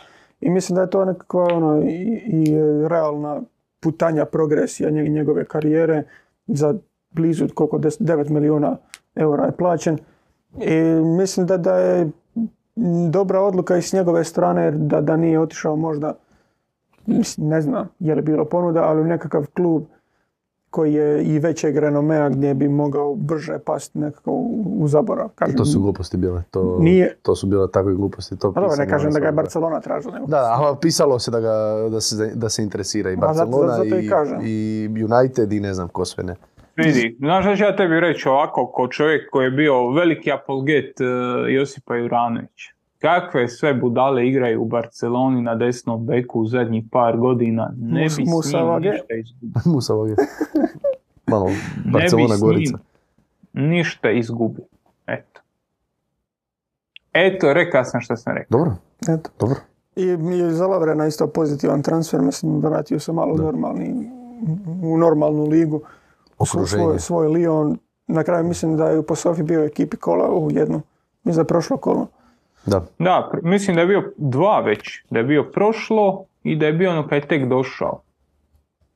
i 0.40 0.50
mislim 0.50 0.76
da 0.76 0.82
je 0.82 0.90
to 0.90 1.04
nekakva 1.04 1.42
ono, 1.42 1.82
i, 1.82 2.22
i 2.26 2.46
realna 2.88 3.42
putanja 3.80 4.24
progresija 4.24 4.90
nje- 4.90 5.08
njegove 5.08 5.44
karijere. 5.44 6.02
Za 6.46 6.74
blizu 7.10 7.46
koliko 7.54 7.78
10 7.78 8.02
9 8.02 8.30
milijuna 8.30 8.76
eura 9.14 9.44
je 9.44 9.52
plaćen. 9.52 9.98
I 10.60 10.80
mislim 11.18 11.46
da, 11.46 11.56
da 11.56 11.76
je 11.76 12.10
dobra 13.10 13.40
odluka 13.40 13.76
i 13.76 13.82
s 13.82 13.92
njegove 13.92 14.24
strane 14.24 14.70
da, 14.70 15.00
da 15.00 15.16
nije 15.16 15.40
otišao 15.40 15.76
možda 15.76 16.14
mislim, 17.06 17.48
ne 17.48 17.60
znam 17.60 17.88
je 17.98 18.14
li 18.14 18.22
bilo 18.22 18.44
ponuda, 18.44 18.82
ali 18.82 19.00
u 19.00 19.04
nekakav 19.04 19.46
klub 19.56 19.82
koji 20.70 20.94
je 20.94 21.24
i 21.24 21.38
većeg 21.38 21.76
renomea 21.76 22.28
gdje 22.28 22.54
bi 22.54 22.68
mogao 22.68 23.14
brže 23.14 23.58
pasti 23.58 23.98
nekako 23.98 24.30
u, 24.30 24.76
u 24.78 24.88
zaborav. 24.88 25.28
Kažem, 25.28 25.56
To 25.56 25.64
su 25.64 25.80
gluposti 25.80 26.16
bile. 26.16 26.42
To, 26.50 26.78
Nije- 26.80 27.16
to 27.22 27.36
su 27.36 27.46
bile 27.46 27.70
takve 27.70 27.94
gluposti. 27.94 28.36
To 28.36 28.52
Pa 28.52 28.60
dobro, 28.60 28.76
ne 28.76 28.88
kažem 28.88 29.12
da 29.12 29.20
ga 29.20 29.26
je 29.26 29.32
Barcelona 29.32 29.80
tražila. 29.80 30.14
Nego. 30.14 30.26
Da, 30.26 30.36
da, 30.36 30.56
ali 30.58 30.76
pisalo 30.80 31.18
se 31.18 31.30
da, 31.30 31.40
ga, 31.40 31.52
da, 31.90 32.00
se, 32.00 32.32
da 32.34 32.48
se 32.48 32.62
interesira 32.62 33.10
i 33.10 33.16
Ma, 33.16 33.32
zato- 33.34 33.50
Barcelona 33.50 33.72
zato 33.74 33.84
i 33.86 34.08
i, 34.42 34.50
i 34.90 35.04
United 35.04 35.52
i 35.52 35.60
ne 35.60 35.74
znam 35.74 35.88
ko 35.88 36.04
sve 36.04 36.24
ne. 36.24 36.34
Vidi, 36.76 37.16
znaš 37.18 37.44
šta 37.44 37.56
ću 37.56 37.62
ja 37.62 37.76
tebi 37.76 38.00
reći 38.00 38.28
ovako, 38.28 38.66
ko 38.66 38.88
čovjek 38.88 39.30
koji 39.30 39.44
je 39.44 39.50
bio 39.50 39.90
veliki 39.90 40.32
apologet 40.32 41.00
eh, 41.00 41.04
Josipa 41.48 41.96
Juranovića. 41.96 42.72
Kakve 43.00 43.48
sve 43.48 43.74
budale 43.74 44.28
igraju 44.28 44.62
u 44.62 44.66
Barceloni 44.66 45.42
na 45.42 45.54
desnom 45.54 46.06
beku 46.06 46.40
u 46.40 46.46
zadnjih 46.46 46.84
par 46.92 47.16
godina. 47.16 47.72
Ne 47.76 48.02
Mus- 48.02 48.16
bi 48.16 48.24
Musavage. 48.24 48.90
ništa 48.90 49.14
izgubio. 49.14 49.62
Musa 49.74 49.94
ovdje. 49.94 50.16
Malo 51.26 51.46
Ne 51.46 51.54
bi 51.84 51.90
Barcelona 51.92 52.36
s 52.36 52.40
Gorica. 52.40 52.78
ništa 53.52 54.10
izgubio. 54.10 54.64
Eto. 55.06 55.40
Eto, 57.12 57.52
rekao 57.52 57.84
sam 57.84 58.00
što 58.00 58.16
sam 58.16 58.34
rekao. 58.34 58.58
Dobro, 58.58 58.72
Eto. 59.08 59.30
dobro. 59.40 59.56
I, 59.96 60.04
I 60.04 60.50
za 60.50 60.66
Lavrena 60.66 61.06
isto 61.06 61.26
pozitivan 61.26 61.82
transfer, 61.82 62.20
mislim, 62.20 62.58
vratio 62.58 62.98
se 63.00 63.12
malo 63.12 63.34
u 63.34 63.38
normalni, 63.38 64.10
u 64.82 64.98
normalnu 64.98 65.44
ligu. 65.44 65.80
Okruženje. 66.38 66.82
Svoj, 66.82 66.98
svoj 66.98 67.28
Lyon, 67.28 67.76
na 68.06 68.24
kraju 68.24 68.44
mislim 68.44 68.76
da 68.76 68.86
je 68.86 69.02
po 69.02 69.14
Sofi 69.14 69.42
bio 69.42 69.60
u 69.60 69.64
ekipi 69.64 69.96
kola 69.96 70.30
u 70.30 70.50
jednom, 70.50 70.82
mislim 71.24 71.36
da 71.36 71.42
je 71.42 71.48
prošlo 71.48 71.76
kolo. 71.76 72.06
Da. 72.66 72.82
Da, 72.98 73.30
mislim 73.42 73.74
da 73.74 73.80
je 73.80 73.86
bio 73.86 74.12
dva 74.16 74.60
već. 74.60 75.04
Da 75.10 75.18
je 75.18 75.24
bio 75.24 75.42
prošlo 75.44 76.24
i 76.42 76.56
da 76.56 76.66
je 76.66 76.72
bio 76.72 76.90
ono 76.90 77.08
kad 77.08 77.12
je 77.14 77.28
tek 77.28 77.44
došao. 77.44 78.02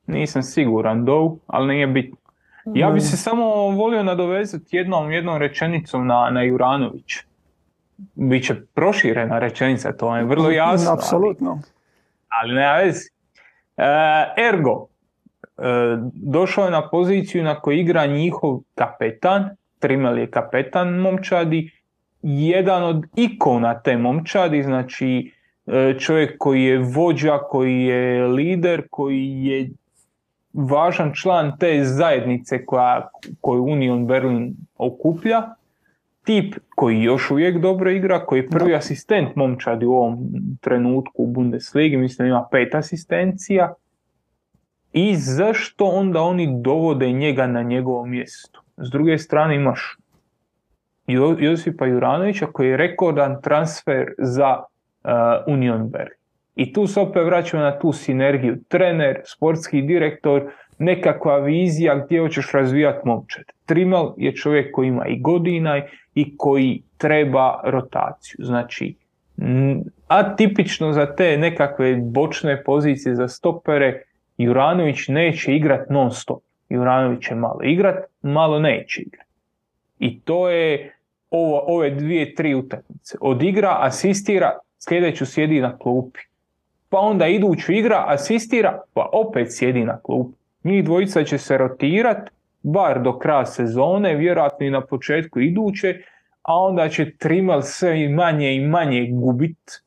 Nisam 0.07 0.43
siguran 0.43 1.05
do, 1.05 1.37
ali 1.47 1.69
nije 1.69 1.87
bitno. 1.87 2.17
Ja 2.67 2.91
bi 2.91 3.01
se 3.01 3.17
samo 3.17 3.45
volio 3.71 4.03
nadovezati 4.03 4.77
jednom, 4.77 5.13
jednom 5.13 5.37
rečenicom 5.39 6.07
na, 6.07 6.31
na 6.31 6.43
Juranović. 6.43 7.13
Biće 8.15 8.55
proširena 8.75 9.39
rečenica, 9.39 9.93
to 9.93 10.17
je 10.17 10.25
vrlo 10.25 10.51
jasno. 10.51 10.91
ali- 10.91 10.99
Apsolutno. 10.99 11.61
ali 12.31 12.55
nema 12.55 12.73
veze. 12.75 13.01
E, 13.77 13.85
ergo, 14.41 14.87
e, 15.59 15.63
došao 16.15 16.65
je 16.65 16.71
na 16.71 16.89
poziciju 16.89 17.43
na 17.43 17.61
kojoj 17.61 17.81
igra 17.81 18.07
njihov 18.07 18.61
kapetan, 18.75 19.51
Trimel 19.79 20.19
je 20.19 20.31
kapetan 20.31 20.89
momčadi, 20.91 21.71
jedan 22.27 22.85
od 22.85 23.05
ikona 23.17 23.81
te 23.81 23.97
momčadi, 23.97 24.63
znači 24.63 25.33
e, 25.67 25.95
čovjek 25.99 26.39
koji 26.39 26.65
je 26.65 26.79
vođa, 26.79 27.39
koji 27.39 27.83
je 27.83 28.27
lider, 28.27 28.83
koji 28.91 29.45
je 29.45 29.71
važan 30.53 31.13
član 31.15 31.59
te 31.59 31.85
zajednice 31.85 32.67
koja, 32.67 33.09
koju 33.41 33.65
Union 33.65 34.07
Berlin 34.07 34.55
okuplja, 34.77 35.43
tip 36.25 36.55
koji 36.75 37.03
još 37.03 37.31
uvijek 37.31 37.59
dobro 37.59 37.91
igra, 37.91 38.27
koji 38.27 38.41
je 38.41 38.49
prvi 38.49 38.75
asistent 38.75 39.37
momčadi 39.37 39.87
u 39.87 39.93
ovom 39.93 40.19
trenutku 40.61 41.23
u 41.23 41.27
Bundesligi, 41.27 41.97
mislim 41.97 42.25
da 42.25 42.29
ima 42.29 42.49
pet 42.51 42.75
asistencija. 42.75 43.75
I 44.93 45.17
zašto 45.17 45.85
onda 45.85 46.23
oni 46.23 46.63
dovode 46.63 47.13
njega 47.13 47.47
na 47.47 47.63
njegovo 47.63 48.07
mjesto? 48.07 48.63
S 48.77 48.91
druge 48.91 49.19
strane 49.19 49.57
imaš 49.57 49.99
Jo- 51.07 51.37
Josipa 51.39 51.87
Juranovića 51.87 52.47
koji 52.47 52.69
je 52.69 52.77
rekordan 52.77 53.43
transfer 53.43 54.07
za 54.19 54.57
uh, 54.59 55.11
Union 55.55 55.89
Berlin. 55.89 56.19
I 56.57 56.73
tu 56.73 56.87
se 56.87 57.01
opet 57.01 57.25
vraćamo 57.27 57.63
na 57.63 57.79
tu 57.79 57.93
sinergiju. 57.93 58.57
Trener, 58.69 59.21
sportski 59.25 59.83
direktor, 59.83 60.43
nekakva 60.79 61.39
vizija 61.39 61.95
gdje 61.95 62.21
hoćeš 62.21 62.53
razvijati 62.53 63.09
momčad. 63.09 63.45
Trimel 63.67 64.13
je 64.17 64.35
čovjek 64.35 64.73
koji 64.73 64.89
ima 64.89 65.07
i 65.07 65.21
godina 65.21 65.83
i 66.15 66.37
koji 66.37 66.83
treba 66.97 67.61
rotaciju. 67.65 68.37
Znači, 68.39 68.95
atipično 70.09 70.93
za 70.93 71.15
te 71.15 71.37
nekakve 71.39 71.97
bočne 71.97 72.63
pozicije 72.65 73.15
za 73.15 73.29
stopere, 73.29 74.03
Juranović 74.39 75.09
neće 75.09 75.57
igrat 75.57 75.91
non 75.91 76.11
stop. 76.11 76.43
Juranović 76.69 77.27
će 77.27 77.35
malo 77.35 77.61
igrat, 77.63 77.97
malo 78.23 78.59
neće 78.59 79.03
igrat. 79.03 79.24
I 79.99 80.21
to 80.21 80.49
je 80.49 80.95
ovo, 81.31 81.65
ove 81.67 81.91
dvije, 81.91 82.35
tri 82.35 82.55
utakmice. 82.55 83.19
Odigra, 83.21 83.77
asistira, 83.81 84.59
sljedeću 84.79 85.27
sjedi 85.27 85.61
na 85.61 85.79
klupi. 85.79 86.21
Pa 86.89 86.99
onda 86.99 87.27
iduću 87.27 87.73
igra, 87.73 88.05
asistira, 88.07 88.81
pa 88.95 89.09
opet 89.13 89.47
sjedi 89.51 89.85
na 89.85 90.01
klupi. 90.01 90.39
Njih 90.65 90.85
dvojica 90.85 91.25
će 91.25 91.39
se 91.39 91.59
rotirat, 91.59 92.31
bar 92.63 93.03
do 93.03 93.19
kraja 93.19 93.47
sezone, 93.47 94.15
vjerojatno 94.15 94.67
i 94.67 94.71
na 94.71 94.81
početku 94.81 95.41
iduće, 95.41 96.03
a 96.43 96.57
onda 96.57 96.89
će 96.89 97.17
Trimel 97.17 97.63
sve 97.63 98.09
manje 98.09 98.55
i 98.55 98.67
manje 98.67 99.09
gubit 99.11 99.83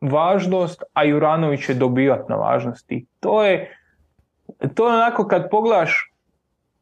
važnost, 0.00 0.82
a 0.92 1.04
Juranović 1.04 1.66
će 1.66 1.74
dobivat 1.74 2.28
na 2.28 2.36
važnosti. 2.36 3.06
To 3.20 3.44
je, 3.44 3.76
to 4.74 4.88
je 4.88 4.94
onako 4.94 5.26
kad 5.26 5.50
pogledaš 5.50 6.12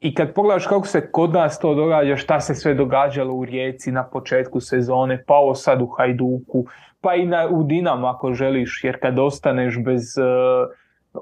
i 0.05 0.15
kad 0.15 0.35
pogledaš 0.35 0.67
kako 0.67 0.87
se 0.87 1.11
kod 1.11 1.33
nas 1.33 1.59
to 1.59 1.75
događa, 1.75 2.17
šta 2.17 2.41
se 2.41 2.55
sve 2.55 2.75
događalo 2.75 3.35
u 3.35 3.45
Rijeci 3.45 3.93
na 3.93 4.05
početku 4.05 4.61
sezone, 4.61 5.25
pa 5.27 5.35
ovo 5.35 5.55
sad 5.55 5.83
u 5.83 5.87
Hajduku, 5.87 6.67
pa 7.01 7.15
i 7.15 7.27
na, 7.27 7.49
u 7.51 7.63
Dinamo 7.63 8.07
ako 8.07 8.33
želiš, 8.35 8.85
jer 8.85 9.01
kad 9.01 9.19
ostaneš 9.19 9.79
bez 9.85 10.19
uh, 10.19 10.25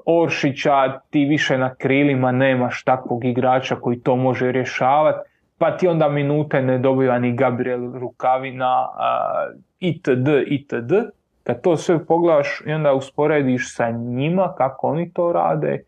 Oršića, 0.05 0.99
ti 1.09 1.25
više 1.25 1.57
na 1.57 1.75
krilima 1.75 2.31
nemaš 2.31 2.83
takvog 2.83 3.25
igrača 3.25 3.75
koji 3.75 3.99
to 3.99 4.15
može 4.15 4.51
rješavati, 4.51 5.29
pa 5.57 5.77
ti 5.77 5.87
onda 5.87 6.09
minute 6.09 6.61
ne 6.61 6.77
dobiva 6.77 7.19
ni 7.19 7.35
Gabriel 7.35 7.91
Rukavina, 7.93 8.81
uh, 8.81 9.59
itd., 9.79 10.27
itd. 10.47 10.93
Kad 11.43 11.61
to 11.61 11.77
sve 11.77 12.05
pogledaš 12.05 12.61
i 12.65 12.73
onda 12.73 12.93
usporediš 12.93 13.75
sa 13.75 13.89
njima 13.91 14.53
kako 14.57 14.87
oni 14.87 15.13
to 15.13 15.31
rade, 15.33 15.83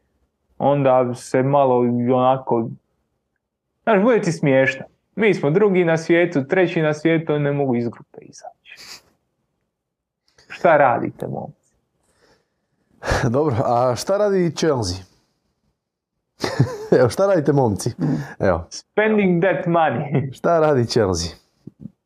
onda 0.57 1.13
se 1.13 1.43
malo 1.43 1.77
onako, 2.13 2.69
znaš, 3.85 4.03
bude 4.03 4.21
ti 4.21 4.31
smiješno. 4.31 4.85
Mi 5.15 5.33
smo 5.33 5.49
drugi 5.49 5.83
na 5.83 5.97
svijetu, 5.97 6.43
treći 6.43 6.81
na 6.81 6.93
svijetu, 6.93 7.39
ne 7.39 7.51
mogu 7.51 7.75
iz 7.75 7.87
grupe 7.89 8.17
izaći. 8.21 8.99
Šta 10.47 10.77
radite, 10.77 11.27
momci? 11.27 11.71
Dobro, 13.35 13.55
a 13.65 13.95
šta 13.95 14.17
radi 14.17 14.55
Chelsea? 14.55 14.97
Evo, 16.99 17.09
šta 17.09 17.27
radite 17.27 17.53
momci? 17.53 17.91
Evo, 18.39 18.67
Spending 18.69 19.43
that 19.43 19.65
money. 19.65 20.33
šta 20.37 20.59
radi 20.59 20.85
Chelsea? 20.85 21.31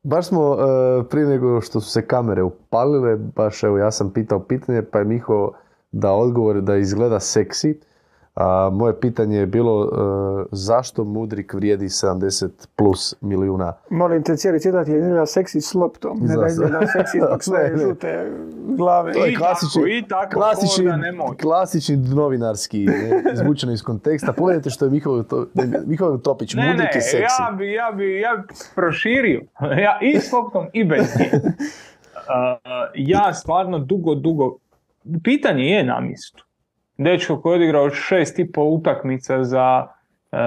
Baš 0.02 0.26
smo, 0.26 0.54
e, 0.54 1.08
prije 1.08 1.26
nego 1.26 1.60
što 1.60 1.80
su 1.80 1.90
se 1.90 2.06
kamere 2.06 2.42
upalile, 2.42 3.16
baš 3.16 3.62
evo 3.62 3.78
ja 3.78 3.90
sam 3.90 4.12
pitao 4.12 4.40
pitanje, 4.40 4.82
pa 4.82 4.98
je 4.98 5.04
Miho 5.04 5.52
da 5.92 6.12
odgovor 6.12 6.60
da 6.60 6.76
izgleda 6.76 7.20
seksi. 7.20 7.80
A, 8.34 8.70
moje 8.72 9.00
pitanje 9.00 9.38
je 9.38 9.46
bilo 9.46 9.84
e, 9.84 9.88
zašto 10.52 11.04
Mudrik 11.04 11.54
vrijedi 11.54 11.84
70 11.84 12.48
plus 12.76 13.14
milijuna? 13.20 13.72
Molim 13.90 14.22
te, 14.22 14.36
cijeli 14.36 14.60
citat 14.60 14.88
je 14.88 14.98
izgleda 14.98 15.26
seksi 15.26 15.60
s 15.60 15.74
loptom. 15.74 16.18
Ne 16.20 16.36
da 16.36 16.46
Izgleda- 16.46 16.86
seksi 16.88 17.18
zbog 17.20 17.44
svoje 17.44 17.76
žute 17.78 18.30
glave. 18.68 19.12
To 19.12 19.24
je 19.24 19.32
I 19.32 19.36
klasični, 19.36 19.80
tako, 19.80 19.88
i 19.88 20.02
tako, 20.02 20.36
klasični, 21.40 21.96
novinarski, 21.96 22.86
izvučeno 23.32 23.72
iz 23.72 23.82
konteksta. 23.82 24.32
Pogledajte 24.32 24.70
što 24.70 24.84
je 24.84 24.90
Mihovil, 24.90 25.24
to, 25.24 25.46
Mihovil 25.86 26.18
Topić, 26.18 26.54
Ne, 26.54 26.66
Mudrik 26.66 26.84
ne, 26.84 26.90
je 26.94 27.02
seksi. 27.02 27.16
ja 27.42 27.52
bi, 27.52 27.72
ja 27.72 27.92
bi, 27.92 28.20
ja 28.20 28.36
bi 28.38 28.42
proširio. 28.74 29.40
Ja 29.82 29.98
i 30.02 30.18
s 30.18 30.32
loptom 30.32 30.66
i 30.72 30.84
bez 30.84 31.16
nje. 31.18 31.30
Uh, 32.22 32.34
ja 32.94 33.34
stvarno 33.34 33.78
dugo, 33.78 34.14
dugo, 34.14 34.56
pitanje 35.24 35.64
je 35.64 35.84
na 35.84 36.00
mjestu. 36.00 36.44
Dečko 37.00 37.40
koji 37.40 37.52
je 37.52 37.56
odigrao 37.56 37.90
šest 37.90 38.38
i 38.38 38.52
pol 38.52 38.74
utakmica 38.74 39.44
za 39.44 39.86
uh, 39.86 40.38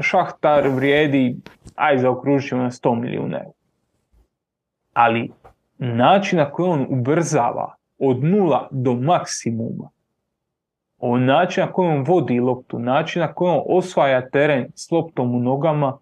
Šahtar 0.00 0.68
vrijedi, 0.68 1.36
aj 1.76 1.98
zaokružit 1.98 2.48
ćemo 2.48 2.62
na 2.62 2.70
100 2.70 3.00
milijuna 3.00 3.38
eura. 3.38 3.50
Ali 4.92 5.30
način 5.78 6.38
na 6.38 6.50
koji 6.50 6.70
on 6.70 6.86
ubrzava 6.90 7.74
od 7.98 8.24
nula 8.24 8.68
do 8.70 8.94
maksimuma, 8.94 9.90
o 10.98 11.18
način 11.18 11.64
na 11.64 11.72
koji 11.72 11.88
on 11.88 12.04
vodi 12.06 12.40
loptu, 12.40 12.78
način 12.78 13.20
na 13.20 13.32
koji 13.32 13.50
on 13.50 13.62
osvaja 13.66 14.30
teren 14.30 14.66
s 14.74 14.90
loptom 14.90 15.34
u 15.34 15.40
nogama, 15.40 15.98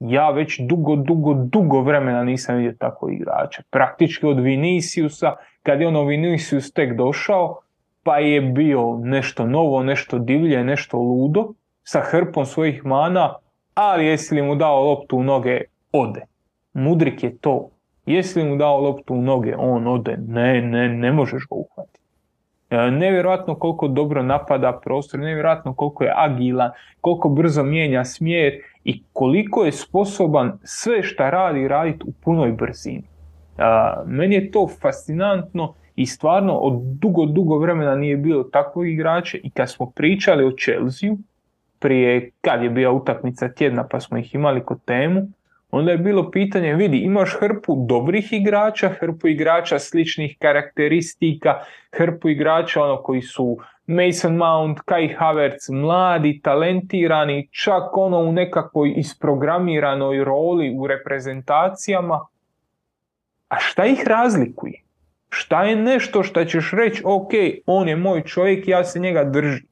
ja 0.00 0.30
već 0.30 0.60
dugo, 0.60 0.96
dugo, 0.96 1.34
dugo 1.34 1.80
vremena 1.80 2.24
nisam 2.24 2.56
vidio 2.56 2.74
tako 2.78 3.10
igrača. 3.10 3.62
Praktički 3.70 4.26
od 4.26 4.40
Viniciusa, 4.40 5.32
kad 5.62 5.80
je 5.80 5.88
ono 5.88 6.04
Vinicius 6.04 6.72
tek 6.72 6.96
došao, 6.96 7.60
pa 8.02 8.18
je 8.18 8.40
bio 8.40 8.98
nešto 9.02 9.46
novo, 9.46 9.82
nešto 9.82 10.18
divlje, 10.18 10.64
nešto 10.64 10.98
ludo, 10.98 11.52
sa 11.82 12.00
hrpom 12.00 12.46
svojih 12.46 12.84
mana, 12.84 13.34
ali 13.74 14.06
jesi 14.06 14.42
mu 14.42 14.54
dao 14.54 14.84
loptu 14.84 15.16
u 15.16 15.22
noge, 15.22 15.60
ode. 15.92 16.24
Mudrik 16.72 17.22
je 17.24 17.36
to. 17.38 17.70
Jesi 18.06 18.44
mu 18.44 18.56
dao 18.56 18.80
loptu 18.80 19.14
u 19.14 19.22
noge, 19.22 19.54
on 19.58 19.86
ode. 19.86 20.16
Ne, 20.28 20.62
ne, 20.62 20.88
ne 20.88 21.12
možeš 21.12 21.42
ga 21.50 21.56
uhvatiti. 21.56 22.00
E, 22.70 22.90
Nevjerojatno 22.90 23.54
koliko 23.54 23.88
dobro 23.88 24.22
napada 24.22 24.80
prostor, 24.84 25.20
nevjerojatno 25.20 25.74
koliko 25.74 26.04
je 26.04 26.12
agilan, 26.16 26.70
koliko 27.00 27.28
brzo 27.28 27.62
mijenja 27.62 28.04
smjer 28.04 28.52
i 28.84 29.02
koliko 29.12 29.64
je 29.64 29.72
sposoban 29.72 30.58
sve 30.62 31.02
šta 31.02 31.30
radi 31.30 31.68
raditi 31.68 32.04
u 32.06 32.12
punoj 32.24 32.52
brzini. 32.52 33.04
A, 33.58 34.02
meni 34.06 34.34
je 34.34 34.50
to 34.50 34.68
fascinantno 34.80 35.74
i 35.98 36.06
stvarno 36.06 36.54
od 36.54 36.82
dugo, 36.82 37.26
dugo 37.26 37.58
vremena 37.58 37.94
nije 37.94 38.16
bilo 38.16 38.42
takvog 38.42 38.88
igrača 38.88 39.38
i 39.42 39.50
kad 39.50 39.70
smo 39.70 39.90
pričali 39.90 40.44
o 40.44 40.50
Chelsea 40.50 41.10
prije 41.78 42.30
kad 42.40 42.62
je 42.62 42.70
bila 42.70 42.92
utakmica 42.92 43.48
tjedna 43.48 43.86
pa 43.90 44.00
smo 44.00 44.18
ih 44.18 44.34
imali 44.34 44.64
kod 44.64 44.84
temu, 44.84 45.28
onda 45.70 45.92
je 45.92 45.98
bilo 45.98 46.30
pitanje, 46.30 46.74
vidi, 46.74 46.98
imaš 46.98 47.36
hrpu 47.40 47.86
dobrih 47.88 48.32
igrača, 48.32 48.88
hrpu 48.88 49.28
igrača 49.28 49.78
sličnih 49.78 50.36
karakteristika, 50.38 51.54
hrpu 51.92 52.28
igrača 52.28 52.82
ono 52.82 53.02
koji 53.02 53.22
su 53.22 53.58
Mason 53.86 54.36
Mount, 54.36 54.80
Kai 54.84 55.08
Havertz, 55.08 55.70
mladi, 55.70 56.40
talentirani, 56.42 57.48
čak 57.50 57.96
ono 57.96 58.18
u 58.18 58.32
nekakvoj 58.32 58.94
isprogramiranoj 58.96 60.24
roli 60.24 60.74
u 60.78 60.86
reprezentacijama. 60.86 62.20
A 63.48 63.58
šta 63.58 63.86
ih 63.86 64.04
razlikuje? 64.06 64.87
Šta 65.28 65.64
je 65.64 65.76
nešto 65.76 66.22
što 66.22 66.44
ćeš 66.44 66.70
reći, 66.72 67.02
ok, 67.04 67.30
on 67.66 67.88
je 67.88 67.96
moj 67.96 68.22
čovjek, 68.22 68.68
ja 68.68 68.84
se 68.84 69.00
njega 69.00 69.24
držim. 69.24 69.66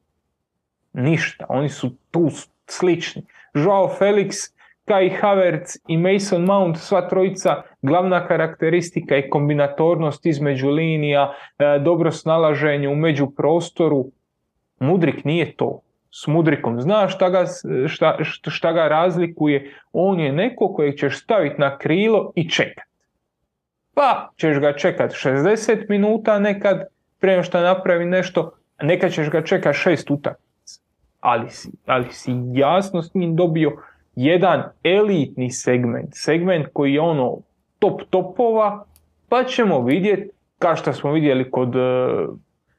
Ništa, 0.92 1.46
oni 1.48 1.68
su 1.68 1.90
tu 2.10 2.28
slični. 2.66 3.22
Joao 3.54 3.96
Felix, 3.98 4.56
Kai 4.84 5.10
Havertz 5.10 5.76
i 5.88 5.96
Mason 5.98 6.44
Mount, 6.44 6.78
sva 6.78 7.08
trojica, 7.08 7.62
glavna 7.82 8.26
karakteristika 8.26 9.14
je 9.14 9.30
kombinatornost 9.30 10.26
između 10.26 10.70
linija, 10.70 11.32
e, 11.58 11.78
dobro 11.78 12.12
snalaženje 12.12 12.88
u 12.88 12.96
međuprostoru. 12.96 14.04
Mudrik 14.78 15.24
nije 15.24 15.56
to. 15.56 15.80
S 16.10 16.26
Mudrikom 16.26 16.80
znaš 16.80 17.14
šta 17.14 17.28
ga, 17.30 17.44
šta, 17.86 18.18
šta 18.48 18.72
ga 18.72 18.88
razlikuje. 18.88 19.74
On 19.92 20.20
je 20.20 20.32
neko 20.32 20.72
kojeg 20.74 20.96
ćeš 20.96 21.22
staviti 21.22 21.60
na 21.60 21.78
krilo 21.78 22.32
i 22.34 22.50
čekat. 22.50 22.84
Pa 23.96 24.30
ćeš 24.36 24.58
ga 24.58 24.72
čekat 24.72 25.12
60 25.12 25.88
minuta 25.88 26.38
nekad, 26.38 26.82
prije 27.20 27.42
što 27.42 27.60
napravi 27.60 28.04
nešto, 28.04 28.50
a 28.76 28.84
nekad 28.84 29.12
ćeš 29.12 29.30
ga 29.30 29.42
čekat 29.42 29.74
šest 29.74 30.10
utakmica. 30.10 30.80
Ali 31.20 31.50
si, 31.50 31.70
ali 31.86 32.06
si 32.10 32.32
jasno 32.52 33.02
s 33.02 33.14
njim 33.14 33.36
dobio 33.36 33.72
jedan 34.16 34.62
elitni 34.84 35.50
segment, 35.50 36.08
segment 36.12 36.66
koji 36.72 36.92
je 36.92 37.00
ono 37.00 37.38
top 37.78 38.00
topova, 38.10 38.84
pa 39.28 39.44
ćemo 39.44 39.84
vidjeti, 39.84 40.30
kao 40.58 40.76
što 40.76 40.92
smo 40.92 41.12
vidjeli 41.12 41.50
kod 41.50 41.76
uh, 41.76 41.82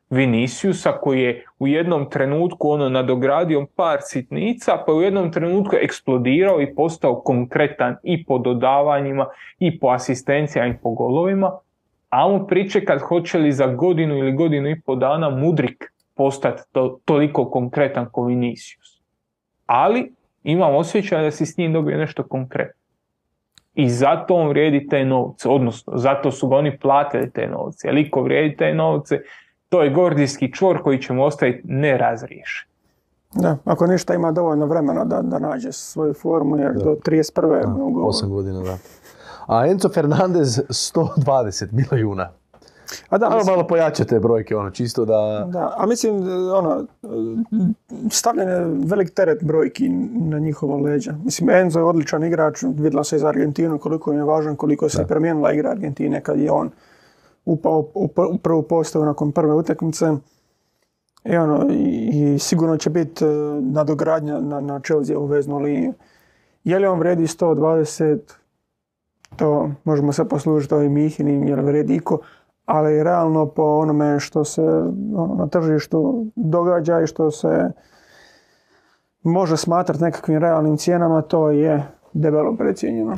Viniciusa 0.09 0.91
koji 0.91 1.21
je 1.21 1.45
u 1.59 1.67
jednom 1.67 2.09
trenutku 2.09 2.69
ono 2.69 2.89
nadogradio 2.89 3.65
par 3.75 3.97
sitnica, 4.01 4.84
pa 4.85 4.91
je 4.91 4.97
u 4.97 5.01
jednom 5.01 5.31
trenutku 5.31 5.75
eksplodirao 5.75 6.61
i 6.61 6.75
postao 6.75 7.21
konkretan 7.21 7.95
i 8.03 8.23
po 8.23 8.38
dodavanjima, 8.38 9.25
i 9.59 9.79
po 9.79 9.88
asistencijama, 9.88 10.73
i 10.73 10.77
po 10.84 10.89
golovima, 10.89 11.51
a 12.09 12.25
on 12.27 12.47
priče 12.47 12.85
kad 12.85 13.01
hoće 13.01 13.38
li 13.38 13.51
za 13.51 13.67
godinu 13.67 14.17
ili 14.17 14.31
godinu 14.31 14.69
i 14.69 14.81
po 14.81 14.95
dana 14.95 15.29
Mudrik 15.29 15.93
postati 16.15 16.61
to, 16.71 16.99
toliko 17.05 17.49
konkretan 17.51 18.07
kao 18.13 18.23
Vinicius. 18.23 19.01
Ali 19.65 20.11
imam 20.43 20.75
osjećaj 20.75 21.23
da 21.23 21.31
si 21.31 21.45
s 21.45 21.57
njim 21.57 21.73
dobio 21.73 21.97
nešto 21.97 22.23
konkretno. 22.23 22.81
I 23.75 23.89
zato 23.89 24.35
on 24.35 24.47
vrijedi 24.47 24.88
te 24.88 25.05
novce, 25.05 25.49
odnosno 25.49 25.93
zato 25.97 26.31
su 26.31 26.47
ga 26.47 26.55
oni 26.55 26.77
platili 26.77 27.31
te 27.31 27.47
novce. 27.47 27.88
Jer 27.88 28.09
vrijedi 28.23 28.55
te 28.55 28.73
novce, 28.73 29.21
to 29.69 29.84
je 29.84 29.89
gordijski 29.89 30.53
čvor 30.53 30.84
koji 30.84 31.02
će 31.02 31.14
mu 31.14 31.23
ostaviti 31.23 31.61
nerazriješen. 31.68 32.68
Da, 33.34 33.57
ako 33.65 33.88
ništa 33.88 34.15
ima 34.15 34.31
dovoljno 34.31 34.65
vremena 34.65 35.06
da, 35.06 35.22
da 35.22 35.39
nađe 35.39 35.72
svoju 35.72 36.14
formu, 36.14 36.57
jer 36.57 36.73
do 36.73 36.95
31. 37.06 37.49
Da, 37.49 37.57
je 37.57 37.84
ugovor. 37.84 38.14
8 38.14 38.30
godina, 38.30 38.61
da. 38.61 38.77
A 39.48 39.68
Enzo 39.68 39.89
Fernandez 39.89 40.60
120 40.69 41.68
milijuna. 41.72 42.30
A 43.10 43.18
da, 43.18 43.30
mislim, 43.30 43.56
malo 43.56 43.68
pojačate 43.68 44.19
brojke, 44.19 44.56
ono, 44.56 44.69
čisto 44.69 45.06
da... 45.06 45.48
da, 45.52 45.73
a 45.77 45.85
mislim, 45.85 46.15
ono, 46.53 46.85
stavljen 48.11 48.49
je 48.49 48.65
velik 48.85 49.14
teret 49.14 49.44
brojki 49.44 49.89
na 50.14 50.39
njihovo 50.39 50.77
leđa. 50.77 51.15
Mislim, 51.23 51.49
Enzo 51.49 51.80
je 51.80 51.85
odličan 51.85 52.23
igrač, 52.23 52.64
vidjela 52.64 53.03
se 53.03 53.15
iz 53.15 53.23
Argentinu 53.23 53.77
koliko 53.80 54.14
im 54.14 54.19
je 54.19 54.26
važan, 54.26 54.56
koliko 54.56 54.89
se 54.89 55.02
je 55.02 55.07
promijenila 55.07 55.53
igra 55.53 55.69
Argentine 55.69 56.22
kad 56.22 56.39
je 56.39 56.52
on 56.52 56.69
upao 57.48 57.91
u 57.94 58.07
pr- 58.07 58.34
u 58.34 58.38
prvu 58.38 58.61
postavu 58.61 59.06
nakon 59.06 59.32
prve 59.32 59.53
utakmice. 59.53 60.06
I, 61.26 61.38
ono, 61.38 61.68
i, 61.72 62.34
i 62.36 62.40
sigurno 62.40 62.78
će 62.78 62.90
biti 62.90 63.26
e, 63.26 63.28
nadogradnja 63.61 64.40
na, 64.40 64.61
na 64.61 64.80
Chelsea 64.80 65.19
u 65.19 65.26
veznu 65.26 65.60
liniju. 65.60 65.94
Je 66.64 66.80
li 66.80 66.86
on 66.86 66.99
vredi 66.99 67.24
120, 67.24 68.19
to 69.36 69.72
možemo 69.84 70.14
se 70.14 70.26
poslužiti 70.26 70.74
ovim 70.74 70.94
Mihinim, 70.94 71.48
jer 71.48 71.60
vredi 71.60 71.95
iko, 71.95 72.19
ali 72.65 73.03
realno 73.03 73.45
po 73.45 73.64
onome 73.64 74.19
što 74.19 74.44
se 74.44 74.61
ono, 75.15 75.36
na 75.38 75.48
tržištu 75.48 76.26
događa 76.36 77.02
i 77.02 77.07
što 77.07 77.32
se 77.32 77.72
može 79.24 79.57
smatrati 79.57 80.03
nekakvim 80.03 80.38
realnim 80.38 80.78
cijenama, 80.78 81.22
to 81.22 81.49
je 81.49 81.88
debelo 82.14 82.56
precijenjeno. 82.56 83.18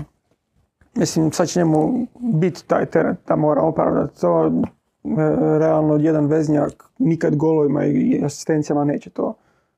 Mislim, 0.99 1.31
sad 1.31 1.47
će 1.47 1.59
njemu 1.59 2.07
biti 2.19 2.67
taj 2.67 2.85
teret 2.85 3.17
da 3.27 3.35
mora 3.35 3.61
opravdati 3.61 4.21
to. 4.21 4.45
E, 4.45 4.49
Realno, 5.59 5.95
jedan 5.95 6.25
veznjak 6.25 6.89
nikad 6.97 7.35
golovima 7.35 7.85
i 7.85 8.21
asistencijama 8.25 8.83
neće 8.83 9.09
to 9.09 9.33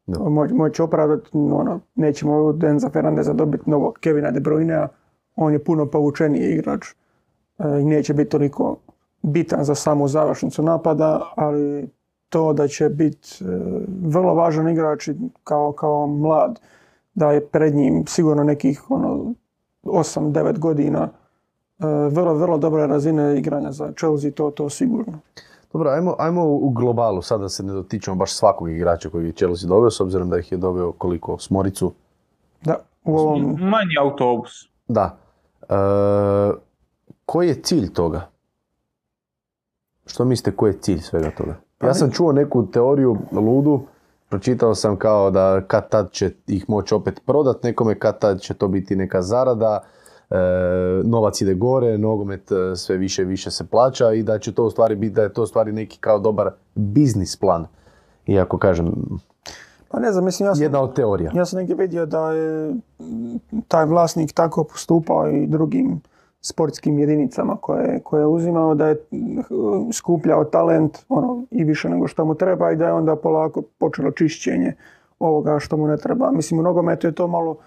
Da. 0.07 0.19
moći 0.53 0.81
opravdati. 0.81 1.29
Ono, 1.33 1.79
nećemo 1.95 2.33
od 2.33 2.63
Enza 2.63 2.89
Fernandeza 2.89 3.33
dobiti 3.33 3.69
novog 3.69 3.97
Kevina 3.99 4.31
De 4.31 4.39
Bruynea. 4.39 4.87
On 5.35 5.53
je 5.53 5.63
puno 5.63 5.85
povučeniji 5.85 6.53
igrač 6.53 6.85
e, 6.87 6.93
i 7.81 7.85
neće 7.85 8.13
biti 8.13 8.29
toliko 8.29 8.75
bitan 9.21 9.63
za 9.63 9.75
samu 9.75 10.07
završnicu 10.07 10.63
napada, 10.63 11.21
ali 11.35 11.89
to 12.29 12.53
da 12.53 12.67
će 12.67 12.89
biti 12.89 13.29
e, 13.41 13.45
vrlo 14.03 14.33
važan 14.33 14.69
igrač 14.69 15.09
kao, 15.43 15.71
kao 15.71 16.07
mlad, 16.07 16.59
da 17.13 17.31
je 17.31 17.47
pred 17.47 17.75
njim 17.75 18.03
sigurno 18.07 18.43
nekih 18.43 18.91
ono, 18.91 19.33
8-9 19.83 20.59
godina 20.59 21.09
e, 21.79 21.85
vrlo, 22.11 22.33
vrlo 22.33 22.57
dobre 22.57 22.87
razine 22.87 23.37
igranja 23.37 23.71
za 23.71 23.91
Chelsea, 23.97 24.31
to, 24.31 24.51
to 24.51 24.69
sigurno. 24.69 25.19
Dobro, 25.73 25.89
ajmo, 25.89 26.15
ajmo 26.19 26.45
u 26.45 26.69
globalu, 26.69 27.21
sada 27.21 27.49
se 27.49 27.63
ne 27.63 27.73
dotičemo 27.73 28.15
baš 28.15 28.33
svakog 28.33 28.69
igrača 28.69 29.09
koji 29.09 29.25
je 29.25 29.31
Chelsea 29.31 29.67
doveo, 29.67 29.91
s 29.91 29.99
obzirom 29.99 30.29
da 30.29 30.37
ih 30.37 30.51
je 30.51 30.57
doveo 30.57 30.91
koliko, 30.91 31.37
smoricu. 31.37 31.93
Da, 32.61 32.75
u 33.03 33.17
ovom, 33.17 33.41
Manji 33.41 33.97
autobus. 34.01 34.51
Da. 34.87 35.17
E, 35.61 35.75
koji 37.25 37.47
je 37.47 37.61
cilj 37.61 37.93
toga? 37.93 38.29
Što 40.05 40.25
mislite, 40.25 40.55
koji 40.55 40.71
je 40.71 40.77
cilj 40.77 40.99
svega 40.99 41.31
toga? 41.31 41.55
Ja 41.83 41.93
sam 41.93 42.11
čuo 42.11 42.31
neku 42.31 42.67
teoriju 42.71 43.17
ludu 43.31 43.81
pročitao 44.31 44.75
sam 44.75 44.95
kao 44.95 45.31
da 45.31 45.61
kad 45.67 45.89
tad 45.89 46.11
će 46.11 46.31
ih 46.47 46.69
moći 46.69 46.93
opet 46.93 47.21
prodat 47.25 47.63
nekome, 47.63 47.99
kad 47.99 48.19
tad 48.19 48.39
će 48.39 48.53
to 48.53 48.67
biti 48.67 48.95
neka 48.95 49.21
zarada, 49.21 49.79
e, 50.29 50.35
novac 51.03 51.41
ide 51.41 51.53
gore, 51.53 51.97
nogomet 51.97 52.51
e, 52.51 52.75
sve 52.75 52.97
više 52.97 53.21
i 53.21 53.25
više 53.25 53.51
se 53.51 53.67
plaća 53.67 54.13
i 54.13 54.23
da 54.23 54.39
će 54.39 54.53
to 54.53 54.63
u 54.63 54.71
stvari 54.71 54.95
biti, 54.95 55.13
da 55.13 55.21
je 55.21 55.33
to 55.33 55.43
u 55.43 55.45
stvari 55.47 55.71
neki 55.71 55.97
kao 55.99 56.19
dobar 56.19 56.51
biznis 56.75 57.35
plan. 57.35 57.67
Iako 58.27 58.57
kažem, 58.57 58.93
Pa 59.89 59.99
ne 59.99 60.11
znam, 60.11 60.25
mislim, 60.25 60.47
ja 60.47 60.55
sam, 60.55 60.63
jedna 60.63 60.81
od 60.81 60.95
teorija. 60.95 61.31
ja 61.35 61.45
sam 61.45 61.57
negdje 61.57 61.75
vidio 61.75 62.05
da 62.05 62.31
je 62.31 62.75
taj 63.67 63.85
vlasnik 63.85 64.33
tako 64.33 64.63
postupao 64.63 65.29
i 65.29 65.47
drugim 65.47 66.01
sportskim 66.41 66.99
jedinicama 66.99 67.57
koje, 67.61 67.99
koje 68.03 68.21
je 68.21 68.27
uzimao, 68.27 68.75
da 68.75 68.87
je 68.87 68.95
mm, 69.11 69.91
skupljao 69.93 70.43
talent 70.43 70.97
ono, 71.09 71.45
i 71.51 71.63
više 71.63 71.89
nego 71.89 72.07
što 72.07 72.25
mu 72.25 72.35
treba 72.35 72.71
i 72.71 72.75
da 72.75 72.85
je 72.85 72.93
onda 72.93 73.15
polako 73.15 73.61
počelo 73.61 74.11
čišćenje 74.11 74.73
ovoga 75.19 75.59
što 75.59 75.77
mu 75.77 75.87
ne 75.87 75.97
treba. 75.97 76.31
Mislim, 76.31 76.59
u 76.59 76.63
nogometu 76.63 77.07
je 77.07 77.15
to 77.15 77.27
malo 77.27 77.57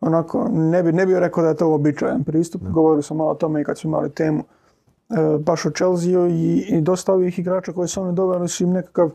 onako, 0.00 0.48
ne 0.52 0.82
bi, 0.82 0.92
ne 0.92 1.06
bih 1.06 1.16
rekao 1.16 1.42
da 1.42 1.48
je 1.48 1.56
to 1.56 1.68
uobičajen 1.68 2.24
pristup. 2.24 2.62
Govorili 2.62 3.02
smo 3.02 3.16
malo 3.16 3.30
o 3.30 3.34
tome 3.34 3.60
i 3.60 3.64
kad 3.64 3.78
smo 3.78 3.88
imali 3.88 4.10
temu 4.10 4.38
e, 4.40 5.38
baš 5.38 5.66
o 5.66 5.70
Chelsea 5.70 6.28
i, 6.28 6.66
i 6.68 6.80
dosta 6.80 7.12
ovih 7.12 7.38
igrača 7.38 7.72
koji 7.72 7.88
su 7.88 8.02
oni 8.02 8.12
doveli 8.12 8.48
su 8.48 8.64
im 8.64 8.70
nekakav 8.70 9.10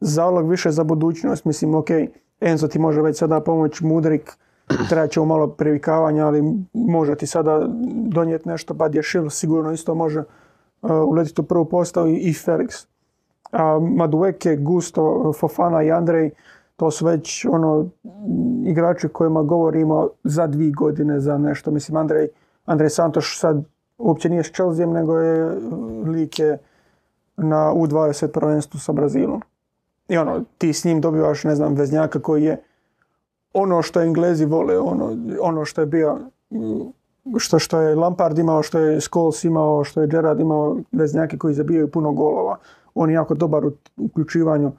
zalog 0.00 0.48
više 0.48 0.70
za 0.70 0.84
budućnost. 0.84 1.44
Mislim, 1.44 1.74
ok, 1.74 1.88
Enzo 2.40 2.68
ti 2.68 2.78
može 2.78 3.02
već 3.02 3.18
sada 3.18 3.40
pomoći, 3.40 3.86
Mudrik, 3.86 4.32
trebat 4.88 5.10
će 5.10 5.20
mu 5.20 5.26
malo 5.26 5.46
privikavanja, 5.48 6.26
ali 6.26 6.42
može 6.72 7.14
ti 7.14 7.26
sada 7.26 7.66
donijeti 8.06 8.48
nešto. 8.48 8.74
Badje 8.74 9.02
Šil 9.02 9.30
sigurno 9.30 9.72
isto 9.72 9.94
može 9.94 10.20
uh, 10.20 10.90
uletiti 10.90 11.40
u 11.40 11.44
prvu 11.44 11.64
postavu 11.64 12.08
i, 12.08 12.16
i 12.16 12.32
Felix. 12.32 12.86
A 13.52 13.78
Madueke, 13.96 14.56
Gusto, 14.56 15.32
Fofana 15.40 15.82
i 15.82 15.90
Andrej, 15.90 16.30
to 16.76 16.90
su 16.90 17.06
već 17.06 17.46
ono 17.50 17.88
igrači 18.64 19.08
kojima 19.08 19.42
govorimo 19.42 20.08
za 20.24 20.46
dvije 20.46 20.72
godine 20.72 21.20
za 21.20 21.38
nešto. 21.38 21.70
Mislim, 21.70 21.96
Andrej, 21.96 22.28
Andrej 22.64 22.90
Santoš 22.90 23.38
sad 23.38 23.64
uopće 23.98 24.28
nije 24.28 24.42
s 24.42 24.52
Chelseaem, 24.52 24.92
nego 24.92 25.18
je 25.18 25.58
lik 26.06 26.38
je 26.38 26.58
na 27.36 27.72
U20 27.74 28.26
prvenstvu 28.26 28.78
sa 28.78 28.92
Brazilom. 28.92 29.42
I 30.08 30.16
ono, 30.16 30.44
ti 30.58 30.72
s 30.72 30.84
njim 30.84 31.00
dobivaš, 31.00 31.44
ne 31.44 31.54
znam, 31.54 31.74
veznjaka 31.74 32.20
koji 32.20 32.44
je 32.44 32.62
ono 33.54 33.82
što 33.82 34.02
Englezi 34.02 34.44
vole, 34.44 34.78
ono, 34.78 35.16
ono 35.40 35.64
što 35.64 35.80
je 35.80 35.86
bio, 35.86 36.18
što, 37.38 37.58
što 37.58 37.80
je 37.80 37.94
Lampard 37.94 38.38
imao, 38.38 38.62
što 38.62 38.78
je 38.78 39.00
Scholes 39.00 39.44
imao, 39.44 39.84
što 39.84 40.00
je 40.00 40.06
Gerrard 40.06 40.40
imao, 40.40 40.76
veznjake 40.92 41.38
koji 41.38 41.54
zabijaju 41.54 41.90
puno 41.90 42.12
golova. 42.12 42.56
On 42.94 43.10
je 43.10 43.14
jako 43.14 43.34
dobar 43.34 43.66
u 43.66 43.72
uključivanju 43.96 44.72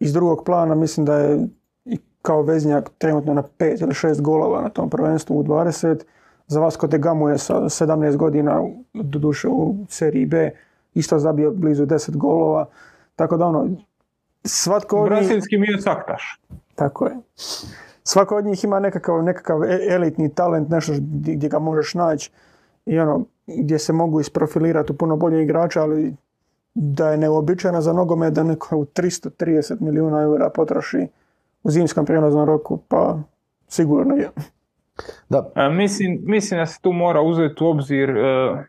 iz 0.00 0.12
drugog 0.12 0.44
plana, 0.44 0.74
mislim 0.74 1.06
da 1.06 1.18
je 1.18 1.48
i 1.84 1.98
kao 2.22 2.42
veznjak 2.42 2.90
trenutno 2.98 3.34
na 3.34 3.42
5 3.58 3.82
ili 3.82 3.92
6 3.92 4.20
golova 4.20 4.62
na 4.62 4.68
tom 4.68 4.90
prvenstvu 4.90 5.38
u 5.38 5.44
20. 5.44 6.02
Za 6.46 6.60
Vasco 6.60 6.86
de 6.86 6.98
Gamu 6.98 7.28
je 7.28 7.38
sa 7.38 7.54
17 7.54 8.16
godina, 8.16 8.62
doduše 8.94 9.48
u 9.48 9.74
seriji 9.88 10.26
B, 10.26 10.50
isto 10.94 11.18
zabio 11.18 11.50
blizu 11.50 11.86
10 11.86 12.16
golova. 12.16 12.66
Tako 13.16 13.36
da 13.36 13.46
ono, 13.46 13.68
svatko 14.44 15.04
Brazilski 15.04 15.58
mi 15.58 15.66
je 15.66 15.80
saktaš. 15.80 16.40
tako 16.74 17.06
je. 17.06 17.16
Svako 18.08 18.36
od 18.36 18.44
njih 18.44 18.64
ima 18.64 18.80
nekakav, 18.80 19.22
nekakav 19.22 19.64
e- 19.64 19.86
elitni 19.88 20.34
talent, 20.34 20.68
nešto 20.68 20.92
gdje 20.98 21.48
ga 21.48 21.58
možeš 21.58 21.94
naći 21.94 22.30
i 22.86 22.98
ono, 22.98 23.24
gdje 23.46 23.78
se 23.78 23.92
mogu 23.92 24.20
isprofilirati 24.20 24.92
u 24.92 24.96
puno 24.96 25.16
bolje 25.16 25.42
igrača, 25.42 25.82
ali 25.82 26.14
da 26.74 27.10
je 27.10 27.18
neuobičajeno 27.18 27.80
za 27.80 27.92
nogomet 27.92 28.34
da 28.34 28.42
neko 28.42 28.76
u 28.76 28.84
330 28.84 29.80
milijuna 29.80 30.22
eura 30.22 30.50
potroši 30.50 31.06
u 31.62 31.70
zimskom 31.70 32.06
prijelaznom 32.06 32.46
roku, 32.46 32.78
pa 32.88 33.18
sigurno 33.68 34.14
je. 34.14 34.30
Da, 35.28 35.50
E, 35.54 35.68
mislim, 35.70 36.20
mislim 36.22 36.60
da 36.60 36.66
se 36.66 36.80
tu 36.80 36.92
mora 36.92 37.20
uzeti 37.20 37.64
u 37.64 37.66
obzir 37.66 38.10
e, 38.10 38.64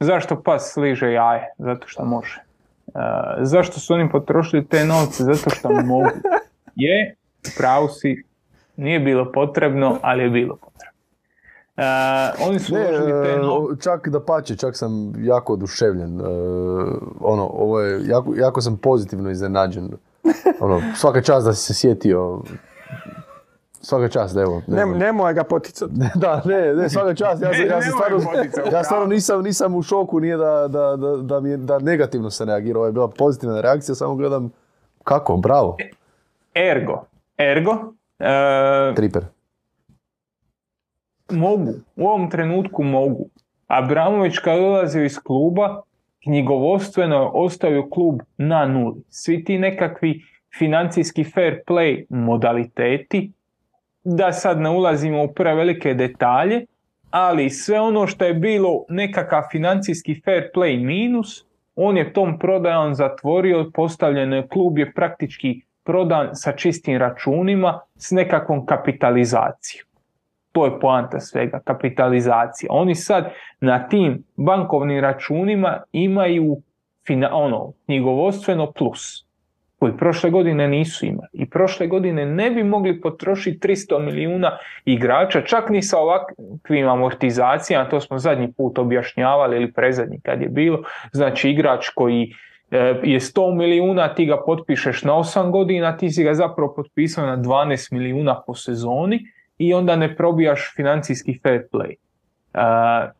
zašto 0.00 0.42
pas 0.42 0.72
sliže 0.72 1.12
jaje, 1.12 1.54
zato 1.58 1.88
što 1.88 2.04
može. 2.04 2.42
E, 2.86 3.00
zašto 3.40 3.80
su 3.80 3.94
oni 3.94 4.10
potrošili 4.10 4.66
te 4.66 4.84
novce, 4.84 5.24
zato 5.24 5.50
što 5.50 5.70
mogu. 5.70 6.08
Je, 6.74 7.16
pravu 7.52 7.88
si, 7.90 8.24
nije 8.76 9.00
bilo 9.00 9.32
potrebno, 9.32 9.98
ali 10.02 10.22
je 10.22 10.30
bilo 10.30 10.56
potrebno. 10.56 10.92
E, 11.76 11.84
oni 12.40 12.58
su 12.58 12.74
Ne, 12.74 12.80
uložili 12.80 13.24
te 13.24 13.30
e, 13.30 13.36
novce. 13.36 13.82
čak 13.82 14.08
da 14.08 14.20
pače, 14.20 14.56
čak 14.56 14.76
sam 14.76 14.92
jako 15.18 15.52
oduševljen. 15.52 16.20
e, 16.20 16.24
ono, 17.20 17.44
ovo 17.44 17.80
je, 17.80 18.00
jako, 18.04 18.34
jako 18.36 18.60
sam 18.60 18.76
pozitivno 18.76 19.30
iznenađen. 19.30 19.90
Ono, 20.60 20.82
svaka 20.96 21.20
čast 21.22 21.46
da 21.46 21.52
si 21.52 21.64
se 21.64 21.74
sjetio. 21.74 22.40
Svaka 23.80 24.08
čast, 24.08 24.36
evo. 24.36 24.62
ne 24.66 24.86
nemoj 24.86 25.34
ga 25.34 25.44
poticati. 25.44 25.92
Da, 26.14 26.42
ne, 26.44 26.74
ne, 26.74 26.88
svaka 26.88 27.14
čast. 27.14 27.42
Ja, 27.42 27.52
sam- 27.54 27.66
ja, 27.66 27.82
sam 27.82 27.92
stvarno, 27.92 28.18
ja 28.72 28.84
stvarno 28.84 29.06
nisam, 29.06 29.42
nisam 29.42 29.74
u 29.74 29.82
šoku, 29.82 30.20
nije 30.20 30.36
da, 30.36 30.68
da, 30.68 30.96
da, 30.96 31.16
da, 31.16 31.40
mi 31.40 31.50
je, 31.50 31.56
da 31.56 31.78
negativno 31.78 32.30
se 32.30 32.44
reagirao. 32.44 32.80
Ovo 32.80 32.86
je 32.86 32.92
bila 32.92 33.08
pozitivna 33.08 33.60
reakcija, 33.60 33.94
samo 33.94 34.14
gledam 34.14 34.50
kako, 35.04 35.36
bravo, 35.36 35.76
Ergo, 36.54 37.04
ergo, 37.50 37.94
e, 38.18 38.94
triper. 38.94 39.22
mogu, 41.30 41.72
u 41.96 42.06
ovom 42.06 42.30
trenutku 42.30 42.82
mogu. 42.82 43.28
Abramović 43.66 44.38
kad 44.38 44.58
dolazio 44.58 45.04
iz 45.04 45.18
kluba, 45.18 45.82
knjigovodstveno 46.24 47.16
je 47.16 47.30
ostavio 47.32 47.88
klub 47.90 48.20
na 48.36 48.66
nuli. 48.66 49.02
Svi 49.08 49.44
ti 49.44 49.58
nekakvi 49.58 50.22
financijski 50.58 51.24
fair 51.24 51.58
play 51.66 52.04
modaliteti, 52.08 53.32
da 54.04 54.32
sad 54.32 54.60
ne 54.60 54.70
ulazimo 54.70 55.24
u 55.24 55.32
prevelike 55.34 55.94
detalje, 55.94 56.66
ali 57.10 57.50
sve 57.50 57.80
ono 57.80 58.06
što 58.06 58.24
je 58.24 58.34
bilo 58.34 58.84
nekakav 58.88 59.42
financijski 59.50 60.20
fair 60.24 60.42
play 60.54 60.84
minus, 60.84 61.44
on 61.76 61.96
je 61.96 62.12
tom 62.12 62.38
prodajom 62.38 62.94
zatvorio, 62.94 63.70
postavljen 63.74 64.32
je 64.32 64.48
klub 64.48 64.78
je 64.78 64.92
praktički 64.92 65.60
prodan 65.84 66.30
sa 66.32 66.52
čistim 66.52 66.98
računima 66.98 67.80
s 67.96 68.10
nekakvom 68.10 68.66
kapitalizacijom. 68.66 69.86
To 70.52 70.64
je 70.64 70.80
poanta 70.80 71.20
svega, 71.20 71.60
kapitalizacija. 71.64 72.68
Oni 72.72 72.94
sad 72.94 73.32
na 73.60 73.88
tim 73.88 74.22
bankovnim 74.36 75.00
računima 75.00 75.82
imaju 75.92 76.56
fina, 77.06 77.28
ono, 77.32 77.72
knjigovodstveno 77.86 78.72
plus, 78.72 79.26
koji 79.82 79.96
prošle 79.96 80.30
godine 80.30 80.68
nisu 80.68 81.06
imali. 81.06 81.28
I 81.32 81.50
prošle 81.50 81.86
godine 81.86 82.26
ne 82.26 82.50
bi 82.50 82.64
mogli 82.64 83.00
potrošiti 83.00 83.68
300 83.68 83.98
milijuna 83.98 84.58
igrača, 84.84 85.40
čak 85.40 85.70
ni 85.70 85.82
sa 85.82 85.98
ovakvim 85.98 86.88
amortizacijama, 86.88 87.88
to 87.88 88.00
smo 88.00 88.18
zadnji 88.18 88.52
put 88.52 88.78
objašnjavali 88.78 89.56
ili 89.56 89.72
prezadnji 89.72 90.20
kad 90.22 90.42
je 90.42 90.48
bilo. 90.48 90.82
Znači 91.12 91.50
igrač 91.50 91.88
koji 91.88 92.34
je 93.02 93.20
100 93.20 93.54
milijuna, 93.54 94.14
ti 94.14 94.26
ga 94.26 94.42
potpišeš 94.46 95.02
na 95.02 95.12
8 95.12 95.50
godina, 95.50 95.96
ti 95.96 96.10
si 96.10 96.24
ga 96.24 96.34
zapravo 96.34 96.74
potpisao 96.74 97.26
na 97.26 97.36
12 97.36 97.92
milijuna 97.92 98.42
po 98.46 98.54
sezoni 98.54 99.20
i 99.58 99.74
onda 99.74 99.96
ne 99.96 100.16
probijaš 100.16 100.72
financijski 100.76 101.38
fair 101.42 101.62
play. 101.72 101.94
E, 102.54 103.12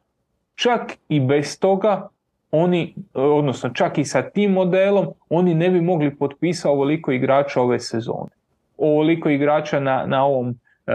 čak 0.55 0.93
i 1.09 1.21
bez 1.21 1.59
toga 1.61 2.09
oni, 2.51 2.95
odnosno 3.15 3.71
čak 3.71 3.99
i 3.99 4.05
sa 4.05 4.23
tim 4.23 4.53
modelom, 4.53 5.07
oni 5.29 5.55
ne 5.55 5.71
bi 5.71 5.81
mogli 5.81 6.17
potpisati 6.17 6.69
ovoliko 6.69 7.13
igrača 7.13 7.61
ove 7.61 7.79
sezone. 7.79 8.31
Ovoliko 8.79 9.31
igrača 9.31 9.81
na, 9.81 10.05
na 10.07 10.25
ovom 10.25 10.51
e, 10.51 10.93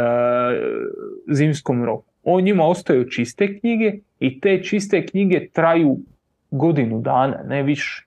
zimskom 1.27 1.85
roku. 1.85 2.11
On 2.23 2.43
njima 2.43 2.65
ostaju 2.65 3.09
čiste 3.09 3.59
knjige 3.59 3.93
i 4.19 4.39
te 4.39 4.63
čiste 4.63 5.05
knjige 5.05 5.49
traju 5.49 5.97
godinu 6.51 7.01
dana, 7.01 7.43
ne 7.47 7.63
više. 7.63 8.06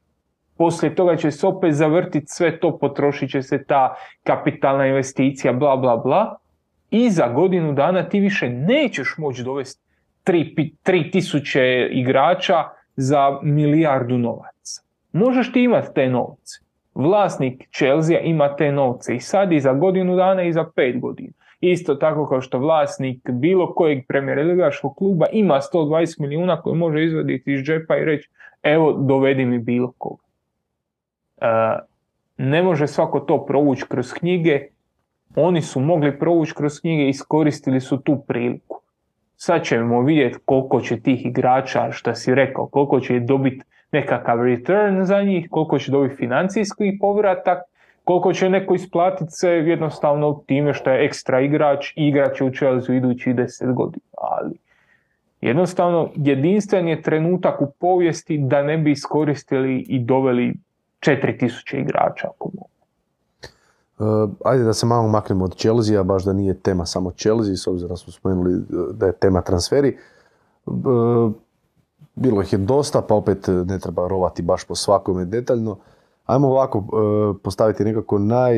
Poslije 0.61 0.95
toga 0.95 1.17
će 1.17 1.31
se 1.31 1.47
opet 1.47 1.75
zavrtiti 1.75 2.27
sve 2.27 2.61
to, 2.61 2.79
potrošit 2.79 3.31
će 3.31 3.43
se 3.43 3.65
ta 3.65 3.95
kapitalna 4.25 4.87
investicija, 4.87 5.53
bla, 5.53 5.77
bla, 5.77 5.97
bla. 5.97 6.37
I 6.91 7.11
za 7.11 7.29
godinu 7.29 7.73
dana 7.73 8.09
ti 8.09 8.21
više 8.21 8.49
nećeš 8.51 9.15
moći 9.19 9.43
dovesti 9.43 9.83
3000 10.27 11.89
igrača 11.91 12.65
za 12.97 13.39
milijardu 13.43 14.19
novaca. 14.19 14.83
Možeš 15.13 15.53
ti 15.53 15.63
imati 15.63 15.89
te 15.95 16.09
novce. 16.09 16.61
Vlasnik 16.95 17.69
Chelsea 17.77 18.21
ima 18.21 18.57
te 18.57 18.73
novce 18.73 19.15
i 19.15 19.21
sad 19.21 19.53
i 19.53 19.61
za 19.61 19.73
godinu 19.73 20.17
dana 20.17 20.43
i 20.43 20.53
za 20.53 20.65
pet 20.77 21.01
godina. 21.01 21.33
Isto 21.61 21.95
tako 21.95 22.27
kao 22.27 22.41
što 22.41 22.59
vlasnik 22.59 23.31
bilo 23.31 23.75
kojeg 23.75 24.07
premijer 24.09 24.71
kluba 24.97 25.27
ima 25.33 25.61
120 25.75 26.21
milijuna 26.21 26.63
koje 26.63 26.77
može 26.77 27.05
izvaditi 27.05 27.53
iz 27.53 27.61
džepa 27.61 27.97
i 27.97 28.05
reći 28.05 28.31
evo 28.63 28.93
dovedi 28.93 29.45
mi 29.45 29.59
bilo 29.59 29.93
koga. 29.99 30.30
Ne 32.37 32.63
može 32.63 32.87
svako 32.87 33.21
to 33.21 33.47
provući 33.47 33.85
kroz 33.89 34.13
knjige. 34.13 34.61
Oni 35.37 35.63
su 35.63 35.81
mogli 35.81 36.19
provući 36.19 36.55
kroz 36.55 36.81
knjige 36.81 37.03
i 37.03 37.09
iskoristili 37.09 37.81
su 37.81 38.01
tu 38.01 38.23
priliku. 38.29 38.81
Sad 39.37 39.63
ćemo 39.63 40.03
vidjeti 40.03 40.39
koliko 40.45 40.81
će 40.81 41.01
tih 41.01 41.27
igrača, 41.27 41.93
što 41.93 42.15
si 42.15 42.35
rekao, 42.35 42.67
koliko 42.67 43.01
će 43.01 43.21
dobiti 43.21 43.65
nekakav 43.93 44.45
return 44.45 45.05
za 45.05 45.23
njih, 45.23 45.49
koliko 45.51 45.79
će 45.79 45.93
dobiti 45.93 46.17
financijski 46.17 46.99
povratak, 47.01 47.59
koliko 48.05 48.33
će 48.33 48.51
neko 48.51 48.75
isplatiti 48.75 49.31
se 49.31 49.51
jednostavno 49.51 50.43
time 50.47 50.75
što 50.75 50.91
je 50.91 51.05
ekstra 51.05 51.41
igrač 51.41 51.93
i 51.97 52.09
igrač 52.09 52.39
će 52.39 52.45
u 52.45 52.51
Chelsea 52.51 52.97
idućih 52.97 53.35
10 53.35 53.75
godina. 53.75 54.05
Ali 54.19 54.55
jednostavno 55.41 56.11
jedinstven 56.17 56.89
je 56.89 57.03
trenutak 57.03 57.61
u 57.61 57.73
povijesti 57.81 58.39
da 58.39 58.63
ne 58.63 58.79
bi 58.79 58.91
iskoristili 58.91 59.85
i 59.89 59.99
doveli 59.99 60.55
4000 61.01 61.81
igrača. 61.81 62.29
ako 62.29 62.51
mogu. 62.55 62.71
Uh, 64.01 64.31
ajde 64.45 64.65
da 64.65 64.73
se 64.73 64.87
malo 64.87 65.09
maknemo 65.09 65.45
od 65.45 65.57
Chelsea, 65.57 66.03
baš 66.03 66.25
da 66.25 66.33
nije 66.33 66.55
tema 66.55 66.87
samo 66.87 67.11
Chelsea, 67.11 67.57
s 67.57 67.67
obzirom 67.67 67.89
da 67.89 67.97
smo 67.97 68.13
spomenuli 68.13 68.55
uh, 68.55 68.65
da 68.95 69.07
je 69.07 69.13
tema 69.13 69.43
transferi. 69.43 69.97
Uh, 70.67 71.33
bilo 72.15 72.43
ih 72.43 72.53
je 72.53 72.59
dosta, 72.59 73.03
pa 73.03 73.15
opet 73.15 73.49
ne 73.67 73.79
treba 73.79 74.09
rovati 74.09 74.43
baš 74.43 74.65
po 74.65 74.75
svakome 74.75 75.25
detaljno. 75.25 75.77
Ajmo 76.27 76.49
ovako 76.49 76.79
uh, 76.79 77.37
postaviti 77.43 77.85
nekako 77.85 78.19
naj, 78.19 78.57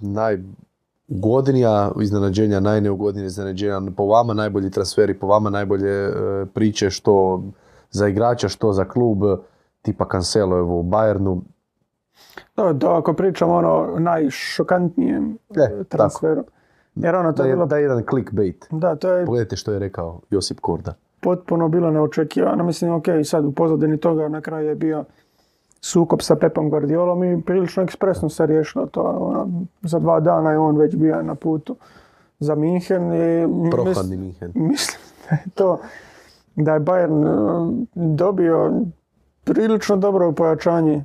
najugodnija 0.00 1.90
iznenađenja, 2.00 2.60
najneugodnija 2.60 3.26
iznenađenja, 3.26 3.80
po 3.96 4.06
vama 4.06 4.34
najbolji 4.34 4.70
transferi, 4.70 5.18
po 5.18 5.26
vama 5.26 5.50
najbolje 5.50 6.12
priče, 6.54 6.90
što 6.90 7.42
za 7.90 8.08
igrača, 8.08 8.48
što 8.48 8.72
za 8.72 8.84
klub, 8.84 9.18
tipa 9.82 10.08
Cancelo 10.12 10.58
evo, 10.58 10.78
u 10.78 10.82
Bayernu, 10.82 11.40
Da, 12.56 12.72
da, 12.72 12.98
ako 12.98 13.12
pričamo 13.12 13.54
ono 13.54 13.98
najšokantnijem 13.98 15.38
E, 15.50 15.54
tako. 15.60 15.84
transferu. 15.84 16.44
Jer 16.94 17.14
ono, 17.14 17.32
to 17.32 17.36
da 17.36 17.42
je 17.42 17.50
je, 17.50 17.54
bilo, 17.54 17.66
da 17.66 17.76
je 17.76 17.82
jedan 17.82 18.02
clickbait. 18.04 18.66
da, 18.70 18.96
to 18.96 19.10
je 19.10 19.24
Pogledajte 19.26 19.56
što 19.56 19.72
je 19.72 19.78
rekao 19.78 20.20
Josip 20.30 20.60
Korda. 20.60 20.94
potpuno 21.20 21.68
bilo 21.68 21.90
neočekivano. 21.90 22.64
Mislim, 22.64 22.92
ok, 22.92 23.04
sad 23.24 23.44
u 23.44 23.52
pozadini 23.52 23.96
toga 23.96 24.28
na 24.28 24.40
kraju 24.40 24.68
je 24.68 24.74
bio 24.74 25.04
sukob 25.80 26.22
sa 26.22 26.36
Pepom 26.36 26.70
Guardiolom 26.70 27.24
i 27.24 27.42
prilično 27.42 27.82
ekspresno 27.82 28.28
se 28.28 28.46
riješilo 28.46 28.86
to. 28.86 29.00
Ono, 29.02 29.48
za 29.82 29.98
dva 29.98 30.20
dana 30.20 30.50
je 30.50 30.58
on 30.58 30.76
već 30.76 30.96
bio 30.96 31.22
na 31.22 31.34
putu 31.34 31.76
za 32.38 32.54
Minhen 32.54 33.12
i 33.14 33.46
Prohladni 33.70 34.16
Minhen. 34.16 34.52
mislim 34.68 34.98
da 35.24 35.34
je 35.34 35.44
to 35.54 35.78
da 36.56 36.74
je 36.74 36.80
Bayern 36.80 37.24
e, 37.24 37.86
dobio 37.94 38.72
prilično 39.44 39.96
dobro 39.96 40.32
pojačanje 40.32 40.94
e, 40.94 41.04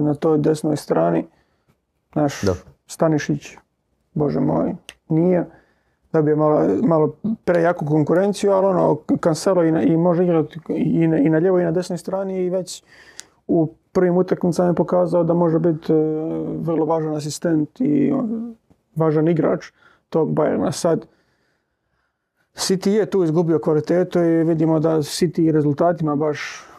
na 0.00 0.14
toj 0.14 0.38
desnoj 0.38 0.76
strani. 0.76 1.26
Naš 2.14 2.42
Da. 2.42 2.54
Stanišić, 2.86 3.56
bože 4.14 4.40
moj, 4.40 4.74
nije. 5.08 5.46
Dobio 6.12 6.36
malo, 6.36 6.68
malo 6.82 7.14
prejaku 7.44 7.86
konkurenciju, 7.86 8.52
ali 8.52 8.66
ono, 8.66 8.98
Cancelo 9.22 9.64
i, 9.64 9.72
na- 9.72 9.82
i 9.82 9.96
može 9.96 10.24
igrati 10.24 10.58
i 10.68 11.06
na, 11.06 11.18
i 11.18 11.28
na 11.30 11.38
lijevoj 11.38 11.62
i 11.62 11.64
na 11.64 11.70
desnoj 11.70 11.98
strani 11.98 12.38
i 12.44 12.50
već 12.50 12.82
u 13.46 13.74
prvim 13.92 14.16
utakmicama 14.16 14.68
je 14.68 14.74
pokazao 14.74 15.24
da 15.24 15.34
može 15.34 15.58
biti 15.58 15.92
e, 15.92 15.96
vrlo 16.58 16.84
važan 16.86 17.16
asistent 17.16 17.80
i 17.80 18.12
on, 18.12 18.54
važan 18.96 19.28
igrač 19.28 19.70
tog 20.08 20.28
Bayerna. 20.28 20.72
Sad, 20.72 21.06
City 22.54 22.88
je 22.90 23.06
tu 23.06 23.24
izgubio 23.24 23.58
kvalitetu 23.58 24.18
i 24.20 24.44
vidimo 24.44 24.80
da 24.80 24.96
City 24.96 25.52
rezultatima 25.52 26.16
baš 26.16 26.60
e, 26.60 26.69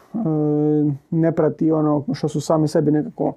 ne 1.10 1.32
prati 1.32 1.72
ono 1.72 2.04
što 2.14 2.28
su 2.28 2.40
sami 2.40 2.68
sebi 2.68 2.90
nekako 2.90 3.32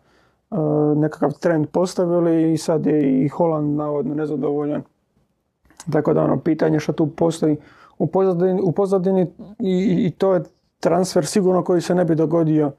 e, 0.51 0.55
nekakav 0.95 1.31
trend 1.39 1.67
postavili 1.67 2.53
i 2.53 2.57
sad 2.57 2.85
je 2.85 3.25
i 3.25 3.27
Holland 3.27 3.77
navodno 3.77 4.15
nezadovoljan. 4.15 4.81
Tako 5.91 6.13
da 6.13 6.23
ono 6.23 6.39
pitanje 6.39 6.79
što 6.79 6.93
tu 6.93 7.07
postoji 7.07 7.57
u 7.97 8.07
pozadini, 8.07 8.61
u 8.63 8.71
pozadini 8.71 9.21
i, 9.59 10.05
i 10.07 10.11
to 10.11 10.33
je 10.33 10.43
transfer 10.79 11.25
sigurno 11.25 11.63
koji 11.63 11.81
se 11.81 11.95
ne 11.95 12.05
bi 12.05 12.15
dogodio 12.15 12.71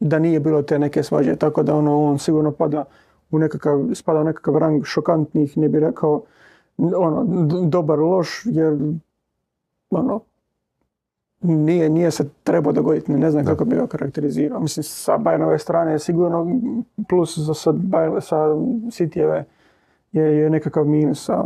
da 0.00 0.18
nije 0.18 0.40
bilo 0.40 0.62
te 0.62 0.78
neke 0.78 1.02
svađe. 1.02 1.36
Tako 1.36 1.62
da 1.62 1.74
ono, 1.74 2.04
on 2.04 2.18
sigurno 2.18 2.52
pada 2.52 2.84
u 3.30 3.38
nekakav, 3.38 3.88
spada 3.94 4.20
u 4.20 4.24
nekakav 4.24 4.56
rang 4.56 4.84
šokantnih, 4.84 5.58
ne 5.58 5.68
bi 5.68 5.80
rekao 5.80 6.22
ono, 6.78 7.24
dobar, 7.68 7.98
loš, 7.98 8.42
jer 8.44 8.78
ono, 9.90 10.20
nije, 11.42 11.88
nije 11.88 12.10
se 12.10 12.28
trebao 12.42 12.72
dogoditi, 12.72 13.12
ne, 13.12 13.30
znam 13.30 13.44
kako 13.44 13.64
bi 13.64 13.76
ga 13.76 13.86
karakterizirao. 13.86 14.60
Mislim, 14.60 14.84
sa 14.84 15.18
Bayernove 15.18 15.58
strane 15.58 15.92
je 15.92 15.98
sigurno 15.98 16.60
plus 17.08 17.38
za 17.38 17.54
sa, 17.54 17.72
Bayern- 17.72 18.20
sa 18.20 18.36
Cityjeve 18.90 19.44
je, 20.12 20.38
je 20.38 20.50
nekakav 20.50 20.86
minus. 20.86 21.28
A, 21.28 21.42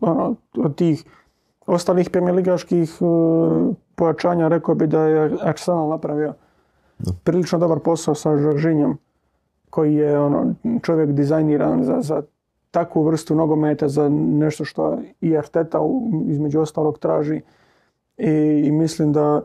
ono, 0.00 0.34
od 0.56 0.74
tih 0.74 1.04
ostalih 1.66 2.10
premijerligaških 2.10 2.96
uh, 3.00 3.74
pojačanja 3.94 4.48
rekao 4.48 4.74
bi 4.74 4.86
da 4.86 5.02
je 5.02 5.36
Arsenal 5.42 5.88
napravio 5.88 6.34
prilično 7.24 7.58
dobar 7.58 7.78
posao 7.78 8.14
sa 8.14 8.36
Žoržinjom 8.36 8.98
koji 9.70 9.94
je 9.94 10.20
ono, 10.20 10.54
čovjek 10.82 11.10
dizajniran 11.10 11.84
za, 11.84 12.00
za 12.00 12.22
takvu 12.70 13.02
vrstu 13.02 13.34
nogometa, 13.34 13.88
za 13.88 14.08
nešto 14.08 14.64
što 14.64 14.98
i 15.20 15.36
Arteta 15.36 15.80
između 16.26 16.60
ostalog 16.60 16.98
traži. 16.98 17.40
I, 18.18 18.70
mislim 18.70 19.12
da 19.12 19.42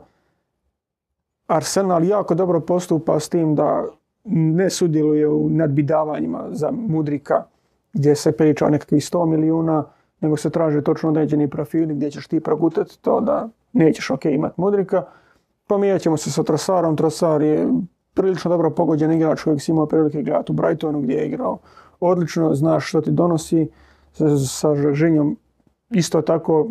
Arsenal 1.48 2.04
jako 2.04 2.36
dobro 2.36 2.60
postupa 2.60 3.20
s 3.20 3.30
tim 3.30 3.56
da 3.56 3.86
ne 4.24 4.70
sudjeluje 4.70 5.28
u 5.28 5.50
nadbidavanjima 5.50 6.48
za 6.52 6.72
Mudrika 6.72 7.44
gdje 7.94 8.16
se 8.16 8.32
priča 8.32 8.66
o 8.66 8.70
nekakvih 8.70 9.04
100 9.04 9.26
milijuna, 9.26 9.86
nego 10.22 10.38
se 10.38 10.50
traže 10.50 10.82
točno 10.82 11.10
određeni 11.10 11.50
profili 11.50 11.96
gdje 11.96 12.12
ćeš 12.12 12.28
ti 12.28 12.40
progutati 12.40 13.02
to 13.02 13.22
da 13.22 13.50
nećeš 13.74 14.10
ok 14.10 14.26
imat 14.26 14.58
Mudrika. 14.58 15.04
Pomijat 15.68 16.02
ćemo 16.02 16.18
se 16.18 16.32
sa 16.32 16.44
Trosarom. 16.44 16.98
Trosar 16.98 17.42
je 17.42 17.68
prilično 18.14 18.52
dobro 18.52 18.70
pogođen 18.70 19.12
igrač 19.12 19.44
kojeg 19.44 19.62
si 19.62 19.72
imao 19.72 19.86
prilike 19.86 20.22
gledati 20.22 20.52
u 20.52 20.56
Brightonu 20.56 21.02
gdje 21.02 21.14
je 21.14 21.28
igrao 21.28 21.58
odlično, 22.00 22.56
znaš 22.56 22.90
što 22.90 23.02
ti 23.02 23.12
donosi 23.12 23.70
sa, 24.14 24.38
sa 24.38 24.94
Žinjom 24.94 25.38
isto 25.92 26.22
tako 26.22 26.68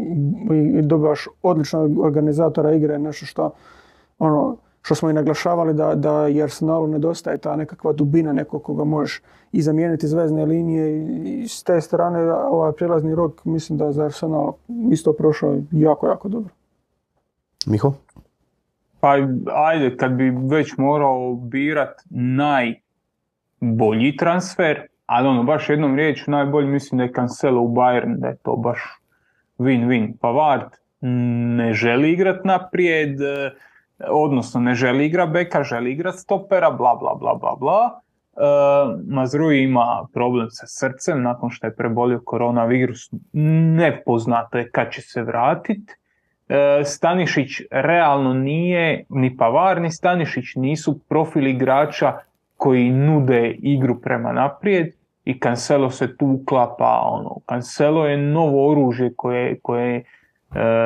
dobivaš 0.83 1.29
odličnog 1.43 1.99
organizatora 1.99 2.75
igre, 2.75 2.99
nešto 2.99 3.27
što 3.27 3.51
ono, 4.19 4.57
što 4.83 4.95
smo 4.95 5.11
i 5.11 5.13
naglašavali 5.13 5.75
da, 5.75 5.95
da 5.95 6.29
i 6.29 6.43
Arsenalu 6.43 6.87
nedostaje 6.87 7.39
ta 7.39 7.57
nekakva 7.57 7.93
dubina 7.93 8.33
nekog 8.33 8.63
koga 8.63 8.85
možeš 8.85 9.23
i 9.53 9.63
zamijeniti 9.63 10.07
iz 10.07 10.13
vezne 10.13 10.45
linije 10.45 10.91
i, 10.91 11.43
i 11.43 11.49
s 11.49 11.63
te 11.63 11.81
strane 11.81 12.33
ovaj 12.33 12.73
prijelazni 12.73 13.15
rok 13.15 13.45
mislim 13.45 13.79
da 13.79 13.85
je 13.85 13.93
za 13.93 14.05
Arsenal 14.05 14.53
isto 14.91 15.13
prošao 15.13 15.57
jako, 15.71 16.07
jako 16.07 16.29
dobro. 16.29 16.51
Miho? 17.67 17.93
Pa 19.01 19.17
ajde, 19.55 19.97
kad 19.97 20.13
bi 20.13 20.31
već 20.31 20.77
morao 20.77 21.35
birat 21.35 22.03
najbolji 22.11 24.17
transfer, 24.17 24.87
ali 25.07 25.29
ono 25.29 25.43
baš 25.43 25.71
jednom 25.71 25.97
riječu 25.97 26.31
najbolji 26.31 26.69
mislim 26.69 26.99
da 26.99 27.05
je 27.05 27.13
Cancelo 27.13 27.63
u 27.63 27.75
Bayern, 27.75 28.17
da 28.17 28.29
je 28.29 28.37
to 28.37 28.57
baš 28.57 29.00
win-win. 29.61 30.13
Pavard 30.21 30.81
ne 31.01 31.73
želi 31.73 32.13
igrat 32.13 32.45
naprijed, 32.45 33.21
e, 33.21 33.51
odnosno 34.09 34.61
ne 34.61 34.75
želi 34.75 35.07
igrat 35.07 35.31
beka, 35.31 35.63
želi 35.63 35.93
igrat 35.93 36.15
stopera, 36.15 36.71
bla 36.71 36.95
bla 37.01 37.15
bla 37.15 37.35
bla 37.35 37.57
bla. 37.61 38.01
E, 38.37 38.41
Mazrui 39.07 39.63
ima 39.63 40.07
problem 40.15 40.47
sa 40.51 40.67
srcem 40.67 41.23
nakon 41.23 41.51
što 41.51 41.67
je 41.67 41.77
prebolio 41.77 42.21
koronavirus, 42.25 43.11
nepoznato 43.33 44.59
je 44.59 44.71
kad 44.71 44.93
će 44.93 45.01
se 45.03 45.23
vratiti. 45.23 45.93
E, 46.49 46.85
Stanišić 46.85 47.61
realno 47.71 48.35
nije, 48.35 49.05
ni 49.09 49.37
Pavar 49.37 49.81
ni 49.81 49.91
Stanišić 49.91 50.55
nisu 50.55 50.99
profil 51.09 51.47
igrača 51.47 52.19
koji 52.57 52.91
nude 52.91 53.57
igru 53.59 54.01
prema 54.01 54.33
naprijed 54.33 55.00
i 55.31 55.39
Cancelo 55.41 55.91
se 55.91 56.17
tu 56.17 56.27
uklapa. 56.27 57.01
Ono. 57.03 57.37
Cancelo 57.49 58.07
je 58.07 58.17
novo 58.17 58.71
oružje 58.71 59.13
koje, 59.17 59.59
koje 59.63 59.97
e, 59.97 60.05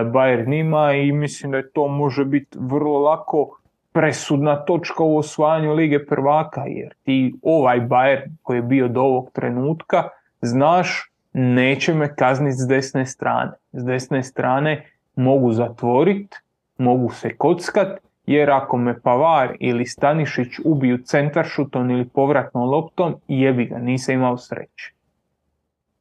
Bayern 0.05 0.61
ima 0.61 0.93
i 0.93 1.13
mislim 1.13 1.53
da 1.53 1.59
je 1.59 1.71
to 1.71 1.89
može 1.89 2.25
biti 2.25 2.59
vrlo 2.61 2.99
lako 2.99 3.59
presudna 3.93 4.57
točka 4.57 5.03
u 5.03 5.17
osvajanju 5.17 5.73
Lige 5.73 6.07
prvaka, 6.07 6.63
jer 6.67 6.95
ti 7.03 7.35
ovaj 7.43 7.81
Bayern 7.81 8.31
koji 8.43 8.59
je 8.59 8.63
bio 8.63 8.89
do 8.89 9.01
ovog 9.01 9.31
trenutka, 9.33 10.09
znaš, 10.43 11.11
neće 11.33 11.95
me 11.95 12.15
kazniti 12.17 12.57
s 12.57 12.69
desne 12.69 13.07
strane. 13.07 13.53
S 13.73 13.85
desne 13.85 14.23
strane 14.23 14.87
mogu 15.17 15.53
zatvorit, 15.53 16.35
mogu 16.79 17.11
se 17.11 17.37
kockat, 17.37 17.99
jer 18.27 18.51
ako 18.51 18.77
me 18.77 19.01
Pavar 19.01 19.57
ili 19.61 19.87
Stanišić 19.87 20.49
ubiju 20.65 20.99
centaršutom 20.99 21.91
ili 21.91 22.09
povratnom 22.09 22.71
loptom, 22.71 23.15
jebi 23.29 23.65
ga, 23.65 23.79
nisam 23.79 24.15
imao 24.15 24.37
sreće. 24.39 24.93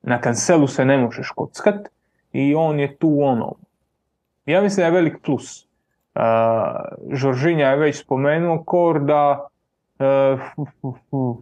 Na 0.02 0.22
kancelu 0.22 0.68
se 0.68 0.86
ne 0.86 0.98
možeš 0.98 1.30
kockat 1.30 1.76
i 2.34 2.56
on 2.56 2.80
je 2.80 2.96
tu 2.96 3.18
ono. 3.22 3.54
Ja 4.46 4.62
mislim 4.62 4.82
da 4.82 4.86
je 4.86 4.92
velik 4.92 5.18
plus. 5.22 5.68
Uh, 6.16 6.22
Žoržinja 7.12 7.68
je 7.68 7.76
već 7.78 8.02
spomenuo 8.02 8.64
Korda, 8.64 9.48
uh, 10.00 10.40
fu, 10.56 10.66
fu, 10.82 10.96
fu. 11.10 11.38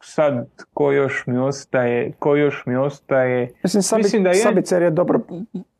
sad 0.00 0.46
ko 0.74 0.92
još 0.92 1.26
mi 1.26 1.38
ostaje, 1.38 2.12
ko 2.12 2.36
još 2.36 2.62
mi 2.66 2.76
ostaje, 2.76 3.52
Mislim, 3.62 3.82
Sabi, 3.82 4.02
Mislim 4.02 4.22
da 4.22 4.30
je- 4.30 4.34
Sabicer 4.36 4.82
je 4.82 4.90
dobro, 4.90 5.20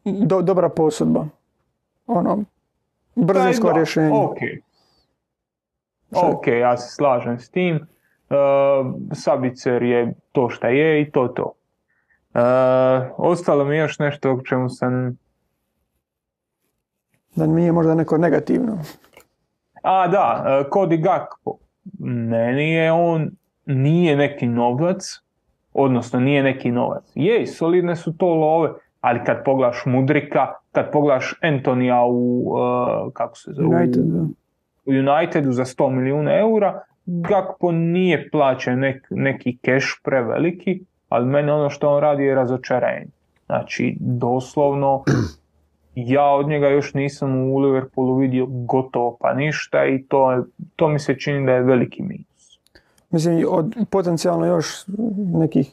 do, 0.04 0.42
dobra 0.42 0.68
posudba. 0.68 1.26
Ono, 2.06 2.44
brzinsko 3.18 3.72
rješenje. 3.72 4.10
ok. 4.12 4.38
Ok, 6.10 6.46
ja 6.46 6.76
se 6.76 6.94
slažem 6.94 7.38
s 7.38 7.50
tim. 7.50 7.76
Uh, 7.76 8.94
Sabicer 9.12 9.82
je 9.82 10.14
to 10.32 10.50
šta 10.50 10.68
je 10.68 11.02
i 11.02 11.10
to 11.10 11.28
to. 11.28 11.52
Uh, 12.34 12.40
ostalo 13.16 13.64
mi 13.64 13.76
je 13.76 13.80
još 13.80 13.98
nešto 13.98 14.32
o 14.32 14.42
čemu 14.42 14.68
sam... 14.68 15.18
Da 17.36 17.46
nije 17.46 17.72
možda 17.72 17.94
neko 17.94 18.18
negativno. 18.18 18.78
A 19.82 20.08
da, 20.08 20.44
uh, 20.44 20.66
Cody 20.70 21.02
Gakpo. 21.02 21.58
Meni 21.98 22.72
je 22.72 22.92
on, 22.92 23.30
nije 23.66 24.16
neki 24.16 24.46
novac, 24.46 25.20
odnosno 25.72 26.20
nije 26.20 26.42
neki 26.42 26.70
novac. 26.70 27.04
Jej, 27.14 27.46
solidne 27.46 27.96
su 27.96 28.16
to 28.16 28.26
love, 28.26 28.70
ali 29.00 29.20
kad 29.26 29.44
pogledaš 29.44 29.82
Mudrika, 29.86 30.52
kad 30.72 30.90
pogledaš 30.92 31.34
Antonija 31.42 32.04
u, 32.04 32.44
uh, 32.52 33.12
kako 33.12 33.36
se 33.36 33.50
zove, 33.52 33.76
United, 33.76 34.04
u 34.84 34.90
Unitedu 34.90 35.52
za 35.52 35.64
100 35.64 35.90
milijuna 35.90 36.38
eura, 36.38 36.80
Gakpo 37.10 37.72
nije 37.72 38.30
plaćen 38.30 38.78
nek, 38.78 39.06
neki 39.10 39.58
keš 39.62 40.00
preveliki, 40.04 40.80
ali 41.08 41.26
mene 41.26 41.52
ono 41.52 41.70
što 41.70 41.90
on 41.90 42.00
radi 42.00 42.22
je 42.22 42.34
razočarenje. 42.34 43.10
Znači, 43.46 43.96
doslovno, 44.00 45.04
ja 45.94 46.24
od 46.24 46.48
njega 46.48 46.68
još 46.68 46.94
nisam 46.94 47.52
u 47.52 47.58
Liverpoolu 47.58 48.16
vidio 48.16 48.46
gotovo 48.48 49.16
pa 49.20 49.34
ništa 49.34 49.86
i 49.86 50.02
to, 50.02 50.32
je, 50.32 50.42
to 50.76 50.88
mi 50.88 50.98
se 50.98 51.18
čini 51.18 51.46
da 51.46 51.52
je 51.52 51.62
veliki 51.62 52.02
minus. 52.02 52.58
Mislim, 53.10 53.44
od 53.48 53.76
potencijalno 53.90 54.46
još 54.46 54.66
nekih 55.34 55.72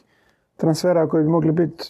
transfera 0.56 1.08
koji 1.08 1.24
bi 1.24 1.30
mogli 1.30 1.52
biti 1.52 1.84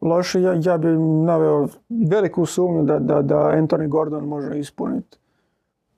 loši, 0.00 0.42
ja, 0.42 0.60
ja 0.62 0.78
bi 0.78 0.88
naveo 1.26 1.68
veliku 2.10 2.46
sumnju 2.46 2.82
da, 2.82 2.98
da, 2.98 3.22
da 3.22 3.36
Anthony 3.36 3.88
Gordon 3.88 4.24
može 4.24 4.58
ispuniti 4.58 5.18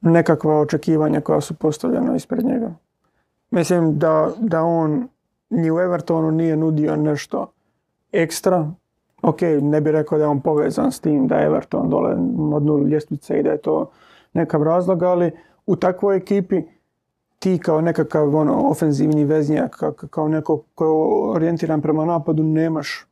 nekakva 0.01 0.61
očekivanja 0.61 1.20
koja 1.20 1.41
su 1.41 1.55
postavljena 1.55 2.16
ispred 2.16 2.45
njega. 2.45 2.70
Mislim 3.51 3.99
da, 3.99 4.31
da 4.39 4.62
on 4.62 5.09
ni 5.51 5.70
u 5.70 5.79
Evertonu 5.81 6.31
nije 6.31 6.57
nudio 6.57 6.97
nešto 6.97 7.53
ekstra. 8.12 8.70
Ok, 9.23 9.41
ne 9.62 9.81
bih 9.81 9.93
rekao 9.93 10.19
da 10.19 10.25
je 10.25 10.29
on 10.29 10.41
povezan 10.41 10.93
s 10.93 11.01
tim 11.01 11.27
da 11.29 11.37
je 11.37 11.47
Everton 11.47 11.91
dole 11.91 12.11
od 12.55 12.62
nul 12.62 12.87
ljestvice 12.87 13.39
i 13.41 13.43
da 13.43 13.51
je 13.51 13.59
to 13.59 13.91
nekav 14.33 14.62
razlog, 14.62 15.03
ali 15.03 15.31
u 15.66 15.77
takvoj 15.77 16.16
ekipi 16.16 16.62
ti 17.39 17.59
kao 17.59 17.81
nekakav 17.81 18.37
ono, 18.37 18.69
ofenzivni 18.69 19.25
veznjak, 19.25 19.77
ka- 19.83 20.09
kao 20.09 20.29
neko 20.29 20.62
ko 20.75 20.85
je 20.85 20.91
orijentiran 21.37 21.81
prema 21.83 22.05
napadu, 22.05 22.43
nemaš 22.43 23.07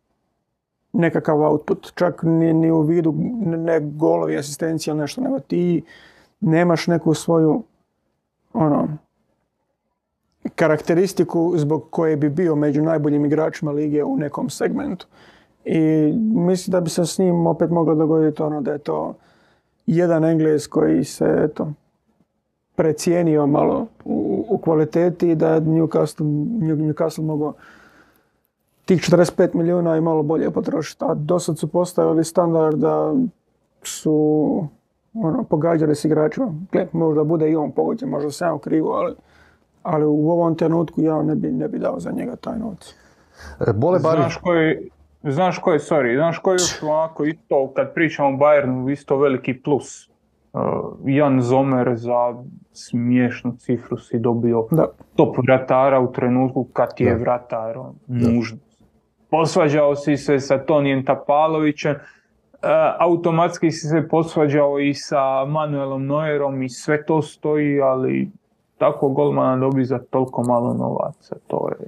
nekakav 0.96 1.42
output. 1.42 1.92
Čak 1.94 2.22
ni, 2.22 2.52
ni 2.52 2.70
u 2.70 2.80
vidu 2.80 3.14
ne 3.40 3.80
golovi, 3.80 4.38
asistencija 4.38 4.92
ili 4.92 5.00
nešto, 5.00 5.20
nego 5.20 5.40
ti 5.40 5.82
nemaš 6.40 6.86
neku 6.86 7.14
svoju 7.14 7.62
ono, 8.52 8.88
karakteristiku 10.54 11.52
zbog 11.56 11.86
koje 11.90 12.16
bi 12.16 12.28
bio 12.28 12.54
među 12.56 12.82
najboljim 12.82 13.24
igračima 13.24 13.72
lige 13.72 14.04
u 14.04 14.16
nekom 14.16 14.50
segmentu. 14.50 15.06
I 15.64 16.12
mislim 16.18 16.72
da 16.72 16.80
bi 16.80 16.90
se 16.90 17.06
s 17.06 17.18
njim 17.18 17.46
opet 17.46 17.70
moglo 17.70 17.94
dogoditi 17.94 18.42
ono 18.42 18.60
da 18.60 18.72
je 18.72 18.78
to 18.78 19.14
jedan 19.86 20.24
Englez 20.24 20.68
koji 20.68 21.04
se 21.04 21.40
eto, 21.44 21.72
precijenio 22.74 23.46
malo 23.46 23.86
u, 24.04 24.46
u 24.48 24.58
kvaliteti 24.58 25.30
i 25.30 25.34
da 25.34 25.48
je 25.48 25.60
Newcastle, 25.60 26.24
New- 26.60 26.92
Newcastle 26.92 27.22
mogao 27.22 27.52
tih 28.86 29.00
45 29.00 29.54
milijuna 29.54 29.96
i 29.96 30.00
malo 30.00 30.22
bolje 30.22 30.50
potrošiti. 30.50 31.04
A 31.08 31.14
dosad 31.14 31.58
su 31.58 31.68
postavili 31.68 32.24
standard 32.24 32.78
da 32.78 33.14
su 33.82 34.64
ono, 35.14 35.44
pogađali 35.44 35.94
s 35.94 36.04
igračima. 36.04 36.54
Gle, 36.72 36.86
možda 36.92 37.24
bude 37.24 37.50
i 37.50 37.56
on 37.56 37.72
pogođen, 37.72 38.08
možda 38.08 38.30
sam 38.30 38.54
u 38.54 38.58
krivu, 38.58 38.88
ali, 38.88 39.14
ali 39.82 40.04
u 40.04 40.30
ovom 40.30 40.54
trenutku 40.54 41.00
ja 41.02 41.22
ne 41.22 41.34
bi, 41.34 41.48
ne 41.52 41.68
bi 41.68 41.78
dao 41.78 42.00
za 42.00 42.10
njega 42.10 42.36
taj 42.36 42.58
novac. 42.58 42.94
E, 43.66 43.72
Bole 43.72 43.98
Barić, 43.98 44.20
Znaš 44.20 44.36
koji, 44.36 44.90
znaš 45.24 45.58
koji, 45.58 45.78
sorry, 45.78 46.16
znaš 46.16 46.38
koji 46.38 46.54
još 46.54 46.82
ovako 46.82 47.24
isto, 47.24 47.72
kad 47.76 47.94
pričamo 47.94 48.28
o 48.28 48.32
Bayernu, 48.32 48.92
isto 48.92 49.16
veliki 49.16 49.62
plus. 49.62 50.08
Uh, 50.52 50.62
Jan 51.04 51.40
Zomer 51.42 51.92
za 51.94 52.34
smiješnu 52.72 53.56
cifru 53.58 53.96
si 53.96 54.18
dobio 54.18 54.66
Da. 54.70 54.86
top 55.16 55.36
vratara 55.46 56.00
u 56.00 56.12
trenutku 56.12 56.64
kad 56.72 56.94
ti 56.94 57.04
je 57.04 57.14
Da. 57.14 57.20
vratar 57.20 57.78
on, 57.78 57.94
nužno. 58.06 58.58
Posvađao 59.30 59.96
si 59.96 60.16
se 60.16 60.40
sa 60.40 60.58
Tonijem 60.58 61.04
Tapalovićem, 61.04 61.94
e, 61.94 61.98
automatski 62.98 63.70
si 63.70 63.88
se 63.88 64.08
posvađao 64.08 64.78
i 64.78 64.94
sa 64.94 65.44
Manuelom 65.44 66.06
Neuerom 66.06 66.62
i 66.62 66.68
sve 66.68 67.04
to 67.04 67.22
stoji, 67.22 67.80
ali 67.80 68.30
tako 68.78 69.08
golmana 69.08 69.56
dobi 69.56 69.84
za 69.84 69.98
toliko 70.10 70.42
malo 70.42 70.74
novaca, 70.74 71.36
to 71.46 71.68
je... 71.80 71.86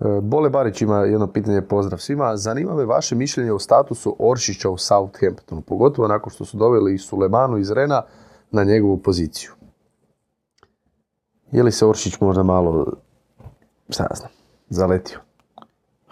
e, 0.00 0.20
Bole 0.20 0.50
Barić 0.50 0.82
ima 0.82 0.98
jedno 0.98 1.26
pitanje, 1.26 1.62
pozdrav 1.62 1.98
svima. 1.98 2.36
Zanima 2.36 2.74
me 2.74 2.84
vaše 2.84 3.14
mišljenje 3.14 3.52
o 3.52 3.58
statusu 3.58 4.16
Oršića 4.18 4.70
u 4.70 4.78
Southamptonu, 4.78 5.60
pogotovo 5.60 6.08
nakon 6.08 6.30
što 6.30 6.44
su 6.44 6.56
doveli 6.56 6.94
i 6.94 6.98
Sulemanu 6.98 7.58
iz 7.58 7.70
Rena 7.70 8.02
na 8.50 8.64
njegovu 8.64 8.96
poziciju. 8.98 9.52
Je 11.52 11.62
li 11.62 11.72
se 11.72 11.86
Oršić 11.86 12.20
možda 12.20 12.42
malo, 12.42 12.86
šta 13.88 14.06
znam, 14.14 14.30
zaletio? 14.68 15.18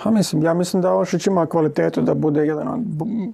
Ha, 0.02 0.10
mislim, 0.10 0.42
ja 0.42 0.54
mislim 0.54 0.82
da 0.82 0.94
Ošić 0.94 1.26
ima 1.26 1.46
kvalitetu 1.46 2.02
da 2.02 2.14
bude 2.14 2.46
jedan 2.46 2.68
od 2.68 2.80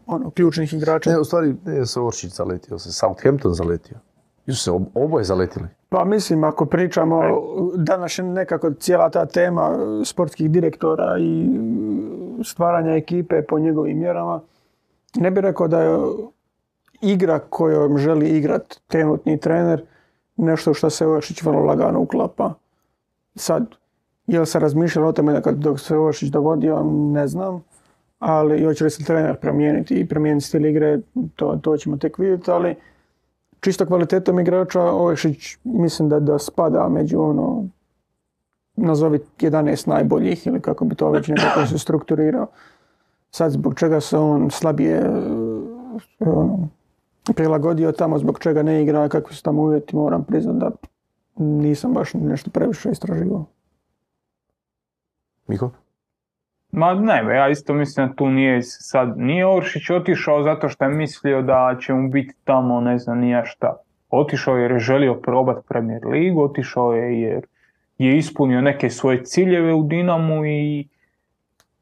ono, 0.07 0.31
ključnih 0.31 0.75
igrača. 0.75 1.11
Ne, 1.11 1.21
u 1.21 1.25
stvari, 1.25 1.55
ne 1.65 1.87
se 1.87 2.01
Oršić 2.01 2.33
zaletio, 2.33 2.79
se 2.79 2.93
Southampton 2.93 3.55
zaletio. 3.55 3.97
Jesu 4.47 4.63
se 4.63 4.71
ob- 4.71 4.87
oboje 4.95 5.25
zaletili. 5.25 5.69
Pa 5.89 6.05
mislim, 6.05 6.45
ako 6.45 6.67
pričamo, 6.67 7.23
danas 7.77 8.19
je 8.19 8.25
nekako 8.25 8.71
cijela 8.71 9.11
ta 9.11 9.27
tema 9.27 9.79
sportskih 10.05 10.51
direktora 10.51 11.19
i 11.19 11.49
stvaranja 12.45 12.97
ekipe 12.97 13.43
po 13.43 13.59
njegovim 13.59 13.99
mjerama, 13.99 14.41
ne 15.15 15.31
bih 15.31 15.43
rekao 15.43 15.69
da 15.69 15.83
je 15.83 15.99
igra 17.01 17.39
kojom 17.39 17.99
želi 17.99 18.29
igrat 18.29 18.81
trenutni 18.87 19.41
trener 19.41 19.85
nešto 20.37 20.75
što 20.75 20.91
se 20.91 21.07
Ošić 21.07 21.43
vrlo 21.43 21.61
lagano 21.65 22.01
uklapa. 22.01 22.55
Sad, 23.35 23.67
je 24.27 24.41
li 24.41 24.47
se 24.47 24.59
razmišljalo 24.59 25.09
o 25.09 25.13
tome 25.13 25.43
kad 25.43 25.57
dok 25.57 25.81
se 25.81 25.97
Ošić 25.97 26.29
dovodio, 26.29 26.83
ne 26.93 27.27
znam, 27.27 27.65
ali 28.19 28.65
hoće 28.65 28.85
li 28.85 28.91
se 28.91 29.05
trener 29.05 29.37
promijeniti 29.37 29.95
i 29.95 30.09
promijeniti 30.09 30.47
stil 30.47 30.67
igre, 30.67 30.99
to, 31.37 31.59
to 31.63 31.77
ćemo 31.77 31.97
tek 31.97 32.19
vidjeti, 32.19 32.51
ali 32.51 32.75
čisto 33.61 33.87
kvalitetom 33.87 34.41
igrača 34.41 34.83
Ovešić 34.83 35.57
mislim 35.65 36.09
da, 36.09 36.21
da 36.21 36.39
spada 36.39 36.89
među 36.89 37.21
ono 37.21 37.65
nazovi 38.77 39.19
11 39.39 39.89
najboljih 39.89 40.47
ili 40.47 40.61
kako 40.61 40.85
bi 40.85 40.95
to 40.95 41.11
već 41.11 41.29
nekako 41.29 41.67
se 41.67 41.79
strukturirao. 41.79 42.47
Sad 43.31 43.53
zbog 43.53 43.75
čega 43.75 44.01
se 44.01 44.19
on 44.19 44.51
slabije 44.51 44.97
e, 44.97 45.11
ono, 46.21 46.69
prilagodio 47.35 47.93
tamo, 47.93 48.19
zbog 48.19 48.39
čega 48.39 48.63
ne 48.63 48.83
igra, 48.83 49.09
kakvi 49.09 49.35
su 49.35 49.43
tamo 49.43 49.63
uvjeti, 49.63 49.97
moram 49.97 50.25
priznati 50.25 50.59
da 50.59 50.71
nisam 51.45 51.93
baš 51.93 52.15
nešto 52.15 52.51
previše 52.51 52.91
istraživao. 52.91 53.45
Miko? 55.47 55.71
Ma 56.73 56.95
ne, 56.95 57.35
ja 57.35 57.49
isto 57.49 57.75
mislim 57.75 58.09
da 58.09 58.15
tu 58.15 58.31
nije 58.31 58.63
sad, 58.63 59.19
nije 59.19 59.47
Oršić 59.47 59.91
otišao 59.91 60.43
zato 60.43 60.69
što 60.69 60.85
je 60.85 60.91
mislio 60.91 61.43
da 61.43 61.77
će 61.81 61.95
mu 61.95 62.09
biti 62.09 62.35
tamo 62.45 62.81
ne 62.81 62.99
znam 62.99 63.19
nija 63.19 63.45
šta. 63.45 63.77
Otišao 64.11 64.57
je 64.57 64.63
jer 64.63 64.71
je 64.71 64.79
želio 64.79 65.15
probati 65.15 65.67
Premier 65.69 66.07
ligu, 66.07 66.45
otišao 66.45 66.93
je 66.93 67.21
jer 67.21 67.47
je 67.99 68.17
ispunio 68.19 68.61
neke 68.61 68.91
svoje 68.91 69.25
ciljeve 69.25 69.75
u 69.75 69.83
Dinamu 69.83 70.47
i 70.47 70.89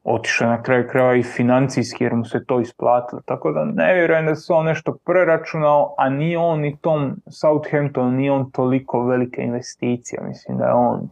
otišao 0.03 0.49
na 0.49 0.63
kraju 0.63 0.87
krajeva 0.89 1.15
i 1.15 1.23
financijski 1.23 2.03
jer 2.03 2.15
mu 2.15 2.25
se 2.25 2.45
to 2.45 2.59
isplatilo. 2.59 3.21
Tako 3.25 3.51
da 3.51 3.65
ne 3.65 3.93
vjerujem 3.93 4.25
da 4.25 4.35
se 4.35 4.53
on 4.53 4.65
nešto 4.65 4.97
preračunao, 5.05 5.95
a 5.97 6.09
nije 6.09 6.37
on 6.37 6.59
ni 6.59 6.77
tom 6.77 7.15
Southamptonu, 7.27 8.11
nije 8.11 8.31
on 8.31 8.51
toliko 8.51 9.05
velike 9.05 9.41
investicije. 9.41 10.21
Mislim 10.27 10.57
da 10.57 10.65
je 10.65 10.73
on, 10.73 11.09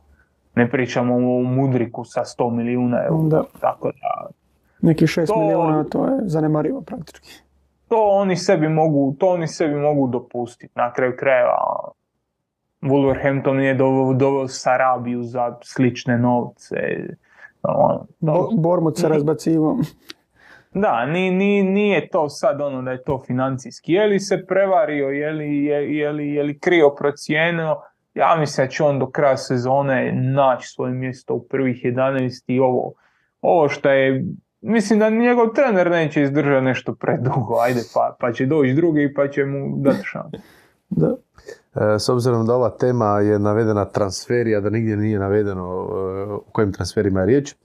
ne 0.55 0.69
pričamo 0.69 1.15
o 1.15 1.43
Mudriku 1.43 2.03
sa 2.05 2.21
100 2.21 2.51
milijuna 2.51 2.97
eura. 3.03 3.27
Da, 3.29 3.43
Tako 3.61 3.87
da, 3.91 4.27
neki 4.81 5.05
6 5.05 5.27
To- 5.27 5.39
milijuna, 5.39 5.83
to 5.83 6.05
je 6.05 6.11
zanemarivo 6.21 6.81
praktički. 6.81 7.29
to 7.87 8.07
oni 8.09 8.35
sebi 8.35 8.69
mogu, 8.69 9.15
to 9.19 9.27
oni 9.27 9.47
sebi 9.47 9.75
mogu 9.75 10.07
dopustiti. 10.07 10.73
Na 10.75 10.93
kraju 10.93 11.13
krajeva 11.17 11.57
Wolverhampton 12.81 13.59
je 13.59 13.73
doveo, 13.73 14.13
doveo 14.13 14.47
Sarabiju 14.47 15.23
za 15.23 15.57
slične 15.63 16.17
novce. 16.17 16.77
Ono, 17.63 18.05
Bo, 18.19 18.49
Bormut 18.53 18.97
se 18.97 19.07
razbacivo. 19.09 19.77
Da, 20.73 21.05
ni, 21.05 21.31
ni, 21.31 21.63
nije 21.63 22.07
to 22.07 22.29
sad 22.29 22.61
ono 22.61 22.81
da 22.81 22.91
je 22.91 23.03
to 23.03 23.19
financijski. 23.19 23.93
Je 23.93 24.07
li 24.07 24.19
se 24.19 24.45
prevario, 24.45 25.09
je 25.09 25.31
li, 25.31 25.65
je, 25.65 25.97
je 25.97 26.11
li, 26.11 26.29
je 26.29 26.43
li 26.43 26.59
krio 26.59 26.89
procijenio, 26.89 27.75
ja 28.13 28.35
mislim 28.39 28.67
da 28.67 28.71
će 28.71 28.83
on 28.83 28.99
do 28.99 29.09
kraja 29.09 29.37
sezone 29.37 30.11
naći 30.11 30.67
svoje 30.67 30.93
mjesto 30.93 31.33
u 31.33 31.47
prvih 31.47 31.83
11 31.85 32.43
i 32.47 32.59
ovo, 32.59 32.93
ovo 33.41 33.69
što 33.69 33.89
je, 33.89 34.25
mislim 34.61 34.99
da 34.99 35.09
njegov 35.09 35.53
trener 35.53 35.91
neće 35.91 36.21
izdržati 36.21 36.65
nešto 36.65 36.95
predugo, 36.95 37.59
ajde 37.61 37.81
pa, 37.93 38.15
pa 38.19 38.31
će 38.31 38.45
doći 38.45 38.73
drugi 38.73 39.13
pa 39.13 39.27
će 39.27 39.45
mu 39.45 39.77
dati 39.77 40.03
šansu. 40.03 40.37
Da. 40.95 41.15
E, 41.75 41.99
s 41.99 42.09
obzirom 42.09 42.45
da 42.45 42.55
ova 42.55 42.69
tema 42.69 43.19
je 43.19 43.39
navedena 43.39 43.85
transferi, 43.85 44.55
a 44.55 44.59
da 44.59 44.69
nigdje 44.69 44.97
nije 44.97 45.19
navedeno 45.19 45.61
e, 45.61 46.31
o 46.33 46.41
kojim 46.51 46.73
transferima 46.73 47.19
je 47.19 47.25
riječ, 47.25 47.55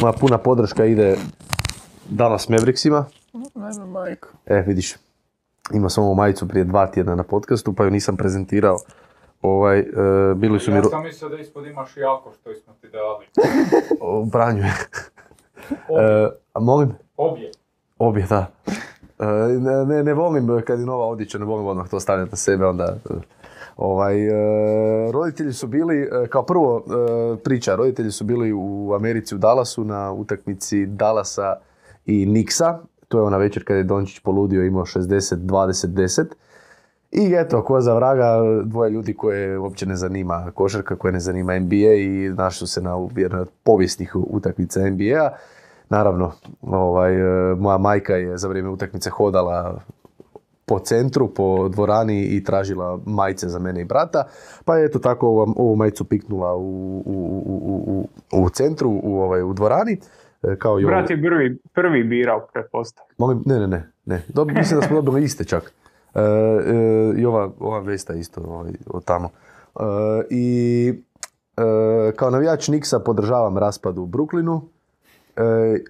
moja 0.00 0.12
puna 0.12 0.38
podrška 0.38 0.84
ide 0.84 1.16
Dallas 2.08 2.48
Mavericksima. 2.48 3.04
Ajme, 3.54 3.86
majko. 3.86 4.28
E, 4.46 4.64
vidiš, 4.66 4.96
imao 5.74 5.90
sam 5.90 6.04
ovu 6.04 6.14
majicu 6.14 6.48
prije 6.48 6.64
dva 6.64 6.86
tjedna 6.86 7.14
na 7.14 7.22
podcastu, 7.22 7.72
pa 7.72 7.84
ju 7.84 7.90
nisam 7.90 8.16
prezentirao. 8.16 8.76
Ovaj, 9.42 9.78
e, 9.78 9.84
bili 10.36 10.60
su 10.60 10.70
mi... 10.70 10.76
Ja 10.76 10.82
sam 10.82 11.02
mislio 11.02 11.28
da 11.28 11.36
ispod 11.36 11.66
imaš 11.66 11.96
jako 11.96 12.32
što 12.32 12.54
smo 12.54 12.72
ti 12.80 12.88
dali. 12.88 13.26
u 14.20 14.24
branju 14.24 14.62
je. 14.62 14.74
E, 15.70 16.28
a 16.52 16.60
molim? 16.60 16.94
Obje. 17.16 17.50
Obje, 17.98 18.26
da. 18.28 18.46
E, 19.18 19.26
ne, 19.86 20.02
ne, 20.04 20.14
volim 20.14 20.62
kad 20.66 20.80
je 20.80 20.86
nova 20.86 21.06
odjeća, 21.06 21.38
ne 21.38 21.44
volim 21.44 21.66
odmah 21.66 21.88
to 21.88 22.00
stavljati 22.00 22.30
na 22.30 22.36
sebe, 22.36 22.66
onda... 22.66 22.96
e, 23.10 23.14
Ovaj, 23.76 24.26
e, 24.26 24.32
roditelji 25.12 25.52
su 25.52 25.66
bili, 25.66 26.10
kao 26.28 26.42
prvo 26.42 26.84
e, 26.86 27.36
priča, 27.36 27.74
roditelji 27.74 28.10
su 28.10 28.24
bili 28.24 28.52
u 28.52 28.94
Americi 28.94 29.34
u 29.34 29.38
Dallasu 29.38 29.84
na 29.84 30.12
utakmici 30.12 30.86
Dallasa 30.86 31.56
i 32.06 32.26
Nixa. 32.26 32.78
To 33.08 33.18
je 33.18 33.24
ona 33.24 33.36
večer 33.36 33.64
kad 33.64 33.76
je 33.76 33.82
Dončić 33.82 34.18
poludio, 34.18 34.64
imao 34.64 34.84
60, 34.84 35.36
20, 35.36 35.86
10. 35.86 36.24
I 37.12 37.34
eto, 37.34 37.62
ko 37.64 37.80
za 37.80 37.94
vraga, 37.94 38.38
dvoje 38.64 38.90
ljudi 38.90 39.14
koje 39.14 39.58
uopće 39.58 39.86
ne 39.86 39.96
zanima 39.96 40.50
košarka, 40.54 40.96
koje 40.96 41.12
ne 41.12 41.20
zanima 41.20 41.58
NBA 41.58 41.94
i 41.96 42.30
našli 42.36 42.66
se 42.66 42.82
na 42.82 43.08
jednoj 43.16 43.40
od 43.40 43.48
povijesnih 43.64 44.16
utakmica 44.16 44.80
NBA. 44.80 45.36
Naravno, 45.88 46.32
ovaj, 46.62 47.14
e, 47.14 47.54
moja 47.54 47.78
majka 47.78 48.14
je 48.14 48.38
za 48.38 48.48
vrijeme 48.48 48.68
utakmice 48.68 49.10
hodala 49.10 49.80
po 50.66 50.78
centru, 50.78 51.34
po 51.34 51.68
dvorani 51.68 52.24
i 52.24 52.44
tražila 52.44 52.98
majice 53.06 53.48
za 53.48 53.58
mene 53.58 53.80
i 53.80 53.84
brata. 53.84 54.24
Pa 54.64 54.76
je 54.76 54.86
eto 54.86 54.98
tako 54.98 55.28
ovu, 55.28 55.54
ovu 55.56 55.76
majicu 55.76 56.04
piknula 56.04 56.54
u, 56.54 57.02
u, 57.06 57.42
u, 57.46 58.08
u, 58.32 58.42
u, 58.42 58.50
centru, 58.50 58.90
u, 59.02 59.20
ovaj, 59.20 59.42
u 59.42 59.52
dvorani. 59.52 59.98
e, 60.42 60.56
Kao 60.56 60.80
i 60.80 60.84
Brat 60.84 61.10
je 61.10 61.22
prvi, 61.22 61.58
prvi 61.74 62.04
birao, 62.04 62.46
pretpostavljam. 62.52 63.14
Molim, 63.18 63.42
ne, 63.46 63.58
ne, 63.58 63.66
ne, 63.66 63.92
ne. 64.06 64.22
Dob, 64.28 64.50
mislim 64.50 64.80
da 64.80 64.86
smo 64.86 65.02
dobili 65.02 65.24
iste 65.24 65.44
čak. 65.44 65.72
E, 66.14 66.20
e, 66.20 67.20
I 67.20 67.26
ova, 67.26 67.50
ova 67.60 67.80
vesta 67.80 68.14
isto 68.14 68.40
ovaj, 68.40 68.72
od 68.86 69.04
tamo. 69.04 69.30
E, 69.80 69.82
I 70.30 70.94
kao 72.16 72.30
navijač 72.30 72.68
Nixa 72.68 72.98
podržavam 72.98 73.58
raspad 73.58 73.98
u 73.98 74.06
Brooklynu, 74.06 74.60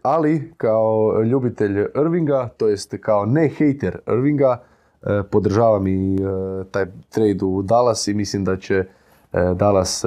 ali 0.03 0.53
kao 0.57 1.23
ljubitelj 1.23 1.87
Irvinga, 2.01 2.49
to 2.57 2.69
jest 2.69 2.95
kao 3.01 3.27
ne 3.27 3.49
hater 3.49 3.99
Irvinga, 4.07 4.63
podržavam 5.31 5.87
i 5.87 6.19
taj 6.71 6.87
trade 7.09 7.45
u 7.45 7.63
Dallas 7.63 8.09
i 8.09 8.15
mislim 8.15 8.45
da 8.45 8.57
će 8.57 8.85
Dallas, 9.55 10.05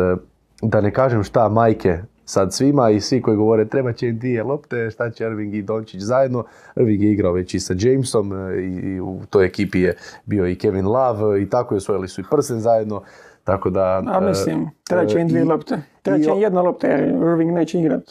da 0.62 0.82
ne 0.82 0.94
kažem 0.94 1.24
šta, 1.24 1.50
majke 1.50 2.00
sad 2.26 2.54
svima 2.54 2.90
i 2.90 3.02
svi 3.02 3.22
koji 3.22 3.38
govore 3.38 3.66
treba 3.66 3.94
će 3.94 4.08
im 4.08 4.20
dvije 4.20 4.44
lopte, 4.44 4.90
šta 4.92 5.10
će 5.10 5.24
Irving 5.24 5.56
i 5.56 5.62
Dončić 5.62 6.02
zajedno. 6.02 6.44
Irving 6.76 7.04
je 7.04 7.12
igrao 7.12 7.34
već 7.34 7.54
i 7.54 7.60
sa 7.60 7.74
Jamesom 7.78 8.34
e, 8.34 8.62
i, 8.62 9.00
u 9.00 9.22
toj 9.30 9.46
ekipi 9.46 9.82
je 9.82 9.98
bio 10.26 10.48
i 10.48 10.56
Kevin 10.56 10.86
Love 10.86 11.42
i 11.42 11.50
tako 11.50 11.76
je 11.76 11.78
osvojili 11.78 12.08
su 12.08 12.22
i 12.22 12.24
prsten 12.32 12.60
zajedno. 12.60 13.02
Tako 13.44 13.70
da... 13.70 14.04
A 14.08 14.20
e, 14.24 14.28
mislim, 14.28 14.70
treba 14.84 15.06
će 15.06 15.20
im 15.20 15.28
dvije 15.28 15.46
lopte. 15.46 15.78
Treba 16.02 16.24
će 16.24 16.30
im 16.30 16.42
jedna 16.42 16.62
lopta 16.62 16.88
jer 16.88 17.10
Irving 17.10 17.52
neće 17.52 17.80
igrat. 17.80 18.04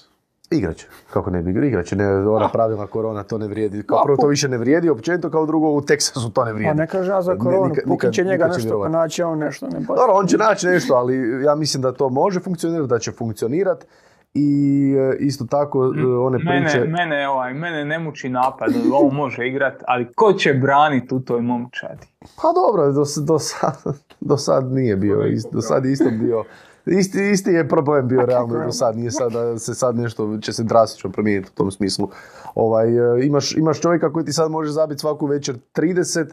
Igraće, 0.50 0.86
kako 1.12 1.30
ne 1.30 1.42
bi 1.42 1.50
igrao, 1.50 1.64
igraće, 1.64 1.96
ne, 1.96 2.28
ona 2.28 2.48
pravila 2.48 2.86
korona 2.86 3.22
to 3.22 3.38
ne 3.38 3.46
vrijedi, 3.46 3.82
kao 3.82 4.02
prvo 4.04 4.16
to 4.16 4.26
više 4.26 4.48
ne 4.48 4.58
vrijedi, 4.58 4.88
općenito 4.88 5.30
kao 5.30 5.46
drugo 5.46 5.70
u 5.70 5.80
Teksasu 5.80 6.30
to 6.30 6.44
ne 6.44 6.50
Pa 6.50 6.54
vrijedi. 6.54 6.78
ne 6.78 6.86
kaže 6.86 7.10
ja 7.10 7.22
za 7.22 7.36
koronu, 7.36 7.74
Puki 7.86 8.12
će 8.12 8.24
njega 8.24 8.46
nešto 8.46 8.62
vjerovat. 8.62 8.90
pronaći, 8.90 9.22
a 9.22 9.28
on 9.28 9.38
nešto 9.38 9.66
ne. 9.66 9.80
Dobro, 9.80 10.12
on 10.12 10.26
će 10.26 10.36
naći 10.36 10.66
nešto, 10.66 10.94
ali 10.94 11.42
ja 11.44 11.54
mislim 11.54 11.82
da 11.82 11.92
to 11.92 12.08
može 12.08 12.40
funkcionirati, 12.40 12.88
da 12.88 12.98
će 12.98 13.12
funkcionirati 13.12 13.86
i 14.34 14.94
e, 14.98 15.16
isto 15.20 15.44
tako 15.44 15.84
e, 15.84 16.06
one 16.06 16.38
priče... 16.38 16.78
Mene, 16.78 16.92
mene, 16.92 17.28
ovaj, 17.28 17.54
mene 17.54 17.84
ne 17.84 17.98
muči 17.98 18.28
napad, 18.28 18.72
on 18.92 19.14
može 19.14 19.48
igrat, 19.48 19.82
ali 19.86 20.12
ko 20.12 20.32
će 20.32 20.54
braniti 20.54 21.14
u 21.14 21.20
toj 21.20 21.42
momčadi? 21.42 22.06
Pa 22.20 22.48
dobro, 22.54 22.92
do, 22.92 23.04
do, 23.26 23.38
sad, 23.38 23.82
do 24.20 24.36
sad 24.36 24.72
nije 24.72 24.96
bio, 24.96 25.16
ist- 25.16 25.52
do 25.52 25.60
sad 25.60 25.84
je 25.84 25.92
isto 25.92 26.10
bio, 26.10 26.44
isti, 26.86 27.30
isti 27.30 27.50
je 27.50 27.68
problem 27.68 28.08
bio 28.08 28.26
realno 28.26 28.64
do 28.64 28.72
sad, 28.72 28.96
nije 28.96 29.10
sad 29.10 29.32
da 29.32 29.58
se 29.58 29.74
sad 29.74 29.96
nešto 29.96 30.38
će 30.38 30.52
se 30.52 30.62
drastično 30.62 31.10
promijeniti 31.10 31.50
u 31.54 31.56
tom 31.56 31.70
smislu. 31.70 32.08
Ovaj, 32.54 32.88
e, 32.88 33.26
imaš, 33.26 33.56
imaš 33.56 33.80
čovjeka 33.80 34.12
koji 34.12 34.24
ti 34.24 34.32
sad 34.32 34.50
može 34.50 34.70
zabiti 34.70 35.00
svaku 35.00 35.26
večer 35.26 35.56
30, 35.74 36.26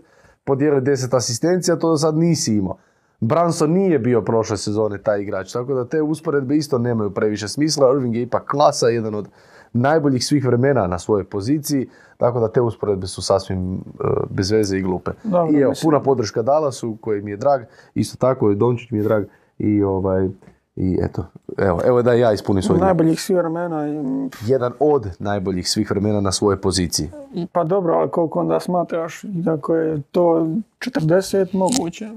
podijeli 0.44 0.82
10 0.82 1.15
asistencija, 1.15 1.76
to 1.76 1.90
do 1.90 1.98
sad 1.98 2.18
nisi 2.18 2.53
imao. 2.53 2.78
Branson 3.22 3.72
nije 3.72 3.99
bio 3.99 4.22
prošle 4.22 4.57
sezone 4.57 4.98
taj 4.98 5.22
igrač, 5.22 5.53
tako 5.53 5.73
da 5.73 5.85
te 5.85 6.02
usporedbe 6.02 6.56
isto 6.56 6.77
nemaju 6.77 7.11
previše 7.11 7.48
smisla. 7.48 7.91
Irving 7.91 8.15
je 8.15 8.22
ipak 8.22 8.45
klasa, 8.45 8.88
jedan 8.88 9.15
od 9.15 9.27
najboljih 9.73 10.26
svih 10.26 10.45
vremena 10.45 10.88
na 10.88 10.99
svojoj 10.99 11.23
poziciji, 11.23 11.89
tako 12.18 12.39
da 12.39 12.48
te 12.48 12.61
usporedbe 12.61 13.07
su 13.07 13.22
sasvim 13.22 13.76
e, 13.76 13.80
bez 14.30 14.52
veze 14.52 14.77
i 14.77 14.81
glupe. 14.81 15.11
Dobro, 15.23 15.57
I 15.57 15.61
evo, 15.61 15.69
mislim. 15.69 15.89
puna 15.89 16.03
podrška 16.03 16.41
Dallasu 16.41 16.98
koji 17.02 17.22
mi 17.22 17.31
je 17.31 17.38
drag, 17.38 17.61
isto 17.93 18.18
tako 18.18 18.52
i 18.52 18.56
Dončić 18.56 18.91
mi 18.91 18.98
je 18.98 19.03
drag 19.03 19.23
i 19.57 19.84
ovaj 19.84 20.30
i 20.76 20.98
eto, 21.02 21.26
evo, 21.57 21.81
evo 21.85 22.02
da 22.02 22.14
ja 22.14 22.34
ispunim 22.34 22.64
svoj. 22.64 22.80
Najboljih 22.80 23.22
svih 23.22 23.38
vremena. 23.38 23.88
i- 23.88 24.30
Jedan 24.43 24.72
od 24.80 25.07
najboljih 25.19 25.69
svih 25.69 25.91
vremena 25.91 26.22
na 26.22 26.31
svojoj 26.31 26.57
poziciji. 26.57 27.10
Pa 27.52 27.64
dobro, 27.64 27.93
ali 27.93 28.10
koliko 28.10 28.39
onda 28.39 28.60
smatraš, 28.60 29.22
ako 29.48 29.76
je 29.76 30.02
to 30.02 30.48
40 30.80 31.53
moguće. 31.53 32.10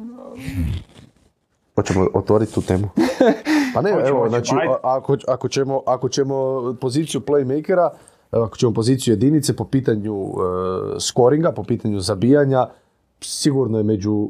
Hoćemo 1.74 2.06
otvoriti 2.14 2.54
tu 2.54 2.62
temu? 2.62 2.88
Pa 3.74 3.82
ne, 3.82 3.90
evo, 4.00 4.28
znači, 4.28 4.54
ako, 4.82 5.16
ako, 5.28 5.48
ćemo, 5.48 5.80
ako 5.86 6.08
ćemo 6.08 6.34
poziciju 6.74 7.20
playmakera, 7.20 7.88
ako 8.30 8.56
ćemo 8.56 8.72
poziciju 8.72 9.12
jedinice 9.12 9.56
po 9.56 9.64
pitanju 9.64 10.24
e, 10.24 10.30
scoringa, 11.00 11.52
po 11.52 11.62
pitanju 11.64 12.00
zabijanja, 12.00 12.66
sigurno 13.20 13.78
je 13.78 13.84
među 13.84 14.28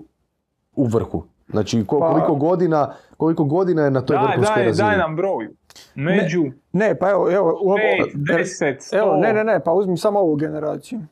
u 0.76 0.84
vrhu. 0.86 1.22
Znači, 1.48 1.84
ko- 1.86 1.98
Pa- 1.98 2.08
koliko, 2.08 2.34
godina, 2.34 2.94
koliko 3.16 3.44
godina 3.44 3.82
je 3.82 3.90
na 3.90 4.00
toj 4.00 4.16
Daj, 4.16 4.26
vrhunskoj 4.26 4.56
daj, 4.56 4.64
razini? 4.64 4.88
daj 4.88 4.98
nam 4.98 5.16
broju. 5.16 5.50
Među 5.94 6.44
Ne, 6.72 6.94
pa 6.94 7.10
evo, 7.10 7.30
evo, 7.30 7.58
u 7.62 7.68
ovo, 7.68 7.78
5, 7.78 8.14
10, 8.14 8.44
100. 8.82 8.94
evo, 8.94 9.16
ne, 9.16 9.32
ne, 9.32 9.44
ne, 9.44 9.60
pa 9.60 9.72
uzmi 9.72 9.96
samo 9.96 10.20
ovu 10.20 10.36
generaciju. 10.36 10.98
E, 10.98 11.04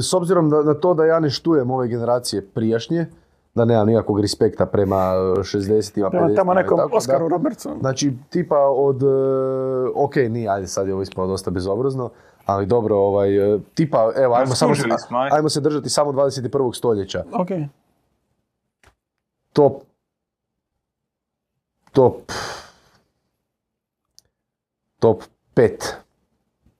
s 0.00 0.14
obzirom 0.14 0.50
da, 0.50 0.62
na 0.62 0.74
to 0.74 0.94
da 0.94 1.04
ja 1.04 1.20
ne 1.20 1.30
štujem 1.30 1.70
ove 1.70 1.88
generacije 1.88 2.42
prijašnje, 2.44 3.06
da 3.54 3.64
nemam 3.64 3.86
nikakvog 3.86 4.20
respekta 4.20 4.66
prema 4.66 4.96
e, 4.96 5.40
60-ima, 5.40 6.10
Prema 6.10 6.26
50-ima 6.26 6.36
tamo 6.36 6.54
nekom 6.54 6.78
tako, 6.78 6.90
da. 6.90 6.96
Oskaru 6.96 7.28
Robertsonu. 7.28 7.76
Znači, 7.80 8.12
tipa 8.30 8.58
od, 8.58 9.02
e, 9.02 9.06
ok, 9.94 10.16
nije, 10.16 10.48
ajde 10.48 10.66
sad 10.66 10.86
je 10.86 10.92
ovo 10.92 11.02
ispalo 11.02 11.26
dosta 11.26 11.50
bezobrazno, 11.50 12.10
ali 12.46 12.66
dobro, 12.66 12.96
ovaj, 12.96 13.54
e, 13.54 13.58
tipa, 13.74 14.12
evo, 14.16 14.34
ajmo, 14.34 14.54
samo, 14.54 14.74
ajmo 15.32 15.48
se 15.48 15.60
držati 15.60 15.88
samo 15.88 16.12
21. 16.12 16.74
stoljeća. 16.74 17.24
Ok. 17.32 17.48
Top, 19.60 19.82
top, 21.92 22.14
top 24.98 25.22
5 25.54 25.70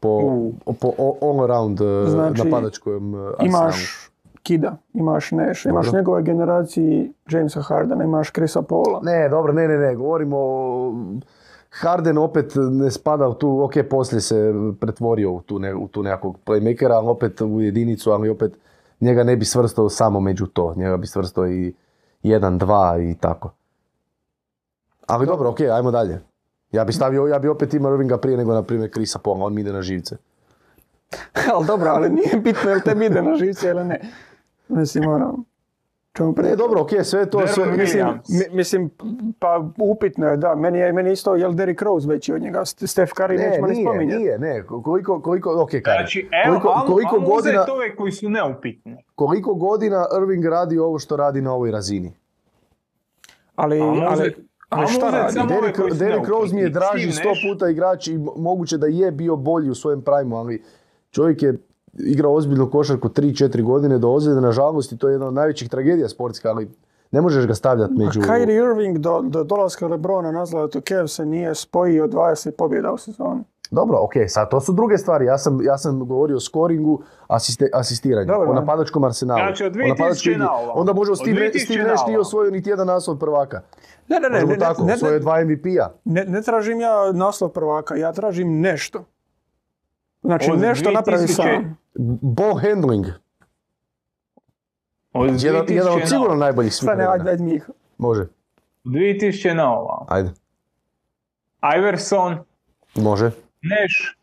po, 0.00 0.08
U. 0.08 0.54
po 0.80 0.88
all- 0.98 1.18
all 1.22 1.44
around 1.44 1.80
e, 1.80 2.10
Znači, 2.10 2.42
napadačkom 2.44 3.14
e, 3.14 3.18
arsenalu. 3.18 3.46
Imaš 3.46 4.10
Kida, 4.42 4.76
imaš 4.94 5.30
Nash, 5.30 5.66
imaš 5.66 5.86
Dobro. 5.86 5.98
njegove 5.98 6.22
generaciji 6.22 7.12
Jamesa 7.30 7.60
Hardena, 7.62 8.04
imaš 8.04 8.30
Chrisa 8.30 8.62
Paula. 8.62 9.00
Ne, 9.02 9.28
dobro, 9.28 9.52
ne, 9.52 9.68
ne, 9.68 9.78
ne, 9.78 9.94
govorimo 9.94 10.36
o... 10.38 10.94
Harden 11.70 12.18
opet 12.18 12.52
ne 12.70 12.90
spada 12.90 13.28
u 13.28 13.34
tu, 13.34 13.62
ok, 13.62 13.72
poslije 13.90 14.20
se 14.20 14.52
pretvorio 14.80 15.32
u 15.32 15.42
tu, 15.42 15.58
ne, 15.58 15.74
u 15.74 15.88
tu 15.88 16.02
nekakvog 16.02 16.36
playmakera, 16.46 16.92
ali 16.92 17.08
opet 17.08 17.40
u 17.40 17.60
jedinicu, 17.60 18.10
ali 18.10 18.28
opet 18.28 18.52
njega 19.00 19.24
ne 19.24 19.36
bi 19.36 19.44
svrstao 19.44 19.88
samo 19.88 20.20
među 20.20 20.46
to, 20.46 20.74
njega 20.76 20.96
bi 20.96 21.06
svrstao 21.06 21.48
i 21.48 21.74
1, 22.22 22.58
2 22.58 23.10
i 23.10 23.14
tako. 23.14 23.52
Ali 25.06 25.26
dobro, 25.26 25.50
ok, 25.50 25.60
ajmo 25.60 25.90
dalje. 25.90 26.20
Ja 26.72 26.84
bi 26.84 26.92
stavio, 26.92 27.26
ja 27.26 27.38
bi 27.38 27.48
opet 27.48 27.74
imao 27.74 27.92
Irvinga 27.92 28.18
prije 28.18 28.36
nego, 28.36 28.54
na 28.54 28.62
primjer, 28.62 28.90
Krisa 28.90 29.18
Paula, 29.18 29.46
on 29.46 29.54
mi 29.54 29.60
ide 29.60 29.72
na 29.72 29.82
živce. 29.82 30.16
ali 31.54 31.66
dobro, 31.66 31.90
ali 31.90 32.10
nije 32.10 32.36
bitno 32.36 32.70
jel 32.70 32.80
te 32.80 33.06
ide 33.06 33.22
na 33.22 33.36
živce 33.36 33.68
ili 33.68 33.84
ne. 33.84 34.00
Mislim, 34.68 35.08
ono, 35.08 35.24
čemu 35.24 35.44
Ne, 36.14 36.34
pre... 36.34 36.56
dobro, 36.56 36.80
ok, 36.80 36.90
sve 37.02 37.26
to, 37.26 37.46
sve, 37.46 37.66
mislim. 37.68 38.06
Mi- 38.28 38.56
mislim, 38.56 38.90
pa 39.38 39.70
upitno 39.80 40.26
je, 40.26 40.36
da. 40.36 40.54
Meni 40.54 40.78
je 40.78 40.92
meni 40.92 41.12
isto, 41.12 41.34
jel 41.34 41.52
Derrick 41.52 41.82
Rose 41.82 42.08
veći 42.08 42.32
od 42.32 42.42
njega, 42.42 42.60
St- 42.60 42.86
Steph 42.86 43.12
Curry 43.12 43.38
ne, 43.38 43.46
nećemo 43.46 43.66
ni 43.66 43.72
nije, 43.72 43.84
spominjati. 43.86 44.18
nije, 44.18 44.38
ne, 44.38 44.62
koliko, 44.66 45.20
koliko, 45.20 45.62
ok, 45.62 45.70
Kari, 45.72 45.82
Znači, 45.96 46.28
evo, 46.46 46.60
koliko, 46.60 46.84
koliko 46.86 47.16
ajmo 47.16 47.26
godina, 47.26 47.58
uzeti 47.58 47.70
ove 47.70 47.96
koji 47.96 48.12
su 48.12 48.28
neupitni. 48.28 48.96
koliko 49.14 49.54
godina 49.54 50.06
Irving 50.16 50.44
radi 50.44 50.78
ovo 50.78 50.98
što 50.98 51.16
radi 51.16 51.40
na 51.40 51.52
ovoj 51.52 51.70
razini? 51.70 52.12
Ali, 53.56 53.76
Ajmo 53.76 53.92
ali, 54.00 54.22
uzeti- 54.22 54.42
ali 54.68 54.86
šta 54.88 55.10
radi? 55.12 55.38
ove 55.38 55.48
Derrick, 55.50 55.98
Derrick 55.98 56.28
Rose 56.28 56.54
mi 56.54 56.60
je 56.60 56.68
draži 56.70 57.12
sto 57.12 57.28
puta 57.44 57.68
igrač 57.68 58.08
i 58.08 58.12
mo- 58.12 58.36
moguće 58.36 58.78
da 58.78 58.86
je 58.86 59.10
bio 59.10 59.36
bolji 59.36 59.70
u 59.70 59.74
svojem 59.74 60.02
prajmu, 60.02 60.36
ali 60.36 60.62
čovjek 61.10 61.42
je 61.42 61.54
igrao 61.98 62.34
ozbiljnu 62.34 62.70
košarku 62.70 63.08
3-4 63.08 63.62
godine 63.62 63.98
do 63.98 64.08
ozljede, 64.08 64.40
nažalost 64.40 64.92
i 64.92 64.98
to 64.98 65.08
je 65.08 65.12
jedna 65.12 65.26
od 65.26 65.34
najvećih 65.34 65.68
tragedija 65.68 66.08
sportska, 66.08 66.50
ali 66.50 66.68
Ne 67.12 67.20
možeš 67.20 67.46
ga 67.46 67.54
stavljati 67.54 67.94
među... 67.96 68.20
Kyrie 68.20 68.70
Irving 68.70 68.98
do, 68.98 69.20
do 69.22 69.44
dolaska 69.44 69.86
Lebrona 69.86 70.32
na 70.32 70.46
zlatu 70.46 70.80
Kev 70.80 71.06
se 71.06 71.26
nije 71.26 71.54
spojio 71.54 72.06
20 72.06 72.50
pobjeda 72.50 72.92
u 72.92 72.98
sezoni. 72.98 73.44
Dobro, 73.70 73.98
ok, 74.02 74.12
sad 74.28 74.50
to 74.50 74.60
su 74.60 74.72
druge 74.72 74.98
stvari. 74.98 75.24
Ja 75.24 75.38
sam, 75.38 75.58
ja 75.62 75.78
sam 75.78 75.98
govorio 75.98 76.36
o 76.36 76.40
scoringu, 76.40 77.02
asiste, 77.28 77.70
asistiranju, 77.74 78.26
Dobro, 78.26 78.50
o 78.50 78.54
da. 78.54 78.60
napadačkom 78.60 79.04
arsenalu. 79.04 79.40
Znači, 79.40 79.64
od 79.64 79.76
o 79.76 79.88
napadačkoj 79.88 80.32
2000 80.32 80.34
igri. 80.34 80.38
na. 80.38 80.50
Onda 80.74 80.92
može 80.92 81.12
Od 81.12 81.18
Steve, 81.18 81.50
2000 81.50 81.64
Steve 81.64 81.82
na 81.82 81.90
Nash 81.90 82.06
nije 82.06 82.18
osvojio 82.18 82.50
niti 82.50 82.70
jedan 82.70 82.86
naslov 82.86 83.18
prvaka. 83.18 83.60
Ne, 84.08 84.20
ne, 84.20 84.28
ne, 84.28 84.34
Možemo 84.34 84.50
ne, 84.50 84.56
ne, 84.56 84.60
tako, 84.60 84.84
ne, 84.84 84.94
osvojio 84.94 85.14
ne, 85.14 85.18
dva 85.18 85.44
MVP-a. 85.44 85.88
ne, 86.04 86.24
ne 86.24 86.42
tražim 86.42 86.80
ja 86.80 87.12
naslov 87.12 87.50
prvaka, 87.50 87.96
ja 87.96 88.12
tražim 88.12 88.60
nešto. 88.60 89.04
Znači, 90.22 90.50
Od 90.50 90.58
nešto 90.60 90.90
napravi 90.90 91.18
2000 91.18 91.26
sam. 91.28 91.76
Ball 92.22 92.54
handling. 92.56 93.06
Od 95.12 95.42
Jedan, 95.42 95.62
2000 95.62 95.72
jedan 95.72 95.92
od 95.92 96.00
na 96.00 96.06
sigurno 96.06 96.34
najboljih 96.36 96.72
svih 96.72 96.82
Stane, 96.82 97.06
ajde, 97.06 97.30
ajde 97.30 97.44
Miha. 97.44 97.66
Može, 97.98 98.26
2000 98.84 99.54
na 99.54 99.72
ovamo. 99.72 100.06
ajde. 100.08 100.30
Iverson, 101.78 102.38
Može. 102.94 103.24
Nash. 103.62 104.16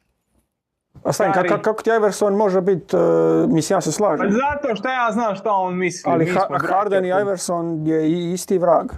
A 1.04 1.14
stani, 1.14 1.34
kako, 1.34 1.58
kako 1.58 1.84
ti 1.84 1.90
Iverson 1.92 2.34
može 2.36 2.62
biti, 2.62 2.96
uh, 2.96 3.02
mislim, 3.48 3.78
ja 3.78 3.82
se 3.82 3.90
Pa 3.90 3.94
slažem. 3.94 4.32
zato 4.32 4.76
što 4.76 4.88
ja 4.90 5.10
znam 5.12 5.36
šta 5.36 5.52
on 5.52 5.76
misli. 5.76 6.12
Ali 6.12 6.26
mi 6.26 6.32
Ha- 6.32 6.48
Harden 6.64 7.06
i. 7.06 7.10
Iverson 7.12 7.88
je 7.88 8.10
i- 8.10 8.34
isti 8.34 8.58
vrag. 8.58 8.92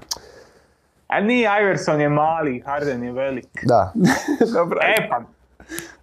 A 1.08 1.20
nije 1.22 1.50
Iverson 1.62 2.02
je 2.02 2.10
mali, 2.10 2.60
Harden 2.62 3.04
je 3.04 3.12
velik. 3.12 3.48
Da. 3.64 3.94
Dobro, 4.54 4.80
E 4.84 5.10
pa, 5.10 5.22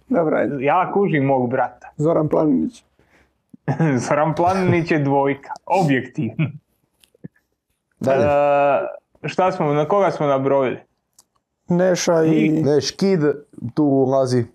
dobro, 0.09 0.37
ajde. 0.37 0.63
ja 0.65 0.91
kužim 0.93 1.23
mog 1.25 1.49
brata. 1.49 1.89
Zoran 2.05 2.29
Planinić. 2.29 2.83
Zoran 4.07 4.35
Planinić 4.35 4.91
je 4.91 4.99
dvojka, 4.99 5.51
objektivno. 5.65 6.45
Dalje. 7.99 8.25
E, 8.25 9.27
šta 9.27 9.51
smo, 9.51 9.73
na 9.73 9.85
koga 9.85 10.11
smo 10.11 10.27
nabrojili? 10.27 10.77
Neša 11.67 12.23
i... 12.23 12.49
Ne, 12.49 12.81
Škid 12.81 13.19
tu 13.73 13.83
ulazi. 13.83 14.45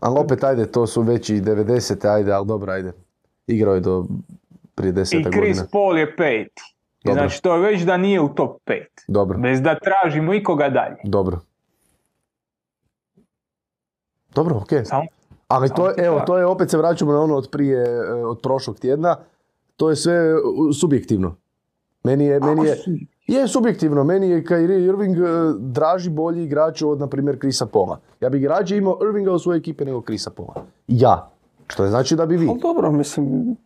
Ali 0.00 0.18
opet, 0.18 0.44
ajde, 0.44 0.66
to 0.72 0.86
su 0.86 1.02
već 1.02 1.30
i 1.30 1.40
90. 1.40 2.08
ajde, 2.14 2.32
ali 2.32 2.46
dobro, 2.46 2.72
ajde. 2.72 2.92
Igrao 3.46 3.74
je 3.74 3.80
do 3.80 4.04
prije 4.74 4.92
10 4.92 5.00
I 5.20 5.22
Chris 5.22 5.34
godina. 5.34 5.66
Paul 5.72 5.98
je 5.98 6.16
peti. 6.16 6.62
Dobro. 7.04 7.20
Znači 7.22 7.42
to 7.42 7.54
je 7.54 7.60
već 7.60 7.82
da 7.82 7.96
nije 7.96 8.20
u 8.20 8.28
top 8.28 8.60
5. 8.66 8.84
Dobro, 9.08 9.38
Bez 9.38 9.60
da 9.60 9.76
tražimo 9.78 10.34
ikoga 10.34 10.68
dalje. 10.68 10.96
dobro. 11.04 11.40
Dobro, 14.34 14.56
okej. 14.56 14.84
Samo 14.84 15.06
Ali 15.48 15.68
to 15.76 15.88
je, 15.88 15.94
ti 15.94 16.00
evo, 16.00 16.20
to 16.26 16.38
je, 16.38 16.46
opet 16.46 16.70
se 16.70 16.78
vraćamo 16.78 17.12
na 17.12 17.20
ono 17.20 17.36
od 17.36 17.48
prije, 17.50 17.82
e, 17.82 18.12
od 18.12 18.40
prošlog 18.42 18.78
tjedna. 18.78 19.16
To 19.76 19.90
je 19.90 19.96
sve 19.96 20.34
subjektivno. 20.80 21.36
Meni 22.04 22.24
je, 22.24 22.40
meni 22.40 22.66
je, 22.66 22.76
je 23.26 23.48
subjektivno, 23.48 24.04
meni 24.04 24.30
je 24.30 24.44
Kyrie 24.44 24.88
Irving 24.88 25.16
e, 25.16 25.22
draži 25.58 26.10
bolji 26.10 26.44
igrač 26.44 26.82
od, 26.82 27.00
na 27.00 27.06
primjer, 27.06 27.38
Krisa 27.38 27.66
Pola. 27.66 28.00
Ja 28.20 28.28
bih 28.28 28.46
rađe 28.46 28.76
imao 28.76 28.98
Irvinga 29.02 29.32
u 29.32 29.38
svojoj 29.38 29.58
ekipi 29.58 29.84
nego 29.84 30.00
Krisa 30.00 30.30
Pola. 30.30 30.54
Ja. 30.88 31.30
Što 31.66 31.82
ne 31.82 31.90
znači 31.90 32.16
da 32.16 32.26
bi 32.26 32.36
vi. 32.36 32.48
Ali 32.48 32.60
dobro, 32.60 32.92
mislim... 32.92 33.56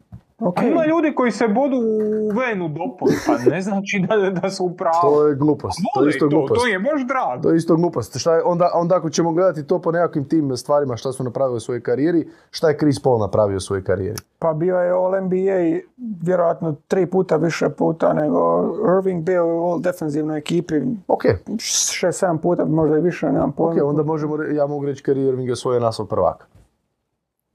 Ok. 0.45 0.59
A 0.59 0.65
ima 0.65 0.87
ljudi 0.87 1.15
koji 1.15 1.31
se 1.31 1.49
bodu 1.49 1.77
u 1.77 2.29
venu 2.39 2.69
dopod, 2.69 3.09
pa 3.27 3.51
ne 3.51 3.61
znači 3.63 4.05
da, 4.09 4.41
da 4.41 4.51
su 4.51 4.65
u 4.65 4.71
pravu. 4.71 5.01
To 5.03 5.27
je 5.27 5.35
glupost. 5.35 5.81
To 5.95 6.03
je 6.03 6.09
isto 6.11 6.29
to, 6.29 6.37
glupost. 6.37 6.61
to 6.61 6.67
je 6.67 6.79
baš 6.79 7.07
drago. 7.07 7.43
To 7.43 7.51
je 7.51 7.57
isto 7.57 7.77
glupost. 7.77 8.19
Šta 8.19 8.35
je, 8.35 8.43
onda, 8.43 8.71
onda 8.75 8.97
ako 8.97 9.11
ćemo 9.11 9.33
gledati 9.33 9.67
to 9.67 9.79
po 9.79 9.93
nekakvim 9.93 10.29
tim 10.29 10.57
stvarima 10.57 10.97
šta 10.97 11.13
su 11.13 11.25
napravili 11.25 11.57
u 11.57 11.61
svojoj 11.61 11.83
karijeri, 11.83 12.29
šta 12.51 12.69
je 12.69 12.79
Chris 12.79 13.03
Paul 13.03 13.19
napravio 13.19 13.57
u 13.57 13.61
svojoj 13.61 13.85
karijeri? 13.85 14.19
Pa 14.39 14.53
bio 14.53 14.77
je 14.77 14.91
All 14.93 15.21
NBA 15.21 15.81
vjerojatno 16.23 16.75
tri 16.89 17.07
puta 17.07 17.37
više 17.37 17.69
puta 17.69 18.13
nego 18.13 18.65
Irving 18.99 19.23
bio 19.23 19.47
u 19.47 19.71
All 19.71 19.81
defensivnoj 19.81 20.39
ekipi 20.39 20.75
Ok, 21.09 21.23
šest, 21.59 22.19
sedam 22.19 22.39
puta, 22.39 22.65
možda 22.65 22.99
i 22.99 23.01
više, 23.01 23.27
nemam 23.27 23.49
ok, 23.51 23.57
pojma. 23.57 23.85
onda 23.85 24.03
možemo, 24.03 24.43
ja 24.43 24.67
mogu 24.67 24.87
reći 24.87 25.05
Kyrie 25.05 25.29
Irving 25.29 25.49
je 25.49 25.53
osvojio 25.53 25.81
naslov 25.81 26.09
prvaka. 26.09 26.47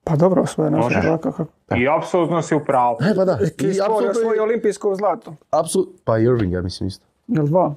Pa 0.10 0.16
dobro, 0.16 0.44
Možeš. 0.72 1.02
prvaka. 1.02 1.32
kako- 1.32 1.76
I 1.76 1.88
apsolutno 1.90 2.42
si 2.42 2.56
u 2.56 2.62
pravu. 2.62 2.98
E, 3.02 3.16
pa 3.16 3.26
da. 3.26 3.38
Chris 3.38 3.76
I 3.76 3.78
je 3.78 3.84
apsolutno 3.84 4.32
je- 4.32 4.42
olimpijsko 4.42 4.96
zlato. 4.96 5.36
apsolut- 5.52 5.90
pa 6.04 6.18
Irving, 6.18 6.54
ja 6.54 6.62
mislim 6.62 6.88
isto. 6.88 7.06
Jel 7.28 7.46
dva? 7.46 7.76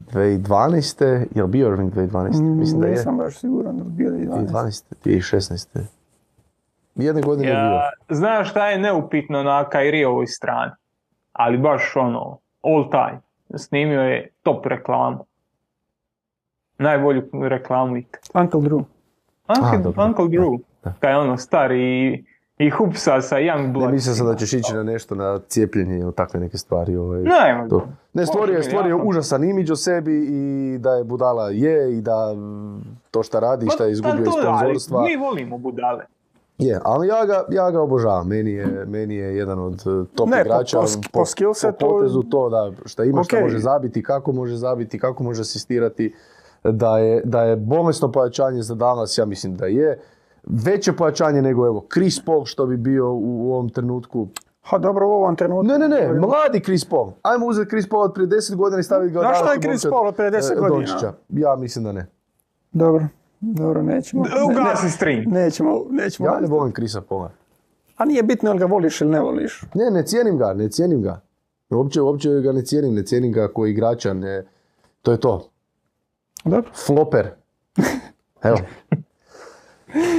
2012. 0.00 1.02
Je 1.30 1.42
li 1.42 1.48
bio 1.48 1.68
Irving 1.68 1.92
2012? 1.92 2.40
Mislim 2.40 2.80
da 2.80 2.86
je. 2.86 2.92
Nisam 2.92 3.16
baš 3.16 3.36
siguran 3.36 3.78
da 3.78 3.84
bi 3.84 3.90
bio 3.92 4.08
i 4.08 4.26
12. 4.26 4.46
2012. 4.46 4.84
2016. 5.04 5.80
Jedne 6.94 7.22
godine 7.22 7.48
je 7.48 7.54
bio. 7.54 7.62
Ja, 7.62 7.90
znaš 8.10 8.50
šta 8.50 8.68
je 8.68 8.78
neupitno 8.78 9.42
na 9.42 9.64
Kairijovoj 9.64 10.26
strani? 10.26 10.72
Ali 11.32 11.58
baš 11.58 11.96
ono, 11.96 12.38
all 12.62 12.90
time. 12.90 13.20
Snimio 13.56 14.00
je 14.00 14.30
top 14.42 14.66
reklamu. 14.66 15.24
Najbolju 16.78 17.22
reklamu 17.42 17.96
ikad. 17.96 18.20
Uncle 18.34 18.60
Drew. 18.60 18.84
Uncle, 19.50 19.78
dobro. 19.80 20.04
Uncle 20.04 20.24
Drew. 20.26 20.58
Kaj 21.00 21.12
je 21.12 21.18
ono 21.18 21.36
stari 21.36 21.78
i, 21.78 22.24
i 22.58 22.70
hupsa 22.70 23.20
sa 23.22 23.36
Young 23.36 23.62
Ne 23.62 23.68
Blood. 23.68 23.92
mislio 23.92 24.14
sam 24.14 24.26
da 24.26 24.34
ćeš 24.34 24.52
ići 24.52 24.74
na 24.74 24.82
nešto, 24.82 25.14
na 25.14 25.38
cijepljenje 25.40 25.98
ili 25.98 26.12
takve 26.12 26.40
neke 26.40 26.58
stvari. 26.58 26.96
Ovaj. 26.96 27.22
Ne, 27.22 27.66
To. 27.70 27.88
Ne, 28.14 28.26
stvorio 28.26 28.56
je, 28.56 28.62
stvorio 28.62 29.00
užasan 29.04 29.44
imidž 29.44 29.70
o 29.70 29.76
sebi 29.76 30.18
i 30.20 30.42
da 30.78 30.90
je 30.90 31.04
budala 31.04 31.50
je 31.50 31.98
i 31.98 32.00
da 32.00 32.34
to 33.10 33.22
šta 33.22 33.40
radi, 33.40 33.66
šta 33.68 33.84
je 33.84 33.92
izgubio 33.92 34.22
iz 34.22 34.28
sponzorstva. 34.42 35.02
Mi 35.02 35.16
volimo 35.16 35.58
budale. 35.58 36.04
Je, 36.58 36.80
ali 36.84 37.08
ja 37.08 37.26
ga, 37.26 37.44
ja 37.50 37.70
ga 37.70 37.80
obožavam. 37.80 38.28
Meni 38.28 38.52
je, 38.52 38.84
meni 38.86 39.14
je 39.14 39.36
jedan 39.36 39.58
od 39.58 39.74
eh, 39.74 40.06
top 40.14 40.28
Ne, 40.28 40.34
po- 40.34 40.40
igrača. 40.40 40.78
po 40.78 40.86
po 41.12 41.20
skillsetu- 41.20 41.78
po 41.80 41.88
potezu 41.88 42.22
to 42.22 42.48
da 42.48 42.72
šta 42.84 43.04
ima, 43.04 43.24
šta 43.24 43.36
Ok. 43.36 43.42
može 43.42 43.58
zabiti, 43.58 44.02
kako 44.02 44.32
može 44.32 44.56
zabiti, 44.56 44.98
kako 44.98 45.22
može 45.22 45.40
asistirati. 45.40 46.14
Da 46.72 46.98
je, 46.98 47.22
da 47.24 47.42
je 47.42 47.56
bolesno 47.56 48.12
pojačanje 48.12 48.62
za 48.62 48.74
danas, 48.74 49.18
ja 49.18 49.24
mislim 49.24 49.56
da 49.56 49.66
je. 49.66 50.00
Veće 50.42 50.92
pojačanje 50.92 51.42
nego 51.42 51.66
evo 51.66 51.86
Chris 51.92 52.24
Paul 52.24 52.44
što 52.44 52.66
bi 52.66 52.76
bio 52.76 53.12
u, 53.12 53.48
u 53.48 53.52
ovom 53.52 53.68
trenutku. 53.68 54.28
Ha 54.62 54.78
dobro, 54.78 55.08
u 55.08 55.10
ovom 55.10 55.36
trenutku. 55.36 55.62
Ne, 55.62 55.78
ne, 55.78 55.88
ne, 55.88 56.12
mladi 56.12 56.60
Chris 56.64 56.84
Paul. 56.84 57.12
Ajmo 57.22 57.46
uzeti 57.46 57.70
Chris 57.70 57.88
Paul 57.88 58.02
od 58.02 58.14
prije 58.14 58.28
10 58.28 58.54
godina 58.54 58.80
i 58.80 58.82
staviti 58.82 59.14
ga 59.14 59.20
Znaš 59.20 59.38
šta 59.38 59.52
je 59.52 59.60
Chris 59.60 59.86
Paul 59.90 60.06
od 60.06 60.14
prije 60.14 60.30
10 60.30 60.52
e, 60.52 60.54
godina? 60.54 60.68
Dončića. 60.68 61.12
Ja 61.28 61.56
mislim 61.56 61.84
da 61.84 61.92
ne. 61.92 62.06
Dobro, 62.72 63.06
dobro, 63.40 63.82
nećemo. 63.82 64.22
Ne, 64.22 64.30
Ugasi 64.44 64.90
stream. 64.90 65.24
ne, 65.26 65.44
nećemo, 65.44 65.84
nećemo. 65.90 66.28
Ja 66.28 66.40
ne 66.40 66.46
volim 66.46 66.72
Chrisa 66.72 67.00
Paula. 67.00 67.30
A 67.96 68.04
nije 68.04 68.22
bitno 68.22 68.50
jel 68.50 68.58
ga 68.58 68.64
voliš 68.64 69.00
ili 69.00 69.10
ne 69.10 69.20
voliš. 69.20 69.64
Ne, 69.74 69.90
ne 69.90 70.06
cijenim 70.06 70.38
ga, 70.38 70.54
ne 70.54 70.68
cijenim 70.68 71.02
ga. 71.02 71.20
Uopće, 71.70 72.00
uopće 72.00 72.30
ga 72.30 72.52
ne 72.52 72.62
cijenim, 72.62 72.94
ne 72.94 73.02
cijenim 73.02 73.32
ga 73.32 73.48
kao 73.48 73.66
igrača, 73.66 74.14
ne. 74.14 74.44
To 75.02 75.12
je 75.12 75.20
to. 75.20 75.48
Dobro. 76.44 76.70
Floper. 76.86 77.30
Evo. 78.42 78.58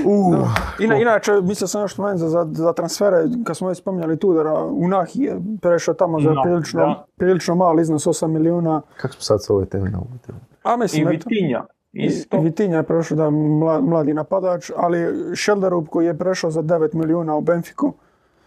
Uh, 0.05 0.47
Ina, 0.79 0.97
inače, 0.97 1.31
mislio 1.33 1.67
sam 1.67 1.81
još 1.81 1.93
spomenuti 1.93 2.19
za, 2.19 2.29
za, 2.29 2.47
za 2.53 2.73
transfere, 2.73 3.17
kad 3.43 3.57
smo 3.57 3.67
već 3.67 3.77
spominjali 3.77 4.19
Tudora, 4.19 4.53
Unahi 4.63 5.21
je 5.21 5.39
prešao 5.61 5.93
tamo 5.93 6.19
za 6.19 6.29
Unahi, 6.31 6.43
prilično, 6.43 6.81
da. 6.81 7.05
prilično 7.17 7.55
mali 7.55 7.81
iznos 7.81 8.05
8 8.05 8.27
milijuna. 8.27 8.81
kako 8.97 9.13
smo 9.13 9.21
sad 9.21 9.43
s 9.43 9.49
ove 9.49 9.65
teme 9.65 9.89
na 9.89 9.97
ovu 9.97 10.07
temu? 10.25 10.39
A 10.63 10.73
I 10.73 10.77
mislim, 10.77 11.07
eto, 11.07 11.11
Vitinja. 11.11 11.65
Isto. 11.93 12.37
i 12.37 12.39
Vitinja 12.39 12.77
je 12.77 12.83
prešao 12.83 13.17
da 13.17 13.23
je 13.23 13.29
mla- 13.31 13.81
mladi 13.81 14.13
napadač, 14.13 14.71
ali 14.75 15.05
Šelderup 15.35 15.89
koji 15.89 16.05
je 16.05 16.17
prešao 16.17 16.51
za 16.51 16.61
9 16.61 16.93
milijuna 16.93 17.35
u 17.35 17.41
Benfiku, 17.41 17.93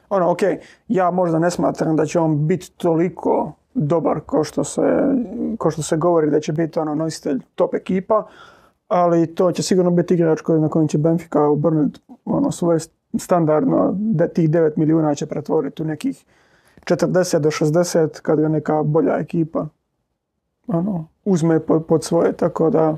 ono, 0.09 0.31
ok, 0.31 0.39
ja 0.89 1.11
možda 1.11 1.39
ne 1.39 1.51
smatram 1.51 1.97
da 1.97 2.07
će 2.07 2.21
on 2.21 2.47
biti 2.47 2.71
toliko 2.73 3.53
dobar 3.75 4.21
kao 4.27 4.45
što 4.45 4.65
se, 4.65 4.83
kao 5.59 5.71
što 5.71 5.83
se 5.83 5.97
govori 5.97 6.31
da 6.31 6.41
će 6.41 6.53
biti 6.53 6.79
ono 6.79 6.95
nositelj 6.95 7.41
top 7.55 7.75
ekipa, 7.75 8.27
ali 8.89 9.35
to 9.35 9.53
će 9.53 9.63
sigurno 9.63 9.91
biti 9.91 10.15
igrač 10.15 10.41
koji, 10.41 10.61
na 10.61 10.69
kojem 10.69 10.89
će 10.89 10.99
Benfica 10.99 11.43
obrnuti 11.43 12.01
ono, 12.25 12.51
svoje 12.51 12.79
standardno, 13.19 13.95
da 13.97 14.29
tih 14.29 14.51
9 14.51 14.73
milijuna 14.77 15.15
će 15.15 15.27
pretvoriti 15.27 15.83
u 15.83 15.87
nekih 15.87 16.25
40 16.85 17.39
do 17.39 17.51
60 17.51 18.21
kad 18.21 18.41
ga 18.41 18.49
neka 18.49 18.83
bolja 18.83 19.19
ekipa 19.19 19.67
ono, 20.67 21.07
uzme 21.25 21.61
pod, 21.61 21.87
pod 21.87 22.05
svoje, 22.05 22.33
tako 22.33 22.71
da 22.71 22.97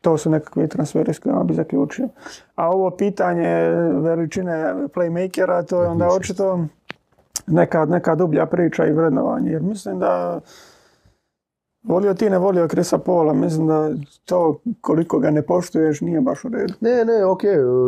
to 0.00 0.18
su 0.18 0.30
nekakvi 0.30 0.68
transferi 0.68 1.14
s 1.14 1.18
kojima 1.18 1.44
bi 1.44 1.54
zaključio. 1.54 2.08
A 2.54 2.70
ovo 2.70 2.90
pitanje 2.90 3.48
veličine 4.00 4.74
playmakera, 4.94 5.66
to 5.68 5.82
je 5.82 5.88
onda 5.88 6.08
očito 6.08 6.66
neka, 7.50 7.84
neka 7.84 8.14
dublja 8.14 8.46
priča 8.46 8.86
i 8.86 8.92
vrednovanje. 8.92 9.50
Jer 9.50 9.62
mislim 9.62 9.98
da 9.98 10.40
volio 11.82 12.14
ti 12.14 12.30
ne 12.30 12.38
volio 12.38 12.68
Krisa 12.68 12.98
Pola, 12.98 13.32
mislim 13.34 13.66
da 13.66 13.90
to 14.24 14.58
koliko 14.80 15.18
ga 15.18 15.30
ne 15.30 15.42
poštuješ 15.42 16.00
nije 16.00 16.20
baš 16.20 16.44
u 16.44 16.48
redu. 16.48 16.74
Ne, 16.80 17.04
ne, 17.04 17.24
ok, 17.24 17.40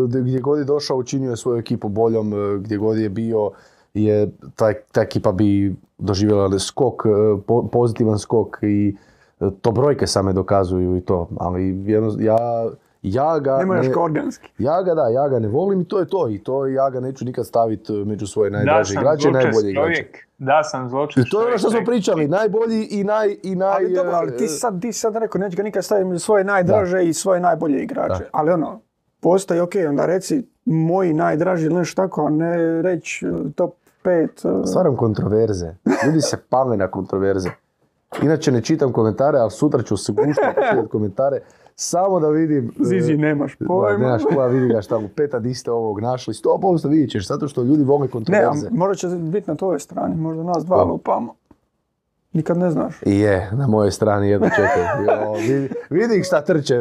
gdje 0.09 0.40
god 0.40 0.59
je 0.59 0.64
došao 0.64 0.97
učinio 0.97 1.30
je 1.30 1.36
svoju 1.36 1.59
ekipu 1.59 1.89
boljom, 1.89 2.32
e, 2.32 2.59
gdje 2.59 2.76
god 2.76 2.98
je 2.98 3.09
bio 3.09 3.51
je 3.94 4.30
taj, 4.56 4.74
ta 4.93 5.02
ekipa 5.02 5.32
bi 5.32 5.76
doživjela 5.98 6.59
skok, 6.59 7.02
e, 7.06 7.43
po- 7.47 7.68
pozitivan 7.68 8.18
skok 8.18 8.56
i 8.62 8.97
e, 9.40 9.51
to 9.60 9.70
brojke 9.72 10.06
same 10.06 10.32
dokazuju 10.32 10.97
i 10.97 11.01
to, 11.01 11.28
ali 11.39 11.84
jedno- 11.86 12.16
ja, 12.20 12.36
Ja 13.03 13.39
ga, 13.39 13.57
Ne 13.57 13.65
ne, 13.65 13.97
organski. 13.97 14.49
ja 14.59 14.83
ga 14.83 14.95
da, 14.95 15.09
ja 15.09 15.29
ga 15.29 15.39
ne 15.39 15.49
volim 15.49 15.81
i 15.81 15.85
to 15.85 15.99
je 15.99 16.07
to. 16.09 16.29
I 16.29 16.39
to 16.39 16.66
ja 16.66 16.91
ga 16.91 17.01
neću 17.01 17.24
nikad 17.24 17.47
staviti 17.47 17.93
među 17.93 18.27
svoje 18.27 18.51
Da 18.51 18.57
najdraže 18.57 18.95
igrače 18.95 19.29
i 19.29 19.33
najbolje 19.33 19.70
igrače. 19.70 20.05
Da 20.39 20.62
sam 20.62 20.89
zločest 20.89 21.27
I 21.27 21.31
to 21.31 21.41
je 21.41 21.47
ono 21.47 21.59
što 21.59 21.70
smo 21.70 21.81
pričali, 21.85 22.29
najbolji 22.29 22.89
i 22.91 23.05
naj... 23.05 23.37
I 23.43 23.55
naj 23.55 23.74
Ali 23.74 23.95
dobro, 23.95 24.12
ali 24.12 24.37
ti 24.37 24.45
e, 24.45 24.49
sad, 24.49 24.81
ti 24.81 24.93
sad 24.93 25.16
rekao, 25.16 25.39
neću 25.39 25.57
ga 25.57 25.62
nikad 25.62 25.85
staviti 25.85 26.09
među 26.09 26.19
svoje 26.19 26.45
najdraže 26.45 27.05
i 27.05 27.12
svoje 27.12 27.41
najbolje 27.41 27.83
igrače. 27.83 28.24
Da. 28.24 28.31
Ali 28.33 28.51
ono, 28.51 28.81
postoji, 29.20 29.61
ok, 29.61 29.73
onda 29.89 30.07
reci 30.07 30.47
moji 30.65 31.15
najdraži 31.15 31.66
ili 31.66 31.74
nešto 31.74 32.03
tako, 32.03 32.27
a 32.27 32.31
ne 32.31 32.83
reći 32.83 33.29
uh, 33.29 33.53
top 33.55 33.74
5. 34.05 34.66
Stvaram 34.66 34.97
kontroverze. 34.97 35.74
Ljudi 36.07 36.20
se 36.20 36.37
pale 36.49 36.77
na 36.77 36.91
kontroverze. 36.91 37.51
Inače 38.23 38.53
ne 38.53 38.61
čitam 38.61 38.93
komentare, 38.93 39.39
ali 39.39 39.51
sutra 39.51 39.83
ću 39.83 39.97
se 39.97 40.12
guštati 40.12 40.89
komentare. 40.93 41.41
Samo 41.84 42.20
da 42.20 42.28
vidim... 42.28 42.68
e, 42.70 42.72
Zizi, 42.80 43.16
nemaš 43.16 43.56
Da, 43.59 43.66
pojma. 43.66 43.98
nemaš 43.98 44.22
pojma, 44.24 44.46
vidi 44.46 44.68
ga 44.68 44.80
šta 44.80 44.98
mu 44.98 45.09
peta 45.09 45.38
di 45.38 45.54
ste 45.54 45.70
ovog 45.70 46.00
našli. 46.00 46.34
100% 46.34 46.88
vidit 46.88 47.10
ćeš, 47.10 47.28
zato 47.28 47.48
što 47.48 47.62
ljudi 47.62 47.84
vole 47.84 48.00
Ne, 48.00 48.09
kontroverze. 48.09 48.68
možda 48.70 48.94
će 48.94 49.09
biti 49.09 49.50
na 49.50 49.56
tvojoj 49.56 49.80
strani, 49.80 50.16
možda 50.16 50.42
nas 50.44 50.64
dva 50.64 50.76
Ko? 50.76 50.84
lupamo. 50.84 51.34
Nikad 52.32 52.59
ne 52.59 52.70
znaš. 52.70 53.00
I 53.02 53.18
je, 53.18 53.50
na 53.52 53.66
mojoj 53.66 53.90
strani 53.90 54.28
jedno 54.28 54.48
čekaj. 54.48 54.82
Jo, 55.04 55.32
vidi, 55.34 55.68
vidi 55.90 56.16
ih 56.16 56.24
šta 56.24 56.40
trče 56.42 56.74
e, 56.74 56.80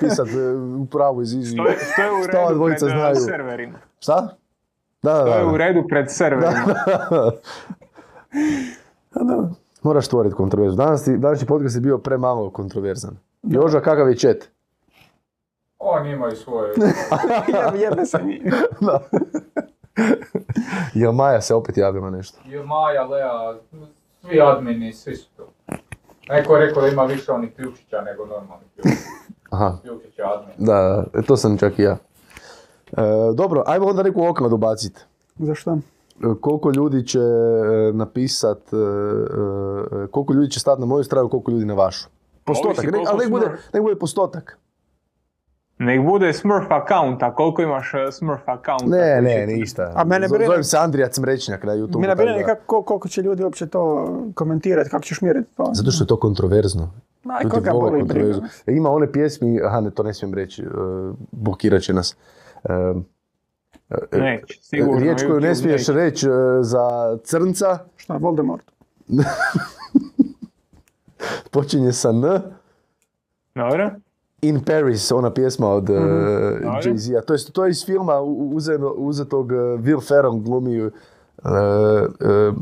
pisat 0.00 0.28
e, 0.28 0.54
u 0.76 0.86
pravu 0.86 1.22
iz 1.22 1.32
Izi. 1.32 1.56
To 1.56 1.66
je, 1.66 1.76
to 1.96 2.02
je 2.02 2.10
u 2.54 2.66
redu 2.66 2.66
pred 2.66 2.78
znaju? 2.80 3.16
serverima. 3.16 3.78
Šta? 3.98 4.36
Da, 5.02 5.12
da, 5.14 5.24
To 5.24 5.34
je 5.34 5.44
u 5.44 5.50
da. 5.50 5.56
redu 5.56 5.82
pred 5.88 6.10
serverima. 6.10 6.74
A 9.12 9.24
da. 9.24 9.50
Moraš 9.82 10.06
stvoriti 10.06 10.34
kontroverzu. 10.34 10.76
Danas, 10.76 11.04
ti, 11.04 11.16
današnji 11.16 11.46
podcast 11.46 11.74
je 11.74 11.80
bio 11.80 11.98
premalo 11.98 12.50
kontroverzan. 12.50 13.16
Joža, 13.44 13.80
kakav 13.80 14.08
je 14.08 14.16
chat? 14.16 14.36
Oni 15.78 16.10
imaju 16.10 16.36
svoje... 16.36 16.72
Jebe- 17.48 17.78
Jebe 17.78 18.06
se. 18.06 18.18
Da. 18.80 19.00
Jel 20.94 21.12
Maja 21.12 21.40
se 21.40 21.54
opet 21.54 21.76
javila 21.76 22.10
nešto? 22.10 22.38
I 22.46 22.58
Maja, 22.58 23.04
Lea, 23.04 23.54
svi 24.20 24.40
admini, 24.40 24.92
svi 24.92 25.16
su 25.16 25.28
tu. 25.36 25.42
Neko 26.28 26.56
je 26.56 26.66
rekao 26.66 26.82
da 26.82 26.88
ima 26.88 27.04
više 27.04 27.32
onih 27.32 27.54
ključića 27.56 28.00
nego 28.00 28.26
normalnih 28.26 28.68
ključića. 28.74 29.02
Aha, 29.50 29.78
Ključića 29.82 30.22
admin. 30.24 30.54
da, 30.58 31.04
to 31.26 31.36
sam 31.36 31.58
čak 31.58 31.78
i 31.78 31.82
ja. 31.82 31.96
E, 32.92 33.02
dobro, 33.34 33.62
ajmo 33.66 33.86
onda 33.86 34.02
neku 34.02 34.26
okladu 34.26 34.56
baciti. 34.56 35.00
Zašto? 35.38 35.70
E, 35.72 35.78
koliko 36.40 36.70
ljudi 36.70 37.06
će 37.06 37.18
e, 37.18 37.92
napisat, 37.92 38.58
e, 38.58 38.76
koliko 40.10 40.32
ljudi 40.32 40.50
će 40.50 40.60
stati 40.60 40.80
na 40.80 40.86
moju 40.86 41.04
stranu, 41.04 41.28
koliko 41.28 41.50
ljudi 41.50 41.64
na 41.64 41.74
vašu. 41.74 42.08
Postotak, 42.44 42.84
ne, 42.84 42.98
ali 43.06 43.18
nek 43.18 43.30
bude, 43.30 43.46
nek 43.72 43.82
bude 43.82 43.96
postotak. 43.96 44.58
Nek 45.78 46.02
bude 46.02 46.32
Smurf 46.32 46.66
account, 46.70 47.22
a 47.22 47.34
koliko 47.34 47.62
imaš 47.62 47.94
uh, 47.94 48.00
Smurf 48.12 48.40
account? 48.46 48.82
Ne, 48.86 49.22
ne, 49.22 49.46
ništa. 49.46 49.92
A 49.94 50.04
mene 50.04 50.28
brine- 50.28 50.46
Zovem 50.46 50.64
se 50.64 50.78
Andrija 50.78 51.08
Cmrečnjak 51.08 51.64
na 51.64 51.72
YouTube. 51.72 52.00
Mene 52.00 52.14
brine 52.14 52.38
da- 52.38 52.44
kako, 52.44 52.82
koliko 52.82 53.08
će 53.08 53.22
ljudi 53.22 53.42
uopće 53.44 53.66
to 53.66 54.08
komentirati, 54.34 54.90
kako 54.90 55.04
ćeš 55.04 55.20
mjeriti 55.20 55.56
to. 55.56 55.70
Zato 55.72 55.90
što 55.90 56.04
je 56.04 56.08
to 56.08 56.16
kontroverzno. 56.16 56.90
Aj, 57.24 57.42
Ljudi 57.42 57.50
koga 57.50 57.70
boli 57.72 58.02
briga. 58.02 58.40
E, 58.66 58.72
Ima 58.72 58.90
one 58.90 59.12
pjesmi, 59.12 59.60
aha 59.64 59.80
ne, 59.80 59.90
to 59.90 60.02
ne 60.02 60.14
smijem 60.14 60.34
reći, 60.34 60.62
e, 60.62 60.66
blokirat 61.32 61.82
će 61.82 61.92
nas. 61.92 62.16
E, 62.64 62.72
e, 64.12 64.18
Neće, 64.18 64.58
sigurno. 64.62 65.00
Riječ 65.00 65.22
koju 65.22 65.40
ne 65.40 65.54
smiješ 65.54 65.86
reći 65.86 66.26
e, 66.26 66.30
za 66.60 67.16
crnca 67.24 67.78
Šta, 67.96 68.16
Voldemort? 68.16 68.64
počinje 71.50 71.92
sa 71.92 72.10
N. 72.10 72.40
Dobro? 73.54 73.90
In 74.42 74.64
Paris, 74.64 75.12
ona 75.12 75.30
pjesma 75.30 75.68
od 75.68 75.90
uh, 75.90 75.96
Dobro. 75.96 76.80
Jay-Z-a. 76.82 77.20
To 77.20 77.32
je, 77.32 77.38
to 77.52 77.64
je 77.64 77.70
iz 77.70 77.84
filma 77.86 78.20
uzeno, 78.20 78.90
uzetog 78.90 79.46
uh, 79.46 79.58
Will 79.58 80.08
Ferrell 80.08 80.36
glumi 80.36 80.80
uh, 80.82 80.92
uh, 81.44 82.54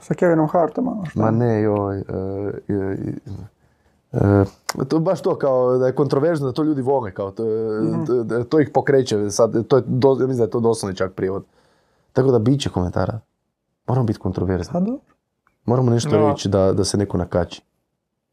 Sa 0.00 0.14
Kevinom 0.14 0.48
Hartom, 0.48 0.88
ono 0.88 1.06
što. 1.06 1.20
Ma 1.20 1.30
ne, 1.30 1.62
joj. 1.62 2.02
to 4.88 4.96
je 4.96 5.00
baš 5.00 5.22
to, 5.22 5.38
kao 5.38 5.78
da 5.78 5.86
je 5.86 5.94
kontroverzno, 5.94 6.46
da 6.46 6.52
to 6.52 6.62
ljudi 6.62 6.82
vole, 6.82 7.14
kao 7.14 7.30
to, 7.30 7.44
to, 8.06 8.22
da- 8.22 8.44
to 8.44 8.60
ih 8.60 8.70
pokreće, 8.74 9.30
sad, 9.30 9.66
to 9.68 9.76
je, 9.76 9.82
do, 9.86 10.08
ja 10.08 10.26
mislim 10.26 10.36
da 10.36 10.44
je 10.44 10.50
to 10.50 10.60
doslovni 10.60 10.96
čak 10.96 11.12
prijevod. 11.12 11.44
Tako 12.12 12.30
da 12.30 12.38
bit 12.38 12.60
će 12.60 12.68
komentara. 12.70 13.20
Moramo 13.86 14.06
biti 14.06 14.18
kontroverzni. 14.18 14.72
Moramo 15.64 15.90
nešto 15.90 16.10
Da. 16.10 16.30
reći 16.30 16.48
da, 16.48 16.72
da 16.72 16.84
se 16.84 16.98
neko 16.98 17.18
nakači. 17.18 17.62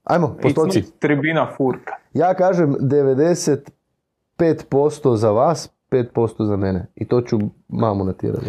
Ajmo, 0.03 0.35
postoci. 0.41 0.83
Tribina 0.99 1.47
furka. 1.57 1.93
Ja 2.13 2.33
kažem 2.33 2.75
95% 4.37 5.15
za 5.15 5.31
vas, 5.31 5.69
5% 5.91 6.07
za 6.39 6.55
mene. 6.57 6.85
I 6.95 7.07
to 7.07 7.21
ću 7.21 7.39
mamu 7.67 8.03
natjerati. 8.03 8.45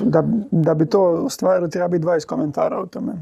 da 0.00 0.22
da, 0.22 0.22
da 0.52 0.74
bi 0.74 0.86
to 0.86 1.02
ostvarilo 1.02 1.68
treba 1.68 1.88
biti 1.88 2.04
20 2.04 2.26
komentara 2.26 2.78
o 2.78 2.86
tome. 2.86 3.12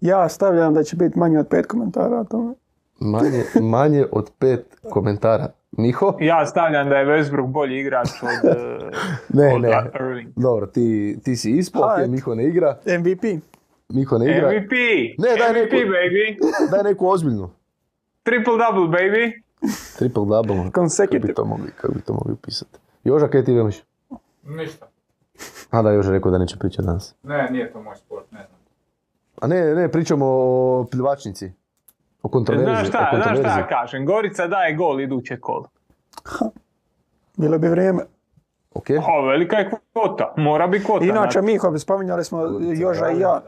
Ja 0.00 0.28
stavljam 0.28 0.74
da 0.74 0.82
će 0.82 0.96
biti 0.96 1.18
manje 1.18 1.38
od 1.38 1.48
5 1.48 1.66
komentara 1.66 2.20
o 2.20 2.24
tome. 2.24 2.54
Manje, 3.00 3.44
manje 3.62 4.06
od 4.12 4.30
pet 4.38 4.76
komentara. 4.90 5.48
Miho? 5.72 6.14
Ja 6.20 6.46
stavljam 6.46 6.88
da 6.88 6.96
je 6.96 7.06
Westbrook 7.06 7.46
bolji 7.46 7.78
igrač 7.78 8.08
od, 8.22 8.56
Ne, 9.40 9.54
od 9.54 9.60
ne. 9.62 9.90
Irving. 9.94 10.28
Dobro, 10.36 10.66
ti, 10.66 11.18
ti 11.24 11.36
si 11.36 11.50
ispod, 11.50 11.82
Miho 12.08 12.34
ne 12.34 12.44
igra. 12.44 12.78
MVP. 12.98 13.24
Miho 13.88 14.18
ne 14.18 14.36
igra. 14.36 14.48
MVP! 14.50 14.72
Ne, 15.18 15.28
daj 15.38 15.50
MVP, 15.52 15.72
neku- 15.72 15.90
baby! 15.90 16.36
Daj 16.72 16.82
neku 16.82 17.08
ozbiljnu. 17.08 17.50
Triple 18.22 18.52
double, 18.58 18.98
baby! 18.98 19.32
Triple 19.98 20.24
double. 20.24 20.56
Kako 20.56 20.64
bi 20.64 20.70
Consecutive. 20.74 21.34
to 21.34 21.44
mogli, 21.44 21.70
kako 21.76 21.92
bi 21.94 22.00
to 22.00 22.12
mogli 22.12 22.36
pisati? 22.42 22.78
Joža, 23.04 23.28
kaj 23.28 23.44
ti 23.44 23.52
veliš? 23.52 23.82
Ništa. 24.42 24.86
A 25.70 25.82
da, 25.82 25.90
Joža 25.90 26.12
rekao 26.12 26.30
da 26.30 26.38
neće 26.38 26.56
pričati 26.58 26.86
danas. 26.86 27.14
Ne, 27.22 27.48
nije 27.50 27.72
to 27.72 27.82
moj 27.82 27.96
sport, 27.96 28.32
ne 28.32 28.38
znam. 28.38 28.58
A 29.40 29.46
ne, 29.46 29.74
ne, 29.74 29.88
pričamo 29.92 30.26
o 30.28 30.86
pljuvačnici. 30.90 31.52
O 32.22 32.28
kontroverzi. 32.28 32.64
Znaš 32.70 32.88
šta, 32.88 33.10
o 33.12 33.16
znaš 33.16 33.38
šta 33.38 33.66
kažem, 33.68 34.06
Gorica 34.06 34.46
daje 34.46 34.74
gol 34.74 35.00
iduće 35.00 35.40
kolo. 35.40 35.68
Bilo 37.36 37.58
bi 37.58 37.68
vrijeme. 37.68 38.02
Ok. 38.74 38.86
O, 39.08 39.26
velika 39.26 39.56
je 39.56 39.70
kvota, 39.92 40.34
mora 40.36 40.66
bi 40.66 40.84
kvota. 40.84 41.04
Inače, 41.04 41.32
znači. 41.32 41.46
Miho, 41.46 41.78
spominjali 41.78 42.24
smo 42.24 42.42
Joža 42.76 43.10
i 43.10 43.20
ja. 43.20 43.40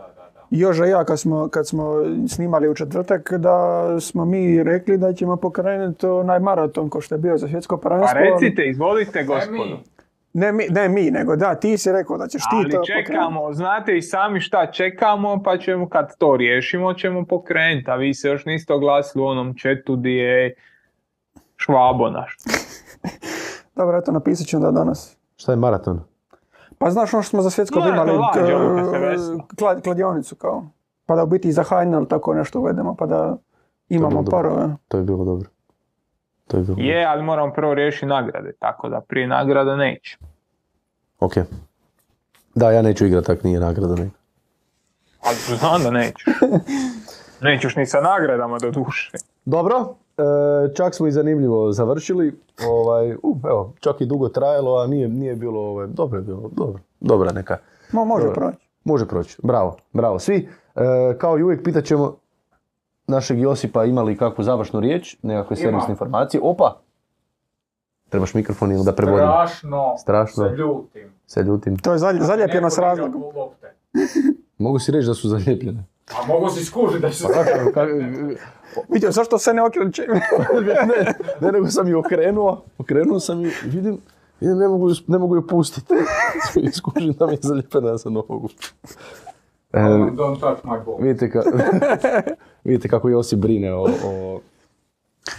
Joža 0.50 0.86
i 0.86 0.90
ja 0.90 1.04
kad 1.04 1.20
smo, 1.20 1.48
kad 1.48 1.68
smo 1.68 1.94
snimali 2.28 2.68
u 2.68 2.74
četvrtak 2.74 3.32
da 3.32 3.86
smo 4.00 4.24
mi 4.24 4.62
rekli 4.62 4.98
da 4.98 5.12
ćemo 5.12 5.36
pokrenuti 5.36 6.06
onaj 6.06 6.38
maraton 6.40 6.88
ko 6.88 7.00
što 7.00 7.14
je 7.14 7.18
bio 7.18 7.38
za 7.38 7.48
svjetsko 7.48 7.76
Pa 7.76 7.88
prvenstvo. 7.88 8.20
recite, 8.20 8.62
izvolite 8.64 9.24
gospodo. 9.24 9.64
mi. 9.64 9.84
Ne 10.32 10.52
mi, 10.52 10.66
ne 10.70 10.88
mi, 10.88 11.10
nego 11.10 11.36
da, 11.36 11.54
ti 11.54 11.78
si 11.78 11.92
rekao 11.92 12.18
da 12.18 12.26
ćeš 12.28 12.42
ti 12.42 12.48
Ali 12.52 12.70
to 12.70 12.78
pokrenuti. 12.78 13.06
čekamo, 13.12 13.52
znate 13.52 13.96
i 13.96 14.02
sami 14.02 14.40
šta 14.40 14.66
čekamo, 14.66 15.42
pa 15.42 15.58
ćemo 15.58 15.88
kad 15.88 16.16
to 16.18 16.36
riješimo 16.36 16.94
ćemo 16.94 17.24
pokrenuti, 17.24 17.90
a 17.90 17.96
vi 17.96 18.14
se 18.14 18.28
još 18.28 18.44
niste 18.44 18.72
oglasili 18.72 19.22
u 19.24 19.26
onom 19.26 19.54
chatu 19.58 19.96
di 19.96 20.12
je 20.12 20.54
švabo 21.56 22.10
naš. 22.10 22.36
Dobro, 23.76 23.98
eto, 23.98 24.12
napisat 24.12 24.46
ću 24.46 24.56
onda 24.56 24.70
danas. 24.70 25.16
Šta 25.36 25.52
je 25.52 25.56
maraton? 25.56 26.00
Pa 26.80 26.90
znaš 26.90 27.14
ono 27.14 27.22
što 27.22 27.30
smo 27.30 27.42
za 27.42 27.50
svjetsko 27.50 27.80
No, 27.80 27.88
imali 27.88 28.10
k- 28.10 28.38
ono 28.56 28.88
kla- 29.50 29.82
kladionicu 29.82 30.36
kao. 30.36 30.64
Pa 31.06 31.16
da 31.16 31.22
u 31.22 31.26
biti 31.26 31.48
i 31.48 31.52
za 31.52 31.62
Hajnal 31.62 32.06
tako 32.06 32.34
nešto 32.34 32.60
uvedemo, 32.60 32.94
pa 32.94 33.06
da 33.06 33.36
imamo 33.88 34.22
dobro. 34.22 34.30
parove. 34.32 34.76
To 34.88 34.96
je 34.96 35.02
bilo 35.02 35.24
dobro. 35.24 35.48
To 36.46 36.56
je 36.56 36.62
bilo 36.62 36.68
dobro. 36.68 36.84
Je, 36.84 37.06
ali 37.06 37.22
moramo 37.22 37.52
prvo 37.52 37.74
riješiti 37.74 38.06
nagrade, 38.06 38.52
tako 38.52 38.88
da 38.88 39.00
prije 39.00 39.26
nagrada 39.26 39.76
neće. 39.76 40.18
Ok. 41.20 41.32
Da, 42.54 42.70
ja 42.70 42.82
neću 42.82 43.06
igrati, 43.06 43.26
tak 43.26 43.44
nije 43.44 43.60
nagrada 43.60 43.94
neka. 43.94 44.16
Ali 45.20 45.36
znam 45.58 45.82
da 45.82 45.90
nećeš. 45.90 46.24
Nećeš 47.42 47.76
ni 47.76 47.86
sa 47.86 48.00
nagradama 48.00 48.58
do 48.58 48.70
duše. 48.70 49.10
Dobro, 49.44 49.76
e, 49.78 49.99
čak 50.74 50.94
smo 50.94 51.06
i 51.06 51.12
zanimljivo 51.12 51.72
završili. 51.72 52.38
Ovaj, 52.68 53.14
u, 53.14 53.36
evo, 53.44 53.72
čak 53.80 54.00
i 54.00 54.06
dugo 54.06 54.28
trajalo, 54.28 54.76
a 54.76 54.86
nije, 54.86 55.08
nije 55.08 55.36
bilo, 55.36 55.60
ovaj, 55.60 55.86
dobro 55.86 56.18
je 56.18 56.22
bilo, 56.22 56.50
dobro, 56.52 56.78
dobra 57.00 57.32
neka. 57.32 57.56
Mo, 57.92 58.04
može 58.04 58.24
Dobro. 58.24 58.40
proći. 58.40 58.68
Može 58.84 59.06
proći, 59.06 59.36
bravo, 59.42 59.76
bravo. 59.92 60.18
Svi, 60.18 60.48
e, 60.76 60.80
kao 61.18 61.38
i 61.38 61.42
uvijek, 61.42 61.64
pitat 61.64 61.84
ćemo 61.84 62.16
našeg 63.06 63.40
Josipa 63.40 63.84
ima 63.84 64.02
li 64.02 64.16
kakvu 64.16 64.44
završnu 64.44 64.80
riječ, 64.80 65.16
nekakve 65.22 65.56
servisne 65.56 65.90
informacije. 65.90 66.40
Opa! 66.44 66.80
Trebaš 68.08 68.34
mikrofon 68.34 68.72
ili 68.72 68.84
da 68.84 68.92
prevodim? 68.92 69.26
Strašno, 69.26 69.94
Strašno. 69.98 70.44
se 70.44 70.56
ljutim. 70.56 71.12
Se 71.26 71.42
ljutim. 71.42 71.78
To 71.78 71.92
je 71.92 71.98
zalj- 71.98 72.22
zalijepljeno 72.22 72.66
Neko 72.66 72.74
s 72.74 72.78
razlogom. 72.78 73.22
Mogu 74.58 74.78
si 74.78 74.92
reći 74.92 75.06
da 75.06 75.14
su 75.14 75.28
zalijepljene. 75.28 75.84
A 76.12 76.26
mogu 76.26 76.48
si 76.48 76.64
skužiti 76.64 77.00
da 77.00 77.12
su 77.12 77.26
Pa 77.26 77.44
kako- 77.44 77.90
Vidio, 78.88 79.10
zašto 79.10 79.38
se 79.38 79.54
ne 79.54 79.62
okreće? 79.62 80.02
ne, 80.86 81.04
ne, 81.40 81.52
nego 81.52 81.66
sam 81.68 81.88
ju 81.88 81.98
okrenuo, 81.98 82.62
okrenuo 82.78 83.20
sam 83.20 83.40
ju 83.40 83.48
i 83.48 83.68
vidim, 83.68 83.98
vidim 84.40 84.58
ne, 84.58 84.68
mogu, 84.68 84.88
ju- 84.88 85.04
ne 85.06 85.18
mogu 85.18 85.36
ju 85.36 85.46
pustiti. 85.46 85.94
I 86.56 86.70
skužim 86.70 87.12
da 87.12 87.26
mi 87.26 87.32
je 87.32 87.38
zalijepena 87.40 87.96
za 87.96 88.10
nogu. 88.10 88.48
E, 89.72 89.78
Don't 89.78 90.40
touch 90.40 90.64
my 90.64 90.84
ball. 90.84 90.96
vidite, 91.00 91.30
ka, 91.30 91.42
vidite 92.64 92.88
kako 92.88 93.08
Josip 93.08 93.38
brine 93.38 93.74
o, 93.74 93.82
o, 93.82 93.86
o 94.04 94.40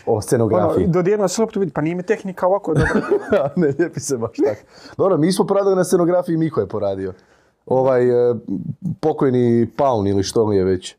Ono, 0.06 0.22
scenografiji. 0.22 0.88
dodirno 0.88 1.28
se 1.28 1.42
loptu 1.42 1.60
vidi, 1.60 1.72
pa 1.72 1.82
nije 1.82 1.96
mi 1.96 2.04
tehnika 2.04 2.48
ovako 2.48 2.74
dobra. 2.74 3.02
ne 3.56 3.68
lijepi 3.70 4.00
se 4.00 4.18
baš 4.18 4.38
tako. 4.38 4.62
Dobro, 4.98 5.18
mi 5.18 5.32
smo 5.32 5.46
poradili 5.46 5.76
na 5.76 5.84
scenografiji, 5.84 6.38
Miko 6.38 6.60
je 6.62 6.68
poradio. 6.68 7.14
Ovaj 7.66 8.30
e, 8.30 8.36
pokojni 9.02 9.68
Paun 9.78 10.08
ili 10.08 10.24
što 10.24 10.46
li 10.46 10.58
je 10.58 10.64
već. 10.64 10.96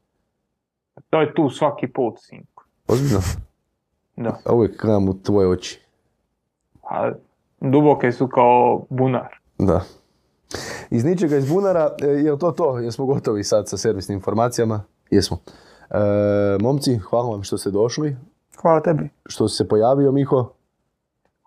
To 1.10 1.20
je 1.20 1.34
tu 1.34 1.50
svaki 1.50 1.88
put, 1.88 2.14
sinko. 2.18 2.64
Ozbiljno? 2.88 3.20
Da. 4.16 4.38
A 4.44 4.52
uvijek 4.54 4.82
gledam 4.82 5.08
u 5.08 5.22
tvoje 5.22 5.48
oči. 5.48 5.80
A 6.90 7.12
duboke 7.60 8.12
su 8.12 8.28
kao 8.28 8.86
bunar. 8.90 9.36
Da. 9.58 9.80
Iz 10.90 11.04
ničega 11.04 11.36
iz 11.36 11.52
bunara, 11.52 11.90
e, 12.02 12.06
je 12.06 12.38
to 12.38 12.50
to? 12.52 12.78
Jesmo 12.78 13.06
gotovi 13.06 13.44
sad 13.44 13.68
sa 13.68 13.76
servisnim 13.76 14.18
informacijama? 14.18 14.84
Jesmo. 15.10 15.38
E, 15.90 15.96
momci, 16.60 16.98
hvala 16.98 17.28
vam 17.28 17.42
što 17.42 17.58
ste 17.58 17.70
došli, 17.70 18.16
Hvala 18.62 18.80
tebi. 18.80 19.08
što 19.26 19.48
si 19.48 19.56
se 19.56 19.68
pojavio, 19.68 20.12
Miho. 20.12 20.52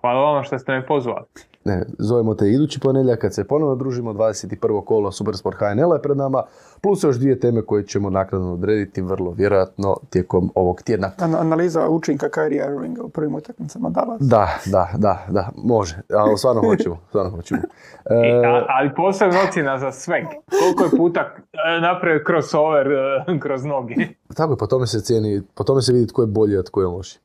Hvala 0.02 0.20
vama 0.22 0.44
što 0.44 0.60
ste 0.60 0.72
me 0.72 0.86
pozvali. 0.88 1.26
Ne, 1.66 1.86
zovemo 1.98 2.36
te 2.36 2.50
idući 2.50 2.80
ponedjeljak 2.80 3.20
kad 3.20 3.34
se 3.34 3.44
ponovno 3.44 3.76
družimo, 3.76 4.14
21. 4.14 4.84
kolo 4.84 5.12
Supersport 5.12 5.58
HNL 5.58 5.94
je 5.94 6.02
pred 6.02 6.18
nama, 6.18 6.44
plus 6.82 7.04
još 7.04 7.16
dvije 7.16 7.40
teme 7.40 7.62
koje 7.62 7.84
ćemo 7.84 8.10
naknadno 8.10 8.54
odrediti 8.54 9.02
vrlo 9.02 9.32
vjerojatno 9.32 9.98
tijekom 10.10 10.52
ovog 10.56 10.82
tjedna. 10.82 11.12
An- 11.18 11.36
analiza 11.36 11.90
učinka 11.90 12.28
Kyrie 12.28 12.66
Irvinga 12.68 13.04
u 13.04 13.10
prvim 13.10 13.36
utakmicama 13.36 13.90
Dallas. 13.90 14.22
Da, 14.22 14.48
da, 14.66 14.90
da, 14.98 15.26
da, 15.30 15.50
može, 15.56 15.98
ali 16.14 16.38
stvarno 16.38 16.62
hoćemo, 16.62 16.98
stvarno 17.10 17.32
hoćemo. 17.32 17.62
I, 17.62 17.66
E, 18.06 18.46
a- 18.46 18.66
ali 18.70 18.96
posebno 18.96 19.36
ocjena 19.50 19.78
za 19.78 19.92
sveg. 19.92 20.24
Koliko 20.60 20.84
je 20.86 20.98
puta 20.98 21.20
e, 21.20 21.82
napravio 21.82 22.22
crossover 22.28 22.88
e, 22.88 23.40
kroz 23.40 23.64
noge. 23.66 23.96
tako 24.36 24.54
je, 24.54 24.58
po 24.58 24.68
tome 24.68 24.88
se 24.88 25.02
cijeni, 25.02 25.42
po 25.54 25.64
tome 25.64 25.82
se 25.82 25.94
vidi 25.94 26.08
tko 26.08 26.22
je 26.22 26.28
bolji, 26.28 26.58
a 26.58 26.64
tko 26.64 26.82
je 26.82 26.88
loši. 26.88 27.20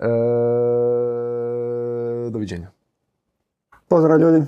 E, 0.00 0.06
doviđenja. 2.30 2.75
Pozdrav 3.88 4.20
ljudi. 4.20 4.42